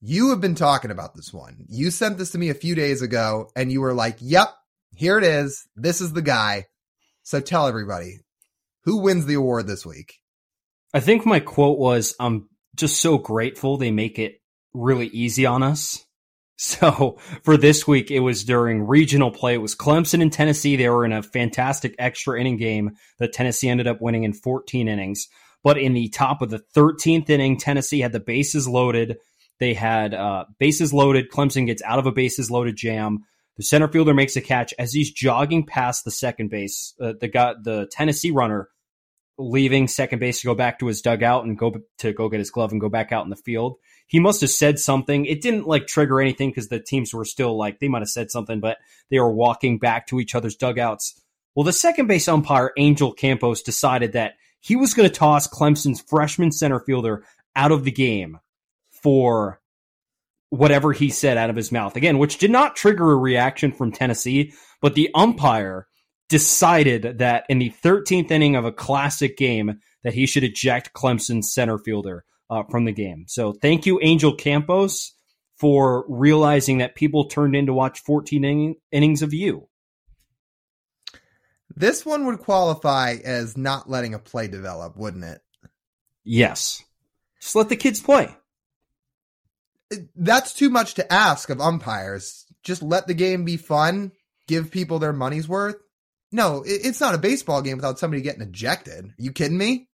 You 0.00 0.30
have 0.30 0.40
been 0.40 0.54
talking 0.54 0.90
about 0.90 1.14
this 1.14 1.32
one. 1.32 1.64
You 1.68 1.90
sent 1.90 2.18
this 2.18 2.30
to 2.32 2.38
me 2.38 2.48
a 2.48 2.54
few 2.54 2.74
days 2.74 3.02
ago 3.02 3.50
and 3.54 3.70
you 3.70 3.80
were 3.80 3.94
like, 3.94 4.16
yep, 4.20 4.48
here 4.94 5.18
it 5.18 5.24
is. 5.24 5.66
This 5.76 6.00
is 6.00 6.12
the 6.12 6.22
guy. 6.22 6.66
So 7.22 7.40
tell 7.40 7.68
everybody 7.68 8.18
who 8.84 8.98
wins 9.02 9.26
the 9.26 9.34
award 9.34 9.66
this 9.66 9.86
week. 9.86 10.18
I 10.92 11.00
think 11.00 11.24
my 11.24 11.40
quote 11.40 11.78
was, 11.78 12.14
I'm 12.18 12.48
just 12.74 13.00
so 13.00 13.16
grateful 13.18 13.76
they 13.76 13.90
make 13.90 14.18
it 14.18 14.40
really 14.74 15.06
easy 15.06 15.46
on 15.46 15.62
us. 15.62 16.04
So 16.62 17.18
for 17.42 17.56
this 17.56 17.88
week, 17.88 18.12
it 18.12 18.20
was 18.20 18.44
during 18.44 18.86
regional 18.86 19.32
play. 19.32 19.54
It 19.54 19.60
was 19.60 19.74
Clemson 19.74 20.22
and 20.22 20.32
Tennessee. 20.32 20.76
They 20.76 20.88
were 20.88 21.04
in 21.04 21.10
a 21.10 21.20
fantastic 21.20 21.96
extra 21.98 22.40
inning 22.40 22.56
game 22.56 22.92
that 23.18 23.32
Tennessee 23.32 23.68
ended 23.68 23.88
up 23.88 24.00
winning 24.00 24.22
in 24.22 24.32
14 24.32 24.86
innings. 24.86 25.26
But 25.64 25.76
in 25.76 25.92
the 25.92 26.08
top 26.10 26.40
of 26.40 26.50
the 26.50 26.62
13th 26.76 27.28
inning, 27.28 27.58
Tennessee 27.58 27.98
had 27.98 28.12
the 28.12 28.20
bases 28.20 28.68
loaded. 28.68 29.18
They 29.58 29.74
had 29.74 30.14
uh, 30.14 30.44
bases 30.60 30.94
loaded. 30.94 31.32
Clemson 31.32 31.66
gets 31.66 31.82
out 31.82 31.98
of 31.98 32.06
a 32.06 32.12
bases 32.12 32.48
loaded 32.48 32.76
jam. 32.76 33.24
The 33.56 33.64
center 33.64 33.88
fielder 33.88 34.14
makes 34.14 34.36
a 34.36 34.40
catch 34.40 34.72
as 34.78 34.92
he's 34.92 35.10
jogging 35.10 35.66
past 35.66 36.04
the 36.04 36.12
second 36.12 36.50
base. 36.50 36.94
Uh, 37.00 37.14
the 37.20 37.26
guy, 37.26 37.54
the 37.60 37.88
Tennessee 37.90 38.30
runner, 38.30 38.68
leaving 39.38 39.88
second 39.88 40.18
base 40.18 40.40
to 40.40 40.46
go 40.46 40.54
back 40.54 40.78
to 40.78 40.86
his 40.86 41.00
dugout 41.00 41.44
and 41.44 41.58
go 41.58 41.74
to 41.98 42.12
go 42.12 42.28
get 42.28 42.38
his 42.38 42.50
glove 42.50 42.72
and 42.72 42.80
go 42.80 42.88
back 42.88 43.12
out 43.12 43.24
in 43.24 43.30
the 43.30 43.36
field. 43.36 43.76
He 44.06 44.20
must 44.20 44.42
have 44.42 44.50
said 44.50 44.78
something. 44.78 45.24
It 45.24 45.40
didn't 45.40 45.66
like 45.66 45.86
trigger 45.86 46.20
anything 46.20 46.50
because 46.50 46.68
the 46.68 46.80
teams 46.80 47.14
were 47.14 47.24
still 47.24 47.56
like 47.56 47.78
they 47.78 47.88
might 47.88 48.02
have 48.02 48.08
said 48.08 48.30
something, 48.30 48.60
but 48.60 48.78
they 49.10 49.18
were 49.18 49.32
walking 49.32 49.78
back 49.78 50.06
to 50.08 50.20
each 50.20 50.34
other's 50.34 50.56
dugouts. 50.56 51.20
Well, 51.54 51.64
the 51.64 51.72
second 51.72 52.06
base 52.06 52.28
umpire 52.28 52.72
Angel 52.76 53.12
Campos 53.12 53.62
decided 53.62 54.12
that 54.12 54.34
he 54.60 54.76
was 54.76 54.94
going 54.94 55.08
to 55.08 55.14
toss 55.14 55.48
Clemson's 55.48 56.00
freshman 56.00 56.52
center 56.52 56.80
fielder 56.80 57.24
out 57.56 57.72
of 57.72 57.84
the 57.84 57.90
game 57.90 58.38
for 58.90 59.60
whatever 60.50 60.92
he 60.92 61.08
said 61.08 61.38
out 61.38 61.50
of 61.50 61.56
his 61.56 61.72
mouth. 61.72 61.96
Again, 61.96 62.18
which 62.18 62.38
did 62.38 62.50
not 62.50 62.76
trigger 62.76 63.12
a 63.12 63.16
reaction 63.16 63.72
from 63.72 63.92
Tennessee, 63.92 64.52
but 64.80 64.94
the 64.94 65.10
umpire 65.14 65.88
decided 66.28 67.18
that 67.18 67.44
in 67.48 67.58
the 67.58 67.72
13th 67.82 68.30
inning 68.30 68.56
of 68.56 68.64
a 68.64 68.72
classic 68.72 69.36
game 69.36 69.78
that 70.02 70.14
he 70.14 70.26
should 70.26 70.44
eject 70.44 70.92
Clemson's 70.92 71.52
center 71.52 71.78
fielder 71.78 72.24
uh, 72.50 72.62
from 72.70 72.84
the 72.84 72.92
game. 72.92 73.24
So 73.28 73.52
thank 73.52 73.86
you, 73.86 74.00
Angel 74.02 74.34
Campos, 74.34 75.12
for 75.58 76.04
realizing 76.08 76.78
that 76.78 76.94
people 76.94 77.26
turned 77.26 77.54
in 77.54 77.66
to 77.66 77.72
watch 77.72 78.00
14 78.00 78.44
in- 78.44 78.76
innings 78.90 79.22
of 79.22 79.32
you. 79.32 79.68
This 81.74 82.04
one 82.04 82.26
would 82.26 82.40
qualify 82.40 83.16
as 83.24 83.56
not 83.56 83.88
letting 83.88 84.14
a 84.14 84.18
play 84.18 84.48
develop, 84.48 84.96
wouldn't 84.96 85.24
it? 85.24 85.40
Yes. 86.24 86.82
Just 87.40 87.56
let 87.56 87.68
the 87.68 87.76
kids 87.76 88.00
play 88.00 88.34
that's 90.16 90.54
too 90.54 90.70
much 90.70 90.94
to 90.94 91.12
ask 91.12 91.50
of 91.50 91.60
umpires. 91.60 92.46
Just 92.62 92.82
let 92.82 93.06
the 93.06 93.14
game 93.14 93.44
be 93.44 93.56
fun, 93.56 94.12
give 94.46 94.70
people 94.70 94.98
their 94.98 95.12
money's 95.12 95.48
worth. 95.48 95.76
No, 96.32 96.62
it's 96.66 97.00
not 97.00 97.14
a 97.14 97.18
baseball 97.18 97.60
game 97.60 97.76
without 97.76 97.98
somebody 97.98 98.22
getting 98.22 98.42
ejected. 98.42 99.04
Are 99.04 99.14
you 99.18 99.32
kidding 99.32 99.58
me? 99.58 99.88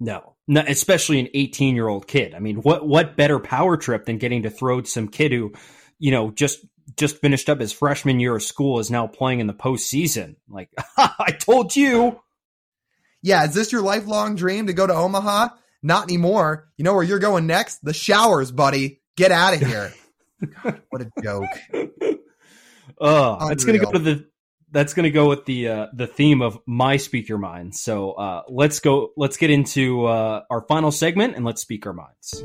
No, 0.00 0.34
especially 0.48 1.20
an 1.20 1.28
18 1.34 1.74
year 1.74 1.88
old 1.88 2.06
kid. 2.06 2.34
I 2.34 2.38
mean, 2.38 2.56
what 2.56 2.86
what 2.86 3.16
better 3.16 3.38
power 3.38 3.76
trip 3.76 4.06
than 4.06 4.18
getting 4.18 4.42
to 4.42 4.50
throw 4.50 4.80
to 4.80 4.86
some 4.86 5.08
kid 5.08 5.32
who, 5.32 5.52
you 5.98 6.10
know, 6.10 6.30
just 6.30 6.64
just 6.96 7.18
finished 7.18 7.48
up 7.48 7.60
his 7.60 7.72
freshman 7.72 8.20
year 8.20 8.36
of 8.36 8.42
school 8.42 8.78
is 8.78 8.90
now 8.90 9.06
playing 9.06 9.40
in 9.40 9.46
the 9.46 9.54
postseason. 9.54 10.36
Like, 10.48 10.70
I 10.96 11.32
told 11.38 11.74
you. 11.74 12.20
Yeah, 13.22 13.44
is 13.44 13.54
this 13.54 13.72
your 13.72 13.80
lifelong 13.80 14.36
dream 14.36 14.66
to 14.66 14.74
go 14.74 14.86
to 14.86 14.92
Omaha? 14.92 15.48
Not 15.82 16.04
anymore. 16.04 16.68
You 16.76 16.84
know 16.84 16.94
where 16.94 17.02
you're 17.02 17.18
going 17.18 17.46
next? 17.46 17.82
The 17.82 17.94
showers, 17.94 18.52
buddy. 18.52 19.00
Get 19.16 19.32
out 19.32 19.54
of 19.54 19.60
here. 19.60 19.92
God, 20.62 20.82
what 20.90 21.02
a 21.02 21.10
joke. 21.22 21.48
Oh, 23.00 23.48
it's 23.48 23.64
gonna 23.64 23.78
go 23.78 23.90
to 23.90 23.98
the 23.98 24.26
that's 24.74 24.92
gonna 24.92 25.10
go 25.10 25.28
with 25.28 25.46
the 25.46 25.68
uh, 25.68 25.86
the 25.94 26.06
theme 26.06 26.42
of 26.42 26.58
my 26.66 26.98
speak 26.98 27.28
your 27.28 27.38
mind. 27.38 27.74
So 27.74 28.12
uh, 28.12 28.42
let's 28.48 28.80
go. 28.80 29.12
Let's 29.16 29.38
get 29.38 29.50
into 29.50 30.04
uh, 30.04 30.42
our 30.50 30.60
final 30.68 30.92
segment 30.92 31.36
and 31.36 31.44
let's 31.44 31.62
speak 31.62 31.86
our 31.86 31.94
minds. 31.94 32.44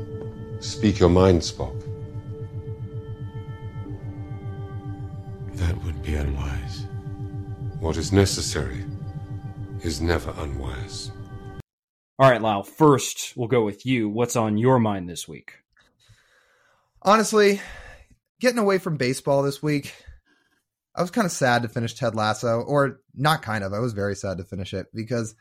Speak 0.60 0.98
your 0.98 1.10
mind, 1.10 1.42
Spock. 1.42 1.78
That 5.54 5.76
would 5.84 6.02
be 6.02 6.14
unwise. 6.14 6.86
What 7.80 7.98
is 7.98 8.12
necessary 8.12 8.84
is 9.82 10.00
never 10.00 10.32
unwise. 10.38 11.10
All 12.18 12.30
right, 12.30 12.40
Lyle. 12.40 12.62
First, 12.62 13.34
we'll 13.36 13.48
go 13.48 13.64
with 13.64 13.84
you. 13.84 14.08
What's 14.08 14.36
on 14.36 14.56
your 14.56 14.78
mind 14.78 15.08
this 15.08 15.26
week? 15.26 15.60
honestly, 17.02 17.60
getting 18.40 18.58
away 18.58 18.78
from 18.78 18.96
baseball 18.96 19.42
this 19.42 19.62
week, 19.62 19.94
I 20.94 21.02
was 21.02 21.10
kind 21.10 21.24
of 21.24 21.32
sad 21.32 21.62
to 21.62 21.68
finish 21.68 21.94
Ted 21.94 22.14
Lasso, 22.14 22.60
or 22.60 23.00
not 23.14 23.42
kind 23.42 23.64
of. 23.64 23.72
I 23.72 23.78
was 23.78 23.92
very 23.92 24.16
sad 24.16 24.38
to 24.38 24.44
finish 24.44 24.74
it 24.74 24.86
because 24.94 25.34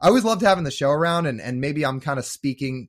I 0.00 0.08
always 0.08 0.24
loved 0.24 0.42
having 0.42 0.64
the 0.64 0.70
show 0.70 0.90
around, 0.90 1.26
and 1.26 1.40
and 1.40 1.60
maybe 1.60 1.84
I'm 1.84 2.00
kind 2.00 2.18
of 2.18 2.24
speaking 2.24 2.88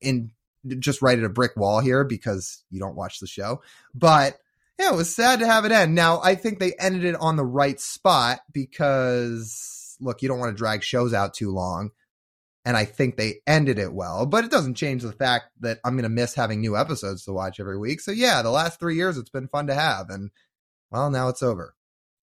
in 0.00 0.30
just 0.78 1.02
right 1.02 1.18
at 1.18 1.24
a 1.24 1.30
brick 1.30 1.56
wall 1.56 1.80
here 1.80 2.04
because 2.04 2.64
you 2.70 2.80
don't 2.80 2.96
watch 2.96 3.20
the 3.20 3.26
show, 3.26 3.62
but 3.94 4.38
yeah, 4.78 4.92
it 4.92 4.96
was 4.96 5.14
sad 5.14 5.40
to 5.40 5.46
have 5.46 5.64
it 5.64 5.72
end. 5.72 5.94
Now 5.94 6.20
I 6.22 6.34
think 6.34 6.58
they 6.58 6.74
ended 6.78 7.04
it 7.04 7.16
on 7.16 7.36
the 7.36 7.44
right 7.44 7.80
spot 7.80 8.40
because 8.52 9.96
look, 10.00 10.22
you 10.22 10.28
don't 10.28 10.38
want 10.38 10.54
to 10.54 10.58
drag 10.58 10.82
shows 10.82 11.14
out 11.14 11.34
too 11.34 11.50
long 11.50 11.90
and 12.66 12.76
I 12.76 12.84
think 12.84 13.16
they 13.16 13.36
ended 13.46 13.78
it 13.78 13.92
well. 13.92 14.26
But 14.26 14.44
it 14.44 14.50
doesn't 14.50 14.74
change 14.74 15.02
the 15.02 15.12
fact 15.12 15.46
that 15.60 15.78
I'm 15.84 15.94
going 15.94 16.02
to 16.02 16.08
miss 16.08 16.34
having 16.34 16.60
new 16.60 16.76
episodes 16.76 17.24
to 17.24 17.32
watch 17.32 17.60
every 17.60 17.78
week. 17.78 18.00
So 18.00 18.10
yeah, 18.10 18.42
the 18.42 18.50
last 18.50 18.80
three 18.80 18.96
years 18.96 19.16
it's 19.16 19.30
been 19.30 19.46
fun 19.46 19.68
to 19.68 19.74
have, 19.74 20.10
and 20.10 20.30
well, 20.90 21.10
now 21.10 21.28
it's 21.28 21.42
over. 21.42 21.74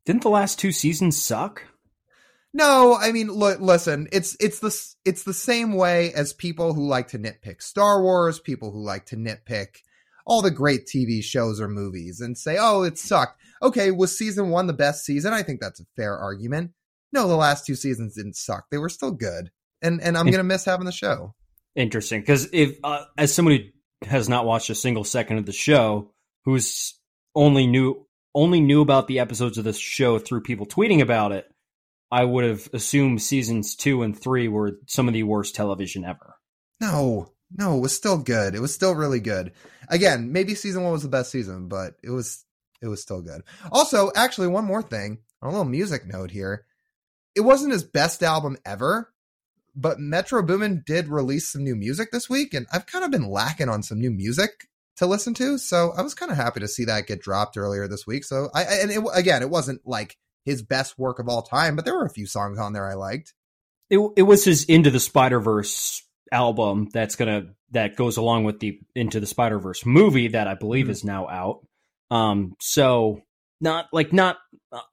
Didn't 0.05 0.23
the 0.23 0.29
last 0.29 0.59
two 0.59 0.71
seasons 0.71 1.21
suck? 1.21 1.63
No, 2.53 2.95
I 2.95 3.11
mean, 3.11 3.29
look, 3.29 3.59
listen, 3.59 4.07
it's 4.11 4.37
it's 4.39 4.59
the 4.59 4.75
it's 5.05 5.23
the 5.23 5.33
same 5.33 5.73
way 5.73 6.13
as 6.13 6.33
people 6.33 6.73
who 6.73 6.87
like 6.87 7.07
to 7.09 7.19
nitpick 7.19 7.61
Star 7.61 8.01
Wars, 8.01 8.39
people 8.39 8.71
who 8.71 8.83
like 8.83 9.07
to 9.07 9.15
nitpick 9.15 9.77
all 10.25 10.41
the 10.41 10.51
great 10.51 10.85
TV 10.85 11.23
shows 11.23 11.59
or 11.59 11.67
movies 11.67 12.21
and 12.21 12.37
say, 12.37 12.57
"Oh, 12.59 12.83
it 12.83 12.97
sucked." 12.97 13.41
Okay, 13.61 13.91
was 13.91 14.15
season 14.17 14.49
1 14.49 14.67
the 14.67 14.73
best 14.73 15.05
season? 15.05 15.33
I 15.33 15.41
think 15.41 15.61
that's 15.61 15.79
a 15.79 15.85
fair 15.95 16.17
argument. 16.17 16.71
No, 17.11 17.27
the 17.27 17.35
last 17.35 17.65
two 17.65 17.75
seasons 17.75 18.15
didn't 18.15 18.35
suck. 18.35 18.65
They 18.69 18.77
were 18.77 18.89
still 18.89 19.11
good 19.11 19.49
and 19.83 20.01
and 20.01 20.17
I'm 20.17 20.31
gonna 20.31 20.43
miss 20.43 20.65
having 20.65 20.85
the 20.85 20.91
show. 20.91 21.35
Interesting, 21.75 22.21
because 22.21 22.49
if 22.51 22.77
uh, 22.83 23.03
as 23.17 23.33
somebody 23.33 23.73
who 24.01 24.09
has 24.09 24.29
not 24.29 24.45
watched 24.45 24.69
a 24.69 24.75
single 24.75 25.03
second 25.03 25.37
of 25.37 25.45
the 25.45 25.51
show, 25.51 26.11
who's 26.45 26.97
only 27.35 27.67
knew 27.67 28.07
only 28.35 28.61
knew 28.61 28.81
about 28.81 29.07
the 29.07 29.19
episodes 29.19 29.57
of 29.57 29.63
this 29.63 29.77
show 29.77 30.19
through 30.19 30.41
people 30.41 30.65
tweeting 30.65 31.01
about 31.01 31.31
it, 31.31 31.49
I 32.11 32.23
would 32.25 32.43
have 32.43 32.69
assumed 32.73 33.21
seasons 33.21 33.75
two 33.75 34.03
and 34.03 34.17
three 34.17 34.47
were 34.47 34.79
some 34.87 35.07
of 35.07 35.13
the 35.13 35.23
worst 35.23 35.55
television 35.55 36.05
ever. 36.05 36.35
No, 36.79 37.33
no, 37.55 37.77
it 37.77 37.81
was 37.81 37.95
still 37.95 38.17
good. 38.17 38.55
It 38.55 38.61
was 38.61 38.73
still 38.73 38.95
really 38.95 39.19
good. 39.19 39.53
Again, 39.89 40.31
maybe 40.31 40.55
season 40.55 40.83
one 40.83 40.91
was 40.91 41.03
the 41.03 41.09
best 41.09 41.31
season, 41.31 41.67
but 41.67 41.95
it 42.03 42.09
was 42.09 42.45
it 42.81 42.87
was 42.87 43.01
still 43.01 43.21
good. 43.21 43.41
Also, 43.71 44.11
actually, 44.15 44.47
one 44.47 44.65
more 44.65 44.83
thing 44.83 45.19
a 45.41 45.49
little 45.49 45.65
music 45.65 46.05
note 46.05 46.31
here. 46.31 46.65
It 47.35 47.41
wasn't 47.41 47.73
his 47.73 47.83
best 47.83 48.23
album 48.23 48.57
ever, 48.65 49.13
but 49.75 49.99
Metro 49.99 50.41
Boomin 50.43 50.83
did 50.85 51.07
release 51.07 51.51
some 51.51 51.63
new 51.63 51.75
music 51.75 52.11
this 52.11 52.29
week, 52.29 52.53
and 52.53 52.67
I've 52.71 52.85
kind 52.85 53.03
of 53.03 53.11
been 53.11 53.29
lacking 53.29 53.69
on 53.69 53.83
some 53.83 53.99
new 53.99 54.11
music 54.11 54.67
to 54.97 55.05
listen 55.05 55.33
to. 55.35 55.57
So 55.57 55.93
I 55.97 56.01
was 56.01 56.13
kind 56.13 56.31
of 56.31 56.37
happy 56.37 56.59
to 56.59 56.67
see 56.67 56.85
that 56.85 57.07
get 57.07 57.21
dropped 57.21 57.57
earlier 57.57 57.87
this 57.87 58.05
week. 58.05 58.23
So 58.23 58.49
I 58.53 58.63
and 58.63 58.91
it, 58.91 59.03
again, 59.13 59.41
it 59.41 59.49
wasn't 59.49 59.81
like 59.85 60.17
his 60.45 60.61
best 60.61 60.97
work 60.99 61.19
of 61.19 61.29
all 61.29 61.41
time, 61.41 61.75
but 61.75 61.85
there 61.85 61.95
were 61.95 62.05
a 62.05 62.09
few 62.09 62.25
songs 62.25 62.59
on 62.59 62.73
there 62.73 62.89
I 62.89 62.93
liked. 62.95 63.33
It 63.89 63.99
it 64.17 64.23
was 64.23 64.45
his 64.45 64.65
Into 64.65 64.91
the 64.91 64.99
Spider 64.99 65.39
Verse 65.39 66.03
album 66.31 66.89
that's 66.91 67.15
gonna 67.15 67.53
that 67.71 67.95
goes 67.95 68.17
along 68.17 68.43
with 68.43 68.59
the 68.59 68.79
Into 68.95 69.19
the 69.19 69.27
Spider 69.27 69.59
Verse 69.59 69.85
movie 69.85 70.29
that 70.29 70.47
I 70.47 70.55
believe 70.55 70.85
mm-hmm. 70.85 70.91
is 70.91 71.03
now 71.03 71.27
out. 71.27 71.65
Um, 72.11 72.55
so 72.59 73.21
not 73.61 73.87
like 73.91 74.13
not. 74.13 74.37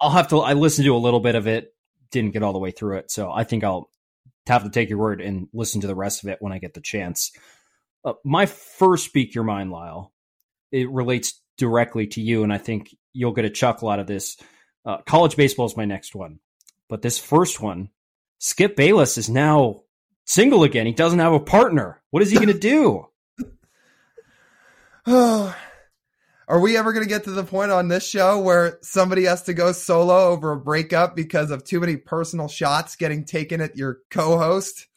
I'll 0.00 0.10
have 0.10 0.28
to. 0.28 0.40
I 0.40 0.54
listened 0.54 0.86
to 0.86 0.94
a 0.94 0.98
little 0.98 1.20
bit 1.20 1.34
of 1.34 1.46
it. 1.46 1.74
Didn't 2.10 2.32
get 2.32 2.42
all 2.42 2.52
the 2.52 2.58
way 2.58 2.70
through 2.70 2.98
it, 2.98 3.10
so 3.10 3.30
I 3.30 3.44
think 3.44 3.64
I'll 3.64 3.90
have 4.46 4.64
to 4.64 4.70
take 4.70 4.88
your 4.88 4.98
word 4.98 5.20
and 5.20 5.48
listen 5.52 5.80
to 5.82 5.86
the 5.86 5.94
rest 5.94 6.24
of 6.24 6.30
it 6.30 6.38
when 6.40 6.52
I 6.52 6.58
get 6.58 6.74
the 6.74 6.80
chance. 6.80 7.30
Uh, 8.04 8.14
my 8.24 8.46
first 8.46 9.04
speak 9.04 9.34
your 9.34 9.44
mind, 9.44 9.70
Lyle. 9.70 10.12
It 10.72 10.90
relates 10.90 11.40
directly 11.58 12.06
to 12.08 12.20
you, 12.20 12.42
and 12.42 12.52
I 12.52 12.58
think 12.58 12.94
you'll 13.12 13.32
get 13.32 13.44
a 13.44 13.50
chuckle 13.50 13.88
out 13.88 13.98
of 13.98 14.06
this. 14.06 14.36
Uh, 14.84 14.98
college 15.06 15.36
baseball 15.36 15.66
is 15.66 15.76
my 15.76 15.84
next 15.84 16.14
one, 16.14 16.38
but 16.88 17.02
this 17.02 17.18
first 17.18 17.60
one, 17.60 17.90
Skip 18.38 18.76
Bayless 18.76 19.18
is 19.18 19.28
now 19.28 19.82
single 20.24 20.62
again. 20.62 20.86
He 20.86 20.92
doesn't 20.92 21.18
have 21.18 21.34
a 21.34 21.40
partner. 21.40 22.00
What 22.10 22.22
is 22.22 22.30
he 22.30 22.36
going 22.36 22.48
to 22.48 22.58
do? 22.58 23.06
Oh, 25.06 25.54
Are 26.50 26.58
we 26.58 26.76
ever 26.76 26.92
going 26.92 27.04
to 27.04 27.08
get 27.08 27.22
to 27.24 27.30
the 27.30 27.44
point 27.44 27.70
on 27.70 27.86
this 27.86 28.04
show 28.04 28.40
where 28.40 28.80
somebody 28.82 29.26
has 29.26 29.44
to 29.44 29.54
go 29.54 29.70
solo 29.70 30.30
over 30.30 30.50
a 30.50 30.56
breakup 30.56 31.14
because 31.14 31.52
of 31.52 31.62
too 31.62 31.78
many 31.78 31.96
personal 31.96 32.48
shots 32.48 32.96
getting 32.96 33.24
taken 33.24 33.60
at 33.60 33.76
your 33.76 33.98
co-host? 34.10 34.88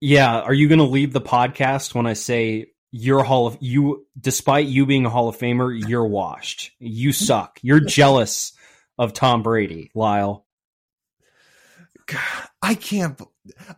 Yeah, 0.00 0.40
are 0.40 0.54
you 0.54 0.68
going 0.68 0.78
to 0.78 0.84
leave 0.84 1.12
the 1.12 1.20
podcast 1.20 1.94
when 1.94 2.06
I 2.06 2.14
say 2.14 2.68
you're 2.90 3.22
Hall 3.22 3.46
of 3.46 3.58
you 3.60 4.06
despite 4.18 4.66
you 4.66 4.86
being 4.86 5.06
a 5.06 5.10
Hall 5.10 5.28
of 5.28 5.38
Famer, 5.38 5.88
you're 5.88 6.06
washed. 6.06 6.72
You 6.78 7.12
suck. 7.12 7.60
You're 7.62 7.80
jealous 7.86 8.52
of 8.98 9.12
Tom 9.12 9.42
Brady, 9.42 9.90
Lyle. 9.94 10.46
God, 12.06 12.48
I 12.60 12.74
can't 12.74 13.20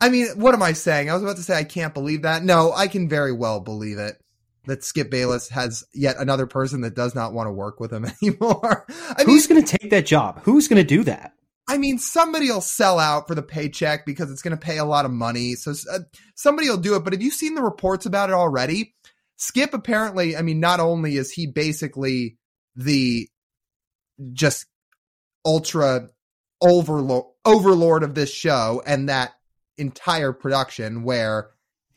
I 0.00 0.08
mean, 0.08 0.28
what 0.36 0.54
am 0.54 0.62
I 0.62 0.72
saying? 0.72 1.10
I 1.10 1.14
was 1.14 1.22
about 1.22 1.36
to 1.36 1.42
say 1.42 1.56
I 1.56 1.64
can't 1.64 1.94
believe 1.94 2.22
that. 2.22 2.42
No, 2.42 2.72
I 2.72 2.88
can 2.88 3.08
very 3.08 3.32
well 3.32 3.60
believe 3.60 3.98
it 3.98 4.18
that 4.66 4.84
Skip 4.84 5.10
Bayless 5.10 5.48
has 5.48 5.84
yet 5.92 6.16
another 6.18 6.46
person 6.46 6.82
that 6.82 6.94
does 6.94 7.14
not 7.14 7.32
want 7.32 7.48
to 7.48 7.52
work 7.52 7.80
with 7.80 7.92
him 7.92 8.06
anymore. 8.22 8.86
I 8.88 9.24
mean, 9.24 9.26
Who's 9.26 9.46
going 9.46 9.62
to 9.62 9.78
take 9.78 9.90
that 9.90 10.06
job? 10.06 10.40
Who's 10.44 10.68
going 10.68 10.80
to 10.80 10.84
do 10.86 11.04
that? 11.04 11.32
I 11.68 11.78
mean, 11.78 11.98
somebody 11.98 12.50
will 12.50 12.60
sell 12.60 12.98
out 12.98 13.28
for 13.28 13.34
the 13.34 13.42
paycheck 13.42 14.04
because 14.04 14.30
it's 14.30 14.42
going 14.42 14.56
to 14.56 14.64
pay 14.64 14.78
a 14.78 14.84
lot 14.84 15.04
of 15.04 15.10
money. 15.10 15.54
So 15.54 15.72
uh, 15.90 16.00
somebody 16.34 16.68
will 16.68 16.76
do 16.76 16.96
it. 16.96 17.04
But 17.04 17.12
have 17.12 17.22
you 17.22 17.30
seen 17.30 17.54
the 17.54 17.62
reports 17.62 18.04
about 18.04 18.30
it 18.30 18.34
already? 18.34 18.94
Skip 19.36 19.72
apparently, 19.72 20.36
I 20.36 20.42
mean, 20.42 20.60
not 20.60 20.80
only 20.80 21.16
is 21.16 21.32
he 21.32 21.46
basically 21.46 22.38
the 22.76 23.28
just 24.32 24.66
ultra 25.44 26.08
overlord 26.60 27.24
overlord 27.44 28.04
of 28.04 28.14
this 28.14 28.32
show 28.32 28.82
and 28.86 29.08
that 29.08 29.32
entire 29.78 30.32
production 30.32 31.02
where 31.02 31.50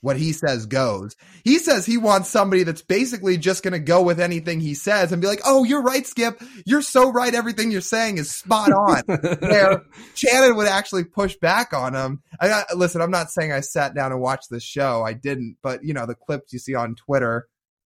what 0.06 0.18
he 0.18 0.34
says 0.34 0.68
goes. 0.68 1.15
He 1.44 1.57
says 1.57 1.84
he 1.84 1.98
wants 1.98 2.30
somebody 2.30 2.61
that's 2.61 2.84
basically 2.84 3.40
just 3.40 3.64
going 3.64 3.72
to 3.73 3.80
go 3.80 4.03
with 4.03 4.19
anything 4.19 4.60
he 4.60 4.76
says 4.76 5.11
and 5.11 5.19
be 5.19 5.27
like, 5.27 5.41
"Oh, 5.44 5.64
you're 5.64 5.82
right, 5.82 6.06
Skip. 6.06 6.40
You're 6.64 6.84
so 6.84 7.11
right. 7.11 7.34
Everything 7.34 7.72
you're 7.72 7.82
saying 7.82 8.19
is 8.19 8.30
spot 8.30 8.72
on." 8.72 9.02
Where 9.40 9.82
Shannon 10.14 10.57
would 10.57 10.68
actually 10.68 11.06
push 11.06 11.36
back 11.38 11.73
on 11.73 11.95
him. 11.95 12.22
I, 12.40 12.52
I, 12.52 12.64
listen, 12.76 13.02
I'm 13.02 13.10
not 13.10 13.32
saying 13.32 13.52
I 13.52 13.61
sat 13.61 13.95
down 13.95 14.11
and 14.11 14.22
watched 14.22 14.52
the 14.52 14.60
show. 14.60 15.02
I 15.02 15.14
didn't, 15.14 15.57
but 15.64 15.84
you 15.84 15.95
know, 15.95 16.06
the 16.06 16.14
clips 16.14 16.53
you 16.53 16.60
see 16.60 16.76
on 16.76 16.94
Twitter, 16.94 17.48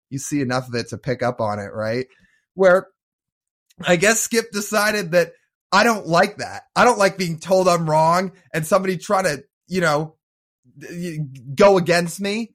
you 0.09 0.17
see 0.17 0.39
enough 0.39 0.69
of 0.69 0.75
it 0.75 0.87
to 0.89 0.97
pick 0.97 1.21
up 1.21 1.41
on 1.41 1.59
it, 1.59 1.73
right? 1.73 2.07
Where 2.53 2.87
I 3.85 3.97
guess 3.97 4.21
Skip 4.21 4.51
decided 4.53 5.11
that 5.11 5.33
I 5.69 5.83
don't 5.83 6.07
like 6.07 6.37
that. 6.37 6.63
I 6.77 6.85
don't 6.85 6.97
like 6.97 7.17
being 7.17 7.39
told 7.39 7.67
I'm 7.67 7.89
wrong 7.89 8.31
and 8.53 8.65
somebody 8.65 8.95
trying 8.97 9.25
to, 9.25 9.43
you 9.67 9.81
know, 9.81 10.15
go 11.55 11.77
against 11.77 12.19
me. 12.19 12.53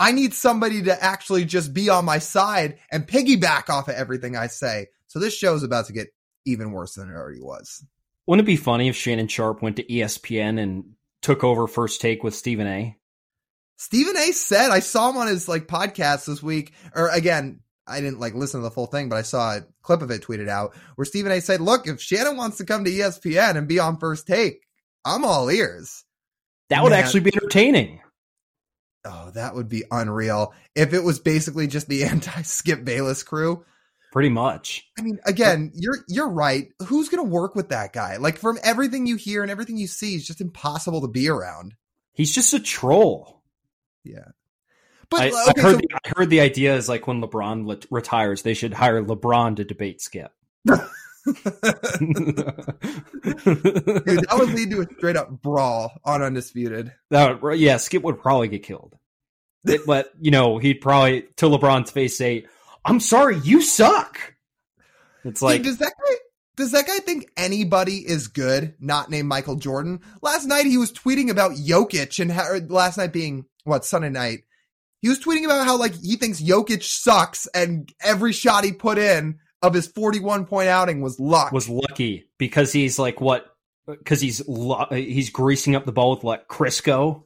I 0.00 0.12
need 0.12 0.34
somebody 0.34 0.82
to 0.82 1.02
actually 1.02 1.44
just 1.44 1.72
be 1.72 1.88
on 1.88 2.04
my 2.04 2.18
side 2.18 2.78
and 2.90 3.06
piggyback 3.06 3.70
off 3.70 3.88
of 3.88 3.94
everything 3.94 4.36
I 4.36 4.48
say. 4.48 4.88
So 5.06 5.18
this 5.18 5.36
show 5.36 5.54
is 5.54 5.62
about 5.62 5.86
to 5.86 5.92
get 5.92 6.08
even 6.44 6.72
worse 6.72 6.94
than 6.94 7.08
it 7.08 7.14
already 7.14 7.40
was. 7.40 7.84
Wouldn't 8.26 8.46
it 8.46 8.50
be 8.50 8.56
funny 8.56 8.88
if 8.88 8.96
Shannon 8.96 9.28
Sharpe 9.28 9.62
went 9.62 9.76
to 9.76 9.84
ESPN 9.84 10.60
and 10.60 10.94
took 11.22 11.44
over 11.44 11.66
first 11.66 12.00
take 12.00 12.22
with 12.22 12.34
Stephen 12.34 12.66
A? 12.66 12.96
Stephen 13.76 14.16
A 14.16 14.32
said 14.32 14.70
I 14.70 14.80
saw 14.80 15.10
him 15.10 15.16
on 15.16 15.26
his 15.26 15.48
like 15.48 15.66
podcast 15.66 16.26
this 16.26 16.42
week, 16.42 16.72
or 16.94 17.08
again, 17.08 17.60
I 17.86 18.00
didn't 18.00 18.20
like 18.20 18.34
listen 18.34 18.60
to 18.60 18.64
the 18.64 18.70
full 18.70 18.86
thing, 18.86 19.08
but 19.08 19.16
I 19.16 19.22
saw 19.22 19.56
a 19.56 19.66
clip 19.82 20.00
of 20.00 20.10
it 20.10 20.22
tweeted 20.22 20.48
out 20.48 20.74
where 20.94 21.04
Stephen 21.04 21.32
A 21.32 21.40
said, 21.40 21.60
"Look, 21.60 21.86
if 21.86 22.00
Shannon 22.00 22.36
wants 22.36 22.56
to 22.58 22.64
come 22.64 22.84
to 22.84 22.90
ESPN 22.90 23.56
and 23.56 23.68
be 23.68 23.78
on 23.78 23.98
first 23.98 24.26
take, 24.26 24.66
I'm 25.04 25.24
all 25.24 25.50
ears." 25.50 26.04
That 26.70 26.82
would 26.82 26.90
Man. 26.90 26.98
actually 27.02 27.20
be 27.20 27.34
entertaining. 27.34 28.00
Oh, 29.04 29.30
that 29.34 29.54
would 29.54 29.68
be 29.68 29.84
unreal 29.90 30.54
if 30.74 30.94
it 30.94 31.04
was 31.04 31.18
basically 31.18 31.66
just 31.66 31.88
the 31.88 32.04
anti 32.10 32.42
Skip 32.42 32.84
Bayless 32.84 33.22
crew. 33.22 33.64
Pretty 34.12 34.28
much. 34.28 34.88
I 34.96 35.02
mean, 35.02 35.18
again, 35.26 35.72
you're 35.74 35.98
you're 36.08 36.28
right. 36.28 36.68
Who's 36.86 37.08
going 37.08 37.24
to 37.24 37.30
work 37.30 37.56
with 37.56 37.70
that 37.70 37.92
guy? 37.92 38.16
Like 38.16 38.38
from 38.38 38.58
everything 38.62 39.06
you 39.06 39.16
hear 39.16 39.42
and 39.42 39.50
everything 39.50 39.76
you 39.76 39.88
see, 39.88 40.14
it's 40.14 40.26
just 40.26 40.40
impossible 40.40 41.00
to 41.00 41.08
be 41.08 41.28
around. 41.28 41.74
He's 42.12 42.32
just 42.32 42.54
a 42.54 42.60
troll. 42.60 43.42
Yeah. 44.04 44.28
But 45.10 45.20
I, 45.20 45.28
uh, 45.30 45.50
okay, 45.50 45.60
I 45.60 45.62
heard 45.62 45.74
so, 45.74 45.76
the, 45.78 45.88
I 46.04 46.12
heard 46.16 46.30
the 46.30 46.40
idea 46.40 46.76
is 46.76 46.88
like 46.88 47.06
when 47.06 47.20
LeBron 47.20 47.86
retires, 47.90 48.42
they 48.42 48.54
should 48.54 48.72
hire 48.72 49.02
LeBron 49.02 49.56
to 49.56 49.64
debate 49.64 50.00
Skip. 50.00 50.32
Dude, 51.26 51.36
that 53.24 54.36
would 54.38 54.50
lead 54.50 54.70
to 54.70 54.82
a 54.82 54.86
straight 54.96 55.16
up 55.16 55.30
brawl 55.42 55.92
on 56.04 56.22
Undisputed. 56.22 56.92
That 57.10 57.42
would, 57.42 57.58
yeah, 57.58 57.78
Skip 57.78 58.02
would 58.02 58.20
probably 58.20 58.48
get 58.48 58.62
killed. 58.62 58.96
It, 59.64 59.86
but, 59.86 60.12
you 60.20 60.30
know, 60.30 60.58
he'd 60.58 60.82
probably, 60.82 61.22
to 61.36 61.46
LeBron's 61.46 61.90
face, 61.90 62.18
say, 62.18 62.46
I'm 62.84 63.00
sorry, 63.00 63.38
you 63.38 63.62
suck. 63.62 64.34
It's 65.24 65.40
like. 65.40 65.62
Dude, 65.62 65.66
does 65.66 65.78
that 65.78 65.94
guy. 65.98 66.14
Does 66.56 66.70
that 66.70 66.86
guy 66.86 66.98
think 67.00 67.28
anybody 67.36 67.96
is 67.96 68.28
good, 68.28 68.74
not 68.78 69.10
named 69.10 69.26
Michael 69.26 69.56
Jordan? 69.56 70.00
Last 70.22 70.46
night 70.46 70.66
he 70.66 70.78
was 70.78 70.92
tweeting 70.92 71.28
about 71.28 71.52
Jokic 71.52 72.20
and 72.20 72.30
how, 72.30 72.54
last 72.68 72.96
night 72.96 73.12
being 73.12 73.46
what 73.64 73.84
Sunday 73.84 74.10
night, 74.10 74.44
he 75.00 75.08
was 75.08 75.18
tweeting 75.18 75.44
about 75.44 75.66
how 75.66 75.76
like 75.76 75.94
he 75.94 76.14
thinks 76.14 76.40
Jokic 76.40 76.84
sucks 76.84 77.48
and 77.48 77.92
every 78.00 78.32
shot 78.32 78.62
he 78.62 78.70
put 78.70 78.98
in 78.98 79.40
of 79.64 79.74
his 79.74 79.86
41 79.86 80.46
point 80.46 80.68
outing 80.68 81.00
was 81.00 81.18
luck. 81.18 81.52
Was 81.52 81.68
lucky 81.68 82.28
because 82.38 82.72
he's 82.72 82.98
like 82.98 83.20
what? 83.20 83.46
Because 83.86 84.20
he's 84.20 84.42
he's 84.90 85.30
greasing 85.30 85.74
up 85.74 85.84
the 85.84 85.92
ball 85.92 86.14
with 86.14 86.24
like 86.24 86.48
Crisco. 86.48 87.24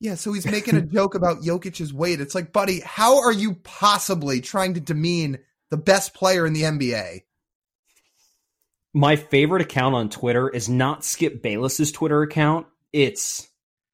Yeah, 0.00 0.14
so 0.14 0.32
he's 0.32 0.46
making 0.46 0.76
a 0.76 0.80
joke 0.86 1.14
about 1.14 1.42
Jokic's 1.42 1.92
weight. 1.92 2.20
It's 2.20 2.34
like, 2.34 2.52
buddy, 2.52 2.80
how 2.80 3.20
are 3.20 3.32
you 3.32 3.54
possibly 3.54 4.40
trying 4.40 4.74
to 4.74 4.80
demean 4.80 5.38
the 5.68 5.76
best 5.76 6.14
player 6.14 6.46
in 6.46 6.54
the 6.54 6.62
NBA? 6.62 7.22
My 8.94 9.16
favorite 9.16 9.62
account 9.62 9.94
on 9.94 10.08
Twitter 10.08 10.48
is 10.48 10.68
not 10.68 11.04
Skip 11.04 11.42
Bayless's 11.42 11.92
Twitter 11.92 12.22
account. 12.22 12.66
It's 12.92 13.49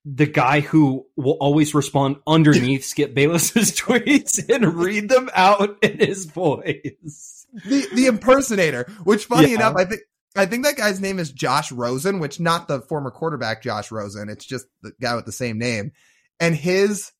the 0.09 0.27
guy 0.27 0.61
who 0.61 1.05
will 1.16 1.37
always 1.41 1.74
respond 1.74 2.16
underneath 2.27 2.85
Skip 2.85 3.12
Bayless's 3.12 3.73
tweets 3.78 4.49
and 4.49 4.74
read 4.74 5.09
them 5.09 5.28
out 5.35 5.83
in 5.83 5.99
his 5.99 6.27
voice. 6.27 7.47
The 7.65 7.89
the 7.93 8.07
impersonator, 8.07 8.85
which 9.03 9.24
funny 9.24 9.49
yeah. 9.49 9.57
enough, 9.57 9.74
I 9.77 9.85
think 9.85 10.03
I 10.37 10.47
think 10.47 10.65
that 10.65 10.77
guy's 10.77 11.01
name 11.01 11.19
is 11.19 11.33
Josh 11.33 11.73
Rosen, 11.73 12.20
which 12.20 12.39
not 12.39 12.69
the 12.69 12.81
former 12.83 13.11
quarterback 13.11 13.62
Josh 13.62 13.91
Rosen. 13.91 14.28
It's 14.28 14.45
just 14.45 14.66
the 14.83 14.93
guy 15.01 15.16
with 15.16 15.24
the 15.27 15.33
same 15.33 15.59
name. 15.59 15.93
And 16.39 16.55
his 16.55 17.12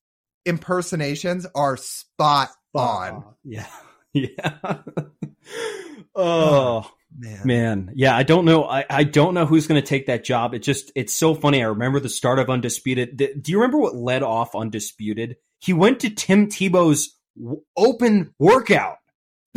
impersonations 0.45 1.45
are 1.53 1.75
spot 1.75 2.49
on. 2.73 3.23
Yeah. 3.43 3.67
Yeah. 4.13 4.79
oh 6.15 6.89
man. 7.15 7.41
Man. 7.45 7.91
Yeah, 7.95 8.15
I 8.15 8.23
don't 8.23 8.45
know. 8.45 8.63
I, 8.63 8.85
I 8.89 9.03
don't 9.03 9.33
know 9.33 9.45
who's 9.45 9.67
going 9.67 9.81
to 9.81 9.87
take 9.87 10.07
that 10.07 10.23
job. 10.23 10.53
It 10.53 10.59
just, 10.59 10.91
it's 10.95 11.13
so 11.13 11.35
funny. 11.35 11.61
I 11.61 11.67
remember 11.67 11.99
the 11.99 12.09
start 12.09 12.39
of 12.39 12.49
Undisputed. 12.49 13.17
Do 13.17 13.51
you 13.51 13.57
remember 13.59 13.77
what 13.77 13.95
led 13.95 14.23
off 14.23 14.55
Undisputed? 14.55 15.37
He 15.59 15.73
went 15.73 16.01
to 16.01 16.09
Tim 16.09 16.47
Tebow's 16.47 17.15
open 17.75 18.33
workout. 18.39 18.97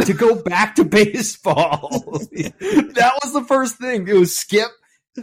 to 0.04 0.14
go 0.14 0.34
back 0.42 0.76
to 0.76 0.84
baseball. 0.84 1.88
that 1.90 3.18
was 3.22 3.32
the 3.32 3.44
first 3.46 3.76
thing. 3.76 4.08
It 4.08 4.14
was 4.14 4.36
Skip 4.36 4.68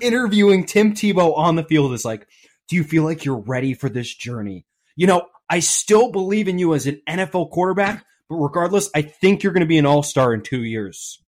interviewing 0.01 0.65
Tim 0.65 0.93
Tebow 0.93 1.37
on 1.37 1.55
the 1.55 1.63
field. 1.63 1.93
Is 1.93 2.05
like, 2.05 2.27
do 2.67 2.75
you 2.75 2.83
feel 2.83 3.03
like 3.03 3.25
you're 3.25 3.39
ready 3.39 3.73
for 3.73 3.89
this 3.89 4.13
journey? 4.13 4.65
You 4.95 5.07
know, 5.07 5.27
I 5.49 5.59
still 5.59 6.11
believe 6.11 6.47
in 6.47 6.59
you 6.59 6.73
as 6.73 6.87
an 6.87 7.01
NFL 7.07 7.51
quarterback, 7.51 8.05
but 8.29 8.35
regardless, 8.35 8.89
I 8.93 9.03
think 9.03 9.43
you're 9.43 9.53
going 9.53 9.61
to 9.61 9.67
be 9.67 9.77
an 9.77 9.85
all 9.85 10.03
star 10.03 10.33
in 10.33 10.41
two 10.41 10.63
years. 10.63 11.23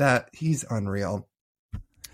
That 0.00 0.30
he's 0.32 0.64
unreal. 0.64 1.28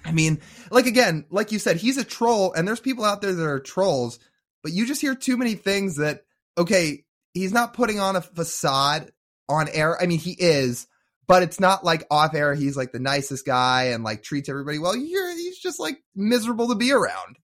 I 0.04 0.10
mean, 0.10 0.40
like 0.72 0.86
again, 0.86 1.24
like 1.30 1.52
you 1.52 1.60
said, 1.60 1.76
he's 1.76 1.98
a 1.98 2.04
troll, 2.04 2.52
and 2.52 2.66
there's 2.66 2.80
people 2.80 3.04
out 3.04 3.22
there 3.22 3.32
that 3.32 3.46
are 3.46 3.60
trolls, 3.60 4.18
but 4.64 4.72
you 4.72 4.86
just 4.86 5.00
hear 5.00 5.14
too 5.14 5.36
many 5.36 5.54
things 5.54 5.98
that, 5.98 6.24
okay, 6.58 7.04
he's 7.32 7.52
not 7.52 7.74
putting 7.74 8.00
on 8.00 8.16
a 8.16 8.20
facade 8.20 9.12
on 9.48 9.68
air. 9.68 9.96
I 10.02 10.06
mean, 10.06 10.18
he 10.18 10.32
is, 10.32 10.88
but 11.28 11.44
it's 11.44 11.60
not 11.60 11.84
like 11.84 12.08
off 12.10 12.34
air. 12.34 12.56
He's 12.56 12.76
like 12.76 12.90
the 12.90 12.98
nicest 12.98 13.46
guy 13.46 13.84
and 13.84 14.02
like 14.02 14.24
treats 14.24 14.48
everybody 14.48 14.80
well. 14.80 14.96
You're, 14.96 15.30
he's 15.30 15.58
just 15.58 15.78
like 15.78 16.02
miserable 16.16 16.68
to 16.68 16.74
be 16.74 16.90
around. 16.90 17.36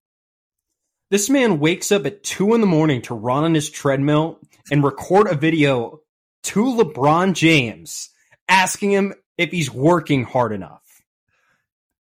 This 1.13 1.31
man 1.31 1.61
wakes 1.61 1.93
up 1.93 2.05
at 2.05 2.25
two 2.25 2.53
in 2.55 2.61
the 2.61 2.67
morning 2.67 3.03
to 3.03 3.15
run 3.15 3.45
on 3.45 3.55
his 3.55 3.71
treadmill 3.71 4.41
and 4.73 4.83
record 4.83 5.29
a 5.29 5.37
video 5.37 6.01
to 6.43 6.65
LeBron 6.65 7.35
James 7.35 8.11
asking 8.49 8.91
him 8.91 9.15
if 9.43 9.51
he's 9.51 9.71
working 9.71 10.25
hard 10.25 10.53
enough. 10.53 10.81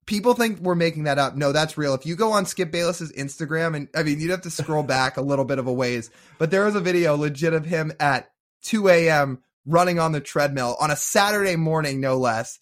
People 0.06 0.36
think 0.36 0.60
we're 0.60 0.76
making 0.76 1.06
that 1.06 1.18
up. 1.18 1.36
No, 1.36 1.52
that's 1.52 1.78
real. 1.78 1.96
If 1.96 2.06
you 2.06 2.16
go 2.16 2.32
on 2.32 2.46
Skip 2.46 2.72
Bayless's 2.72 3.12
Instagram, 3.14 3.76
and 3.76 3.88
I 3.96 4.04
mean, 4.04 4.20
you'd 4.20 4.32
have 4.32 4.42
to 4.42 4.52
scroll 4.52 4.84
back 4.98 5.18
a 5.18 5.22
little 5.22 5.46
bit 5.46 5.60
of 5.60 5.68
a 5.68 5.74
ways, 5.74 6.12
but 6.38 6.52
there 6.52 6.68
is 6.68 6.76
a 6.76 6.82
video 6.82 7.16
legit 7.16 7.54
of 7.54 7.66
him 7.66 7.92
at 8.00 8.30
2 8.64 8.88
a.m. 8.90 9.42
running 9.66 10.00
on 10.00 10.12
the 10.12 10.22
treadmill 10.22 10.76
on 10.80 10.92
a 10.92 10.96
Saturday 10.96 11.56
morning, 11.56 12.00
no 12.00 12.18
less, 12.18 12.60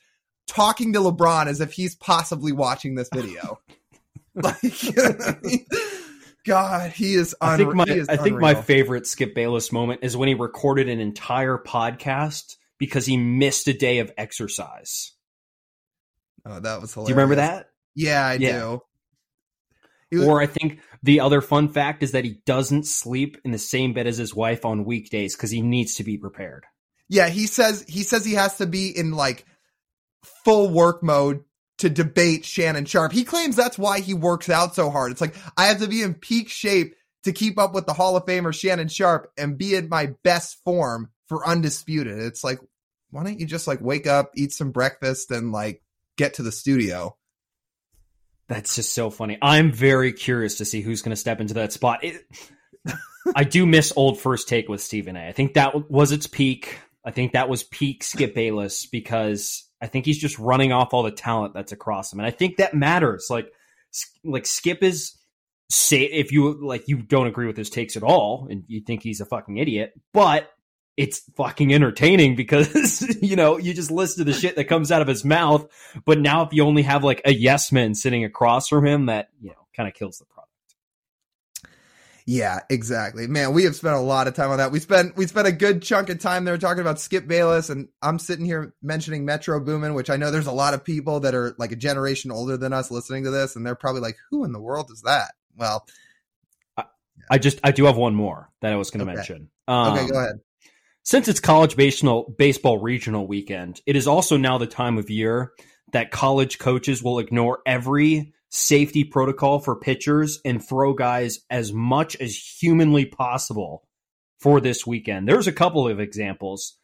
talking 0.48 0.94
to 0.94 1.00
LeBron 1.00 1.48
as 1.48 1.60
if 1.60 1.74
he's 1.74 1.96
possibly 1.96 2.54
watching 2.54 2.96
this 2.96 3.10
video. 3.14 3.60
like, 4.36 4.56
God, 6.46 6.92
he 6.92 7.14
is. 7.16 7.36
I 7.42 7.58
think 7.58 7.74
my 7.74 8.06
I 8.10 8.18
think 8.18 8.40
my 8.40 8.56
favorite 8.56 9.08
Skip 9.08 9.36
Bayless 9.36 9.72
moment 9.72 10.00
is 10.04 10.16
when 10.16 10.28
he 10.28 10.34
recorded 10.34 10.90
an 10.90 11.00
entire 11.00 11.58
podcast 11.58 12.58
because 12.86 13.06
he 13.06 13.18
missed 13.18 13.68
a 13.68 13.74
day 13.74 14.00
of 14.00 14.12
exercise. 14.18 15.14
Oh, 16.46 16.60
that 16.60 16.82
was 16.82 16.94
hilarious. 16.94 17.08
Do 17.08 17.12
you 17.12 17.16
remember 17.16 17.36
that? 17.36 17.70
Yeah, 17.96 18.26
I 18.26 18.34
yeah. 18.36 18.60
do. 18.60 18.82
Was- 20.20 20.28
or 20.28 20.42
I 20.42 20.46
think 20.46 20.80
the 21.02 21.22
other 21.22 21.42
fun 21.42 21.70
fact 21.70 22.04
is 22.04 22.12
that 22.12 22.26
he 22.26 22.42
doesn't 22.46 22.86
sleep 22.86 23.38
in 23.44 23.52
the 23.52 23.58
same 23.58 23.94
bed 23.94 24.06
as 24.06 24.18
his 24.18 24.36
wife 24.36 24.66
on 24.66 24.86
weekdays 24.86 25.36
because 25.36 25.50
he 25.50 25.62
needs 25.62 25.96
to 25.96 26.04
be 26.04 26.18
prepared. 26.18 26.66
Yeah, 27.10 27.30
he 27.30 27.48
says 27.48 27.86
he 27.88 28.04
says 28.04 28.26
he 28.26 28.34
has 28.34 28.58
to 28.58 28.66
be 28.66 28.90
in 28.90 29.12
like 29.12 29.46
full 30.46 30.70
work 30.70 31.04
mode 31.04 31.44
to 31.80 31.90
debate 31.90 32.46
Shannon 32.46 32.86
Sharpe. 32.86 33.12
He 33.12 33.24
claims 33.24 33.56
that's 33.56 33.78
why 33.78 34.02
he 34.02 34.14
works 34.14 34.50
out 34.50 34.76
so 34.76 34.90
hard. 34.90 35.12
It's 35.12 35.22
like 35.22 35.36
I 35.58 35.68
have 35.68 35.80
to 35.80 35.88
be 35.88 36.02
in 36.02 36.14
peak 36.14 36.50
shape 36.50 36.96
to 37.24 37.32
keep 37.32 37.58
up 37.58 37.74
with 37.74 37.86
the 37.86 37.94
Hall 37.94 38.16
of 38.16 38.26
Famer 38.26 38.54
Shannon 38.54 38.88
Sharpe 38.88 39.32
and 39.38 39.58
be 39.58 39.76
in 39.76 39.90
my 39.90 40.14
best 40.24 40.58
form 40.64 41.10
for 41.28 41.48
undisputed. 41.48 42.20
It's 42.20 42.44
like 42.44 42.60
why 43.14 43.24
don't 43.24 43.40
you 43.40 43.46
just 43.46 43.68
like 43.68 43.80
wake 43.80 44.08
up, 44.08 44.32
eat 44.36 44.52
some 44.52 44.72
breakfast 44.72 45.30
and 45.30 45.52
like 45.52 45.84
get 46.18 46.36
to 46.36 46.44
the 46.44 46.52
studio? 46.52 47.16
That's 48.48 48.76
just 48.76 48.94
so 48.94 49.12
funny. 49.12 49.38
I'm 49.40 49.72
very 49.72 50.12
curious 50.12 50.58
to 50.58 50.66
see 50.66 50.82
who's 50.82 51.04
going 51.04 51.12
to 51.12 51.16
step 51.16 51.40
into 51.40 51.54
that 51.54 51.72
spot. 51.72 52.04
It, 52.04 52.24
I 53.36 53.44
do 53.44 53.68
miss 53.68 53.94
old 53.96 54.20
first 54.20 54.50
take 54.50 54.68
with 54.68 54.82
Stephen 54.82 55.16
A. 55.16 55.28
I 55.28 55.32
think 55.32 55.54
that 55.54 55.90
was 55.92 56.12
its 56.12 56.26
peak. 56.26 56.80
I 57.06 57.12
think 57.12 57.34
that 57.34 57.50
was 57.50 57.64
peak 57.64 58.04
Skip 58.04 58.34
Bayless 58.34 58.88
because 58.88 59.64
I 59.80 59.88
think 59.88 60.06
he's 60.06 60.18
just 60.18 60.40
running 60.40 60.72
off 60.72 60.94
all 60.94 61.04
the 61.04 61.12
talent 61.12 61.54
that's 61.54 61.72
across 61.72 62.12
him, 62.12 62.20
and 62.20 62.28
I 62.28 62.32
think 62.32 62.58
that 62.58 62.74
matters. 62.74 63.28
Like, 63.30 63.52
like 64.24 64.46
Skip 64.46 64.82
is 64.82 65.14
say 65.70 66.02
if 66.02 66.32
you 66.32 66.66
like 66.66 66.88
you 66.88 66.98
don't 66.98 67.28
agree 67.28 67.48
with 67.48 67.58
his 67.58 67.70
takes 67.70 67.96
at 67.96 68.04
all, 68.04 68.48
and 68.50 68.64
you 68.68 68.82
think 68.82 69.04
he's 69.04 69.22
a 69.22 69.26
fucking 69.26 69.58
idiot, 69.58 69.94
but 70.14 70.50
it's 70.96 71.22
fucking 71.36 71.74
entertaining 71.74 72.36
because 72.36 73.02
you 73.22 73.36
know 73.36 73.58
you 73.58 73.74
just 73.74 73.92
listen 73.92 74.26
to 74.26 74.32
the 74.32 74.38
shit 74.38 74.56
that 74.56 74.66
comes 74.66 74.92
out 74.92 75.02
of 75.02 75.08
his 75.08 75.26
mouth. 75.26 75.68
But 76.06 76.20
now 76.20 76.44
if 76.44 76.54
you 76.54 76.64
only 76.64 76.84
have 76.84 77.04
like 77.04 77.22
a 77.26 77.34
yes 77.34 77.72
man 77.72 77.96
sitting 77.96 78.24
across 78.24 78.68
from 78.68 78.86
him, 78.86 79.08
that 79.08 79.30
you 79.42 79.50
know 79.50 79.68
kind 79.76 79.88
of 79.88 79.96
kills 79.96 80.20
the 80.20 80.26
product. 80.26 80.50
Yeah, 82.26 82.60
exactly. 82.70 83.28
Man, 83.28 83.54
we 83.54 83.66
have 83.66 83.76
spent 83.76 83.96
a 83.96 84.00
lot 84.00 84.28
of 84.28 84.34
time 84.34 84.50
on 84.50 84.58
that. 84.58 84.72
We 84.72 84.80
spent 84.80 85.18
we 85.18 85.28
spent 85.28 85.48
a 85.48 85.52
good 85.52 85.82
chunk 85.82 86.10
of 86.10 86.20
time 86.20 86.46
there 86.46 86.58
talking 86.58 86.80
about 86.80 87.00
Skip 87.00 87.28
Bayless, 87.28 87.70
and 87.70 87.90
I'm 88.02 88.18
sitting 88.18 88.46
here 88.46 88.74
mentioning 88.82 89.26
Metro 89.26 89.60
Boomin, 89.60 89.94
which 89.94 90.10
I 90.10 90.16
know 90.16 90.32
there's 90.32 90.48
a 90.48 90.54
lot 90.54 90.74
of 90.74 90.86
people 90.86 91.20
that 91.22 91.36
are 91.36 91.54
like 91.58 91.74
a 91.74 91.76
generation 91.76 92.32
older 92.32 92.56
than 92.56 92.72
us 92.72 92.92
listening 92.92 93.26
to 93.26 93.32
this, 93.32 93.56
and 93.56 93.66
they're 93.66 93.76
probably 93.76 94.02
like, 94.02 94.16
"Who 94.30 94.46
in 94.46 94.54
the 94.54 94.62
world 94.62 94.90
is 94.92 95.02
that?" 95.02 95.34
Well, 95.58 95.86
I, 97.30 97.38
just 97.38 97.60
I 97.64 97.72
do 97.72 97.86
have 97.86 97.98
one 97.98 98.16
more 98.16 98.50
that 98.62 98.72
I 98.72 98.76
was 98.76 98.90
going 98.90 99.06
to 99.06 99.12
okay. 99.12 99.18
mention. 99.18 99.50
Um, 99.68 99.94
okay, 99.94 100.08
go 100.08 100.20
ahead. 100.20 100.40
Since 101.06 101.28
it's 101.28 101.42
college 101.42 101.76
baseball 101.76 102.34
baseball 102.38 102.78
regional 102.78 103.28
weekend, 103.28 103.82
it 103.86 103.98
is 103.98 104.08
also 104.08 104.38
now 104.38 104.58
the 104.58 104.66
time 104.66 104.98
of 104.98 105.10
year 105.10 105.52
that 105.92 106.12
college 106.12 106.60
coaches 106.60 107.04
will 107.04 107.20
ignore 107.20 107.60
every 107.66 108.34
safety 108.50 109.04
protocol 109.04 109.60
for 109.60 109.76
pitchers 109.76 110.40
and 110.46 110.66
throw 110.66 110.94
guys 110.94 111.40
as 111.50 111.74
much 111.74 112.16
as 112.22 112.38
humanly 112.38 113.06
possible 113.06 113.84
for 114.40 114.62
this 114.62 114.88
weekend. 114.88 115.28
There's 115.28 115.48
a 115.48 115.52
couple 115.52 115.90
of 115.90 116.00
examples. 116.00 116.78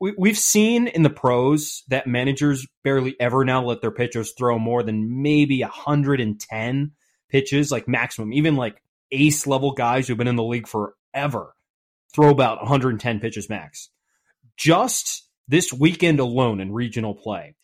We, 0.00 0.14
have 0.28 0.38
seen 0.38 0.86
in 0.86 1.02
the 1.02 1.10
pros 1.10 1.82
that 1.88 2.06
managers 2.06 2.66
barely 2.84 3.16
ever 3.20 3.44
now 3.44 3.64
let 3.64 3.82
their 3.82 3.90
pitchers 3.90 4.32
throw 4.38 4.58
more 4.58 4.82
than 4.82 5.22
maybe 5.22 5.60
110 5.60 6.92
pitches, 7.28 7.70
like 7.70 7.86
maximum. 7.86 8.32
Even 8.32 8.56
like 8.56 8.80
ace 9.12 9.46
level 9.46 9.72
guys 9.72 10.08
who've 10.08 10.16
been 10.16 10.28
in 10.28 10.36
the 10.36 10.42
league 10.42 10.68
forever 10.68 11.52
throw 12.14 12.30
about 12.30 12.58
110 12.58 13.20
pitches 13.20 13.48
max. 13.48 13.90
Just 14.56 15.28
this 15.46 15.72
weekend 15.72 16.20
alone 16.20 16.60
in 16.60 16.72
regional 16.72 17.14
play, 17.14 17.54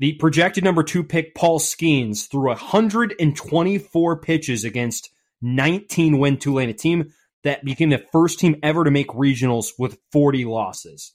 the 0.00 0.14
projected 0.14 0.64
number 0.64 0.82
two 0.82 1.04
pick, 1.04 1.34
Paul 1.34 1.58
Skenes, 1.58 2.26
threw 2.30 2.48
124 2.48 4.20
pitches 4.20 4.64
against 4.64 5.10
19 5.42 6.18
win 6.18 6.38
Tulane, 6.38 6.70
a 6.70 6.74
team 6.74 7.12
that 7.44 7.64
became 7.64 7.90
the 7.90 8.04
first 8.12 8.38
team 8.38 8.56
ever 8.62 8.84
to 8.84 8.90
make 8.90 9.08
regionals 9.08 9.72
with 9.78 9.98
40 10.12 10.46
losses. 10.46 11.12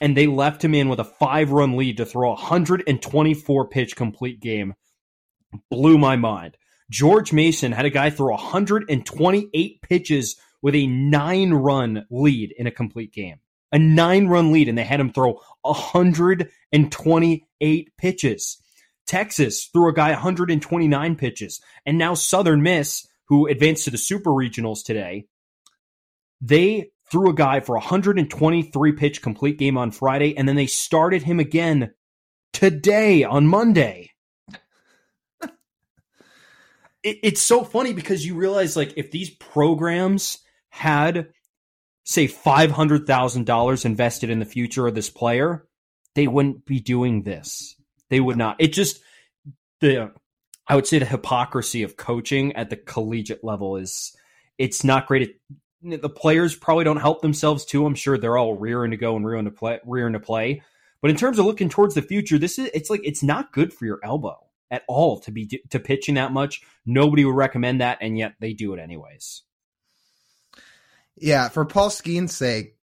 And 0.00 0.16
they 0.16 0.26
left 0.26 0.64
him 0.64 0.74
in 0.74 0.88
with 0.88 0.98
a 0.98 1.04
five 1.04 1.52
run 1.52 1.76
lead 1.76 1.98
to 1.98 2.06
throw 2.06 2.30
a 2.30 2.34
124 2.34 3.68
pitch 3.68 3.94
complete 3.94 4.40
game. 4.40 4.74
Blew 5.70 5.98
my 5.98 6.16
mind. 6.16 6.56
George 6.90 7.32
Mason 7.32 7.70
had 7.70 7.84
a 7.84 7.90
guy 7.90 8.10
throw 8.10 8.32
128 8.32 9.82
pitches 9.82 10.36
with 10.62 10.74
a 10.74 10.86
nine 10.86 11.52
run 11.52 12.06
lead 12.10 12.54
in 12.56 12.66
a 12.66 12.70
complete 12.70 13.12
game 13.12 13.40
a 13.72 13.78
nine 13.78 14.26
run 14.26 14.52
lead, 14.52 14.68
and 14.68 14.76
they 14.76 14.84
had 14.84 15.00
him 15.00 15.10
throw 15.12 15.40
128 15.62 17.96
pitches. 17.96 18.60
Texas 19.06 19.70
threw 19.72 19.88
a 19.88 19.94
guy 19.94 20.10
129 20.10 21.16
pitches. 21.16 21.62
And 21.86 21.96
now 21.98 22.14
Southern 22.14 22.62
Miss, 22.62 23.06
who 23.26 23.46
advanced 23.46 23.84
to 23.84 23.90
the 23.90 23.98
Super 23.98 24.30
Regionals 24.30 24.84
today, 24.84 25.26
they 26.40 26.90
threw 27.10 27.30
a 27.30 27.34
guy 27.34 27.60
for 27.60 27.74
123 27.74 28.92
pitch 28.92 29.22
complete 29.22 29.58
game 29.58 29.76
on 29.76 29.90
Friday, 29.90 30.36
and 30.36 30.48
then 30.48 30.56
they 30.56 30.66
started 30.66 31.22
him 31.22 31.38
again 31.40 31.92
today 32.52 33.24
on 33.24 33.46
Monday. 33.46 34.10
it, 35.42 35.50
it's 37.02 37.42
so 37.42 37.64
funny 37.64 37.92
because 37.92 38.24
you 38.24 38.36
realize, 38.36 38.76
like, 38.76 38.94
if 38.96 39.10
these 39.10 39.30
programs 39.30 40.38
had 40.70 41.28
say 42.04 42.26
$500,000 42.26 43.84
invested 43.84 44.30
in 44.30 44.38
the 44.38 44.44
future 44.44 44.86
of 44.86 44.94
this 44.94 45.10
player, 45.10 45.66
they 46.14 46.26
wouldn't 46.26 46.64
be 46.64 46.80
doing 46.80 47.22
this. 47.22 47.76
They 48.08 48.20
would 48.20 48.36
not. 48.36 48.56
It 48.58 48.72
just, 48.72 49.00
the, 49.80 50.10
I 50.66 50.74
would 50.74 50.86
say 50.86 50.98
the 50.98 51.04
hypocrisy 51.04 51.82
of 51.82 51.96
coaching 51.96 52.56
at 52.56 52.70
the 52.70 52.76
collegiate 52.76 53.44
level 53.44 53.76
is, 53.76 54.16
it's 54.58 54.82
not 54.82 55.06
great. 55.06 55.36
It, 55.82 56.02
the 56.02 56.08
players 56.08 56.56
probably 56.56 56.84
don't 56.84 57.00
help 57.00 57.22
themselves 57.22 57.64
too. 57.64 57.86
I'm 57.86 57.94
sure 57.94 58.18
they're 58.18 58.36
all 58.36 58.54
rearing 58.54 58.90
to 58.90 58.96
go 58.96 59.14
and 59.16 59.24
rearing 59.24 59.44
to 59.44 59.50
play, 59.50 59.78
rearing 59.86 60.14
to 60.14 60.20
play. 60.20 60.62
But 61.00 61.10
in 61.10 61.16
terms 61.16 61.38
of 61.38 61.46
looking 61.46 61.68
towards 61.68 61.94
the 61.94 62.02
future, 62.02 62.38
this 62.38 62.58
is, 62.58 62.70
it's 62.74 62.90
like, 62.90 63.00
it's 63.04 63.22
not 63.22 63.52
good 63.52 63.72
for 63.72 63.86
your 63.86 64.00
elbow 64.02 64.36
at 64.70 64.82
all 64.88 65.20
to 65.20 65.30
be, 65.30 65.62
to 65.70 65.78
pitching 65.78 66.16
that 66.16 66.32
much. 66.32 66.60
Nobody 66.84 67.24
would 67.24 67.36
recommend 67.36 67.80
that. 67.80 67.98
And 68.00 68.18
yet 68.18 68.34
they 68.40 68.52
do 68.52 68.74
it 68.74 68.80
anyways. 68.80 69.42
Yeah, 71.20 71.50
for 71.50 71.64
Paul 71.64 71.90
Skenes' 71.90 72.30
sake, 72.30 72.76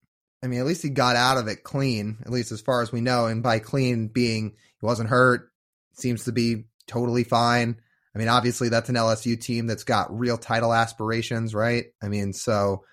I 0.43 0.47
mean, 0.47 0.61
at 0.61 0.67
least 0.67 0.83
he 0.83 0.91
got 0.91 1.17
out 1.17 1.39
of 1.39 1.49
it 1.49 1.65
clean, 1.65 2.19
at 2.25 2.31
least 2.31 2.53
as 2.53 2.61
far 2.61 2.83
as 2.83 2.93
we 2.93 3.01
know. 3.01 3.27
And 3.27 3.43
by 3.43 3.59
clean 3.59 4.09
being 4.09 4.51
he 4.81 4.87
wasn't 4.87 5.09
hurt, 5.09 5.51
seems 5.95 6.25
to 6.25 6.33
be 6.33 6.67
totally 6.87 7.25
fine. 7.25 7.81
I 8.15 8.19
mean, 8.19 8.29
obviously 8.29 8.69
that's 8.69 8.89
an 8.89 8.95
LSU 8.95 9.41
team 9.41 9.67
that's 9.67 9.85
got 9.85 10.17
real 10.17 10.39
title 10.39 10.73
aspirations, 10.73 11.55
right? 11.55 11.87
I 12.03 12.09
mean, 12.09 12.33
so 12.33 12.85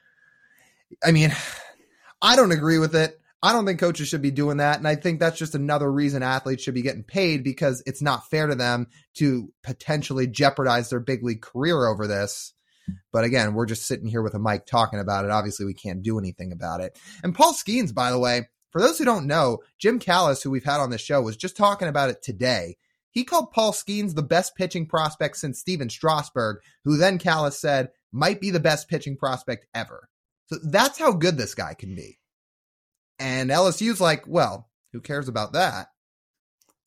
I 1.03 1.11
mean, 1.11 1.36
I 2.22 2.36
don't 2.38 2.52
agree 2.52 2.80
with 2.80 2.95
it. 2.95 3.20
I 3.41 3.52
don't 3.52 3.65
think 3.65 3.82
coaches 3.82 4.07
should 4.07 4.22
be 4.22 4.32
doing 4.32 4.57
that. 4.57 4.78
And 4.78 4.88
I 4.88 4.95
think 4.95 5.20
that's 5.20 5.38
just 5.38 5.56
another 5.56 5.91
reason 5.91 6.24
athletes 6.24 6.64
should 6.64 6.74
be 6.74 6.82
getting 6.82 7.03
paid 7.03 7.44
because 7.44 7.84
it's 7.86 8.02
not 8.02 8.30
fair 8.30 8.48
to 8.48 8.56
them 8.56 8.88
to 9.15 9.52
potentially 9.61 10.28
jeopardize 10.28 10.90
their 10.90 11.02
big 11.02 11.22
league 11.24 11.41
career 11.41 11.86
over 11.86 12.07
this. 12.07 12.53
But 13.11 13.23
again, 13.23 13.53
we're 13.53 13.65
just 13.65 13.88
sitting 13.88 14.07
here 14.07 14.22
with 14.22 14.34
a 14.34 14.39
mic 14.39 14.65
talking 14.65 14.99
about 14.99 15.26
it. 15.26 15.31
Obviously, 15.31 15.65
we 15.65 15.73
can't 15.73 16.03
do 16.03 16.19
anything 16.19 16.51
about 16.51 16.81
it. 16.81 16.97
And 17.23 17.35
Paul 17.35 17.53
Skenes, 17.53 17.93
by 17.93 18.11
the 18.11 18.19
way, 18.19 18.47
for 18.72 18.81
those 18.81 18.97
who 18.97 19.05
don't 19.05 19.27
know, 19.27 19.60
Jim 19.80 19.99
Callis, 19.99 20.41
who 20.41 20.49
we've 20.49 20.64
had 20.64 20.80
on 20.80 20.89
the 20.89 20.97
show, 20.97 21.22
was 21.22 21.38
just 21.38 21.55
talking 21.55 21.88
about 21.88 22.10
it 22.10 22.22
today. 22.23 22.77
He 23.11 23.23
called 23.23 23.51
Paul 23.51 23.72
Skenes 23.72 24.15
the 24.15 24.23
best 24.23 24.55
pitching 24.55 24.88
prospect 24.88 25.38
since 25.38 25.60
Stephen 25.60 25.89
Strasburg, 25.89 26.57
who 26.84 26.97
then 26.97 27.19
Callis 27.19 27.60
said 27.60 27.89
might 28.11 28.41
be 28.41 28.49
the 28.49 28.60
best 28.60 28.89
pitching 28.89 29.15
prospect 29.15 29.68
ever. 29.76 30.10
So 30.47 30.57
that's 30.64 30.97
how 30.97 31.11
good 31.14 31.38
this 31.38 31.53
guy 31.53 31.76
can 31.76 31.95
be. 31.95 32.19
And 33.19 33.51
LSU's 33.51 34.01
like, 34.01 34.27
well, 34.27 34.69
who 34.91 35.01
cares 35.01 35.27
about 35.27 35.53
that? 35.53 35.88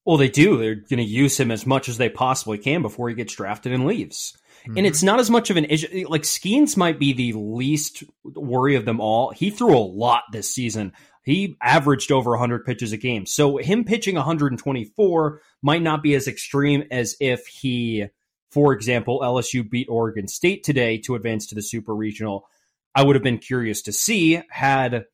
Well, 0.05 0.17
they 0.17 0.29
do. 0.29 0.57
They're 0.57 0.75
going 0.75 0.99
to 0.99 1.03
use 1.03 1.39
him 1.39 1.51
as 1.51 1.67
much 1.67 1.89
as 1.89 1.99
they 1.99 2.09
possibly 2.09 2.59
can 2.59 2.83
before 2.83 3.09
he 3.09 3.15
gets 3.15 3.35
drafted 3.35 3.73
and 3.73 3.87
leaves. 3.87 4.37
Mm-hmm. 4.67 4.79
And 4.79 4.87
it's 4.87 5.03
not 5.03 5.21
as 5.21 5.31
much 5.31 5.51
of 5.51 5.57
an 5.57 5.67
issue. 5.67 6.07
Like 6.09 6.23
Skenes 6.23 6.77
might 6.77 6.99
be 6.99 7.13
the 7.13 7.33
least 7.35 8.03
worry 8.25 8.75
of 8.75 8.85
them 8.85 9.01
all. 9.01 9.31
He 9.31 9.51
threw 9.51 9.77
a 9.77 9.79
lot 9.79 10.25
this 10.33 10.53
season. 10.53 10.93
He 11.23 11.57
averaged 11.63 12.13
over 12.13 12.31
100 12.31 12.65
pitches 12.65 12.93
a 12.93 12.97
game. 12.97 13.27
So 13.27 13.57
him 13.57 13.85
pitching 13.85 14.15
124 14.17 15.41
might 15.63 15.83
not 15.83 16.03
be 16.03 16.15
as 16.15 16.29
extreme 16.29 16.85
as 16.91 17.17
if 17.21 17.47
he, 17.47 18.07
for 18.51 18.73
example, 18.73 19.21
LSU 19.21 19.69
beat 19.69 19.89
Oregon 19.89 20.29
State 20.29 20.65
today 20.65 20.99
to 20.99 21.15
advance 21.15 21.47
to 21.49 21.55
the 21.55 21.63
Super 21.63 21.95
Regional. 21.95 22.47
I 22.95 23.03
would 23.03 23.17
have 23.17 23.25
been 23.25 23.39
curious 23.39 23.83
to 23.83 23.93
see 23.93 24.41
had 24.49 25.05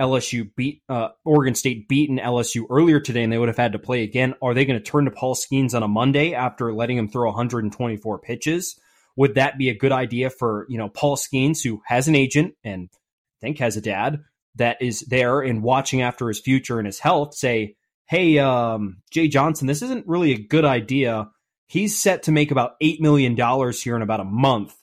LSU 0.00 0.50
beat 0.54 0.82
uh, 0.88 1.08
Oregon 1.24 1.54
State 1.54 1.88
beaten 1.88 2.18
LSU 2.18 2.66
earlier 2.70 3.00
today, 3.00 3.22
and 3.22 3.32
they 3.32 3.38
would 3.38 3.48
have 3.48 3.56
had 3.56 3.72
to 3.72 3.78
play 3.78 4.02
again. 4.02 4.34
Are 4.42 4.54
they 4.54 4.64
going 4.64 4.78
to 4.78 4.84
turn 4.84 5.06
to 5.06 5.10
Paul 5.10 5.34
Skenes 5.34 5.74
on 5.74 5.82
a 5.82 5.88
Monday 5.88 6.34
after 6.34 6.72
letting 6.72 6.98
him 6.98 7.08
throw 7.08 7.28
124 7.28 8.18
pitches? 8.18 8.78
Would 9.16 9.34
that 9.34 9.58
be 9.58 9.68
a 9.68 9.74
good 9.74 9.92
idea 9.92 10.30
for 10.30 10.66
you 10.68 10.78
know 10.78 10.88
Paul 10.88 11.16
Skenes, 11.16 11.62
who 11.62 11.80
has 11.86 12.08
an 12.08 12.14
agent 12.14 12.54
and 12.64 12.88
I 12.92 13.46
think 13.46 13.58
has 13.58 13.76
a 13.76 13.82
dad 13.82 14.20
that 14.56 14.80
is 14.80 15.00
there 15.00 15.40
and 15.40 15.62
watching 15.62 16.02
after 16.02 16.28
his 16.28 16.40
future 16.40 16.78
and 16.78 16.86
his 16.86 16.98
health? 16.98 17.34
Say, 17.34 17.76
hey, 18.06 18.38
um, 18.38 18.98
Jay 19.10 19.28
Johnson, 19.28 19.66
this 19.66 19.82
isn't 19.82 20.06
really 20.06 20.32
a 20.32 20.38
good 20.38 20.64
idea. 20.64 21.30
He's 21.68 22.00
set 22.00 22.24
to 22.24 22.32
make 22.32 22.50
about 22.50 22.76
eight 22.80 23.00
million 23.00 23.34
dollars 23.34 23.82
here 23.82 23.96
in 23.96 24.02
about 24.02 24.20
a 24.20 24.24
month 24.24 24.74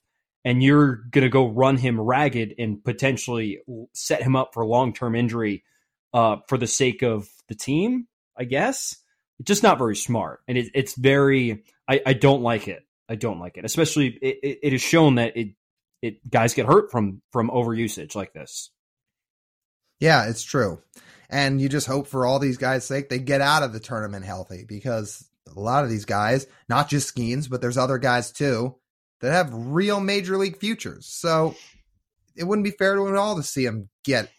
and 0.45 0.61
you're 0.61 0.95
going 0.95 1.23
to 1.23 1.30
go 1.30 1.47
run 1.47 1.77
him 1.77 1.99
ragged 1.99 2.55
and 2.57 2.84
potentially 2.84 3.60
set 3.93 4.22
him 4.22 4.35
up 4.35 4.53
for 4.53 4.65
long 4.65 4.93
term 4.93 5.15
injury 5.15 5.64
uh, 6.14 6.38
for 6.47 6.57
the 6.57 6.68
sake 6.68 7.01
of 7.01 7.27
the 7.47 7.55
team, 7.55 8.07
I 8.38 8.43
guess. 8.43 8.95
It's 9.39 9.47
just 9.47 9.64
not 9.64 9.77
very 9.77 9.95
smart. 9.95 10.41
And 10.47 10.57
it, 10.57 10.72
it's 10.73 10.95
very, 10.95 11.64
I, 11.88 12.01
I, 12.05 12.14
don't 12.14 12.43
like 12.43 12.68
it. 12.68 12.84
I 13.09 13.15
don't 13.15 13.39
like 13.39 13.57
it. 13.57 13.65
Especially, 13.65 14.07
it, 14.07 14.59
it, 14.61 14.73
is 14.73 14.81
shown 14.81 15.15
that 15.15 15.35
it, 15.35 15.55
it 16.01 16.30
guys 16.30 16.53
get 16.53 16.65
hurt 16.65 16.91
from 16.91 17.21
from 17.31 17.49
overusage 17.49 18.15
like 18.15 18.34
this. 18.34 18.71
Yeah, 19.99 20.27
it's 20.27 20.43
true. 20.43 20.81
And 21.30 21.61
you 21.61 21.69
just 21.69 21.88
hope 21.88 22.07
for 22.07 22.25
all 22.25 22.39
these 22.39 22.57
guys' 22.57 22.85
sake 22.85 23.09
they 23.09 23.19
get 23.19 23.41
out 23.41 23.63
of 23.63 23.73
the 23.73 23.80
tournament 23.80 24.25
healthy 24.25 24.65
because 24.67 25.27
a 25.55 25.59
lot 25.59 25.84
of 25.84 25.89
these 25.89 26.05
guys, 26.05 26.47
not 26.69 26.89
just 26.89 27.15
Skenes, 27.15 27.49
but 27.49 27.61
there's 27.61 27.77
other 27.77 27.97
guys 27.97 28.31
too, 28.31 28.75
that 29.21 29.31
have 29.31 29.49
real 29.53 29.99
major 29.99 30.38
league 30.38 30.57
futures. 30.57 31.07
So 31.07 31.55
it 32.35 32.43
wouldn't 32.43 32.65
be 32.65 32.71
fair 32.71 32.95
to 32.95 33.03
them 33.03 33.13
at 33.13 33.19
all 33.19 33.35
to 33.35 33.43
see 33.43 33.65
them 33.65 33.89
get 34.03 34.30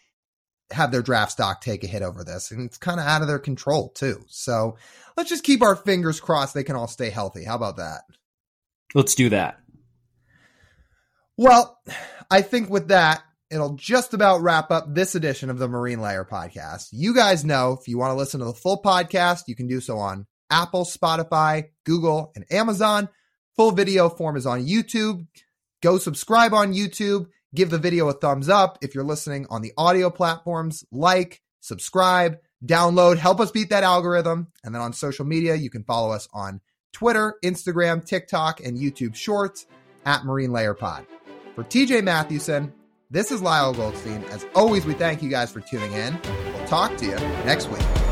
have 0.71 0.91
their 0.93 1.03
draft 1.03 1.33
stock 1.33 1.61
take 1.61 1.85
a 1.85 1.87
hit 1.87 2.03
over 2.03 2.25
this. 2.25 2.51
And 2.51 2.63
it's 2.67 2.79
kind 2.79 3.01
of 3.01 3.07
out 3.07 3.23
of 3.23 3.29
their 3.29 3.39
control 3.39 3.91
too. 3.91 4.25
So 4.29 4.77
let's 5.17 5.31
just 5.31 5.45
keep 5.45 5.63
our 5.63 5.77
fingers 5.77 6.21
crossed 6.21 6.55
they 6.55 6.65
can 6.65 6.77
all 6.77 6.89
stay 6.89 7.11
healthy. 7.11 7.45
How 7.45 7.57
about 7.57 7.77
that? 7.77 8.03
Let's 8.95 9.15
do 9.15 9.29
that. 9.31 9.59
Well, 11.37 11.81
I 12.31 12.43
think 12.43 12.71
with 12.71 12.89
that, 12.89 13.23
it'll 13.51 13.75
just 13.75 14.15
about 14.15 14.41
wrap 14.41 14.71
up 14.71 14.95
this 14.95 15.15
edition 15.15 15.51
of 15.51 15.59
the 15.59 15.69
Marine 15.69 16.01
Layer 16.01 16.25
podcast. 16.25 16.89
You 16.93 17.15
guys 17.15 17.45
know 17.45 17.77
if 17.81 17.89
you 17.89 17.99
want 17.99 18.13
to 18.13 18.17
listen 18.17 18.41
to 18.41 18.47
the 18.47 18.55
full 18.55 18.81
podcast, 18.83 19.45
you 19.49 19.57
can 19.57 19.67
do 19.67 19.81
so 19.81 19.99
on 19.99 20.27
Apple, 20.51 20.85
Spotify, 20.85 21.71
Google, 21.85 22.33
and 22.37 22.45
Amazon. 22.51 23.09
Full 23.57 23.73
video 23.73 24.09
form 24.09 24.37
is 24.37 24.47
on 24.47 24.67
YouTube. 24.67 25.27
Go 25.83 25.99
subscribe 25.99 26.55
on 26.55 26.73
YouTube. 26.73 27.27
Give 27.55 27.71
the 27.71 27.79
video 27.79 28.09
a 28.09 28.13
thumbs 28.13 28.49
up. 28.49 28.79
If 28.81 28.95
you're 28.95 29.05
listening 29.05 29.47
on 29.51 29.63
the 29.63 29.73
audio 29.77 30.11
platforms, 30.11 30.85
like, 30.91 31.41
subscribe, 31.61 32.39
download, 32.65 33.19
help 33.19 33.41
us 33.41 33.51
beat 33.51 33.71
that 33.71 33.85
algorithm. 33.85 34.49
And 34.65 34.75
then 34.75 34.83
on 34.83 34.93
social 34.93 35.25
media, 35.25 35.55
you 35.55 35.71
can 35.71 35.85
follow 35.85 36.13
us 36.13 36.29
on 36.33 36.61
Twitter, 36.95 37.35
Instagram, 37.45 38.03
TikTok, 38.03 38.61
and 38.61 38.79
YouTube 38.79 39.15
Shorts 39.15 39.67
at 40.07 40.25
Marine 40.25 40.53
Layer 40.53 40.73
Pod. 40.73 41.05
For 41.55 41.65
TJ 41.65 42.03
Mathewson, 42.03 42.73
this 43.11 43.31
is 43.31 43.43
Lyle 43.43 43.75
Goldstein. 43.75 44.25
As 44.31 44.47
always, 44.55 44.87
we 44.87 44.95
thank 44.95 45.23
you 45.23 45.29
guys 45.29 45.53
for 45.53 45.61
tuning 45.61 45.93
in. 45.93 46.19
We'll 46.55 46.67
talk 46.67 46.97
to 46.97 47.05
you 47.05 47.17
next 47.45 47.69
week. 47.69 48.04